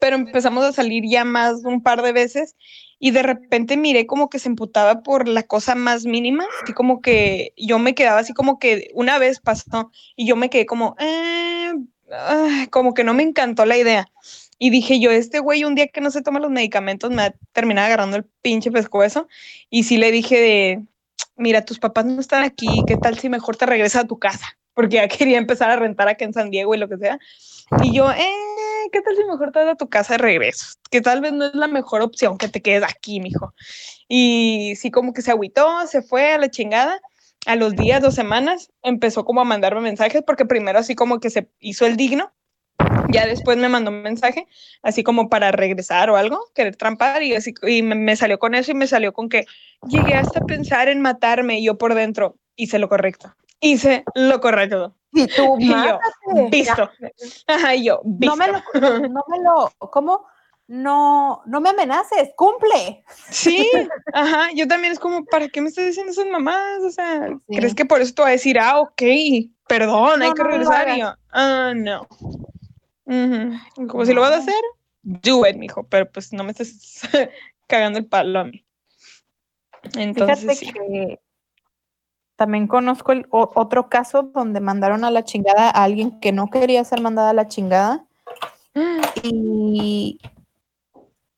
pero 0.00 0.16
empezamos 0.16 0.64
a 0.64 0.72
salir 0.72 1.04
ya 1.06 1.24
más 1.24 1.62
un 1.64 1.82
par 1.82 2.02
de 2.02 2.10
veces 2.10 2.56
y 2.98 3.12
de 3.12 3.22
repente 3.22 3.76
miré 3.76 4.06
como 4.06 4.28
que 4.28 4.38
se 4.38 4.48
emputaba 4.48 5.02
por 5.02 5.28
la 5.28 5.44
cosa 5.44 5.74
más 5.74 6.04
mínima, 6.04 6.44
así 6.62 6.72
como 6.72 7.00
que 7.00 7.52
yo 7.56 7.78
me 7.78 7.94
quedaba 7.94 8.18
así 8.18 8.34
como 8.34 8.58
que 8.58 8.90
una 8.94 9.18
vez 9.18 9.40
pasó 9.40 9.92
y 10.16 10.26
yo 10.26 10.36
me 10.36 10.50
quedé 10.50 10.66
como, 10.66 10.96
eh, 10.98 11.72
como 12.70 12.94
que 12.94 13.04
no 13.04 13.14
me 13.14 13.22
encantó 13.22 13.64
la 13.64 13.76
idea. 13.76 14.10
Y 14.58 14.70
dije 14.70 15.00
yo, 15.00 15.10
este 15.10 15.38
güey 15.38 15.64
un 15.64 15.74
día 15.74 15.88
que 15.88 16.02
no 16.02 16.10
se 16.10 16.20
toma 16.20 16.40
los 16.40 16.50
medicamentos 16.50 17.10
me 17.10 17.16
va 17.16 17.24
a 17.26 17.34
terminar 17.52 17.86
agarrando 17.86 18.18
el 18.18 18.24
pinche 18.42 18.70
pescuezo. 18.70 19.28
Y 19.70 19.84
sí 19.84 19.96
le 19.96 20.12
dije 20.12 20.38
de, 20.38 20.82
mira, 21.36 21.64
tus 21.64 21.78
papás 21.78 22.04
no 22.04 22.20
están 22.20 22.44
aquí, 22.44 22.82
¿qué 22.86 22.96
tal 22.96 23.18
si 23.18 23.30
mejor 23.30 23.56
te 23.56 23.64
regresas 23.64 24.04
a 24.04 24.06
tu 24.06 24.18
casa? 24.18 24.58
Porque 24.74 24.96
ya 24.96 25.08
quería 25.08 25.38
empezar 25.38 25.70
a 25.70 25.76
rentar 25.76 26.08
aquí 26.08 26.24
en 26.24 26.34
San 26.34 26.50
Diego 26.50 26.74
y 26.74 26.78
lo 26.78 26.88
que 26.88 26.98
sea. 26.98 27.18
Y 27.82 27.94
yo, 27.94 28.10
eh, 28.10 28.49
¿qué 28.90 29.00
tal 29.00 29.16
si 29.16 29.24
mejor 29.24 29.52
te 29.52 29.58
vas 29.60 29.68
a 29.68 29.74
tu 29.76 29.88
casa 29.88 30.14
de 30.14 30.18
regreso? 30.18 30.66
Que 30.90 31.00
tal 31.00 31.20
vez 31.20 31.32
no 31.32 31.46
es 31.46 31.54
la 31.54 31.68
mejor 31.68 32.02
opción 32.02 32.38
que 32.38 32.48
te 32.48 32.60
quedes 32.60 32.82
aquí, 32.82 33.20
mijo. 33.20 33.54
Y 34.08 34.74
sí, 34.76 34.90
como 34.90 35.12
que 35.12 35.22
se 35.22 35.30
agüitó, 35.30 35.86
se 35.86 36.02
fue 36.02 36.32
a 36.32 36.38
la 36.38 36.50
chingada. 36.50 37.00
A 37.46 37.56
los 37.56 37.74
días, 37.74 38.02
dos 38.02 38.14
semanas, 38.14 38.70
empezó 38.82 39.24
como 39.24 39.40
a 39.40 39.44
mandarme 39.44 39.80
mensajes 39.80 40.22
porque 40.26 40.44
primero 40.44 40.78
así 40.78 40.94
como 40.94 41.20
que 41.20 41.30
se 41.30 41.48
hizo 41.58 41.86
el 41.86 41.96
digno. 41.96 42.32
Ya 43.08 43.26
después 43.26 43.56
me 43.56 43.68
mandó 43.68 43.90
un 43.90 44.02
mensaje, 44.02 44.46
así 44.82 45.02
como 45.02 45.28
para 45.28 45.50
regresar 45.50 46.10
o 46.10 46.16
algo, 46.16 46.44
querer 46.54 46.76
trampar, 46.76 47.22
y, 47.22 47.34
así, 47.34 47.54
y 47.66 47.82
me, 47.82 47.94
me 47.94 48.14
salió 48.14 48.38
con 48.38 48.54
eso 48.54 48.70
y 48.70 48.74
me 48.74 48.86
salió 48.86 49.12
con 49.12 49.28
que 49.28 49.46
llegué 49.88 50.14
hasta 50.14 50.40
pensar 50.40 50.88
en 50.88 51.00
matarme 51.00 51.62
yo 51.62 51.76
por 51.76 51.94
dentro 51.94 52.36
hice 52.56 52.78
lo 52.78 52.88
correcto. 52.88 53.34
Hice 53.60 54.04
lo 54.14 54.40
correcto. 54.40 54.94
Y 55.12 55.26
tú, 55.26 55.56
Y 55.58 55.68
yo, 55.68 55.98
visto. 56.50 56.88
Ajá, 57.46 57.74
y 57.74 57.84
yo, 57.84 58.00
visto. 58.04 58.36
No 58.36 58.36
me 58.36 58.52
lo, 58.52 59.08
no 59.08 59.24
me 59.28 59.38
lo, 59.42 59.72
¿cómo? 59.90 60.26
No, 60.68 61.42
no 61.46 61.60
me 61.60 61.70
amenaces, 61.70 62.30
cumple. 62.36 63.04
Sí, 63.28 63.68
ajá, 64.12 64.50
yo 64.54 64.68
también 64.68 64.92
es 64.92 65.00
como, 65.00 65.24
¿para 65.24 65.48
qué 65.48 65.60
me 65.60 65.68
estás 65.68 65.84
diciendo 65.86 66.12
esas 66.12 66.26
mamás? 66.28 66.80
O 66.84 66.90
sea, 66.90 67.28
Sí. 67.48 67.56
¿crees 67.56 67.74
que 67.74 67.84
por 67.84 68.00
eso 68.00 68.14
te 68.14 68.22
voy 68.22 68.28
a 68.28 68.32
decir, 68.32 68.56
ah, 68.56 68.78
ok, 68.78 69.02
perdón, 69.66 70.22
hay 70.22 70.32
que 70.32 70.42
no 70.44 70.48
regresar? 70.48 70.88
y 70.96 71.00
yo, 71.00 71.12
ah, 71.32 71.72
no. 71.74 72.06
Ujú. 73.04 73.88
Como 73.88 74.06
si 74.06 74.12
lo 74.12 74.20
vas 74.20 74.30
a 74.30 74.36
hacer, 74.36 74.62
do 75.02 75.44
it, 75.44 75.56
mijo, 75.56 75.82
pero 75.88 76.08
pues 76.08 76.32
no 76.32 76.44
me 76.44 76.52
estés 76.52 77.00
cagando 77.66 77.98
el 77.98 78.06
palo 78.06 78.38
a 78.38 78.44
mí. 78.44 78.64
Entonces, 79.96 80.40
Fíjate 80.40 80.54
sí. 80.54 80.72
que 80.72 81.20
también 82.40 82.68
conozco 82.68 83.12
el, 83.12 83.26
o- 83.28 83.50
otro 83.54 83.90
caso 83.90 84.22
donde 84.22 84.60
mandaron 84.60 85.04
a 85.04 85.10
la 85.10 85.24
chingada 85.24 85.68
a 85.68 85.84
alguien 85.84 86.20
que 86.20 86.32
no 86.32 86.46
quería 86.48 86.82
ser 86.84 87.02
mandada 87.02 87.28
a 87.28 87.34
la 87.34 87.48
chingada 87.48 88.06
y, 89.22 90.18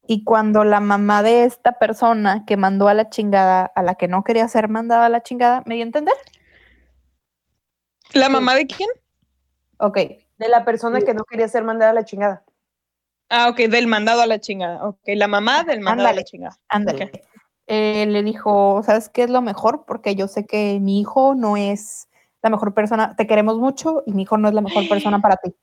y 0.07 0.23
cuando 0.23 0.63
la 0.63 0.79
mamá 0.79 1.25
de 1.25 1.43
esta 1.43 1.73
persona 1.73 2.45
que 2.47 2.57
mandó 2.57 2.87
a 2.87 2.95
la 2.95 3.11
chingada 3.11 3.65
a 3.75 3.83
la 3.83 3.97
que 3.97 4.07
no 4.07 4.23
quería 4.23 4.47
ser 4.47 4.69
mandada 4.69 5.07
a 5.07 5.09
la 5.09 5.25
chingada, 5.25 5.65
¿me 5.67 5.75
dio 5.75 5.83
a 5.83 5.87
entender? 5.89 6.15
¿La 8.13 8.29
mamá 8.29 8.55
de 8.55 8.69
quién? 8.69 8.89
Ok, 9.79 9.99
De 10.39 10.49
la 10.49 10.65
persona 10.65 11.01
que 11.01 11.15
no 11.15 11.25
quería 11.25 11.49
ser 11.49 11.65
mandada 11.65 11.91
a 11.91 11.95
la 11.95 12.05
chingada. 12.05 12.45
Ah, 13.29 13.49
ok, 13.49 13.57
del 13.63 13.89
mandado 13.89 14.21
a 14.23 14.27
la 14.29 14.39
chingada. 14.39 14.85
Ok, 14.87 15.01
la 15.17 15.27
mamá 15.27 15.65
del 15.65 15.81
mandado 15.81 16.11
a 16.11 16.13
la 16.13 16.21
Ándale. 16.21 16.25
chingada. 16.25 16.57
ándale. 16.69 17.05
Ok. 17.07 17.32
Eh, 17.75 18.05
le 18.05 18.23
dijo, 18.23 18.83
¿sabes 18.85 19.09
qué 19.09 19.23
es 19.23 19.31
lo 19.31 19.41
mejor? 19.41 19.85
Porque 19.87 20.15
yo 20.15 20.29
sé 20.29 20.45
que 20.45 20.79
mi 20.79 21.01
hijo 21.01 21.35
no 21.35 21.57
es 21.57 22.07
la 22.43 22.51
mejor 22.51 22.75
persona, 22.75 23.17
te 23.17 23.27
queremos 23.27 23.57
mucho 23.57 24.03
y 24.05 24.13
mi 24.13 24.25
hijo 24.25 24.37
no 24.37 24.49
es 24.49 24.53
la 24.55 24.61
mejor 24.61 24.87
persona 24.91 25.23
para 25.23 25.37
ti. 25.39 25.55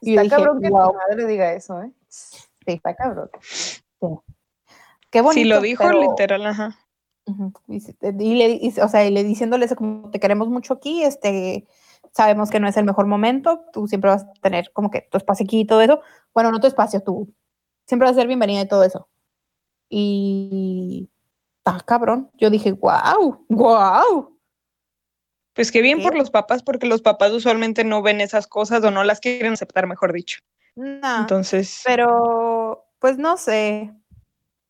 Y 0.00 0.14
yo 0.14 0.20
Está 0.20 0.22
dije, 0.22 0.36
cabrón 0.36 0.62
que 0.62 0.70
"Wow". 0.70 0.92
tu 0.92 0.94
madre 0.98 1.26
diga 1.26 1.52
eso, 1.52 1.82
¿eh? 1.82 1.90
Sí. 2.06 2.38
Está 2.66 2.94
cabrón. 2.94 3.30
Qué 5.10 5.20
bonito. 5.22 5.32
Si 5.32 5.44
lo 5.44 5.60
dijo 5.60 5.82
pero- 5.84 6.00
literal, 6.02 6.46
ajá. 6.46 6.78
Y 7.66 8.34
le, 8.36 8.50
y- 8.50 8.72
o 8.80 8.88
sea, 8.88 9.04
y 9.04 9.10
le 9.10 9.24
diciéndole 9.24 9.64
eso 9.64 9.74
como 9.74 10.08
te 10.10 10.20
queremos 10.20 10.48
mucho 10.48 10.74
aquí, 10.74 11.02
este, 11.02 11.66
sabemos 12.12 12.50
que 12.50 12.60
no 12.60 12.68
es 12.68 12.76
el 12.76 12.84
mejor 12.84 13.06
momento, 13.06 13.64
tú 13.72 13.88
siempre 13.88 14.10
vas 14.10 14.22
a 14.22 14.32
tener 14.40 14.70
como 14.72 14.90
que 14.90 15.02
tu 15.10 15.16
espacio 15.18 15.44
aquí 15.44 15.60
y 15.60 15.64
todo 15.64 15.80
eso. 15.80 16.00
Bueno, 16.32 16.52
no 16.52 16.60
tu 16.60 16.68
espacio, 16.68 17.02
tú 17.02 17.32
siempre 17.86 18.06
vas 18.06 18.16
a 18.16 18.20
ser 18.20 18.28
bienvenida 18.28 18.60
y 18.60 18.68
todo 18.68 18.84
eso. 18.84 19.08
Y 19.88 21.08
está 21.64 21.80
cabrón. 21.84 22.30
Yo 22.34 22.50
dije, 22.50 22.72
wow, 22.72 23.44
wow. 23.48 24.36
Pues 25.54 25.70
qué 25.72 25.82
bien 25.82 25.98
¿Qué? 25.98 26.04
por 26.04 26.16
los 26.16 26.30
papás, 26.30 26.62
porque 26.62 26.86
los 26.86 27.02
papás 27.02 27.32
usualmente 27.32 27.84
no 27.84 28.02
ven 28.02 28.20
esas 28.20 28.46
cosas 28.46 28.82
o 28.84 28.90
no 28.90 29.04
las 29.04 29.20
quieren 29.20 29.52
aceptar, 29.52 29.86
mejor 29.86 30.12
dicho. 30.12 30.38
No, 30.76 31.18
Entonces, 31.20 31.82
pero 31.84 32.86
pues 32.98 33.18
no 33.18 33.36
sé. 33.36 33.92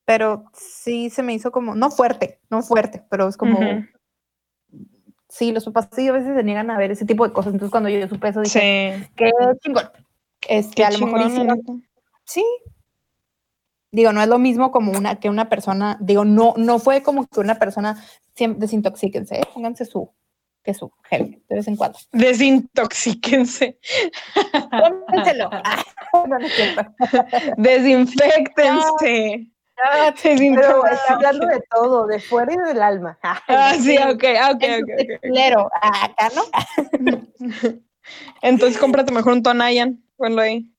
Pero 0.06 0.44
sí 0.54 1.10
se 1.10 1.22
me 1.22 1.34
hizo 1.34 1.52
como, 1.52 1.76
no 1.76 1.90
fuerte, 1.90 2.40
no 2.50 2.62
fuerte, 2.62 3.04
pero 3.10 3.28
es 3.28 3.36
como, 3.36 3.60
sí, 5.28 5.52
los 5.52 5.64
papás 5.66 5.88
sí 5.92 6.08
a 6.08 6.12
veces 6.12 6.34
se 6.34 6.42
niegan 6.42 6.68
a 6.70 6.78
ver 6.78 6.90
ese 6.90 7.04
tipo 7.04 7.24
de 7.26 7.32
cosas. 7.32 7.52
Entonces 7.52 7.70
cuando 7.70 7.90
yo 7.90 8.08
supe 8.08 8.28
eso 8.28 8.40
dije, 8.40 8.96
sí. 9.06 9.12
qué 9.14 9.30
chingón. 9.60 9.88
Este, 10.48 10.74
Qué 10.74 10.84
a 10.84 10.90
lo 10.90 10.98
mejor 10.98 11.20
chingón, 11.20 11.58
hicieron- 11.58 11.88
sí. 12.24 12.44
Digo, 13.92 14.12
no 14.12 14.22
es 14.22 14.28
lo 14.28 14.38
mismo 14.38 14.70
como 14.70 14.92
una 14.92 15.18
que 15.18 15.28
una 15.28 15.48
persona, 15.48 15.98
digo, 16.00 16.24
no, 16.24 16.54
no 16.56 16.78
fue 16.78 17.02
como 17.02 17.26
que 17.26 17.40
una 17.40 17.58
persona 17.58 18.02
siempre 18.34 18.60
desintoxíquense, 18.60 19.40
¿eh? 19.40 19.48
pónganse 19.52 19.84
su, 19.84 20.12
que 20.62 20.74
su 20.74 20.92
gel 21.04 21.42
de 21.48 21.56
vez 21.56 21.66
en 21.66 21.76
cuando. 21.76 21.98
Desintoxíquense, 22.12 23.78
no, 24.72 24.90
no 26.26 26.48
cierto. 26.48 26.94
desinfectense. 27.56 29.50
Ah, 29.82 30.14
Pero 30.22 30.86
está 30.86 31.14
hablando 31.14 31.46
de 31.46 31.62
todo, 31.70 32.06
de 32.06 32.20
fuera 32.20 32.52
y 32.52 32.56
del 32.68 32.82
alma. 32.82 33.18
Ah, 33.48 33.74
sí, 33.80 33.96
ok, 33.96 34.24
ah, 34.38 34.52
ok, 34.52 34.62
ok. 34.82 34.90
Ah, 35.82 36.04
acá, 36.04 36.30
¿no? 36.34 36.42
Entonces 38.42 38.78
cómprate 38.78 39.12
mejor 39.12 39.32
un 39.32 39.42
Tonayan, 39.42 40.02
ponlo 40.16 40.42
ahí. 40.42 40.70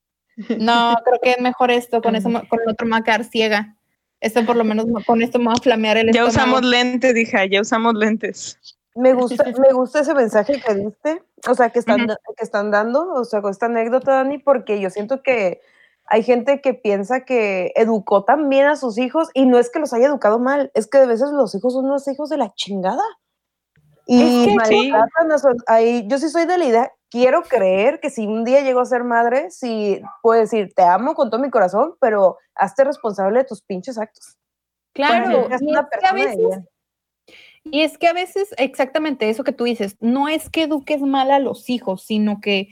No, 0.59 0.95
creo 1.05 1.19
que 1.21 1.31
es 1.31 1.41
mejor 1.41 1.71
esto, 1.71 2.01
con 2.01 2.15
eso, 2.15 2.29
con 2.29 2.59
el 2.61 2.69
otro 2.69 2.85
me 2.85 2.91
va 2.91 2.97
a 2.97 3.03
quedar 3.03 3.23
ciega. 3.23 3.75
Esto 4.19 4.45
por 4.45 4.55
lo 4.55 4.63
menos, 4.63 4.85
me- 4.87 5.03
con 5.03 5.21
esto 5.21 5.39
me 5.39 5.45
va 5.47 5.53
a 5.53 5.61
flamear 5.61 5.97
el 5.97 6.07
Ya 6.13 6.23
estómago. 6.25 6.29
usamos 6.29 6.63
lentes, 6.63 7.15
hija, 7.17 7.45
ya 7.45 7.61
usamos 7.61 7.93
lentes. 7.95 8.59
Me 8.93 9.13
gusta, 9.13 9.45
me 9.45 9.71
gusta 9.73 10.01
ese 10.01 10.13
mensaje 10.13 10.59
que 10.61 10.75
diste, 10.75 11.23
o 11.49 11.55
sea, 11.55 11.69
que 11.69 11.79
están, 11.79 12.01
Ujú. 12.01 12.07
da- 12.09 12.17
que 12.37 12.43
están 12.43 12.69
dando, 12.71 13.13
o 13.13 13.23
sea, 13.25 13.41
con 13.41 13.51
esta 13.51 13.65
anécdota, 13.67 14.11
Dani, 14.15 14.37
porque 14.37 14.79
yo 14.79 14.89
siento 14.89 15.23
que 15.23 15.61
hay 16.05 16.23
gente 16.23 16.59
que 16.61 16.73
piensa 16.73 17.21
que 17.21 17.71
educó 17.75 18.25
tan 18.25 18.49
bien 18.49 18.67
a 18.67 18.75
sus 18.75 18.97
hijos 18.97 19.29
y 19.33 19.45
no 19.45 19.57
es 19.57 19.69
que 19.71 19.79
los 19.79 19.93
haya 19.93 20.07
educado 20.07 20.39
mal, 20.39 20.69
es 20.73 20.87
que 20.87 20.97
de 20.99 21.05
veces 21.07 21.29
los 21.31 21.55
hijos 21.55 21.73
son 21.73 21.85
unos 21.85 22.07
hijos 22.07 22.29
de 22.29 22.37
la 22.37 22.53
chingada. 22.53 23.01
Y 24.05 24.21
Es 24.21 24.29
que 24.45 24.65
sí. 24.75 24.89
maltratan 24.91 25.31
a 25.31 25.37
su- 25.39 25.63
ahí, 25.67 26.05
yo 26.07 26.17
sí 26.19 26.27
soy 26.29 26.45
de 26.45 26.57
la 26.57 26.65
idea, 26.65 26.91
quiero 27.11 27.43
creer 27.43 27.99
que 27.99 28.09
si 28.09 28.25
un 28.25 28.43
día 28.43 28.61
llego 28.61 28.79
a 28.79 28.85
ser 28.85 29.03
madre, 29.03 29.51
sí 29.51 30.01
puedo 30.23 30.39
decir, 30.39 30.73
te 30.73 30.81
amo 30.81 31.13
con 31.13 31.29
todo 31.29 31.41
mi 31.41 31.49
corazón, 31.51 31.95
pero 31.99 32.38
hazte 32.55 32.83
responsable 32.85 33.39
de 33.39 33.45
tus 33.45 33.61
pinches 33.61 33.97
actos. 33.99 34.38
Claro, 34.93 35.49
es 35.51 35.61
una 35.61 35.88
que 35.99 36.07
a 36.07 36.13
veces. 36.13 36.59
Y 37.63 37.81
es 37.81 37.97
que 37.97 38.07
a 38.07 38.13
veces, 38.13 38.49
exactamente 38.57 39.29
eso 39.29 39.43
que 39.43 39.51
tú 39.51 39.65
dices, 39.65 39.95
no 39.99 40.27
es 40.27 40.49
que 40.49 40.63
eduques 40.63 41.01
mal 41.01 41.29
a 41.31 41.38
los 41.39 41.69
hijos, 41.69 42.03
sino 42.05 42.39
que 42.41 42.69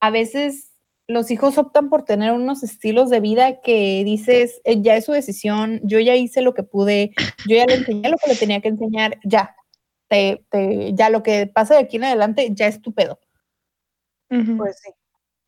a 0.00 0.10
veces 0.10 0.72
los 1.08 1.30
hijos 1.30 1.58
optan 1.58 1.90
por 1.90 2.04
tener 2.04 2.32
unos 2.32 2.62
estilos 2.62 3.10
de 3.10 3.20
vida 3.20 3.60
que 3.60 4.02
dices, 4.04 4.60
"Eh, 4.64 4.80
ya 4.80 4.96
es 4.96 5.04
su 5.04 5.12
decisión, 5.12 5.80
yo 5.82 5.98
ya 5.98 6.14
hice 6.14 6.40
lo 6.40 6.54
que 6.54 6.62
pude, 6.62 7.10
yo 7.48 7.56
ya 7.56 7.66
le 7.66 7.74
enseñé 7.74 8.08
lo 8.08 8.16
que 8.16 8.28
le 8.30 8.36
tenía 8.36 8.60
que 8.60 8.68
enseñar, 8.68 9.18
ya, 9.24 9.54
te, 10.08 10.44
te- 10.50 10.94
ya 10.94 11.10
lo 11.10 11.22
que 11.22 11.46
pase 11.48 11.74
de 11.74 11.80
aquí 11.80 11.96
en 11.96 12.04
adelante 12.04 12.48
ya 12.52 12.66
es 12.68 12.80
tu 12.80 12.92
pedo. 12.94 13.18
Pues 14.30 14.78
sí. 14.82 14.90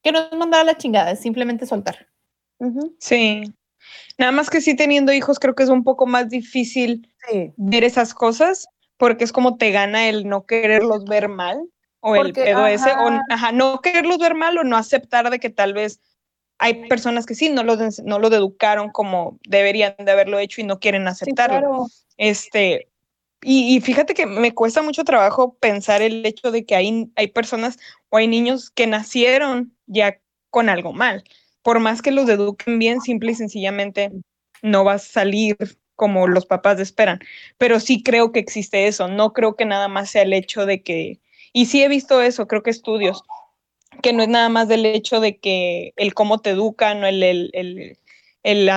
Que 0.02 0.12
no 0.12 0.18
es 0.20 0.32
mandar 0.36 0.62
a 0.62 0.64
la 0.64 0.76
chingada, 0.76 1.12
es 1.12 1.20
simplemente 1.20 1.66
soltar. 1.66 2.08
Sí. 2.98 3.42
Nada 4.18 4.32
más 4.32 4.50
que 4.50 4.60
sí 4.60 4.76
teniendo 4.76 5.12
hijos 5.12 5.38
creo 5.40 5.54
que 5.54 5.62
es 5.64 5.68
un 5.68 5.82
poco 5.84 6.06
más 6.06 6.28
difícil 6.28 7.08
Sí. 7.28 7.52
ver 7.56 7.84
esas 7.84 8.14
cosas 8.14 8.66
porque 8.96 9.24
es 9.24 9.32
como 9.32 9.56
te 9.56 9.70
gana 9.72 10.08
el 10.08 10.28
no 10.28 10.44
quererlos 10.46 11.04
ver 11.04 11.28
mal 11.28 11.60
o 12.00 12.14
el 12.16 12.32
pedo 12.32 12.66
ese 12.66 12.90
o 12.92 13.10
ajá. 13.30 13.52
no 13.52 13.80
quererlos 13.80 14.18
ver 14.18 14.34
mal 14.34 14.56
o 14.58 14.64
no 14.64 14.76
aceptar 14.76 15.28
de 15.30 15.38
que 15.40 15.50
tal 15.50 15.72
vez 15.72 16.00
hay 16.58 16.88
personas 16.88 17.26
que 17.26 17.34
sí 17.34 17.48
no 17.48 17.62
los 17.64 18.00
no 18.04 18.18
los 18.20 18.32
educaron 18.32 18.90
como 18.90 19.38
deberían 19.48 19.94
de 19.98 20.10
haberlo 20.12 20.38
hecho 20.38 20.60
y 20.60 20.64
no 20.64 20.78
quieren 20.78 21.02
Sí, 21.04 21.08
aceptarlo. 21.08 21.58
claro. 21.60 21.86
Este, 22.16 22.88
y, 23.42 23.80
fíjate 23.80 24.14
que 24.14 24.26
me 24.26 24.54
cuesta 24.54 24.82
mucho 24.82 25.04
trabajo 25.04 25.56
pensar 25.60 26.02
el 26.02 26.24
hecho 26.24 26.50
de 26.50 26.64
que 26.64 26.76
hay, 26.76 27.10
hay 27.16 27.28
personas 27.28 27.78
o 28.08 28.16
hay 28.16 28.26
niños 28.28 28.70
que 28.70 28.86
nacieron 28.86 29.76
ya 29.86 30.20
con 30.50 30.68
algo 30.68 30.92
mal. 30.92 31.24
Por 31.62 31.80
más 31.80 32.02
que 32.02 32.12
los 32.12 32.28
eduquen 32.28 32.78
bien, 32.78 33.00
simple 33.00 33.32
y 33.32 33.34
sencillamente 33.34 34.12
no 34.62 34.84
va 34.84 34.94
a 34.94 34.98
salir 34.98 35.56
como 35.96 36.28
los 36.28 36.46
papás 36.46 36.80
esperan. 36.80 37.20
Pero 37.58 37.80
sí 37.80 38.02
creo 38.02 38.32
que 38.32 38.40
existe 38.40 38.86
eso. 38.86 39.08
No 39.08 39.32
creo 39.32 39.56
que 39.56 39.64
nada 39.64 39.88
más 39.88 40.10
sea 40.10 40.22
el 40.22 40.32
hecho 40.32 40.66
de 40.66 40.82
que, 40.82 41.20
y 41.52 41.66
sí 41.66 41.82
he 41.82 41.88
visto 41.88 42.22
eso, 42.22 42.46
creo 42.48 42.62
que 42.62 42.70
estudios, 42.70 43.22
que 44.02 44.12
no 44.12 44.22
es 44.22 44.28
nada 44.28 44.48
más 44.48 44.68
del 44.68 44.86
hecho 44.86 45.20
de 45.20 45.38
que 45.38 45.92
el 45.96 46.14
cómo 46.14 46.40
te 46.40 46.50
educan 46.50 47.02
o 47.04 47.06
el, 47.06 47.22
el, 47.22 47.50
el 47.52 47.98
el, 48.42 48.68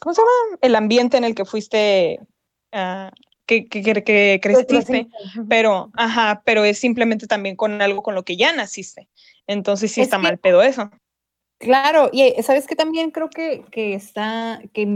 ¿cómo 0.00 0.14
se 0.14 0.22
llama? 0.22 0.58
El 0.62 0.74
ambiente 0.74 1.16
en 1.16 1.24
el 1.24 1.34
que 1.34 1.44
fuiste, 1.44 2.20
ah, 2.72 3.12
que, 3.50 3.82
que, 3.82 4.04
que, 4.04 4.40
creciste, 4.40 5.08
pero, 5.48 5.90
ajá, 5.94 6.42
pero 6.44 6.64
es 6.64 6.78
simplemente 6.78 7.26
también 7.26 7.56
con 7.56 7.82
algo 7.82 8.00
con 8.00 8.14
lo 8.14 8.22
que 8.22 8.36
ya 8.36 8.52
naciste. 8.52 9.08
Entonces 9.48 9.90
sí 9.90 10.00
está 10.00 10.18
mal 10.18 10.38
pedo 10.38 10.62
eso. 10.62 10.90
Claro, 11.58 12.10
y 12.12 12.22
eh, 12.22 12.42
sabes 12.44 12.68
que 12.68 12.76
también 12.76 13.10
creo 13.10 13.28
que, 13.28 13.64
que 13.72 13.94
está, 13.94 14.62
que, 14.72 14.86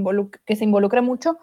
que 0.46 0.56
se 0.56 0.64
involucra 0.64 1.02
mucho 1.02 1.38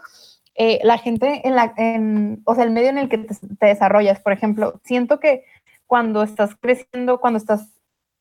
eh, 0.55 0.79
la 0.83 0.97
gente 0.97 1.45
en 1.45 1.55
la, 1.55 1.73
en, 1.75 2.41
o 2.45 2.55
sea, 2.55 2.63
el 2.63 2.71
medio 2.71 2.89
en 2.89 2.97
el 2.97 3.09
que 3.09 3.17
te, 3.17 3.65
desarrollas, 3.65 4.21
por 4.21 4.31
ejemplo, 4.31 4.79
siento 4.85 5.19
que 5.19 5.43
cuando 5.87 6.23
estás 6.23 6.55
creciendo, 6.55 7.19
cuando 7.19 7.37
estás 7.37 7.67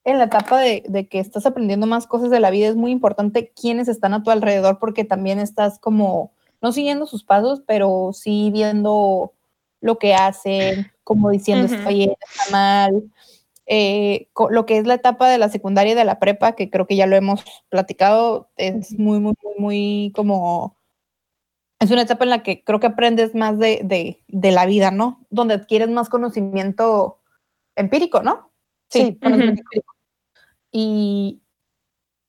en 0.02 0.18
la 0.18 0.24
etapa 0.24 0.58
de, 0.58 0.82
de, 0.88 1.06
que 1.06 1.20
estás 1.20 1.46
aprendiendo 1.46 1.86
más 1.86 2.08
cosas 2.08 2.30
de 2.30 2.40
la 2.40 2.50
vida, 2.50 2.68
es 2.68 2.76
muy 2.76 2.90
importante 2.90 3.52
quiénes 3.54 3.86
están 3.86 4.14
a 4.14 4.22
tu 4.24 4.30
alrededor, 4.30 4.78
porque 4.80 5.04
también 5.04 5.38
estás 5.38 5.78
como, 5.78 6.32
no 6.60 6.72
siguiendo 6.72 7.06
sus 7.06 7.24
pasos, 7.24 7.62
pero 7.66 8.10
sí 8.12 8.50
viendo 8.52 9.32
lo 9.80 9.98
que 9.98 10.14
hacen, 10.14 10.92
como 11.04 11.30
diciendo 11.30 11.72
está 11.72 11.88
bien, 11.88 12.14
está 12.20 12.50
mal, 12.52 13.10
eh, 13.72 14.28
lo 14.50 14.66
que 14.66 14.78
es 14.78 14.86
la 14.86 14.94
etapa 14.94 15.28
de 15.28 15.38
la 15.38 15.48
secundaria 15.48 15.92
y 15.92 15.96
de 15.96 16.04
la 16.04 16.18
prepa, 16.18 16.56
que 16.56 16.70
creo 16.70 16.88
que 16.88 16.96
ya 16.96 17.06
lo 17.06 17.14
hemos 17.14 17.44
platicado, 17.68 18.50
es 18.56 18.98
muy, 18.98 19.20
muy, 19.20 19.34
muy, 19.42 19.54
muy 19.58 20.12
como... 20.14 20.76
Es 21.78 21.90
una 21.92 22.02
etapa 22.02 22.24
en 22.24 22.30
la 22.30 22.42
que 22.42 22.64
creo 22.64 22.80
que 22.80 22.88
aprendes 22.88 23.34
más 23.34 23.58
de, 23.60 24.18
de, 24.26 24.50
la 24.50 24.66
vida, 24.66 24.90
¿no? 24.90 25.24
Donde 25.30 25.54
adquieres 25.54 25.88
más 25.88 26.08
conocimiento 26.08 27.20
empírico, 27.76 28.22
¿no? 28.22 28.50
Sí, 28.88 29.16
conocimiento 29.22 29.62
empírico. 29.62 29.94
Y, 30.72 31.40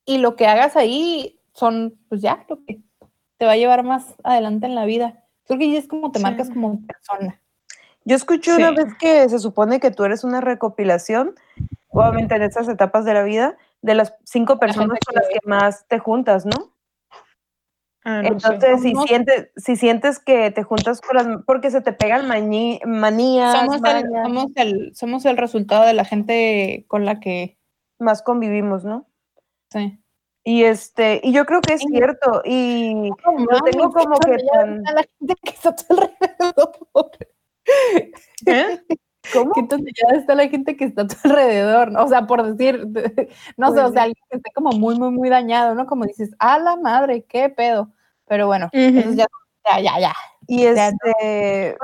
y 0.06 0.20
lo 0.20 0.36
que 0.36 0.46
hagas 0.46 0.78
ahí 0.78 1.40
son, 1.54 2.00
pues 2.08 2.22
ya, 2.22 2.46
lo 2.50 2.64
que 2.64 2.82
te 3.42 3.48
va 3.48 3.54
a 3.54 3.58
llevar 3.58 3.82
más 3.82 4.14
adelante 4.24 4.68
en 4.68 4.76
la 4.76 4.86
vida. 4.86 5.24
Creo 5.48 5.58
que 5.58 5.72
ya 5.72 5.80
es 5.80 5.88
como 5.88 6.12
te 6.12 6.20
marcas 6.20 6.52
como 6.52 6.80
persona. 6.86 7.42
Yo 8.06 8.16
escuché 8.16 8.56
una 8.56 8.70
vez 8.70 8.94
que 9.00 9.28
se 9.30 9.40
supone 9.40 9.80
que 9.80 9.90
tú 9.90 10.04
eres 10.04 10.24
una 10.24 10.42
recopilación, 10.42 11.34
obviamente 11.88 12.36
en 12.36 12.44
estas 12.44 12.70
etapas 12.70 13.04
de 13.04 13.16
la 13.16 13.24
vida, 13.24 13.58
de 13.82 13.96
las 13.96 14.14
cinco 14.26 14.60
personas 14.60 15.00
con 15.04 15.16
las 15.16 15.28
que 15.28 15.40
más 15.44 15.88
te 15.88 15.98
juntas, 15.98 16.46
¿no? 16.46 16.76
Ah, 18.06 18.22
Entonces, 18.24 18.84
si, 18.84 18.94
sientes, 19.08 19.50
si 19.56 19.76
sientes 19.76 20.20
que 20.20 20.52
te 20.52 20.62
juntas 20.62 21.02
con 21.02 21.18
las, 21.18 21.44
porque 21.48 21.72
se 21.72 21.82
te 21.82 21.94
pegan 21.94 22.28
manías. 22.28 23.58
Somos, 23.58 23.82
el, 24.56 24.92
somos, 24.94 25.26
el, 25.26 25.38
resultado 25.38 25.84
de 25.86 25.96
la 25.96 26.06
gente 26.06 26.86
con 26.88 27.06
la 27.06 27.20
que 27.20 27.58
más 27.98 28.22
convivimos, 28.22 28.86
¿no? 28.86 29.08
Sí. 29.72 29.98
Y 30.44 30.64
este, 30.64 31.22
y 31.24 31.34
yo 31.34 31.46
creo 31.46 31.62
que 31.62 31.74
es 31.74 31.82
cierto, 31.82 32.42
y 32.44 32.94
no, 32.96 33.60
tengo 33.64 33.92
como 33.92 34.18
que 34.20 34.32
la 34.32 35.06
gente 35.20 35.36
que 35.44 35.52
está 35.52 35.76
alrededor. 35.90 37.12
¿Eh? 38.48 38.82
¿Cómo? 39.34 39.54
Ya 39.56 40.18
está 40.18 40.34
la 40.34 40.48
gente 40.48 40.76
que 40.76 40.86
está 40.86 41.04
a 41.04 41.08
tu 41.08 41.16
alrededor, 41.24 41.92
¿no? 41.92 42.04
o 42.04 42.08
sea, 42.08 42.26
por 42.26 42.42
decir, 42.44 42.88
no 43.58 43.72
sé, 43.74 43.82
o 43.82 43.92
sea, 43.92 44.04
alguien 44.04 44.24
que 44.30 44.38
esté 44.38 44.52
como 44.54 44.72
muy, 44.72 44.98
muy, 44.98 45.12
muy 45.12 45.30
dañado, 45.30 45.76
¿no? 45.76 45.86
Como 45.86 46.06
dices, 46.06 46.32
a 46.40 46.58
la 46.58 46.76
madre, 46.76 47.24
qué 47.26 47.50
pedo. 47.50 47.92
Pero 48.26 48.48
bueno, 48.48 48.70
eso 48.72 49.12
ya, 49.12 49.28
ya, 49.80 50.00
ya, 50.00 50.14
Y 50.48 50.64
este, 50.64 51.78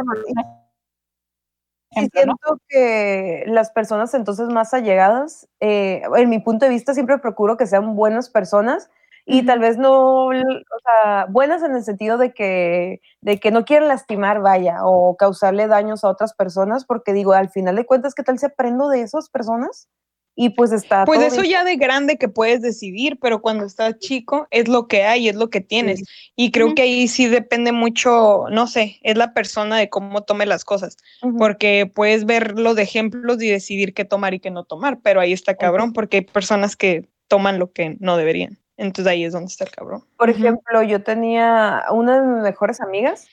y 2.03 2.07
siento 2.10 2.60
que 2.69 3.44
las 3.48 3.72
personas 3.72 4.14
entonces 4.14 4.48
más 4.49 4.74
allegadas, 4.74 5.48
eh, 5.60 6.02
en 6.15 6.30
mi 6.30 6.40
punto 6.40 6.65
de 6.65 6.72
vista, 6.72 6.94
siempre 6.94 7.19
procuro 7.19 7.57
que 7.57 7.68
sean 7.68 7.95
buenas 7.95 8.30
personas 8.30 8.90
y 9.26 9.45
tal 9.45 9.60
vez 9.60 9.78
no, 9.78 10.28
o 10.28 10.32
sea, 10.34 11.26
buenas 11.30 11.61
en 11.61 11.76
el 11.76 11.84
sentido 11.84 12.18
de 12.18 12.34
que, 12.34 13.02
de 13.22 13.40
que 13.40 13.52
no 13.52 13.65
quieren 13.65 13.90
lastimar, 13.90 14.41
vaya, 14.41 14.80
o 14.86 15.18
causarle 15.18 15.68
daños 15.68 16.03
a 16.06 16.10
otras 16.10 16.34
personas, 16.34 16.86
porque 16.86 17.11
digo, 17.14 17.34
al 17.34 17.49
final 17.49 17.76
de 17.76 17.86
cuentas, 17.86 18.15
¿qué 18.15 18.24
tal 18.24 18.40
se 18.40 18.45
aprendo 18.48 18.88
de 18.90 19.02
esas 19.02 19.30
personas? 19.30 19.90
Y 20.39 20.51
pues 20.51 20.72
está. 20.72 21.03
Pues 21.03 21.19
eso 21.22 21.43
ya 21.43 21.64
de 21.64 21.77
grande 21.77 22.18
que 22.18 22.30
puedes 22.30 22.61
decidir, 22.61 23.18
pero 23.19 23.41
cuando 23.41 23.65
estás 23.65 23.97
chico 23.97 24.47
es 24.51 24.68
lo 24.68 24.88
que 24.88 25.03
hay, 25.03 25.27
es 25.27 25.35
lo 25.35 25.49
que 25.49 25.61
tienes. 25.61 26.03
Y 26.35 26.51
creo 26.51 26.76
que 26.76 26.84
ahí 26.84 27.07
sí 27.07 27.26
depende 27.26 27.72
mucho, 27.72 28.45
no 28.51 28.68
sé, 28.68 28.99
es 29.01 29.18
la 29.18 29.34
persona 29.34 29.77
de 29.77 29.89
cómo 29.89 30.22
tome 30.22 30.45
las 30.45 30.64
cosas, 30.64 30.97
porque 31.39 31.91
puedes 31.91 32.26
verlo 32.26 32.76
de 32.76 32.84
ejemplos 32.84 33.41
y 33.41 33.49
decidir 33.49 33.95
qué 33.95 34.05
tomar 34.05 34.35
y 34.35 34.39
qué 34.39 34.51
no 34.51 34.64
tomar, 34.64 34.99
pero 35.01 35.22
ahí 35.22 35.34
está 35.34 35.55
cabrón, 35.55 35.91
porque 35.91 36.18
hay 36.18 36.23
personas 36.23 36.76
que 36.76 37.09
toman 37.27 37.57
lo 37.57 37.72
que 37.72 37.97
no 37.99 38.15
deberían. 38.15 38.59
Entonces 38.77 39.11
ahí 39.11 39.23
es 39.23 39.34
donde 39.34 39.47
está 39.47 39.64
el 39.64 39.72
cabrón. 39.72 40.03
Por 40.18 40.30
ejemplo, 40.30 40.84
yo 40.84 41.01
tenía 41.01 41.84
una 41.91 42.22
de 42.22 42.27
mis 42.27 42.43
mejores 42.43 42.80
amigas. 42.80 43.27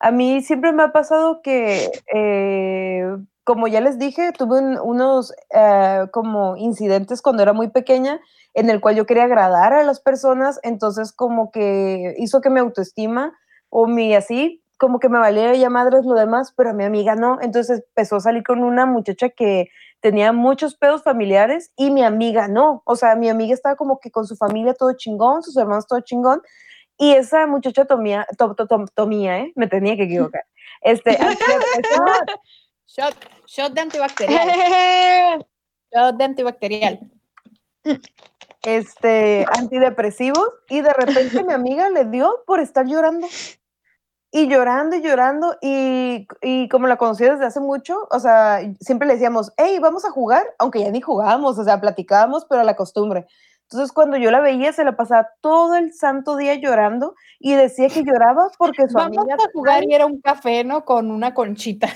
A 0.00 0.10
mí 0.10 0.42
siempre 0.42 0.72
me 0.72 0.82
ha 0.82 0.90
pasado 0.90 1.40
que, 1.40 1.88
eh, 2.12 3.16
como 3.48 3.66
ya 3.66 3.80
les 3.80 3.98
dije, 3.98 4.30
tuve 4.32 4.60
unos 4.82 5.32
eh, 5.54 6.04
como 6.12 6.58
incidentes 6.58 7.22
cuando 7.22 7.42
era 7.42 7.54
muy 7.54 7.70
pequeña 7.70 8.20
en 8.52 8.68
el 8.68 8.82
cual 8.82 8.94
yo 8.94 9.06
quería 9.06 9.24
agradar 9.24 9.72
a 9.72 9.82
las 9.84 10.00
personas, 10.00 10.60
entonces 10.62 11.12
como 11.12 11.50
que 11.50 12.14
hizo 12.18 12.42
que 12.42 12.50
mi 12.50 12.60
autoestima 12.60 13.32
o 13.70 13.86
mi 13.86 14.14
así, 14.14 14.62
como 14.76 14.98
que 14.98 15.08
me 15.08 15.18
valía 15.18 15.54
ya 15.54 15.70
madres 15.70 16.04
lo 16.04 16.12
demás, 16.12 16.52
pero 16.58 16.68
a 16.68 16.72
mi 16.74 16.84
amiga 16.84 17.14
no. 17.14 17.38
Entonces 17.40 17.84
empezó 17.88 18.16
a 18.16 18.20
salir 18.20 18.42
con 18.42 18.62
una 18.62 18.84
muchacha 18.84 19.30
que 19.30 19.70
tenía 20.00 20.34
muchos 20.34 20.76
pedos 20.76 21.02
familiares 21.02 21.72
y 21.74 21.90
mi 21.90 22.04
amiga 22.04 22.48
no. 22.48 22.82
O 22.84 22.96
sea, 22.96 23.16
mi 23.16 23.30
amiga 23.30 23.54
estaba 23.54 23.76
como 23.76 23.98
que 23.98 24.10
con 24.10 24.26
su 24.26 24.36
familia 24.36 24.74
todo 24.74 24.92
chingón, 24.92 25.42
sus 25.42 25.56
hermanos 25.56 25.86
todo 25.86 26.00
chingón. 26.00 26.42
Y 26.98 27.12
esa 27.12 27.46
muchacha 27.46 27.86
tomía, 27.86 28.26
tomía, 28.94 29.38
¿eh? 29.38 29.52
Me 29.56 29.68
tenía 29.68 29.96
que 29.96 30.02
equivocar. 30.02 30.44
Este, 30.82 31.16
shot, 32.88 33.14
shot 33.46 33.72
de 33.72 33.80
antibacterial. 33.80 34.48
shot 35.92 36.16
de 36.16 36.24
antibacterial. 36.24 36.98
Este, 38.62 39.46
antidepresivos. 39.56 40.48
Y 40.68 40.80
de 40.80 40.92
repente 40.92 41.44
mi 41.44 41.52
amiga 41.52 41.90
le 41.90 42.04
dio 42.06 42.42
por 42.46 42.60
estar 42.60 42.86
llorando 42.86 43.28
y 44.30 44.48
llorando 44.48 44.96
y 44.96 45.02
llorando 45.02 45.56
y, 45.62 46.26
y, 46.42 46.68
como 46.68 46.86
la 46.86 46.96
conocí 46.96 47.24
desde 47.24 47.46
hace 47.46 47.60
mucho, 47.60 48.06
o 48.10 48.20
sea, 48.20 48.60
siempre 48.80 49.08
le 49.08 49.14
decíamos, 49.14 49.52
hey, 49.56 49.78
vamos 49.80 50.04
a 50.04 50.10
jugar, 50.10 50.44
aunque 50.58 50.80
ya 50.80 50.90
ni 50.90 51.00
jugábamos, 51.00 51.58
o 51.58 51.64
sea, 51.64 51.80
platicábamos, 51.80 52.44
pero 52.44 52.60
a 52.60 52.64
la 52.64 52.76
costumbre. 52.76 53.26
Entonces, 53.70 53.92
cuando 53.92 54.16
yo 54.16 54.30
la 54.30 54.40
veía, 54.40 54.72
se 54.72 54.84
la 54.84 54.96
pasaba 54.96 55.28
todo 55.40 55.76
el 55.76 55.92
santo 55.92 56.36
día 56.36 56.54
llorando 56.54 57.14
y 57.38 57.54
decía 57.54 57.88
que 57.88 58.02
lloraba 58.02 58.48
porque 58.56 58.88
su 58.88 58.94
Vamos 58.94 59.26
a 59.28 59.50
jugar 59.52 59.84
y 59.84 59.94
era 59.94 60.06
un 60.06 60.20
café, 60.20 60.64
¿no? 60.64 60.84
Con 60.84 61.10
una 61.10 61.34
conchita. 61.34 61.88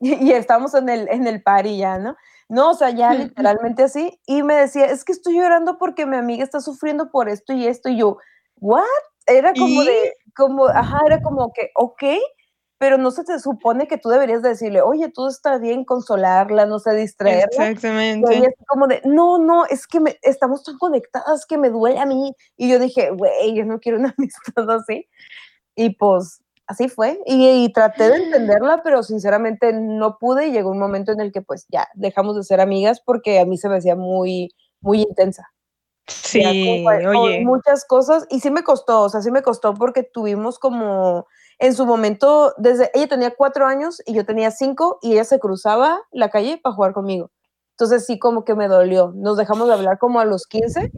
Y, 0.26 0.32
estábamos 0.32 0.74
en 0.74 0.88
el, 0.88 1.08
en 1.08 1.26
el 1.26 1.42
party 1.42 1.78
ya, 1.78 1.98
¿no? 1.98 2.16
No, 2.48 2.70
o 2.70 2.74
sea, 2.74 2.90
ya 2.90 3.12
literalmente 3.12 3.82
así. 3.82 4.20
Y 4.26 4.42
me 4.42 4.54
decía, 4.54 4.86
es 4.86 5.04
que 5.04 5.12
estoy 5.12 5.36
llorando 5.36 5.76
porque 5.76 6.06
mi 6.06 6.16
amiga 6.16 6.44
está 6.44 6.60
sufriendo 6.60 7.10
por 7.10 7.28
esto 7.28 7.52
y 7.52 7.66
esto. 7.66 7.88
Y 7.88 7.98
yo, 7.98 8.18
¿what? 8.56 8.84
Era 9.26 9.52
como 9.52 9.84
de, 9.84 10.14
como, 10.34 10.66
ajá, 10.68 11.00
era 11.04 11.20
como 11.20 11.52
que, 11.52 11.70
ok, 11.74 12.02
pero 12.78 12.96
no 12.96 13.10
se 13.10 13.24
te 13.24 13.38
supone 13.40 13.88
que 13.88 13.98
tú 13.98 14.08
deberías 14.08 14.40
decirle, 14.40 14.80
oye, 14.80 15.10
tú 15.10 15.26
estás 15.26 15.60
bien, 15.60 15.84
consolarla, 15.84 16.64
no 16.64 16.78
sé, 16.78 16.94
distraerla. 16.94 17.68
Exactamente. 17.68 18.34
Y 18.34 18.44
es 18.44 18.54
como 18.66 18.86
de, 18.86 19.02
no, 19.04 19.38
no, 19.38 19.66
es 19.66 19.86
que 19.86 20.00
estamos 20.22 20.62
tan 20.62 20.78
conectadas 20.78 21.44
que 21.44 21.58
me 21.58 21.70
duele 21.70 21.98
a 21.98 22.06
mí. 22.06 22.32
Y 22.56 22.70
yo 22.70 22.78
dije, 22.78 23.10
güey, 23.10 23.54
yo 23.56 23.64
no 23.64 23.80
quiero 23.80 23.98
una 23.98 24.14
amistad 24.18 24.70
así. 24.70 25.06
Y 25.74 25.90
pues 25.96 26.40
así 26.68 26.88
fue. 26.88 27.20
Y, 27.26 27.72
traté 27.72 28.08
de 28.08 28.16
entenderla, 28.16 28.82
pero 28.84 29.02
sinceramente 29.02 29.72
no 29.72 30.18
pude 30.18 30.46
y 30.46 30.52
llegó 30.52 30.70
un 30.70 30.78
momento 30.78 31.10
en 31.10 31.20
el 31.20 31.32
que 31.32 31.42
pues 31.42 31.66
ya 31.68 31.88
dejamos 31.94 32.36
de 32.36 32.44
ser 32.44 32.60
amigas 32.60 33.00
porque 33.00 33.40
a 33.40 33.44
mí 33.44 33.58
se 33.58 33.68
me 33.68 33.78
hacía 33.78 33.96
muy, 33.96 34.54
muy 34.80 35.02
intensa. 35.02 35.48
Sí, 36.06 36.86
oye. 36.86 37.44
Muchas 37.44 37.84
cosas 37.84 38.26
y 38.30 38.40
sí 38.40 38.50
me 38.50 38.62
costó, 38.62 39.02
o 39.02 39.08
sea, 39.08 39.20
sí 39.20 39.30
me 39.30 39.42
costó 39.42 39.74
porque 39.74 40.02
tuvimos 40.02 40.58
como 40.58 41.26
en 41.58 41.74
su 41.74 41.84
momento, 41.84 42.54
desde 42.56 42.90
ella 42.94 43.08
tenía 43.08 43.34
cuatro 43.34 43.66
años 43.66 44.00
y 44.06 44.14
yo 44.14 44.24
tenía 44.24 44.50
cinco 44.50 44.98
y 45.02 45.12
ella 45.12 45.24
se 45.24 45.40
cruzaba 45.40 46.00
la 46.12 46.30
calle 46.30 46.58
para 46.62 46.74
jugar 46.74 46.92
conmigo. 46.92 47.30
Entonces 47.72 48.06
sí 48.06 48.18
como 48.18 48.44
que 48.44 48.54
me 48.54 48.68
dolió. 48.68 49.12
Nos 49.14 49.36
dejamos 49.36 49.68
de 49.68 49.74
hablar 49.74 49.98
como 49.98 50.20
a 50.20 50.24
los 50.24 50.46
15 50.46 50.90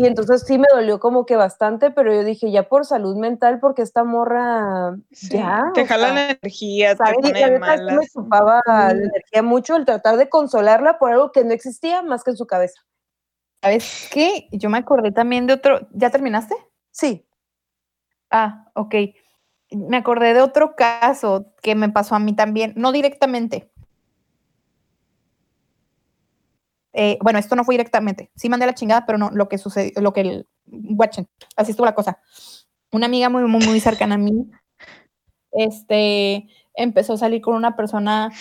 y 0.00 0.06
entonces 0.06 0.44
sí 0.46 0.56
me 0.56 0.66
dolió 0.72 0.98
como 0.98 1.26
que 1.26 1.36
bastante, 1.36 1.90
pero 1.90 2.10
yo 2.14 2.24
dije 2.24 2.50
ya 2.50 2.70
por 2.70 2.86
salud 2.86 3.16
mental 3.16 3.60
porque 3.60 3.82
esta 3.82 4.02
morra 4.02 4.96
ya 5.10 5.70
te 5.74 5.86
jala 5.86 6.14
la 6.14 6.30
energía, 6.30 6.96
te 6.96 7.12
pone 7.12 7.58
me 7.60 8.06
chupaba 8.10 8.62
la 8.66 8.92
energía 8.92 9.42
mucho 9.42 9.76
el 9.76 9.84
tratar 9.84 10.16
de 10.16 10.30
consolarla 10.30 10.98
por 10.98 11.12
algo 11.12 11.32
que 11.32 11.44
no 11.44 11.52
existía 11.52 12.00
más 12.00 12.24
que 12.24 12.30
en 12.30 12.38
su 12.38 12.46
cabeza. 12.46 12.80
¿Sabes 13.62 14.08
qué? 14.10 14.48
Yo 14.52 14.70
me 14.70 14.78
acordé 14.78 15.12
también 15.12 15.46
de 15.46 15.52
otro. 15.52 15.86
¿Ya 15.92 16.08
terminaste? 16.08 16.54
Sí. 16.90 17.28
Ah, 18.30 18.70
ok. 18.74 18.94
Me 19.70 19.98
acordé 19.98 20.32
de 20.32 20.40
otro 20.40 20.76
caso 20.76 21.52
que 21.60 21.74
me 21.74 21.90
pasó 21.90 22.14
a 22.14 22.20
mí 22.20 22.34
también, 22.34 22.72
no 22.74 22.90
directamente. 22.90 23.69
Eh, 26.92 27.18
bueno, 27.22 27.38
esto 27.38 27.56
no 27.56 27.64
fue 27.64 27.74
directamente. 27.74 28.30
Sí 28.34 28.48
mandé 28.48 28.66
la 28.66 28.74
chingada, 28.74 29.06
pero 29.06 29.18
no, 29.18 29.30
lo 29.30 29.48
que 29.48 29.58
sucedió, 29.58 29.92
lo 30.00 30.12
que 30.12 30.46
watchen, 30.66 31.28
así 31.56 31.70
estuvo 31.70 31.86
la 31.86 31.94
cosa. 31.94 32.18
Una 32.92 33.06
amiga 33.06 33.28
muy, 33.28 33.44
muy, 33.44 33.64
muy 33.64 33.80
cercana 33.80 34.16
a 34.16 34.18
mí, 34.18 34.50
este, 35.52 36.48
empezó 36.74 37.14
a 37.14 37.18
salir 37.18 37.40
con 37.40 37.54
una 37.54 37.76
persona 37.76 38.32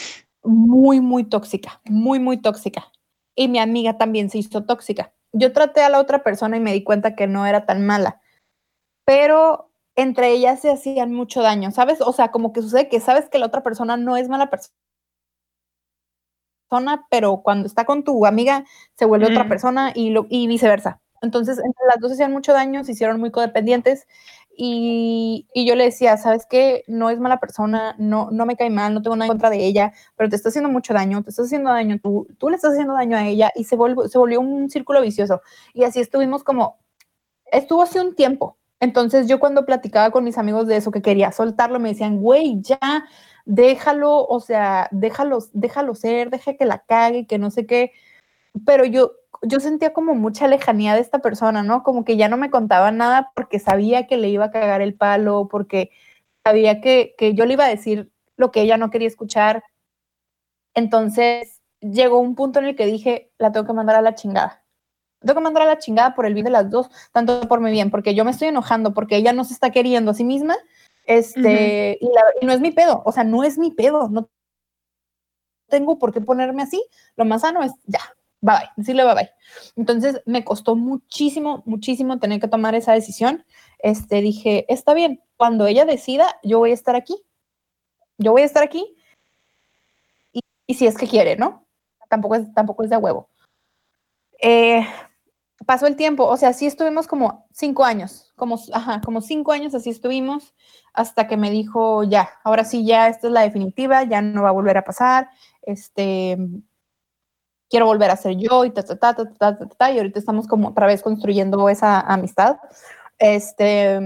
muy, 0.43 1.01
muy 1.01 1.23
tóxica, 1.23 1.81
muy, 1.85 2.19
muy 2.19 2.38
tóxica. 2.38 2.91
Y 3.35 3.47
mi 3.47 3.59
amiga 3.59 3.97
también 3.97 4.30
se 4.30 4.39
hizo 4.39 4.65
tóxica. 4.65 5.13
Yo 5.31 5.53
traté 5.53 5.81
a 5.81 5.89
la 5.89 5.99
otra 5.99 6.23
persona 6.23 6.57
y 6.57 6.59
me 6.59 6.73
di 6.73 6.84
cuenta 6.84 7.15
que 7.15 7.27
no 7.27 7.45
era 7.45 7.65
tan 7.65 7.85
mala, 7.85 8.21
pero 9.05 9.71
entre 9.95 10.31
ellas 10.31 10.61
se 10.61 10.71
hacían 10.71 11.13
mucho 11.13 11.41
daño, 11.41 11.71
¿sabes? 11.71 12.01
O 12.01 12.13
sea, 12.13 12.31
como 12.31 12.53
que 12.53 12.61
sucede 12.61 12.89
que 12.89 12.99
sabes 12.99 13.30
que 13.30 13.38
la 13.38 13.47
otra 13.47 13.63
persona 13.63 13.97
no 13.97 14.17
es 14.17 14.30
mala 14.30 14.49
persona 14.49 14.78
pero 17.09 17.41
cuando 17.43 17.67
está 17.67 17.85
con 17.85 18.03
tu 18.03 18.25
amiga 18.25 18.65
se 18.95 19.05
vuelve 19.05 19.27
otra 19.27 19.47
persona 19.47 19.91
y, 19.93 20.09
lo, 20.11 20.25
y 20.29 20.47
viceversa. 20.47 21.01
Entonces, 21.21 21.57
entre 21.57 21.85
las 21.87 21.99
dos 21.99 22.11
hacían 22.13 22.31
mucho 22.31 22.53
daño, 22.53 22.83
se 22.83 22.93
hicieron 22.93 23.19
muy 23.19 23.31
codependientes 23.31 24.07
y, 24.55 25.47
y, 25.53 25.65
yo 25.65 25.75
le 25.75 25.85
decía, 25.85 26.17
¿sabes 26.17 26.45
qué? 26.49 26.83
No 26.87 27.09
es 27.09 27.19
mala 27.19 27.39
persona, 27.39 27.95
no, 27.97 28.29
no 28.31 28.45
me 28.45 28.57
cae 28.57 28.69
mal, 28.69 28.93
no 28.93 29.01
tengo 29.01 29.15
nada 29.15 29.27
en 29.27 29.31
contra 29.31 29.49
de 29.49 29.65
ella, 29.65 29.93
pero 30.17 30.29
te 30.29 30.35
está 30.35 30.49
haciendo 30.49 30.69
mucho 30.69 30.93
daño, 30.93 31.23
te 31.23 31.29
estás 31.29 31.45
haciendo 31.45 31.69
daño 31.69 31.97
tú, 32.01 32.27
tú 32.37 32.49
le 32.49 32.57
estás 32.57 32.73
haciendo 32.73 32.93
daño 32.93 33.15
a 33.15 33.25
ella 33.25 33.51
y 33.55 33.63
se, 33.63 33.77
volvió, 33.77 34.07
se 34.09 34.17
volvió 34.17 34.41
un 34.41 34.69
círculo 34.69 35.01
vicioso. 35.01 35.41
Y 35.73 35.83
así 35.83 36.01
estuvimos 36.01 36.43
como, 36.43 36.77
estuvo 37.51 37.83
hace 37.83 38.01
un 38.01 38.15
tiempo. 38.15 38.57
Entonces 38.81 39.27
yo 39.27 39.39
cuando 39.39 39.65
platicaba 39.65 40.11
con 40.11 40.23
mis 40.23 40.37
amigos 40.37 40.67
de 40.67 40.77
eso, 40.77 40.91
que 40.91 41.01
quería 41.01 41.31
soltarlo, 41.31 41.79
me 41.79 41.89
decían, 41.89 42.21
güey, 42.21 42.61
ya, 42.61 43.05
déjalo, 43.49 44.27
o 44.27 44.39
sea, 44.39 44.88
déjalo, 44.91 45.39
déjalo 45.53 45.95
ser, 45.95 46.30
deja 46.30 46.53
que 46.53 46.65
la 46.65 46.80
cague, 46.80 47.26
que 47.26 47.39
no 47.39 47.49
sé 47.49 47.65
qué. 47.65 47.93
Pero 48.63 48.85
yo, 48.85 49.13
yo 49.41 49.59
sentía 49.59 49.91
como 49.91 50.13
mucha 50.13 50.47
lejanía 50.47 50.93
de 50.93 51.01
esta 51.01 51.19
persona, 51.19 51.63
¿no? 51.63 51.81
Como 51.81 52.05
que 52.05 52.15
ya 52.15 52.30
no 52.30 52.38
me 52.38 52.51
contaba 52.51 52.91
nada 52.91 53.31
porque 53.35 53.57
sabía 53.59 54.05
que 54.05 54.17
le 54.17 54.30
iba 54.30 54.45
a 54.45 54.51
cagar 54.51 54.81
el 54.81 54.93
palo, 54.93 55.47
porque 55.49 55.89
sabía 56.43 56.80
que, 56.80 57.15
que 57.17 57.34
yo 57.34 57.47
le 57.47 57.53
iba 57.53 57.65
a 57.65 57.69
decir 57.69 58.11
lo 58.38 58.51
que 58.51 58.61
ella 58.61 58.77
no 58.77 58.91
quería 58.91 59.07
escuchar. 59.07 59.63
Entonces 60.76 61.61
llegó 61.81 62.19
un 62.19 62.35
punto 62.35 62.59
en 62.59 62.65
el 62.65 62.76
que 62.76 62.85
dije, 62.85 63.31
la 63.39 63.51
tengo 63.51 63.65
que 63.65 63.73
mandar 63.73 63.95
a 63.95 64.01
la 64.03 64.13
chingada. 64.13 64.63
tengo 65.21 65.35
que 65.35 65.43
mandar 65.43 65.63
a 65.63 65.65
la 65.65 65.80
chingada 65.80 66.13
por 66.13 66.27
el 66.27 66.35
bien 66.35 66.45
de 66.45 66.51
las 66.51 66.69
dos, 66.69 66.91
tanto 67.13 67.41
por 67.47 67.61
mi 67.61 67.71
bien, 67.71 67.89
porque 67.89 68.13
yo 68.13 68.26
me 68.26 68.31
estoy 68.31 68.49
enojando, 68.49 68.93
porque 68.93 69.17
ella 69.17 69.34
no 69.34 69.43
se 69.43 69.53
está 69.53 69.71
queriendo 69.71 70.11
a 70.11 70.13
sí 70.13 70.23
misma 70.23 70.55
este, 71.10 71.98
y, 71.99 72.45
no 72.45 72.53
es 72.53 72.60
mi 72.60 72.69
pedo, 72.69 73.02
o 73.03 73.11
sea, 73.11 73.23
no 73.23 73.44
es 73.44 73.57
mi 73.57 73.72
pedo, 73.72 74.10
no 74.10 74.30
tengo 75.68 75.98
por 75.98 76.14
qué 76.14 76.22
ponerme 76.22 76.61
así. 76.61 76.86
Lo 77.15 77.26
más 77.26 77.41
sano 77.41 77.64
es 77.64 77.72
ya, 77.86 77.99
bye 78.41 78.53
bye, 78.56 78.69
decirle 78.76 79.03
bye 79.06 79.15
bye. 79.15 79.31
Entonces 79.76 80.22
me 80.27 80.44
costó 80.44 80.76
muchísimo, 80.76 81.64
muchísimo 81.65 82.19
tener 82.19 82.40
que 82.40 82.48
tomar 82.48 82.76
esa 82.76 82.94
decisión. 82.94 83.44
Este, 83.80 84.22
dije, 84.22 84.72
está 84.72 84.94
bien, 84.94 85.23
cuando 85.36 85.65
ella 85.65 85.84
decida, 85.84 86.40
yo 86.44 86.60
voy 86.60 86.72
a 86.72 86.76
estar 86.76 86.95
aquí. 86.95 87.19
Yo 88.19 88.31
voy 88.31 88.44
a 88.44 88.45
estar 88.45 88.61
aquí. 88.61 88.95
Y, 90.68 90.76
si 90.76 90.86
es 90.86 90.95
que 90.95 91.07
quiere, 91.07 91.38
¿no? 91.38 91.65
Tampoco 92.07 92.36
es, 92.36 92.53
tampoco 92.53 92.84
es 92.84 92.91
de 92.91 92.98
huevo. 92.98 93.30
Eh, 94.44 94.86
pasó 95.65 95.88
el 95.88 95.95
tiempo, 95.95 96.26
o 96.26 96.38
sea, 96.38 96.53
sí 96.53 96.65
estuvimos 96.65 97.07
como 97.07 97.48
cinco 97.52 97.84
años, 97.84 98.31
como, 98.36 98.60
ajá, 98.73 99.02
como 99.02 99.22
cinco 99.22 99.52
años 99.52 99.76
así 99.76 99.90
estuvimos 99.90 100.53
hasta 100.94 101.27
que 101.27 101.38
me 101.38 101.52
dijo, 101.52 102.03
ya, 102.03 102.30
ahora 102.44 102.64
sí, 102.64 102.86
ya, 102.86 103.07
esta 103.07 103.27
es 103.27 103.34
la 103.34 103.41
definitiva, 103.41 104.03
ya 104.03 104.22
no 104.22 104.44
va 104.44 104.49
a 104.49 104.53
volver 104.53 104.77
a 104.77 104.84
pasar, 104.84 105.30
este, 105.61 106.38
quiero 107.69 107.86
volver 107.86 108.10
a 108.11 108.18
ser 108.18 108.36
yo 108.38 108.65
y 108.65 108.72
ta, 108.72 108.84
ta, 108.84 108.98
ta, 108.98 109.15
ta, 109.15 109.57
ta, 109.57 109.68
ta, 109.68 109.91
y 109.91 109.98
ahorita 109.98 110.19
estamos 110.19 110.48
como 110.48 110.69
otra 110.69 110.88
vez 110.88 111.02
construyendo 111.02 111.69
esa 111.69 111.99
amistad, 111.99 112.57
este, 113.18 113.99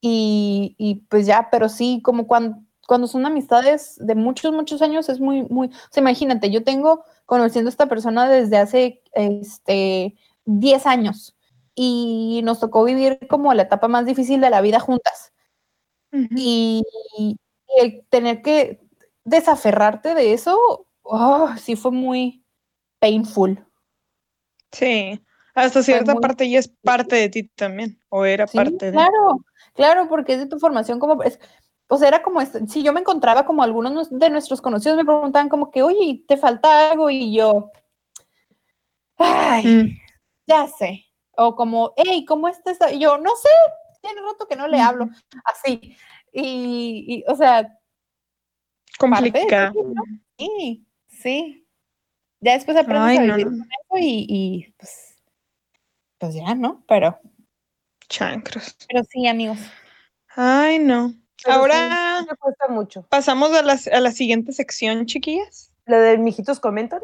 y, 0.00 0.74
y 0.78 0.94
pues 1.08 1.26
ya, 1.26 1.48
pero 1.50 1.68
sí, 1.68 2.00
como 2.04 2.26
cuando, 2.26 2.58
cuando 2.86 3.06
son 3.06 3.26
amistades 3.26 3.96
de 3.98 4.14
muchos, 4.14 4.52
muchos 4.52 4.80
años, 4.82 5.08
es 5.08 5.20
muy, 5.20 5.42
muy, 5.44 5.68
o 5.68 5.90
sea, 5.90 6.00
imagínate, 6.00 6.50
yo 6.50 6.64
tengo 6.64 7.04
conociendo 7.26 7.68
a 7.68 7.72
esta 7.72 7.86
persona 7.86 8.28
desde 8.28 8.56
hace, 8.56 9.02
este, 9.12 10.16
10 10.48 10.86
años 10.86 11.36
y 11.74 12.40
nos 12.42 12.58
tocó 12.58 12.84
vivir 12.84 13.18
como 13.28 13.54
la 13.54 13.62
etapa 13.62 13.86
más 13.86 14.06
difícil 14.06 14.40
de 14.40 14.50
la 14.50 14.60
vida 14.60 14.80
juntas 14.80 15.32
y, 16.12 16.84
el 17.76 18.02
tener 18.08 18.40
que 18.42 18.80
desaferrarte 19.24 20.14
de 20.14 20.32
eso, 20.32 20.86
oh, 21.02 21.50
sí 21.58 21.76
fue 21.76 21.92
muy 21.92 22.42
painful. 22.98 23.62
Sí, 24.72 25.20
hasta 25.54 25.82
cierta 25.82 26.14
parte 26.14 26.48
ya 26.48 26.58
es 26.58 26.68
parte 26.82 27.16
de 27.16 27.28
ti 27.28 27.42
también, 27.44 28.00
o 28.08 28.24
era 28.24 28.46
parte 28.46 28.86
de... 28.86 28.92
Claro, 28.92 29.44
claro, 29.74 30.08
porque 30.08 30.32
es 30.32 30.38
de 30.40 30.46
tu 30.46 30.58
formación 30.58 30.98
como... 30.98 31.22
Es, 31.22 31.38
o 31.88 31.98
sea, 31.98 32.08
era 32.08 32.22
como, 32.22 32.40
si 32.66 32.82
yo 32.82 32.92
me 32.92 33.00
encontraba 33.00 33.44
como 33.44 33.62
algunos 33.62 34.08
de 34.10 34.30
nuestros 34.30 34.60
conocidos 34.60 34.96
me 34.96 35.04
preguntaban 35.04 35.48
como 35.48 35.70
que, 35.70 35.82
oye, 35.82 36.24
¿te 36.26 36.36
falta 36.36 36.90
algo? 36.90 37.10
Y 37.10 37.34
yo, 37.34 37.70
ay, 39.18 39.66
mm. 39.66 40.07
Ya 40.48 40.66
sé. 40.66 41.04
O 41.36 41.54
como, 41.54 41.92
hey, 41.96 42.24
¿cómo 42.24 42.48
estás? 42.48 42.78
Y 42.92 42.98
yo, 42.98 43.18
no 43.18 43.30
sé, 43.36 43.48
tiene 44.00 44.20
rato 44.22 44.48
que 44.48 44.56
no 44.56 44.66
le 44.66 44.80
hablo, 44.80 45.08
así. 45.44 45.96
Y, 46.32 47.24
o 47.28 47.36
sea, 47.36 47.78
complicado. 48.98 49.72
Sí, 50.36 50.86
sí. 51.08 51.66
Ya 52.40 52.54
después 52.54 52.76
aprendes 52.76 53.18
a 53.18 53.22
vivir 53.22 53.44
con 53.44 53.54
eso 53.54 53.98
y, 53.98 54.26
y 54.28 54.74
pues, 54.78 55.16
pues 56.18 56.34
ya, 56.34 56.54
¿no? 56.54 56.84
Pero. 56.88 57.18
Chancros. 58.08 58.76
Pero 58.88 59.04
sí, 59.04 59.26
amigos. 59.26 59.58
Ay, 60.34 60.78
no. 60.78 61.14
Ahora 61.46 62.26
me 62.28 62.36
cuesta 62.36 62.68
mucho. 62.68 63.02
pasamos 63.08 63.52
a 63.52 63.62
la, 63.62 63.78
a 63.92 64.00
la 64.00 64.10
siguiente 64.10 64.52
sección, 64.52 65.06
chiquillas. 65.06 65.72
¿La 65.86 66.00
de 66.00 66.18
mijitos 66.18 66.58
comentan? 66.58 67.00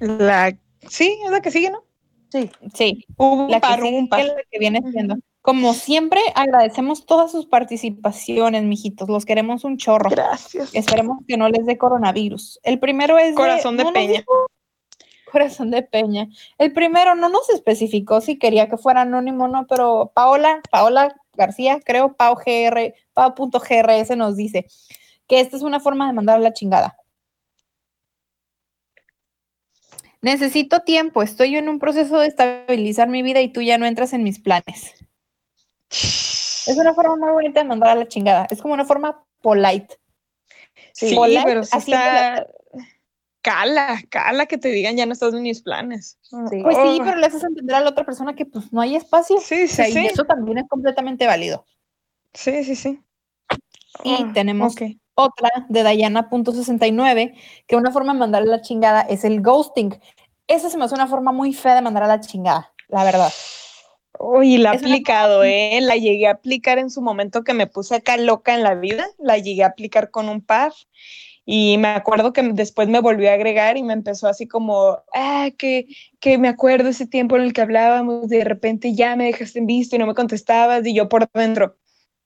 La, 0.00 0.56
sí, 0.88 1.18
es 1.24 1.30
la 1.30 1.40
que 1.40 1.50
sigue, 1.50 1.70
¿no? 1.70 1.84
Sí. 2.30 2.50
Sí. 2.74 3.04
Un 3.16 3.50
la 3.50 3.60
par, 3.60 3.80
que, 3.80 3.88
un 3.88 4.08
par. 4.08 4.24
la 4.24 4.34
que 4.50 4.58
viene 4.58 4.80
siendo. 4.90 5.16
Como 5.42 5.74
siempre, 5.74 6.20
agradecemos 6.34 7.04
todas 7.04 7.30
sus 7.30 7.46
participaciones, 7.46 8.62
mijitos. 8.62 9.08
Los 9.08 9.26
queremos 9.26 9.64
un 9.64 9.76
chorro. 9.76 10.08
Gracias. 10.10 10.74
Esperemos 10.74 11.18
que 11.28 11.36
no 11.36 11.48
les 11.48 11.66
dé 11.66 11.76
coronavirus. 11.76 12.60
El 12.62 12.78
primero 12.78 13.18
es. 13.18 13.34
Corazón 13.34 13.76
de, 13.76 13.84
Peña. 13.92 14.24
corazón 15.30 15.70
de 15.70 15.82
Peña. 15.82 16.28
El 16.58 16.72
primero 16.72 17.14
no 17.14 17.28
nos 17.28 17.50
especificó 17.50 18.20
si 18.20 18.38
quería 18.38 18.68
que 18.68 18.76
fuera 18.78 19.02
anónimo 19.02 19.44
o 19.44 19.48
no, 19.48 19.66
pero 19.66 20.12
Paola, 20.14 20.60
Paola 20.70 21.14
García, 21.34 21.80
creo, 21.84 22.14
Pau 22.14 22.36
GR, 22.36 22.94
Pau.grs 23.12 24.16
nos 24.16 24.36
dice 24.36 24.66
que 25.26 25.40
esta 25.40 25.56
es 25.56 25.62
una 25.62 25.80
forma 25.80 26.06
de 26.06 26.12
mandar 26.12 26.40
la 26.40 26.52
chingada. 26.52 26.96
Necesito 30.24 30.80
tiempo, 30.80 31.22
estoy 31.22 31.54
en 31.56 31.68
un 31.68 31.78
proceso 31.78 32.18
de 32.18 32.28
estabilizar 32.28 33.10
mi 33.10 33.22
vida 33.22 33.42
y 33.42 33.52
tú 33.52 33.60
ya 33.60 33.76
no 33.76 33.84
entras 33.84 34.14
en 34.14 34.22
mis 34.22 34.40
planes. 34.40 34.94
Es 35.90 36.74
una 36.78 36.94
forma 36.94 37.16
muy 37.16 37.30
bonita 37.30 37.60
de 37.60 37.68
mandar 37.68 37.90
a 37.90 37.94
la 37.94 38.08
chingada. 38.08 38.46
Es 38.50 38.62
como 38.62 38.72
una 38.72 38.86
forma 38.86 39.22
polite. 39.42 39.98
Sí, 40.94 41.14
pero 41.44 41.60
así 41.70 41.92
Cala, 43.42 44.00
cala 44.08 44.46
que 44.46 44.56
te 44.56 44.68
digan 44.68 44.96
ya 44.96 45.04
no 45.04 45.12
estás 45.12 45.34
en 45.34 45.42
mis 45.42 45.60
planes. 45.60 46.18
Pues 46.30 46.74
sí, 46.74 47.00
pero 47.04 47.16
le 47.16 47.26
haces 47.26 47.44
entender 47.44 47.76
a 47.76 47.80
la 47.80 47.90
otra 47.90 48.06
persona 48.06 48.34
que 48.34 48.46
pues 48.46 48.72
no 48.72 48.80
hay 48.80 48.96
espacio. 48.96 49.36
Sí, 49.42 49.68
sí, 49.68 49.92
sí. 49.92 50.00
Y 50.00 50.06
eso 50.06 50.24
también 50.24 50.56
es 50.56 50.64
completamente 50.66 51.26
válido. 51.26 51.66
Sí, 52.32 52.64
sí, 52.64 52.74
sí. 52.74 53.02
Y 54.02 54.14
ah, 54.14 54.30
tenemos 54.32 54.74
otra 55.14 55.50
de 55.68 55.82
Dayana.69, 55.82 57.34
que 57.66 57.76
una 57.76 57.90
forma 57.90 58.12
de 58.12 58.18
mandarle 58.18 58.50
la 58.50 58.60
chingada 58.60 59.02
es 59.02 59.24
el 59.24 59.40
ghosting. 59.40 59.98
Esa 60.46 60.68
se 60.70 60.76
me 60.76 60.84
hace 60.84 60.94
una 60.94 61.06
forma 61.06 61.32
muy 61.32 61.54
fea 61.54 61.74
de 61.74 61.82
mandar 61.82 62.02
a 62.02 62.08
la 62.08 62.20
chingada, 62.20 62.72
la 62.88 63.04
verdad. 63.04 63.32
Uy, 64.18 64.58
la 64.58 64.72
he 64.72 64.76
aplicado, 64.76 65.42
¿eh? 65.42 65.80
La 65.80 65.96
llegué 65.96 66.28
a 66.28 66.32
aplicar 66.32 66.78
en 66.78 66.90
su 66.90 67.02
momento 67.02 67.42
que 67.42 67.54
me 67.54 67.66
puse 67.66 67.96
acá 67.96 68.16
loca 68.16 68.54
en 68.54 68.62
la 68.62 68.74
vida. 68.74 69.06
La 69.18 69.38
llegué 69.38 69.64
a 69.64 69.68
aplicar 69.68 70.10
con 70.10 70.28
un 70.28 70.40
par. 70.40 70.72
Y 71.46 71.76
me 71.78 71.88
acuerdo 71.88 72.32
que 72.32 72.42
después 72.42 72.88
me 72.88 73.00
volvió 73.00 73.30
a 73.30 73.34
agregar 73.34 73.76
y 73.76 73.82
me 73.82 73.92
empezó 73.92 74.28
así 74.28 74.46
como, 74.46 75.02
ah, 75.14 75.50
que, 75.58 75.88
que 76.20 76.38
me 76.38 76.48
acuerdo 76.48 76.88
ese 76.88 77.06
tiempo 77.06 77.36
en 77.36 77.42
el 77.42 77.52
que 77.52 77.60
hablábamos, 77.60 78.28
de 78.28 78.44
repente 78.44 78.94
ya 78.94 79.14
me 79.14 79.26
dejaste 79.26 79.58
en 79.58 79.66
visto 79.66 79.96
y 79.96 79.98
no 79.98 80.06
me 80.06 80.14
contestabas. 80.14 80.86
Y 80.86 80.94
yo 80.94 81.08
por 81.08 81.28
dentro, 81.34 81.76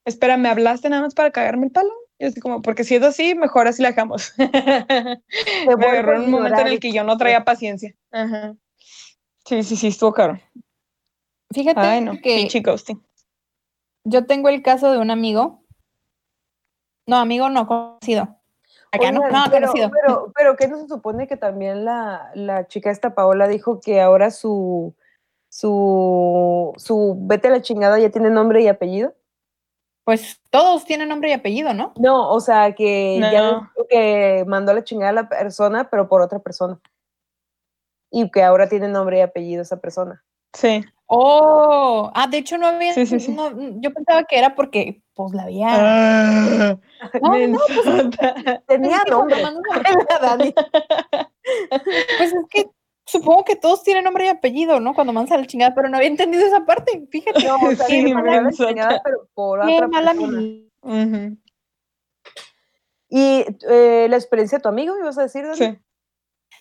espera, 0.05 0.36
¿me 0.36 0.48
hablaste 0.48 0.89
nada 0.89 1.02
más 1.02 1.15
para 1.15 1.32
cagarme 1.32 1.66
el 1.66 1.73
palo? 1.73 1.90
Y 2.18 2.26
así 2.26 2.40
como, 2.40 2.62
porque 2.62 2.84
si 2.84 2.96
es 2.96 3.02
así, 3.02 3.34
mejor 3.34 3.68
así 3.68 3.82
la 3.82 3.90
dejamos. 3.90 4.34
me 4.38 5.86
agarró 5.86 6.16
en 6.16 6.22
un 6.22 6.30
momento 6.30 6.60
en 6.60 6.66
el 6.68 6.80
que 6.80 6.92
yo 6.92 7.04
no 7.04 7.16
traía 7.16 7.44
paciencia. 7.44 7.94
Ajá. 8.10 8.56
Sí, 9.44 9.62
sí, 9.62 9.76
sí, 9.76 9.86
estuvo 9.88 10.12
caro. 10.12 10.38
Fíjate 11.54 12.20
que 12.22 12.48
yo 14.04 14.26
tengo 14.26 14.48
el 14.48 14.62
caso 14.62 14.92
de 14.92 14.98
un 14.98 15.10
amigo. 15.10 15.62
No, 17.06 17.16
amigo 17.16 17.48
no 17.48 17.66
conocido. 17.66 18.36
Acá 18.90 19.12
no, 19.12 19.20
no 19.28 19.44
pero, 19.50 19.66
conocido. 19.66 19.90
Pero, 20.34 20.56
¿qué 20.56 20.68
no 20.68 20.78
se 20.78 20.88
supone 20.88 21.26
que 21.26 21.36
también 21.36 21.84
la, 21.84 22.30
la 22.34 22.66
chica 22.66 22.90
esta 22.90 23.14
Paola 23.14 23.48
dijo 23.48 23.80
que 23.80 24.00
ahora 24.00 24.30
su, 24.30 24.94
su, 25.48 26.72
su 26.76 27.16
vete 27.20 27.48
a 27.48 27.52
la 27.52 27.62
chingada 27.62 27.98
ya 27.98 28.10
tiene 28.10 28.30
nombre 28.30 28.62
y 28.62 28.68
apellido. 28.68 29.14
Pues 30.09 30.40
todos 30.48 30.86
tienen 30.86 31.10
nombre 31.10 31.28
y 31.28 31.32
apellido, 31.35 31.74
¿no? 31.74 31.93
No, 31.98 32.30
o 32.32 32.40
sea, 32.40 32.74
que 32.74 33.18
ya 33.30 33.43
No. 33.52 33.70
ves 33.76 33.86
que 33.90 34.44
mandó 34.47 34.72
a 34.72 34.76
la 34.76 34.82
chingada 34.82 35.10
a 35.10 35.12
la 35.12 35.28
persona, 35.28 35.90
pero 35.90 36.09
por 36.09 36.22
otra 36.22 36.39
persona. 36.39 36.80
Y 38.10 38.30
que 38.30 38.43
ahora 38.43 38.70
tiene 38.70 38.89
nombre 38.89 39.18
y 39.18 39.20
apellido 39.20 39.60
esa 39.60 39.76
persona. 39.82 40.24
Sí. 40.55 40.82
Oh, 41.09 42.10
ah, 42.14 42.26
de 42.26 42.39
hecho 42.39 42.56
no 42.56 42.68
había, 42.68 42.94
Sí, 42.94 43.05
sí, 43.05 43.20
sí. 43.20 43.32
no, 43.32 43.51
yo 43.82 43.93
pensaba 43.93 44.24
que 44.24 44.39
era 44.39 44.55
porque, 44.55 45.02
pues 45.12 45.35
la 45.35 45.43
había. 45.43 45.66
Ah, 45.70 46.76
No, 47.20 47.47
no, 47.48 47.59
pues. 47.85 48.64
Tenía 48.66 49.02
nombre. 49.10 49.43
Pues 52.18 52.32
es 52.32 52.44
que 52.51 52.70
supongo 53.09 53.44
que 53.44 53.56
todos 53.56 53.82
tienen 53.82 54.05
nombre 54.05 54.26
y 54.26 54.28
apellido, 54.28 54.80
¿no? 54.80 54.94
Cuando 54.94 55.12
mandas 55.12 55.32
a 55.32 55.40
la 55.40 55.47
chingada, 55.47 55.74
pero 55.74 55.89
no 55.89 55.97
había 55.97 56.09
entendido 56.09 56.47
esa 56.47 56.64
parte, 56.64 57.06
fíjate. 57.10 57.47
No, 57.47 57.56
o 57.56 57.74
sea, 57.74 57.86
Sí, 57.86 58.05
que 58.05 58.14
mandó 58.14 58.30
a 58.30 58.43
la 58.43 58.52
chingada, 58.52 59.01
pero 59.02 59.28
por 59.35 59.66
Qué 59.66 59.74
otra 59.74 59.89
mala 59.89 60.14
mi- 60.14 60.70
Y 63.10 63.44
eh, 63.68 64.06
la 64.10 64.16
experiencia 64.16 64.59
de 64.59 64.62
tu 64.62 64.68
amigo, 64.68 64.98
ibas 64.98 65.16
a 65.18 65.22
decir, 65.22 65.44
Dani? 65.44 65.56
Sí. 65.56 65.78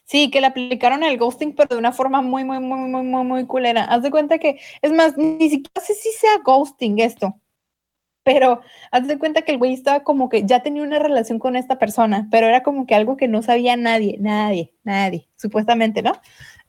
Sí, 0.06 0.32
que 0.32 0.40
le 0.40 0.48
aplicaron 0.48 1.03
el 1.03 1.18
ghosting, 1.18 1.53
pero 1.53 1.68
de 1.68 1.78
una 1.78 1.91
forma 1.91 2.22
muy, 2.22 2.45
muy, 2.45 2.60
muy, 2.61 2.80
muy, 2.80 3.03
muy, 3.03 3.24
muy 3.26 3.45
culera. 3.45 3.84
Haz 3.84 4.03
de 4.03 4.11
cuenta 4.11 4.38
que, 4.38 4.57
es 4.82 4.91
más, 4.94 5.18
ni 5.18 5.49
siquiera 5.49 5.82
sé 5.82 5.94
si 5.95 6.11
sea 6.14 6.38
ghosting 6.45 6.99
esto, 6.99 7.36
pero 8.28 8.60
haz 8.91 9.08
de 9.08 9.18
cuenta 9.18 9.44
que 9.44 9.54
el 9.54 9.58
güey 9.58 9.72
estaba 9.72 10.02
como 10.04 10.28
que 10.28 10.45
ya 10.45 10.62
tenía 10.62 10.84
una 10.84 10.99
relación 10.99 11.40
con 11.40 11.56
esta 11.56 11.80
persona, 11.80 12.28
pero 12.30 12.45
era 12.45 12.62
como 12.62 12.86
que 12.86 12.94
algo 12.94 13.16
que 13.16 13.30
no 13.30 13.41
sabía 13.41 13.78
nadie, 13.78 14.18
nadie, 14.20 14.74
nadie, 14.84 15.30
supuestamente, 15.38 16.02
¿no? 16.02 16.12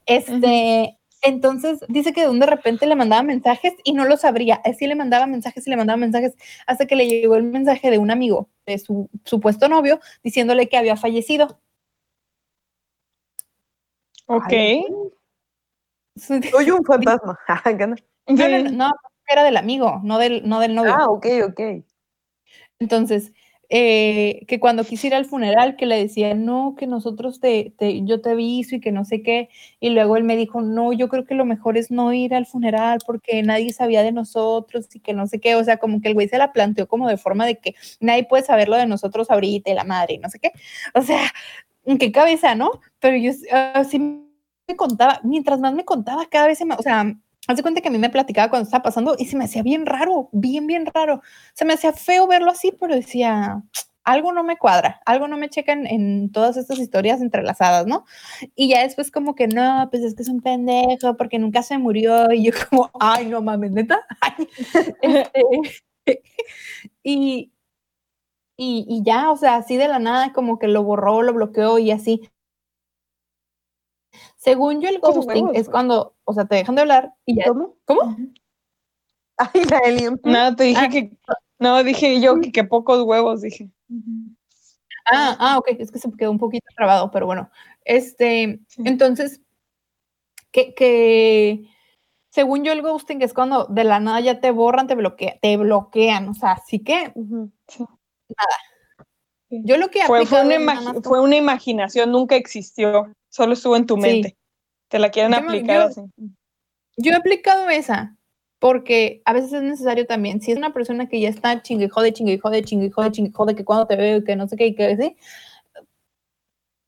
Este, 0.07 0.97
entonces 1.21 1.81
dice 1.89 2.13
que 2.13 2.29
de 2.29 2.47
repente 2.47 2.87
le 2.87 2.95
mandaba 2.95 3.25
mensajes 3.25 3.75
y 3.83 3.93
no 3.93 4.05
lo 4.05 4.17
sabría. 4.17 4.61
Así 4.65 4.87
le 4.87 4.95
mandaba 4.95 5.27
mensajes 5.27 5.67
y 5.67 5.71
le 5.71 5.77
mandaba 5.77 5.97
mensajes 5.97 6.37
hasta 6.65 6.87
que 6.87 6.95
le 6.95 7.09
llegó 7.09 7.35
el 7.35 7.43
mensaje 7.43 7.91
de 7.91 7.99
un 7.99 8.13
amigo, 8.13 8.49
de 8.65 8.79
su 8.79 9.11
supuesto 9.25 9.69
novio, 9.69 9.99
diciéndole 10.23 10.69
que 10.69 10.77
había 10.77 10.97
fallecido. 10.97 11.59
Ok. 14.27 14.53
Soy 16.15 16.71
un 16.71 16.85
fantasma. 16.87 17.37
No, 18.29 18.47
no, 18.47 18.71
no, 18.71 18.93
era 19.29 19.45
del 19.45 19.57
amigo, 19.57 20.01
no 20.05 20.19
del, 20.19 20.49
no 20.49 20.61
del 20.61 20.75
novio. 20.75 20.93
ah, 20.95 21.07
ok, 21.11 21.27
ok. 21.49 21.61
Entonces, 22.79 23.33
eh, 23.71 24.45
que 24.49 24.61
cuando 24.61 24.85
quise 24.85 25.09
ir 25.09 25.15
al 25.15 25.27
funeral, 25.27 25.77
que 25.77 25.85
le 25.87 25.97
decía, 25.99 26.35
no, 26.35 26.75
que 26.79 26.87
nosotros 26.87 27.39
te, 27.41 27.75
te- 27.77 28.03
yo 28.05 28.21
te 28.23 28.31
aviso 28.31 28.77
y 28.77 28.81
que 28.81 28.93
no 28.93 29.05
sé 29.05 29.23
qué. 29.23 29.51
Y 29.81 29.91
luego 29.91 30.17
él 30.17 30.25
me 30.25 30.37
dijo, 30.37 30.63
no, 30.63 30.93
yo 30.93 31.09
creo 31.09 31.25
que 31.27 31.35
lo 31.35 31.45
mejor 31.45 31.77
es 31.77 31.91
no 31.91 32.13
ir 32.13 32.35
al 32.35 32.47
funeral 32.47 33.01
porque 33.07 33.43
nadie 33.43 33.73
sabía 33.73 34.03
de 34.03 34.13
nosotros 34.13 34.89
y 34.95 35.01
que 35.01 35.13
no 35.13 35.27
sé 35.27 35.41
qué. 35.41 35.55
O 35.57 35.65
sea, 35.65 35.77
como 35.79 36.01
que 36.01 36.09
el 36.09 36.15
güey 36.15 36.29
se 36.29 36.39
la 36.39 36.53
planteó 36.53 36.89
como 36.89 37.09
de 37.09 37.19
forma 37.19 37.45
de 37.47 37.59
que 37.59 37.75
nadie 38.01 38.25
puede 38.25 38.43
saber 38.45 38.69
lo 38.69 38.77
de 38.77 38.87
nosotros 38.87 39.31
ahorita 39.31 39.71
y 39.71 39.75
la 39.75 39.85
madre 39.85 40.15
y 40.15 40.19
no 40.19 40.31
sé 40.31 40.39
qué. 40.39 40.53
O 40.95 41.03
sea, 41.03 41.21
en 41.85 41.99
qué 41.99 42.13
cabeza, 42.13 42.55
¿no? 42.55 42.71
Pero 43.01 43.17
yo 43.17 43.33
así 43.75 43.99
me 43.99 44.77
contaba, 44.77 45.21
mientras 45.25 45.61
más 45.61 45.75
me 45.75 45.85
contaba, 45.85 46.27
cada 46.27 46.47
vez 46.47 46.59
se 46.59 46.65
me, 46.65 46.75
o 46.75 46.83
sea, 46.83 47.15
haz 47.49 47.57
de 47.57 47.63
cuenta 47.63 47.81
que 47.81 47.89
a 47.89 47.91
mí 47.91 47.99
me 47.99 48.11
platicaba 48.11 48.51
cuando 48.51 48.65
estaba 48.65 48.83
pasando 48.83 49.17
y 49.19 49.27
se 49.27 49.37
me 49.37 49.45
hacía 49.45 49.63
bien 49.63 49.87
raro, 49.87 50.29
bien, 50.33 50.67
bien 50.67 50.87
raro. 50.87 51.23
Se 51.55 51.65
me 51.65 51.73
hacía 51.73 51.93
feo 51.95 52.27
verlo 52.27 52.51
así, 52.51 52.73
pero 52.79 52.95
decía, 52.95 53.65
algo 54.05 54.33
no 54.33 54.45
me 54.45 54.59
cuadra, 54.59 55.01
algo 55.07 55.29
no 55.29 55.39
me 55.39 55.49
checa 55.49 55.73
en, 55.73 56.31
todas 56.31 56.59
estas 56.59 56.79
historias 56.79 57.23
entrelazadas, 57.23 57.87
¿no? 57.87 58.05
Y 58.55 58.69
ya 58.69 58.83
después 58.83 59.11
como 59.11 59.35
que 59.35 59.49
no, 59.49 59.89
pues 59.91 60.03
es 60.05 60.15
que 60.15 60.23
es 60.23 60.29
un 60.29 60.43
pendejo 60.43 61.17
porque 61.17 61.39
nunca 61.39 61.63
se 61.63 61.79
murió 61.79 62.31
y 62.33 62.45
yo 62.45 62.53
como, 62.69 62.91
ay, 63.01 63.27
no 63.27 63.43
mames, 63.43 63.73
neta. 63.73 64.07
Este, 66.07 66.23
y, 67.03 67.53
y, 68.57 68.85
y 68.89 69.03
ya, 69.05 69.31
o 69.31 69.37
sea, 69.37 69.57
así 69.57 69.77
de 69.77 69.89
la 69.89 69.99
nada 69.99 70.33
como 70.33 70.59
que 70.59 70.69
lo 70.69 70.83
borró, 70.83 71.23
lo 71.23 71.33
bloqueó 71.33 71.79
y 71.79 71.91
así. 71.93 72.31
Según 74.39 74.81
yo, 74.81 74.89
el 74.89 75.01
Pues, 75.01 75.15
ghosting 75.17 75.49
es 75.49 75.53
güey. 75.53 75.73
cuando, 75.73 76.15
o 76.25 76.33
sea, 76.33 76.47
te 76.47 76.55
dejan 76.57 76.77
de 76.77 76.83
hablar 76.83 77.13
y 77.27 77.37
ya. 77.37 77.45
¿Cómo? 77.49 77.77
¿Cómo? 77.85 78.17
Ay, 79.37 79.63
la 79.71 79.79
alien. 79.85 80.21
Nada, 80.25 80.57
te 80.57 80.65
dije 80.65 80.81
Ah. 80.85 80.89
que. 80.89 81.11
No, 81.59 81.83
dije 81.83 82.21
yo 82.21 82.41
que, 82.41 82.53
que 82.53 82.63
pocos 82.65 83.03
huevos, 83.03 83.43
dije. 83.43 83.69
Ah, 85.11 85.37
ah, 85.41 85.59
ok, 85.59 85.69
es 85.79 85.91
que 85.91 85.99
se 85.99 86.11
quedó 86.17 86.31
un 86.31 86.39
poquito 86.39 86.67
trabado, 86.77 87.11
pero 87.11 87.27
bueno. 87.27 87.51
Este, 87.85 88.61
Sí. 88.69 88.83
entonces, 88.85 89.41
que, 90.53 90.73
que 90.75 91.65
según 92.31 92.63
yo, 92.63 92.73
el 92.73 92.83
ghosting 92.83 93.23
es 93.23 93.35
cuando 93.35 93.65
de 93.65 93.83
la 93.85 93.99
nada 93.99 94.21
ya 94.21 94.41
te 94.41 94.53
borran, 94.53 94.87
te 94.87 94.95
bloquean, 94.95 95.39
te 95.43 95.57
bloquean. 95.57 96.29
O 96.29 96.35
sea, 96.35 96.53
así 96.53 96.79
que 96.79 97.11
Ujú. 97.17 97.51
yo 99.51 99.77
lo 99.79 99.89
que 99.91 100.03
Fue, 100.03 100.21
una 100.23 100.59
nada 100.59 100.95
fue 101.03 101.21
una 101.21 101.37
imaginación, 101.37 102.13
nunca 102.13 102.37
existió. 102.37 103.13
Solo 103.31 103.53
estuvo 103.55 103.77
en 103.77 103.87
tu 103.87 103.95
Sí. 103.97 104.01
mente. 104.01 104.37
Te 104.89 104.99
la 104.99 105.11
quieren 105.11 105.33
Yo 105.33 105.39
aplicar 105.39 105.81
yo- 105.81 105.87
así. 105.87 106.01
Yo 106.97 107.13
he 107.13 107.17
aplicado 107.17 107.69
esa 107.69 108.17
porque 108.59 109.23
a 109.25 109.33
veces 109.33 109.53
es 109.53 109.63
necesario 109.63 110.07
también. 110.07 110.41
Si 110.41 110.51
es 110.51 110.59
una 110.59 110.73
persona 110.73 111.09
que 111.09 111.21
ya 111.21 111.29
está 111.29 111.63
chingue 111.63 111.89
jode, 111.89 112.13
chingue 112.13 112.39
jode, 112.39 112.63
chingue 112.65 112.91
jode, 112.91 113.13
chingue 113.13 113.33
jode, 113.33 113.55
que 113.55 113.65
cuando 113.65 113.87
te 113.87 113.97
veo, 113.97 114.25
que 114.25 114.35
no 114.35 114.49
sé 114.49 114.57
qué, 114.57 114.67
y 114.67 114.75
que 114.75 114.87
así. 114.87 115.17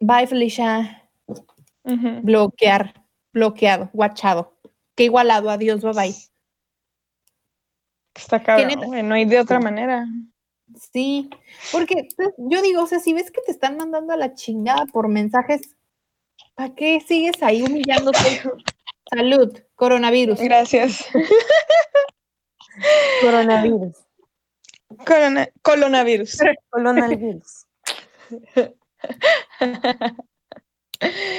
Bye, 0.01 0.27
Felicia. 0.27 1.09
Bloquear, 1.85 3.05
bloqueado, 3.33 3.91
guachado. 3.93 4.57
Que 4.97 5.05
igualado, 5.05 5.51
adiós, 5.51 5.83
bye 5.83 5.93
bye. 5.93 6.15
Está 8.15 8.43
cabrón, 8.43 8.87
güey, 8.87 9.03
no 9.03 9.15
hay 9.15 9.25
de 9.25 9.39
otra 9.41 9.61
manera. 9.61 10.07
Sí, 10.93 11.31
porque 11.73 12.09
pues, 12.17 12.31
yo 12.39 12.63
digo, 12.63 12.83
o 12.83 12.87
sea, 12.87 12.99
si 13.01 13.13
ves 13.13 13.31
que 13.31 13.41
te 13.43 13.51
están 13.51 13.77
mandando 13.77 14.13
a 14.13 14.17
la 14.17 14.35
chingada 14.35 14.87
por 14.87 15.09
mensajes, 15.09 15.75
¿para 16.61 16.75
qué 16.75 17.01
sigues 17.01 17.43
ahí 17.43 17.63
humillándote? 17.63 18.19
Salud, 19.11 19.59
coronavirus. 19.77 20.39
Gracias. 20.41 21.07
Coronavirus. 23.23 23.97
Corona- 25.07 25.49
coronavirus. 25.63 26.39
Coronavirus. 26.69 27.67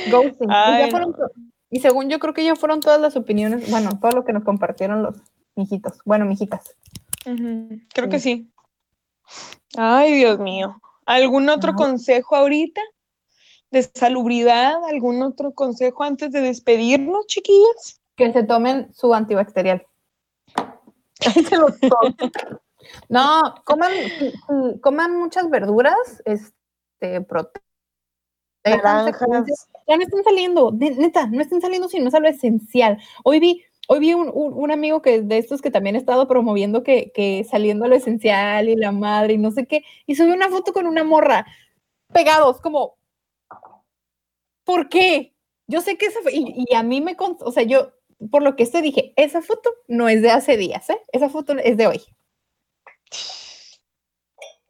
Ghosting. 0.10 0.49
Y, 0.49 0.53
Ay, 0.53 0.91
no. 0.91 1.14
y 1.69 1.80
según 1.81 2.10
yo 2.10 2.18
creo 2.18 2.34
que 2.34 2.43
ya 2.43 2.56
fueron 2.56 2.80
todas 2.80 2.99
las 2.99 3.15
opiniones, 3.15 3.69
bueno, 3.69 3.99
todo 3.99 4.14
lo 4.14 4.26
que 4.26 4.34
nos 4.34 4.43
compartieron 4.43 5.03
los 5.03 5.18
mijitos, 5.56 5.99
bueno, 6.03 6.26
mijitas. 6.26 6.76
Creo 7.93 8.10
que 8.10 8.19
sí. 8.19 8.52
Ay, 9.77 10.15
Dios 10.15 10.39
mío. 10.39 10.81
¿Algún 11.06 11.48
otro 11.49 11.73
Ay. 11.73 11.76
consejo 11.77 12.35
ahorita? 12.35 12.81
¿De 13.72 13.84
salubridad? 13.84 14.84
¿Algún 14.89 15.22
otro 15.23 15.53
consejo 15.53 16.03
antes 16.03 16.31
de 16.31 16.41
despedirnos, 16.41 17.26
chiquillas? 17.27 18.02
Que 18.15 18.31
se 18.34 18.43
tomen 18.43 18.93
su 18.93 19.14
antibacterial. 19.14 19.85
Se 21.49 21.56
los. 21.57 21.73
No, 23.10 23.56
coman, 23.64 23.91
coman 24.81 25.15
muchas 25.18 25.49
verduras, 25.49 26.22
este, 26.26 27.22
proteínas. 27.22 27.61
Ya 29.88 29.98
no 29.98 30.03
están 30.03 30.23
saliendo, 30.23 30.72
de- 30.72 30.91
neta, 30.95 31.27
no 31.27 31.41
están 31.41 31.61
saliendo 31.61 31.88
si 31.88 31.99
no 31.99 32.07
es 32.10 32.14
algo 32.15 32.27
esencial. 32.27 32.98
Hoy 33.23 33.39
vi, 33.39 33.64
hoy 33.88 33.99
vi 33.99 34.14
un, 34.15 34.30
un- 34.34 34.53
un 34.53 34.72
amigo 34.72 35.02
que 35.02 35.22
de 35.22 35.38
estos 35.38 35.61
que 35.61 35.69
también 35.72 35.95
ha 35.95 35.99
estado 35.99 36.27
promoviendo 36.27 36.81
que, 36.84 37.11
que 37.14 37.43
saliendo 37.49 37.85
a 37.85 37.88
lo 37.88 37.95
esencial 37.95 38.68
y 38.68 38.76
la 38.76 38.91
madre 38.91 39.34
y 39.34 39.38
no 39.38 39.52
sé 39.52 39.68
qué, 39.68 39.84
y 40.07 40.15
subió 40.15 40.34
una 40.34 40.49
foto 40.49 40.73
con 40.73 40.88
una 40.88 41.03
morra 41.03 41.45
pegados, 42.14 42.60
como, 42.61 42.98
¿por 44.63 44.89
qué? 44.89 45.35
Yo 45.67 45.81
sé 45.81 45.97
que 45.97 46.07
esa, 46.07 46.21
fue- 46.21 46.33
y, 46.33 46.65
y 46.69 46.75
a 46.75 46.83
mí 46.83 47.01
me, 47.01 47.15
o 47.19 47.51
sea, 47.51 47.63
yo, 47.63 47.91
por 48.29 48.43
lo 48.43 48.55
que 48.55 48.65
sé, 48.65 48.81
dije, 48.81 49.13
esa 49.15 49.41
foto 49.41 49.69
no 49.88 50.09
es 50.09 50.21
de 50.21 50.31
hace 50.31 50.57
días, 50.57 50.89
¿eh? 50.89 51.01
Esa 51.11 51.29
foto 51.29 51.53
es 51.53 51.77
de 51.77 51.88
hoy. 51.88 52.01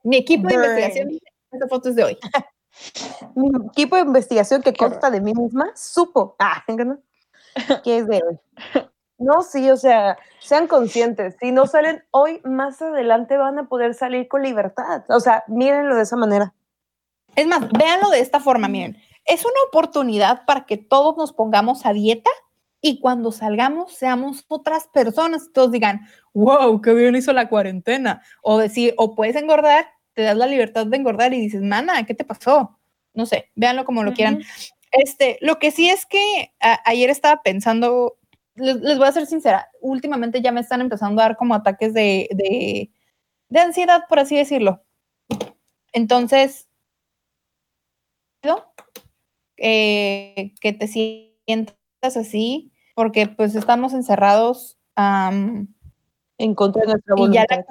Mi 0.03 0.17
equipo 0.17 0.47
de 0.47 0.55
Burn. 0.55 0.65
investigación, 0.65 1.07
dice, 1.09 1.25
esa 1.51 1.67
foto 1.67 1.89
es 1.89 1.95
de 1.95 2.03
hoy. 2.03 2.17
Mi 3.35 3.49
equipo 3.69 3.95
de 3.95 4.03
investigación 4.03 4.61
que 4.61 4.73
consta 4.73 5.11
de 5.11 5.21
mí 5.21 5.33
misma 5.33 5.71
supo 5.75 6.35
ah, 6.39 6.63
que 7.83 7.97
es 7.97 8.07
de 8.07 8.21
hoy. 8.23 8.39
No, 9.17 9.43
sí, 9.43 9.69
o 9.69 9.77
sea, 9.77 10.17
sean 10.39 10.67
conscientes. 10.67 11.35
Si 11.39 11.51
no 11.51 11.67
salen 11.67 12.03
hoy, 12.09 12.41
más 12.43 12.81
adelante 12.81 13.37
van 13.37 13.59
a 13.59 13.67
poder 13.69 13.93
salir 13.93 14.27
con 14.27 14.41
libertad. 14.41 15.03
O 15.09 15.19
sea, 15.19 15.43
mírenlo 15.47 15.95
de 15.95 16.01
esa 16.03 16.15
manera. 16.15 16.53
Es 17.35 17.45
más, 17.45 17.69
véanlo 17.71 18.09
de 18.09 18.19
esta 18.19 18.39
forma, 18.39 18.67
miren. 18.67 18.97
Es 19.25 19.45
una 19.45 19.55
oportunidad 19.67 20.45
para 20.45 20.65
que 20.65 20.77
todos 20.77 21.15
nos 21.17 21.33
pongamos 21.33 21.85
a 21.85 21.93
dieta 21.93 22.29
y 22.81 22.99
cuando 22.99 23.31
salgamos 23.31 23.93
seamos 23.93 24.43
otras 24.47 24.87
personas. 24.87 25.51
Todos 25.53 25.71
digan, 25.71 26.01
wow, 26.33 26.81
qué 26.81 26.93
bien 26.93 27.15
hizo 27.15 27.31
la 27.33 27.47
cuarentena. 27.49 28.21
O 28.41 28.57
decir, 28.57 28.93
o 28.97 29.15
puedes 29.15 29.35
engordar, 29.35 29.87
te 30.13 30.23
das 30.23 30.35
la 30.35 30.47
libertad 30.47 30.87
de 30.87 30.97
engordar 30.97 31.33
y 31.33 31.39
dices, 31.39 31.61
mana, 31.61 32.03
¿qué 32.05 32.13
te 32.15 32.23
pasó? 32.25 32.79
No 33.13 33.25
sé, 33.25 33.51
véanlo 33.55 33.85
como 33.85 34.03
lo 34.03 34.13
quieran. 34.13 34.41
Este, 34.91 35.37
lo 35.41 35.59
que 35.59 35.71
sí 35.71 35.89
es 35.89 36.05
que 36.05 36.53
a- 36.59 36.81
ayer 36.89 37.09
estaba 37.09 37.41
pensando, 37.43 38.17
les, 38.55 38.75
les 38.77 38.97
voy 38.97 39.07
a 39.07 39.11
ser 39.13 39.25
sincera, 39.25 39.69
últimamente 39.79 40.41
ya 40.41 40.51
me 40.51 40.59
están 40.61 40.81
empezando 40.81 41.21
a 41.21 41.25
dar 41.25 41.37
como 41.37 41.53
ataques 41.53 41.93
de, 41.93 42.27
de, 42.31 42.91
de 43.49 43.59
ansiedad, 43.59 44.03
por 44.09 44.19
así 44.19 44.35
decirlo. 44.35 44.83
Entonces, 45.93 46.67
eh, 49.63 50.53
que 50.59 50.73
te 50.73 50.87
sientas 50.87 51.75
así, 52.17 52.71
porque 52.95 53.27
pues 53.27 53.53
estamos 53.55 53.93
encerrados 53.93 54.77
am, 54.95 55.67
En 56.37 56.55
contra 56.55 56.81
de 56.81 56.87
nuestra 56.93 57.13
y 57.15 57.19
ya 57.31 57.45
voluntad. 57.45 57.65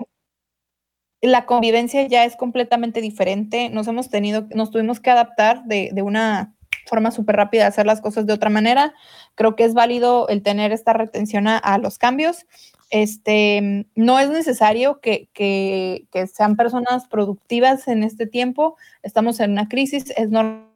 la, 1.23 1.31
la 1.31 1.47
convivencia 1.47 2.07
ya 2.07 2.25
es 2.25 2.37
completamente 2.37 3.01
diferente. 3.01 3.69
Nos 3.71 3.89
hemos 3.89 4.09
tenido, 4.09 4.47
nos 4.55 4.71
tuvimos 4.71 5.01
que 5.01 5.11
adaptar 5.11 5.65
de, 5.65 5.91
de 5.93 6.03
una 6.03 6.55
forma 6.87 7.11
súper 7.11 7.37
rápida 7.37 7.67
hacer 7.67 7.87
las 7.87 8.01
cosas 8.01 8.25
de 8.27 8.33
otra 8.33 8.51
manera. 8.51 8.95
Creo 9.35 9.55
que 9.57 9.65
es 9.65 9.75
válido 9.75 10.29
el 10.29 10.43
tener 10.43 10.73
esta 10.73 10.93
retención 10.93 11.47
a, 11.49 11.59
a 11.59 11.79
los 11.79 11.99
cambios. 11.99 12.47
Este, 12.91 13.87
no 13.95 14.19
es 14.19 14.31
necesario 14.31 15.01
que, 15.01 15.29
que- 15.33 16.07
que 16.11 16.27
sean 16.27 16.57
personas 16.57 17.07
productivas 17.09 17.87
en 17.89 18.03
este 18.03 18.27
tiempo. 18.27 18.77
Estamos 19.03 19.39
en 19.41 19.53
una 19.53 19.69
crisis, 19.69 20.11
es 20.17 20.31
normal 20.31 20.69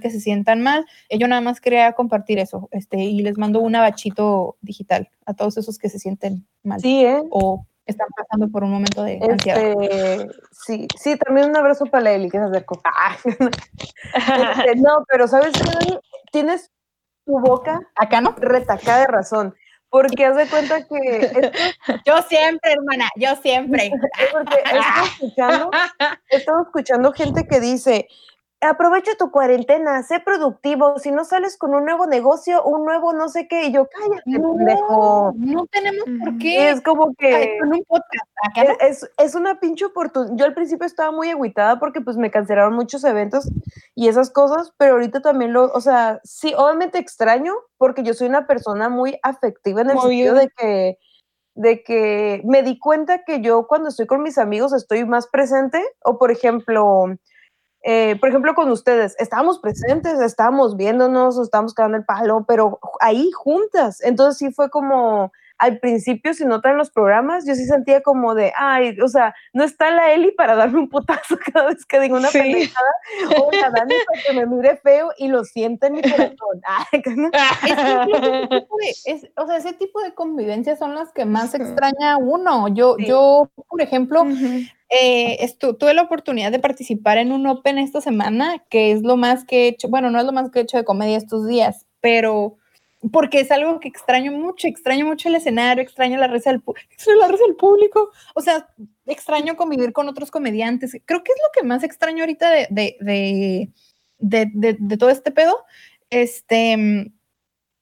que 0.00 0.10
se 0.10 0.20
sientan 0.20 0.62
mal. 0.62 0.86
Eh, 1.08 1.18
Yo 1.18 1.28
nada 1.28 1.40
más 1.40 1.60
quería 1.60 1.92
compartir 1.92 2.38
eso 2.38 2.68
este, 2.72 2.98
y 2.98 3.22
les 3.22 3.38
mando 3.38 3.60
un 3.60 3.74
abachito 3.74 4.56
digital 4.60 5.08
a 5.26 5.34
todos 5.34 5.56
esos 5.56 5.78
que 5.78 5.88
se 5.88 5.98
sienten 5.98 6.46
mal 6.62 6.80
Sí, 6.80 7.04
¿eh? 7.04 7.22
o 7.30 7.64
están 7.86 8.06
pasando 8.16 8.48
por 8.50 8.64
un 8.64 8.70
momento 8.70 9.02
de 9.02 9.18
ansiedad. 9.22 9.60
Este, 9.82 10.28
sí, 10.52 10.86
sí, 10.98 11.16
también 11.16 11.48
un 11.48 11.56
abrazo 11.56 11.86
para 11.86 12.04
la 12.04 12.12
Eli 12.12 12.28
que 12.30 12.38
se 12.38 12.44
acercó. 12.44 12.80
Ah, 12.84 13.16
este, 13.24 14.76
no, 14.76 15.04
pero 15.10 15.26
¿sabes 15.26 15.52
qué? 15.52 15.98
Tienes 16.30 16.70
tu 17.24 17.38
boca 17.40 17.80
Acá 17.96 18.20
no. 18.20 18.34
retacada 18.38 19.00
de 19.00 19.06
razón. 19.06 19.54
Porque 19.88 20.24
haz 20.24 20.36
de 20.36 20.46
cuenta 20.46 20.86
que 20.86 20.96
esto- 21.20 21.40
Yo 22.06 22.22
siempre, 22.22 22.72
hermana, 22.72 23.08
yo 23.16 23.36
siempre. 23.42 23.90
porque 24.32 24.56
escuchando, 25.12 25.70
he 26.30 26.36
estado 26.36 26.62
escuchando 26.62 27.12
gente 27.12 27.46
que 27.46 27.60
dice, 27.60 28.08
aprovecha 28.62 29.12
tu 29.18 29.30
cuarentena, 29.30 30.02
sé 30.02 30.20
productivo, 30.20 30.98
si 30.98 31.10
no 31.10 31.24
sales 31.24 31.56
con 31.56 31.74
un 31.74 31.84
nuevo 31.84 32.06
negocio, 32.06 32.62
un 32.64 32.84
nuevo 32.84 33.12
no 33.12 33.28
sé 33.28 33.48
qué, 33.48 33.64
y 33.66 33.72
yo, 33.72 33.88
cállate, 33.88 34.22
pendejo. 34.24 35.32
No, 35.36 35.52
no 35.52 35.66
tenemos 35.66 36.04
por 36.24 36.38
qué. 36.38 36.70
es 36.70 36.80
como 36.80 37.14
que... 37.14 37.58
Con 37.60 37.72
un 37.72 37.84
podcast. 37.84 38.28
Acá 38.44 38.64
no. 38.64 38.76
Es, 38.80 39.08
es 39.18 39.34
una 39.34 39.58
pinche 39.60 39.84
oportunidad. 39.84 40.36
Yo 40.36 40.44
al 40.44 40.54
principio 40.54 40.86
estaba 40.86 41.10
muy 41.10 41.30
agüitada 41.30 41.78
porque 41.78 42.00
pues 42.00 42.16
me 42.16 42.30
cancelaron 42.30 42.74
muchos 42.74 43.04
eventos 43.04 43.48
y 43.94 44.08
esas 44.08 44.30
cosas, 44.30 44.72
pero 44.78 44.92
ahorita 44.92 45.20
también 45.20 45.52
lo, 45.52 45.64
o 45.72 45.80
sea, 45.80 46.20
sí, 46.24 46.54
obviamente 46.56 46.98
extraño 46.98 47.54
porque 47.78 48.02
yo 48.02 48.14
soy 48.14 48.28
una 48.28 48.46
persona 48.46 48.88
muy 48.88 49.18
afectiva 49.22 49.82
en 49.82 49.90
el 49.90 49.98
sentido 49.98 50.34
Movida. 50.34 50.40
de 50.40 50.50
que, 50.56 50.98
de 51.54 51.82
que 51.82 52.42
me 52.44 52.62
di 52.62 52.78
cuenta 52.78 53.24
que 53.24 53.40
yo 53.40 53.66
cuando 53.66 53.88
estoy 53.88 54.06
con 54.06 54.22
mis 54.22 54.38
amigos 54.38 54.72
estoy 54.72 55.04
más 55.04 55.26
presente 55.26 55.82
o 56.04 56.18
por 56.18 56.30
ejemplo, 56.30 57.06
eh, 57.82 58.16
por 58.20 58.28
ejemplo 58.28 58.54
con 58.54 58.70
ustedes, 58.70 59.16
estábamos 59.18 59.58
presentes, 59.58 60.20
estábamos 60.20 60.76
viéndonos, 60.76 61.38
estábamos 61.38 61.74
cagando 61.74 61.98
el 61.98 62.04
palo, 62.04 62.44
pero 62.46 62.78
ahí 63.00 63.30
juntas. 63.32 64.00
Entonces 64.02 64.38
sí 64.38 64.52
fue 64.52 64.70
como, 64.70 65.32
al 65.62 65.78
principio, 65.78 66.34
si 66.34 66.44
notan 66.44 66.76
los 66.76 66.90
programas, 66.90 67.46
yo 67.46 67.54
sí 67.54 67.64
sentía 67.66 68.02
como 68.02 68.34
de, 68.34 68.52
ay, 68.58 68.98
o 69.00 69.06
sea, 69.06 69.32
no 69.52 69.62
está 69.62 69.92
la 69.92 70.12
Eli 70.12 70.32
para 70.32 70.56
darme 70.56 70.80
un 70.80 70.88
putazo 70.88 71.38
cada 71.54 71.68
vez 71.68 71.86
que 71.86 72.00
digo 72.00 72.16
una 72.16 72.28
Sí. 72.28 72.38
pendejada, 72.40 72.90
o 73.38 73.50
la 73.52 73.70
Dani 73.70 73.94
para 74.06 74.22
que 74.26 74.32
me 74.32 74.46
mire 74.46 74.76
feo 74.78 75.10
y 75.16 75.28
lo 75.28 75.44
sienta 75.44 75.86
en 75.86 75.92
mi 75.94 76.02
corazón. 76.02 76.36
Ay, 76.92 77.00
que 77.02 77.10
no. 77.14 77.28
Es 77.28 77.76
que 77.76 77.90
incluso 77.92 78.34
ese 78.34 78.46
tipo 78.48 78.76
de, 78.76 78.88
es- 79.12 79.30
o 79.36 79.46
sea, 79.46 79.56
ese 79.56 79.72
tipo 79.74 80.00
de 80.02 80.14
convivencias 80.14 80.78
son 80.80 80.96
las 80.96 81.12
que 81.12 81.24
más 81.26 81.54
extraña 81.54 82.14
a 82.14 82.16
uno. 82.16 82.66
Yo, 82.68 82.96
Sí. 82.98 83.06
yo, 83.06 83.48
por 83.68 83.80
ejemplo, 83.80 84.24
eh, 84.90 85.38
estu- 85.46 85.78
tuve 85.78 85.94
la 85.94 86.02
oportunidad 86.02 86.50
de 86.50 86.58
participar 86.58 87.18
en 87.18 87.30
un 87.30 87.46
Open 87.46 87.78
esta 87.78 88.00
semana, 88.00 88.62
que 88.68 88.90
es 88.92 89.02
lo 89.02 89.16
más 89.16 89.44
que 89.44 89.64
he 89.64 89.68
hecho, 89.68 89.88
bueno, 89.88 90.10
no 90.10 90.18
es 90.18 90.24
lo 90.26 90.32
más 90.32 90.50
que 90.50 90.58
he 90.58 90.62
hecho 90.62 90.76
de 90.76 90.84
comedia 90.84 91.16
estos 91.16 91.46
días, 91.46 91.86
pero 92.00 92.56
porque 93.10 93.40
es 93.40 93.50
algo 93.50 93.80
que 93.80 93.88
extraño 93.88 94.30
mucho, 94.32 94.68
extraño 94.68 95.06
mucho 95.06 95.28
el 95.28 95.34
escenario, 95.34 95.82
extraño 95.82 96.18
la 96.18 96.28
risa 96.28 96.50
del, 96.50 96.62
público, 96.62 98.10
o 98.34 98.40
sea, 98.40 98.68
extraño 99.06 99.56
convivir 99.56 99.92
con 99.92 100.08
otros 100.08 100.30
comediantes. 100.30 100.92
Creo 101.04 101.24
que 101.24 101.32
es 101.32 101.38
lo 101.38 101.60
que 101.60 101.66
más 101.66 101.82
extraño 101.82 102.22
ahorita 102.22 102.48
de, 102.50 102.68
de, 102.70 103.70
de, 104.18 104.76
de- 104.78 104.96
todo 104.96 105.10
este 105.10 105.32
pedo. 105.32 105.64
Este, 106.10 107.10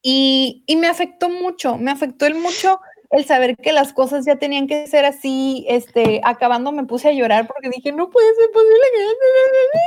y, 0.01 0.65
me 0.77 0.87
afectó 0.87 1.29
mucho, 1.29 1.77
me 1.77 1.91
afectó 1.91 2.27
mucho 2.33 2.79
el 3.11 3.25
saber 3.25 3.57
que 3.57 3.73
las 3.73 3.93
cosas 3.93 4.25
ya 4.25 4.37
tenían 4.37 4.67
que 4.67 4.87
ser 4.87 5.05
así, 5.05 5.65
este, 5.67 6.21
acabando 6.23 6.71
me 6.71 6.85
puse 6.85 7.09
a 7.09 7.13
llorar 7.13 7.45
porque 7.45 7.69
dije, 7.69 7.91
no 7.91 8.09
puede 8.09 8.33
ser 8.35 8.49
posible 8.51 8.85
que... 8.93 9.81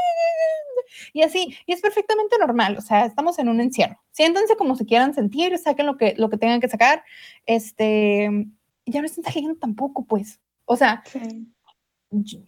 Y 1.12 1.22
así, 1.22 1.56
y 1.66 1.72
es 1.72 1.80
perfectamente 1.80 2.36
normal, 2.38 2.76
o 2.76 2.80
sea, 2.80 3.06
estamos 3.06 3.38
en 3.38 3.48
un 3.48 3.60
encierro. 3.60 3.98
Siéntanse 4.10 4.56
como 4.56 4.76
se 4.76 4.84
quieran 4.86 5.14
sentir, 5.14 5.56
saquen 5.58 5.86
lo 5.86 5.96
que, 5.96 6.14
lo 6.16 6.28
que 6.30 6.38
tengan 6.38 6.60
que 6.60 6.68
sacar, 6.68 7.02
este, 7.46 8.30
ya 8.86 9.00
no 9.00 9.06
están 9.06 9.24
saliendo 9.24 9.56
tampoco, 9.58 10.04
pues. 10.04 10.40
O 10.66 10.76
sea, 10.76 11.02
Sí. 11.06 11.46
yo- 12.10 12.38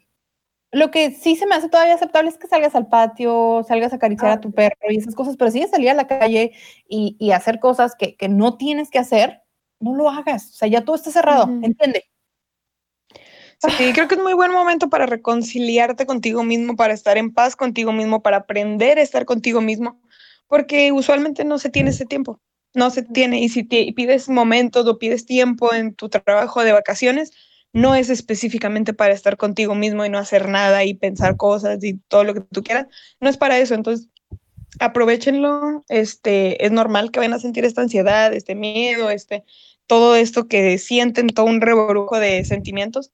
lo 0.73 0.91
que 0.91 1.11
sí 1.13 1.37
se 1.37 1.47
me 1.47 1.55
hace 1.55 1.69
todavía 1.69 1.95
aceptable 1.95 2.29
es 2.29 2.37
que 2.39 2.49
salgas 2.49 2.75
al 2.75 2.89
patio, 2.89 3.65
salgas 3.67 3.93
a 3.93 3.97
acariciar 3.97 4.31
Ah, 4.33 4.35
a 4.35 4.41
tu 4.41 4.53
perro 4.53 4.77
y 4.91 4.97
esas 4.99 5.15
cosas, 5.15 5.37
pero 5.37 5.51
si 5.51 5.61
de 5.61 5.69
salir 5.69 5.89
a 5.91 5.95
la 5.95 6.07
calle 6.07 6.53
y, 6.89 7.17
y 7.19 7.31
hacer 7.31 7.61
cosas 7.61 7.95
que, 7.97 8.17
que 8.17 8.29
no 8.29 8.57
tienes 8.59 8.91
que 8.91 8.99
hacer, 8.99 9.43
no 9.81 9.95
lo 9.95 10.11
hagas. 10.11 10.51
O 10.51 10.55
sea, 10.55 10.69
ya 10.69 10.85
todo 10.85 10.97
está 10.97 11.11
cerrado. 11.11 11.45
¿entiende? 11.63 12.05
Sí, 13.59 13.93
creo 13.95 14.07
que 14.07 14.17
es 14.17 14.21
muy 14.21 14.35
buen 14.35 14.53
momento 14.53 14.89
para 14.91 15.07
reconciliarte 15.07 16.05
contigo 16.07 16.45
mismo, 16.45 16.77
para 16.77 16.93
estar 16.93 17.17
en 17.17 17.33
paz 17.33 17.57
contigo 17.57 17.93
mismo, 17.93 18.23
para 18.23 18.39
aprender 18.39 18.99
a 18.99 19.03
estar 19.03 19.25
contigo 19.25 19.61
mismo, 19.61 20.01
porque 20.47 20.93
usualmente 20.93 21.45
no 21.45 21.59
se 21.59 21.71
tiene 21.71 21.91
ese 21.91 22.05
tiempo, 22.05 22.41
no 22.75 22.91
se 22.91 23.03
tiene. 23.03 23.41
Y 23.41 23.49
si 23.49 23.65
te 23.65 23.91
pides 23.95 24.29
momentos 24.29 24.87
o 24.87 24.99
pides 24.99 25.25
tiempo 25.25 25.73
en 25.73 25.95
tu 25.95 26.09
trabajo 26.09 26.65
de 26.65 26.73
vacaciones, 26.73 27.33
no 27.73 27.95
es 27.95 28.11
específicamente 28.11 28.95
para 28.95 29.15
estar 29.15 29.37
contigo 29.37 29.75
mismo 29.75 30.05
y 30.05 30.09
no 30.09 30.19
hacer 30.19 30.49
nada 30.49 30.85
y 30.85 30.95
pensar 30.95 31.37
cosas 31.37 31.83
y 31.83 31.95
todo 32.09 32.25
lo 32.25 32.35
que 32.35 32.41
tú 32.41 32.63
quieras, 32.63 32.87
no 33.21 33.29
es 33.29 33.37
para 33.37 33.59
eso. 33.59 33.75
Entonces, 33.75 34.09
aprovechenlo, 34.79 35.85
este, 35.89 36.65
es 36.65 36.73
normal 36.73 37.11
que 37.11 37.21
vayan 37.21 37.35
a 37.35 37.39
sentir 37.39 37.65
esta 37.65 37.83
ansiedad, 37.83 38.33
este 38.33 38.55
miedo, 38.55 39.11
este, 39.11 39.45
todo 39.87 40.17
esto 40.17 40.49
que 40.49 40.79
sienten, 40.79 41.29
todo 41.29 41.47
un 41.47 41.61
revolujo 41.61 42.19
de 42.19 42.45
sentimientos, 42.45 43.13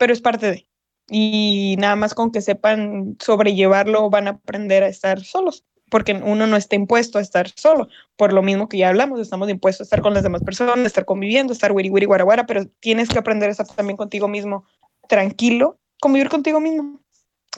pero 0.00 0.14
es 0.14 0.22
parte 0.22 0.50
de. 0.50 0.66
Y 1.10 1.76
nada 1.78 1.94
más 1.94 2.14
con 2.14 2.32
que 2.32 2.40
sepan 2.40 3.18
sobrellevarlo 3.20 4.08
van 4.08 4.28
a 4.28 4.30
aprender 4.30 4.82
a 4.82 4.88
estar 4.88 5.20
solos, 5.20 5.66
porque 5.90 6.14
uno 6.14 6.46
no 6.46 6.56
está 6.56 6.74
impuesto 6.74 7.18
a 7.18 7.20
estar 7.20 7.50
solo, 7.50 7.88
por 8.16 8.32
lo 8.32 8.42
mismo 8.42 8.66
que 8.66 8.78
ya 8.78 8.88
hablamos, 8.88 9.20
estamos 9.20 9.50
impuestos 9.50 9.84
a 9.84 9.86
estar 9.86 10.00
con 10.00 10.14
las 10.14 10.22
demás 10.22 10.42
personas, 10.42 10.86
estar 10.86 11.04
conviviendo, 11.04 11.52
estar 11.52 11.72
wiri 11.72 11.90
wiri 11.90 12.06
guaraguara, 12.06 12.46
pero 12.46 12.64
tienes 12.80 13.10
que 13.10 13.18
aprender 13.18 13.50
a 13.50 13.52
estar 13.52 13.66
también 13.66 13.98
contigo 13.98 14.26
mismo, 14.26 14.64
tranquilo, 15.06 15.78
convivir 16.00 16.30
contigo 16.30 16.60
mismo. 16.60 17.00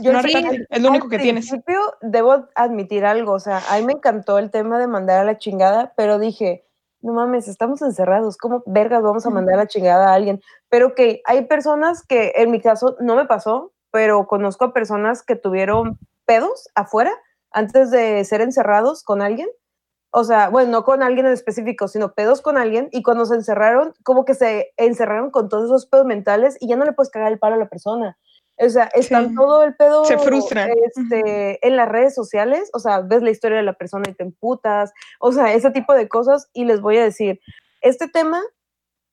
Yo 0.00 0.12
No 0.12 0.20
sí, 0.22 0.32
es 0.70 0.82
lo 0.82 0.88
al 0.88 0.90
único 0.90 1.08
que 1.08 1.18
tienes. 1.20 1.48
principio 1.48 1.78
debo 2.00 2.48
admitir 2.56 3.04
algo, 3.04 3.34
o 3.34 3.40
sea, 3.40 3.62
a 3.70 3.78
mí 3.78 3.84
me 3.84 3.92
encantó 3.92 4.38
el 4.38 4.50
tema 4.50 4.80
de 4.80 4.88
mandar 4.88 5.20
a 5.20 5.24
la 5.24 5.38
chingada, 5.38 5.92
pero 5.96 6.18
dije, 6.18 6.64
no 7.02 7.12
mames, 7.12 7.48
estamos 7.48 7.82
encerrados, 7.82 8.36
¿cómo 8.36 8.62
vergas 8.66 9.02
vamos 9.02 9.26
a 9.26 9.30
mandar 9.30 9.54
a 9.54 9.58
la 9.58 9.66
chingada 9.66 10.10
a 10.10 10.14
alguien? 10.14 10.40
Pero 10.68 10.94
que 10.94 11.20
hay 11.24 11.46
personas 11.46 12.04
que, 12.06 12.32
en 12.36 12.50
mi 12.50 12.60
caso, 12.60 12.96
no 13.00 13.16
me 13.16 13.26
pasó, 13.26 13.72
pero 13.90 14.26
conozco 14.26 14.66
a 14.66 14.72
personas 14.72 15.22
que 15.22 15.36
tuvieron 15.36 15.98
pedos 16.24 16.68
afuera 16.74 17.12
antes 17.50 17.90
de 17.90 18.24
ser 18.24 18.40
encerrados 18.40 19.02
con 19.02 19.20
alguien. 19.20 19.48
O 20.10 20.24
sea, 20.24 20.48
bueno, 20.50 20.70
no 20.70 20.84
con 20.84 21.02
alguien 21.02 21.26
en 21.26 21.32
específico, 21.32 21.88
sino 21.88 22.12
pedos 22.12 22.42
con 22.42 22.56
alguien. 22.56 22.88
Y 22.92 23.02
cuando 23.02 23.26
se 23.26 23.34
encerraron, 23.34 23.94
como 24.04 24.24
que 24.24 24.34
se 24.34 24.72
encerraron 24.76 25.30
con 25.30 25.48
todos 25.48 25.64
esos 25.64 25.86
pedos 25.86 26.06
mentales 26.06 26.56
y 26.60 26.68
ya 26.68 26.76
no 26.76 26.84
le 26.84 26.92
puedes 26.92 27.10
cagar 27.10 27.32
el 27.32 27.38
palo 27.38 27.56
a 27.56 27.58
la 27.58 27.68
persona. 27.68 28.18
O 28.58 28.68
sea, 28.68 28.84
están 28.94 29.30
Sí. 29.30 29.34
todo 29.34 29.64
el 29.64 29.74
pedo 29.74 30.04
Se 30.04 30.18
frustran. 30.18 30.70
este, 30.84 31.66
en 31.66 31.76
las 31.76 31.88
redes 31.88 32.14
sociales. 32.14 32.70
O 32.74 32.78
sea, 32.78 33.00
ves 33.00 33.22
la 33.22 33.30
historia 33.30 33.56
de 33.58 33.62
la 33.64 33.72
persona 33.72 34.04
y 34.08 34.14
te 34.14 34.22
emputas. 34.22 34.92
O 35.20 35.32
sea, 35.32 35.52
ese 35.54 35.70
tipo 35.70 35.94
de 35.94 36.08
cosas. 36.08 36.48
Y 36.52 36.64
les 36.64 36.80
voy 36.80 36.98
a 36.98 37.04
decir, 37.04 37.40
este 37.80 38.08
tema 38.08 38.40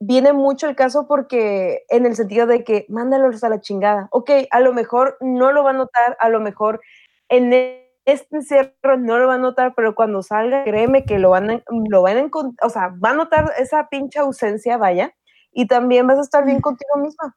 viene 0.01 0.31
mucho 0.33 0.67
el 0.69 0.75
caso 0.75 1.07
porque 1.07 1.83
en 1.89 2.05
el 2.05 2.15
sentido 2.15 2.45
de 2.47 2.63
que 2.63 2.85
mándalos 2.89 3.43
a 3.43 3.49
la 3.49 3.59
chingada. 3.59 4.07
Ok, 4.11 4.31
a 4.51 4.59
lo 4.61 4.73
mejor 4.73 5.17
no 5.19 5.51
lo 5.51 5.63
va 5.63 5.71
a 5.71 5.73
notar, 5.73 6.15
a 6.19 6.29
lo 6.29 6.39
mejor 6.39 6.79
en 7.29 7.51
este 8.05 8.35
encierro 8.37 8.97
no 8.97 9.19
lo 9.19 9.27
va 9.27 9.35
a 9.35 9.39
notar, 9.39 9.73
pero 9.75 9.95
cuando 9.95 10.23
salga, 10.23 10.63
créeme 10.63 11.03
que 11.05 11.19
lo 11.19 11.31
van 11.31 11.49
a, 11.49 11.63
lo 11.89 12.01
van 12.01 12.17
a 12.17 12.21
encont- 12.23 12.55
o 12.63 12.69
sea, 12.69 12.93
va 13.03 13.09
a 13.09 13.13
notar 13.13 13.51
esa 13.59 13.87
pinche 13.89 14.19
ausencia, 14.19 14.77
vaya, 14.77 15.13
y 15.51 15.67
también 15.67 16.07
vas 16.07 16.17
a 16.17 16.21
estar 16.21 16.45
bien 16.45 16.61
contigo 16.61 16.95
misma. 16.97 17.35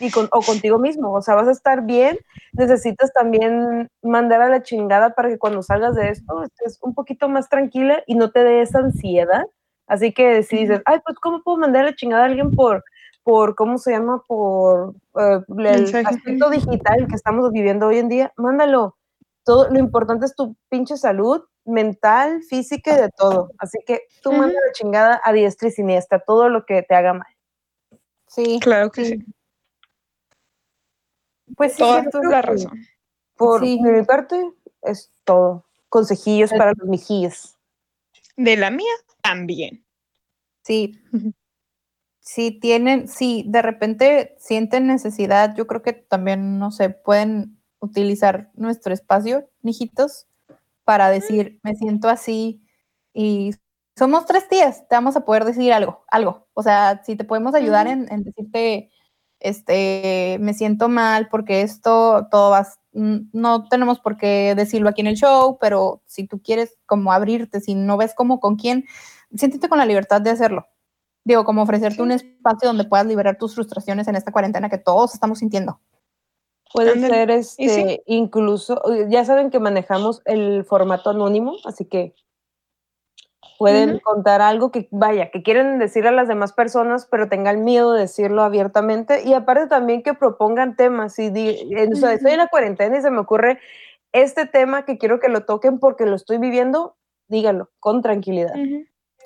Y 0.00 0.10
con, 0.10 0.28
o 0.32 0.40
contigo 0.40 0.78
mismo, 0.78 1.12
o 1.12 1.22
sea, 1.22 1.34
vas 1.36 1.46
a 1.46 1.52
estar 1.52 1.82
bien, 1.82 2.18
necesitas 2.52 3.12
también 3.12 3.88
mandar 4.02 4.42
a 4.42 4.48
la 4.48 4.62
chingada 4.62 5.14
para 5.14 5.28
que 5.28 5.38
cuando 5.38 5.62
salgas 5.62 5.94
de 5.94 6.10
esto 6.10 6.42
estés 6.42 6.78
un 6.82 6.94
poquito 6.94 7.28
más 7.28 7.48
tranquila 7.48 8.02
y 8.06 8.16
no 8.16 8.32
te 8.32 8.42
dé 8.42 8.60
esa 8.62 8.78
ansiedad 8.78 9.44
Así 9.86 10.12
que 10.12 10.42
si 10.42 10.58
dices, 10.58 10.80
ay, 10.86 11.00
pues, 11.04 11.18
¿cómo 11.18 11.42
puedo 11.42 11.58
mandar 11.58 11.84
la 11.84 11.94
chingada 11.94 12.22
a 12.22 12.26
alguien 12.26 12.50
por, 12.52 12.84
por 13.22 13.54
¿cómo 13.54 13.78
se 13.78 13.92
llama? 13.92 14.22
Por 14.26 14.94
eh, 15.18 15.40
el 15.58 16.06
aspecto 16.06 16.50
digital 16.50 17.06
que 17.08 17.16
estamos 17.16 17.52
viviendo 17.52 17.86
hoy 17.88 17.98
en 17.98 18.08
día, 18.08 18.32
mándalo. 18.36 18.96
Todo, 19.44 19.68
lo 19.68 19.78
importante 19.78 20.24
es 20.24 20.34
tu 20.34 20.56
pinche 20.70 20.96
salud 20.96 21.42
mental, 21.66 22.42
física 22.48 22.94
y 22.94 23.02
de 23.02 23.10
todo. 23.10 23.50
Así 23.58 23.78
que 23.86 24.02
tú 24.22 24.32
manda 24.32 24.54
la 24.54 24.72
chingada 24.72 25.20
a 25.22 25.32
diestra 25.32 25.68
y 25.68 25.72
siniestra, 25.72 26.18
todo 26.18 26.48
lo 26.48 26.64
que 26.64 26.82
te 26.82 26.94
haga 26.94 27.12
mal. 27.12 27.26
Sí, 28.26 28.58
Claro 28.60 28.90
que 28.90 29.04
sí. 29.04 29.24
Pues 31.56 31.72
sí, 31.74 31.78
Toda 32.10 32.30
la 32.30 32.42
razón. 32.42 32.72
Por 33.36 33.60
Sí. 33.62 33.80
mi 33.82 34.02
parte, 34.04 34.40
es 34.82 35.10
todo. 35.24 35.64
Consejillos 35.88 36.52
Es- 36.52 36.58
para 36.58 36.72
los 36.76 36.88
mijillos. 36.88 37.56
De 38.36 38.56
la 38.56 38.70
mía 38.70 38.92
también. 39.22 39.84
Sí. 40.64 41.00
Si 42.20 42.52
tienen, 42.52 43.06
si 43.08 43.44
de 43.48 43.60
repente 43.62 44.34
sienten 44.38 44.86
necesidad, 44.86 45.54
yo 45.56 45.66
creo 45.66 45.82
que 45.82 45.92
también, 45.92 46.58
no 46.58 46.70
sé, 46.70 46.88
pueden 46.90 47.60
utilizar 47.80 48.50
nuestro 48.54 48.94
espacio, 48.94 49.50
mijitos, 49.62 50.26
para 50.84 51.10
decir, 51.10 51.60
me 51.62 51.74
siento 51.76 52.08
así 52.08 52.62
y 53.12 53.52
somos 53.96 54.24
tres 54.26 54.48
días, 54.48 54.88
te 54.88 54.94
vamos 54.96 55.16
a 55.16 55.24
poder 55.26 55.44
decir 55.44 55.72
algo, 55.72 56.04
algo. 56.08 56.48
O 56.54 56.62
sea, 56.62 57.02
si 57.04 57.14
te 57.16 57.24
podemos 57.24 57.54
ayudar 57.54 57.86
en 57.88 58.06
decirte, 58.24 58.90
este, 59.40 60.38
me 60.40 60.54
siento 60.54 60.88
mal 60.88 61.28
porque 61.28 61.62
esto, 61.62 62.28
todo 62.30 62.50
va, 62.50 62.66
no 62.92 63.68
tenemos 63.68 64.00
por 64.00 64.16
qué 64.16 64.54
decirlo 64.56 64.88
aquí 64.88 65.00
en 65.00 65.08
el 65.08 65.16
show, 65.16 65.58
pero 65.60 66.02
si 66.06 66.26
tú 66.26 66.40
quieres 66.40 66.76
como 66.86 67.12
abrirte, 67.12 67.60
si 67.60 67.74
no 67.74 67.96
ves 67.96 68.14
como 68.14 68.40
con 68.40 68.56
quién, 68.56 68.84
siéntete 69.34 69.68
con 69.68 69.78
la 69.78 69.86
libertad 69.86 70.20
de 70.20 70.30
hacerlo. 70.30 70.66
Digo, 71.24 71.44
como 71.44 71.62
ofrecerte 71.62 72.02
un 72.02 72.12
espacio 72.12 72.68
donde 72.68 72.84
puedas 72.84 73.06
liberar 73.06 73.38
tus 73.38 73.54
frustraciones 73.54 74.08
en 74.08 74.16
esta 74.16 74.32
cuarentena 74.32 74.68
que 74.68 74.78
todos 74.78 75.14
estamos 75.14 75.38
sintiendo. 75.38 75.80
Puede 76.72 76.98
ser 76.98 77.30
este, 77.30 78.02
incluso, 78.06 78.82
ya 79.08 79.24
saben 79.24 79.50
que 79.50 79.60
manejamos 79.60 80.22
el 80.24 80.64
formato 80.64 81.10
anónimo, 81.10 81.56
así 81.64 81.84
que 81.84 82.14
pueden 83.58 83.98
contar 84.00 84.42
algo 84.42 84.70
que, 84.70 84.88
vaya, 84.90 85.30
que 85.30 85.42
quieren 85.42 85.78
decir 85.78 86.06
a 86.06 86.12
las 86.12 86.28
demás 86.28 86.52
personas, 86.52 87.06
pero 87.10 87.28
tengan 87.28 87.64
miedo 87.64 87.92
de 87.92 88.02
decirlo 88.02 88.42
abiertamente. 88.42 89.22
Y 89.24 89.32
aparte 89.34 89.66
también 89.66 90.02
que 90.02 90.14
propongan 90.14 90.76
temas. 90.76 91.14
Si 91.14 91.30
di- 91.30 91.72
eh, 91.76 91.88
o 91.92 91.96
sea, 91.96 92.12
estoy 92.12 92.32
en 92.32 92.38
la 92.38 92.48
cuarentena 92.48 92.98
y 92.98 93.02
se 93.02 93.10
me 93.10 93.18
ocurre 93.18 93.58
este 94.12 94.46
tema 94.46 94.84
que 94.84 94.98
quiero 94.98 95.20
que 95.20 95.28
lo 95.28 95.44
toquen 95.44 95.78
porque 95.78 96.06
lo 96.06 96.16
estoy 96.16 96.38
viviendo, 96.38 96.96
díganlo 97.28 97.70
con 97.80 98.02
tranquilidad. 98.02 98.54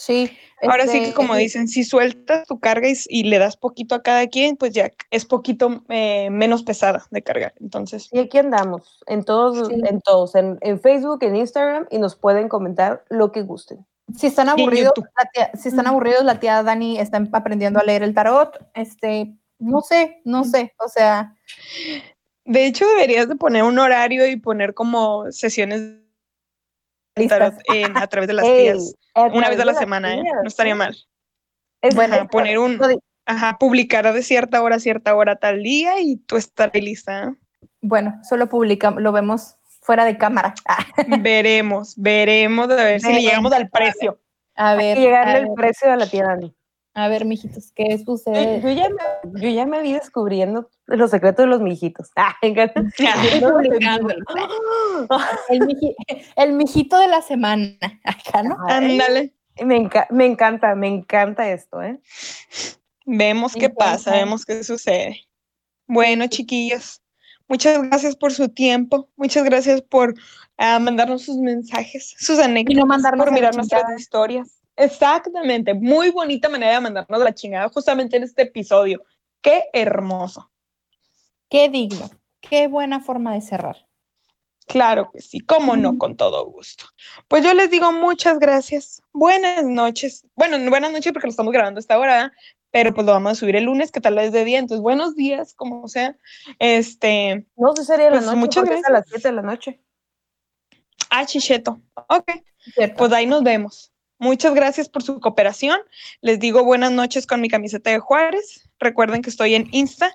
Sí. 0.01 0.31
Ahora 0.62 0.86
sí 0.86 0.93
que 0.93 1.05
este, 1.07 1.15
como 1.15 1.35
eh, 1.35 1.39
dicen, 1.39 1.66
si 1.66 1.82
sueltas 1.82 2.47
tu 2.47 2.61
carga 2.61 2.89
y, 2.89 2.95
y 3.09 3.24
le 3.24 3.39
das 3.40 3.57
poquito 3.57 3.97
a 3.97 4.03
cada 4.05 4.28
quien, 4.28 4.57
pues 4.57 4.73
ya 4.73 4.93
es 5.11 5.24
poquito 5.24 5.82
eh, 5.89 6.31
menos 6.31 6.62
pesada 6.62 7.05
de 7.11 7.20
cargar. 7.23 7.53
Entonces, 7.61 8.09
Y 8.12 8.20
aquí 8.20 8.39
andamos, 8.39 9.03
en 9.09 9.24
todos, 9.24 9.66
Sí. 9.66 9.74
en 9.85 10.01
todos, 10.01 10.36
en, 10.36 10.57
en 10.61 10.81
Facebook, 10.81 11.19
en 11.24 11.35
Instagram, 11.35 11.86
y 11.90 11.99
nos 11.99 12.15
pueden 12.15 12.49
comentar 12.49 13.05
lo 13.09 13.32
que 13.32 13.43
gusten. 13.43 13.85
Si 14.16 14.26
están 14.26 14.48
aburridos, 14.48 14.93
la 15.18 15.30
tía- 15.32 15.51
si 15.55 15.68
están 15.68 15.86
aburridos, 15.86 16.24
la 16.24 16.40
tía 16.40 16.62
Dani 16.62 16.98
está 16.98 17.18
em- 17.18 17.28
aprendiendo 17.32 17.78
a 17.78 17.85
leer 17.85 18.02
el 18.02 18.14
tarot. 18.14 18.56
Este, 18.74 19.35
no 19.59 19.80
sé, 19.82 20.20
no 20.24 20.44
sé. 20.44 20.74
O 20.78 20.89
sea, 20.89 21.35
de 22.44 22.66
hecho 22.66 22.86
deberías 22.89 23.28
de 23.28 23.36
poner 23.36 23.62
un 23.64 23.78
horario 23.78 24.26
y 24.26 24.36
poner 24.36 24.72
como 24.74 25.30
sesiones 25.30 25.80
de 27.16 27.26
tarot 27.28 27.55
en- 27.74 27.97
a 27.97 28.06
través 28.06 28.28
de 28.28 28.35
las 28.35 28.44
Ey, 28.47 28.64
tías. 28.72 28.94
Una 29.32 29.51
vez 29.51 29.60
a 29.60 29.64
la 29.64 29.74
semana, 29.74 30.14
¿eh? 30.14 30.22
No 30.43 30.48
estaría 30.48 30.74
mal. 30.74 30.97
Es- 31.82 31.94
Bueno, 31.94 32.16
es- 32.16 32.28
poner 32.28 32.59
un, 32.59 32.80
ajá, 33.26 33.59
publicar 33.59 34.10
de 34.12 34.22
cierta 34.22 34.62
hora 34.62 34.76
a 34.76 34.80
cierta 34.80 35.14
hora 35.14 35.36
tal 35.36 35.62
día 35.62 36.01
y 36.01 36.16
tú 36.16 36.36
estar 36.36 36.74
lista. 36.74 37.35
bueno, 37.82 38.18
solo 38.26 38.48
publicamos, 38.48 39.02
lo 39.02 39.12
vemos 39.12 39.56
fuera 39.89 40.05
de 40.05 40.19
cámara. 40.19 40.55
Ah, 40.69 40.85
veremos, 41.20 41.94
veremos 41.97 42.69
a 42.70 42.74
ver 42.77 43.01
si 43.01 43.10
le 43.10 43.23
llegamos 43.23 43.51
al 43.52 43.70
precio. 43.70 44.20
A 44.55 44.73
hay 44.73 44.77
ver, 44.78 44.97
que 44.97 45.02
llegarle 45.02 45.35
a 45.35 45.39
el 45.39 45.48
precio 45.55 45.90
a 45.90 45.97
la 45.97 46.06
tía 46.06 46.24
Dani. 46.24 46.55
a 46.94 47.09
ver, 47.09 47.24
mijitos, 47.24 47.73
¿qué 47.74 47.97
sucede? 48.05 48.60
yo 48.60 48.69
ya 48.70 48.89
me, 48.90 49.40
yo 49.40 49.48
ya 49.48 49.65
me 49.65 49.81
vi 49.81 49.94
descubriendo 49.94 50.69
los 50.86 51.10
secretos 51.10 51.44
de 51.44 51.51
los 51.51 51.60
mijitos. 51.62 52.10
Ah. 52.16 52.35
El, 55.48 55.60
miji- 55.62 55.94
el 56.36 56.52
mijito 56.52 56.98
de 56.98 57.09
la 57.09 57.23
semana. 57.23 57.78
Acá, 58.05 58.43
¿no? 58.43 58.56
Ándale. 58.69 59.32
me, 59.65 59.77
enca- 59.78 60.06
me 60.10 60.27
encanta, 60.27 60.74
me 60.74 60.89
encanta 60.89 61.48
esto, 61.51 61.81
¿eh? 61.82 61.98
Vemos 63.06 63.55
Me 63.55 63.60
qué 63.62 63.70
pasa, 63.70 64.10
encanta. 64.10 64.19
vemos 64.19 64.44
qué 64.44 64.62
sucede. 64.65 65.20
Bueno, 65.86 66.27
chiquillos, 66.27 67.01
muchas 67.49 67.83
gracias 67.83 68.16
por 68.16 68.33
su 68.33 68.49
tiempo, 68.49 69.09
muchas 69.16 69.45
gracias 69.45 69.83
por 69.83 70.15
ah, 70.57 70.79
mandarnos 70.79 71.23
sus 71.23 71.37
mensajes, 71.39 72.15
sus 72.19 72.39
anécdotas, 72.39 72.87
mandarnos 72.87 73.25
por 73.25 73.29
a 73.29 73.31
la 73.31 73.35
mirar 73.35 73.55
nuestras 73.57 74.01
historias. 74.01 74.61
Exactamente, 74.77 75.75
muy 75.75 76.11
bonita 76.11 76.49
manera 76.49 76.75
de 76.75 76.81
mandarnos 76.81 77.20
la 77.20 77.35
chingada 77.35 77.69
justamente 77.69 78.16
en 78.16 78.23
este 78.23 78.43
episodio. 78.43 79.03
Qué 79.41 79.65
hermoso. 79.73 80.51
Qué 81.49 81.69
digno. 81.69 82.11
Qué 82.41 82.69
buena 82.69 83.01
forma 83.01 83.35
de 83.35 83.41
cerrar. 83.41 83.88
Claro 84.69 85.11
que 85.11 85.20
sí, 85.20 85.40
cómo 85.40 85.77
no, 85.77 85.97
con 85.99 86.16
todo 86.16 86.45
gusto. 86.47 86.85
Pues 87.27 87.43
yo 87.43 87.55
les 87.55 87.70
digo 87.70 87.90
muchas 87.90 88.39
gracias. 88.39 89.03
Buenas 89.12 89.65
noches. 89.65 90.27
Bueno, 90.36 90.59
no 90.59 90.70
buenas 90.70 90.93
noches 90.93 91.12
porque 91.12 91.27
lo 91.27 91.31
estamos 91.31 91.53
grabando 91.53 91.78
a 91.78 91.81
esta 91.81 91.99
hora, 91.99 92.15
¿verdad? 92.15 92.32
pero 92.70 92.93
pues 92.95 93.07
lo 93.07 93.12
vamos 93.12 93.32
a 93.32 93.35
subir 93.35 93.57
el 93.57 93.65
lunes, 93.65 93.90
que 93.90 94.01
tal 94.01 94.16
vez 94.16 94.31
de 94.31 94.45
día. 94.45 94.59
Entonces, 94.59 94.82
buenos 94.82 95.16
días, 95.16 95.55
como 95.55 95.89
sea. 95.89 96.16
Este, 96.59 97.47
No 97.57 97.74
sé, 97.74 97.85
sería 97.85 98.11
la 98.11 98.16
Pues, 98.16 98.27
noche, 98.27 98.36
muchas 98.36 98.69
es 98.70 98.85
a 98.85 98.93
las 98.93 99.05
7 99.09 99.28
de 99.28 99.35
la 99.35 99.43
noche. 99.43 99.81
ah, 101.11 101.24
chicheto. 101.24 101.81
Ok, 102.09 102.31
¿cierto? 102.74 102.97
pues 102.97 103.12
ahí 103.12 103.27
nos 103.27 103.43
vemos. 103.43 103.93
Muchas 104.19 104.53
gracias 104.55 104.89
por 104.89 105.03
su 105.03 105.20
cooperación. 105.20 105.78
Les 106.20 106.40
digo 106.40 106.65
buenas 106.65 106.90
noches 106.93 107.27
con 107.27 107.40
mi 107.40 107.49
camiseta 107.49 107.90
de 107.90 108.01
Juárez. 108.01 108.69
Recuerden 108.81 109.23
que 109.23 109.31
estoy 109.31 109.55
en 109.55 109.69
Insta, 109.70 110.12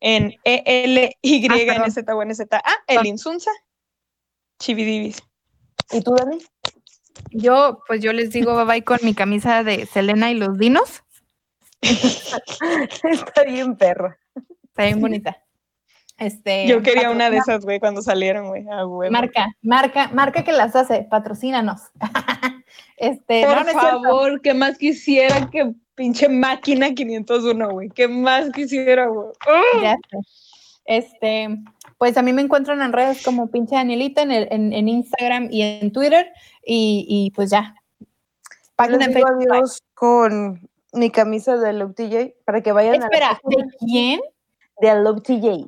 en 0.00 0.34
E 0.44 0.62
E-L-Y-N-Z-O-N-Z-A, 0.66 2.62
el 2.86 3.06
Insunza, 3.06 3.50
Chividibis. 4.58 5.22
¿Y 5.92 6.00
tú, 6.00 6.14
Dani? 6.14 6.38
Yo, 7.30 7.80
pues 7.86 8.02
yo 8.02 8.12
les 8.12 8.30
digo 8.30 8.54
bye 8.56 8.64
bye 8.64 8.84
con 8.84 8.98
mi 9.02 9.14
camisa 9.14 9.62
de 9.62 9.86
Selena 9.86 10.30
y 10.30 10.34
los 10.34 10.58
dinos. 10.58 11.02
Está 11.80 13.44
bien, 13.44 13.76
perra. 13.76 14.18
Está 14.64 14.84
bien 14.84 15.00
bonita. 15.00 15.36
Este, 16.18 16.66
Yo 16.66 16.82
quería 16.82 17.10
una 17.10 17.28
de 17.28 17.36
esas, 17.36 17.64
güey, 17.64 17.78
cuando 17.78 18.00
salieron, 18.00 18.48
güey. 18.48 18.64
Ah. 18.70 18.84
Marca, 19.10 19.48
marca, 19.60 20.08
marca 20.14 20.44
que 20.44 20.52
las 20.52 20.74
hace, 20.74 21.06
patrocínanos. 21.10 21.82
este, 22.96 23.44
Por 23.44 23.56
no, 23.56 23.64
no 23.64 23.72
favor, 23.72 24.40
¿qué 24.40 24.54
más 24.54 24.78
quisiera 24.78 25.50
que 25.50 25.74
pinche 25.94 26.28
máquina 26.28 26.94
501, 26.94 27.70
güey? 27.70 27.90
¿Qué 27.90 28.08
más 28.08 28.50
quisiera, 28.50 29.08
güey? 29.08 29.28
Ya 29.82 29.96
sé. 30.10 30.18
Este, 30.86 31.48
pues 31.98 32.16
a 32.16 32.22
mí 32.22 32.32
me 32.32 32.42
encuentran 32.42 32.80
en 32.82 32.92
redes 32.92 33.22
como 33.24 33.50
pinche 33.50 33.74
Danielita 33.76 34.22
en, 34.22 34.30
el- 34.30 34.48
en, 34.50 34.72
en 34.72 34.88
Instagram 34.88 35.48
y 35.50 35.62
en 35.62 35.92
Twitter. 35.92 36.32
Y, 36.64 37.06
y 37.08 37.30
pues 37.32 37.50
ya. 37.50 37.74
Página 38.76 39.06
en 39.06 39.16
adiós 39.16 39.82
con 39.94 40.68
mi 40.92 41.10
camisa 41.10 41.56
de 41.56 41.72
Love 41.72 41.94
TJ 41.94 42.34
para 42.44 42.60
que 42.62 42.72
vayan 42.72 42.94
Espera, 42.96 43.28
a 43.28 43.32
la 43.32 43.38
página 43.40 43.64
¿de 43.64 43.76
quién? 43.78 44.20
de 44.80 44.94
Love 45.02 45.22
TJ. 45.22 45.66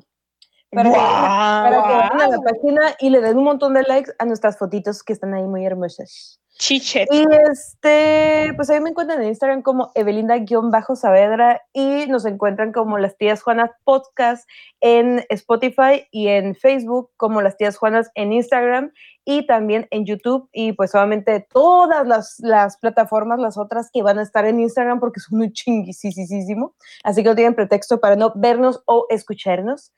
Para, 0.71 0.91
que, 0.91 0.97
para 0.99 1.71
que 1.71 1.95
vayan 1.95 2.21
a 2.21 2.29
la 2.29 2.39
página 2.43 2.95
y 3.01 3.09
le 3.11 3.21
den 3.23 3.39
un 3.39 3.45
montón 3.45 3.73
de 3.75 3.83
likes 3.85 4.13
a 4.19 4.27
nuestras 4.27 4.59
fotitos 4.59 5.03
que 5.03 5.15
están 5.15 5.33
ahí 5.33 5.45
muy 5.45 5.65
hermosas. 5.65 6.41
Chichet. 6.59 7.09
Y 7.13 7.25
este, 7.51 8.53
pues 8.57 8.69
ahí 8.69 8.81
me 8.81 8.91
encuentran 8.91 9.23
en 9.23 9.29
Instagram 9.29 9.63
como 9.63 9.93
Evelinda-Saavedra 9.95 11.63
y 11.73 12.07
nos 12.09 12.25
encuentran 12.25 12.73
como 12.73 12.99
Las 12.99 13.17
Tías 13.17 13.43
Juanas 13.43 13.71
Podcast 13.85 14.49
en 14.81 15.25
Spotify 15.29 16.07
y 16.11 16.27
en 16.29 16.57
Facebook 16.57 17.11
como 17.17 17.43
Las 17.43 17.57
Tías 17.57 17.77
Juanas 17.77 18.11
en 18.17 18.33
Instagram 18.33 18.93
y 19.25 19.47
también 19.47 19.87
en 19.91 20.05
YouTube 20.05 20.49
y 20.53 20.73
pues 20.73 20.95
obviamente 20.95 21.47
todas 21.49 22.07
las, 22.07 22.37
las 22.41 22.77
plataformas, 22.79 23.39
las 23.39 23.57
otras 23.57 23.89
que 23.93 24.03
van 24.03 24.19
a 24.19 24.23
estar 24.23 24.45
en 24.45 24.59
Instagram 24.59 24.99
porque 24.99 25.21
son 25.21 25.41
un 25.41 25.53
chinguisísimo. 25.53 26.75
Así 27.05 27.23
que 27.23 27.29
no 27.29 27.37
tienen 27.37 27.55
pretexto 27.55 28.01
para 28.01 28.17
no 28.17 28.33
vernos 28.35 28.83
o 28.87 29.07
escucharnos 29.11 29.93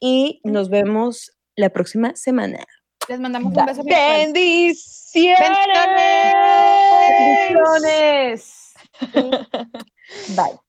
y 0.00 0.40
nos 0.44 0.70
vemos 0.70 1.36
la 1.56 1.70
próxima 1.70 2.14
semana. 2.16 2.64
Les 3.08 3.20
mandamos 3.20 3.52
un 3.54 3.64
beso. 3.66 3.82
virtual. 3.84 4.32
Bendiciones. 4.32 5.38
Bendiciones. 7.08 8.74
Bye. 10.36 10.65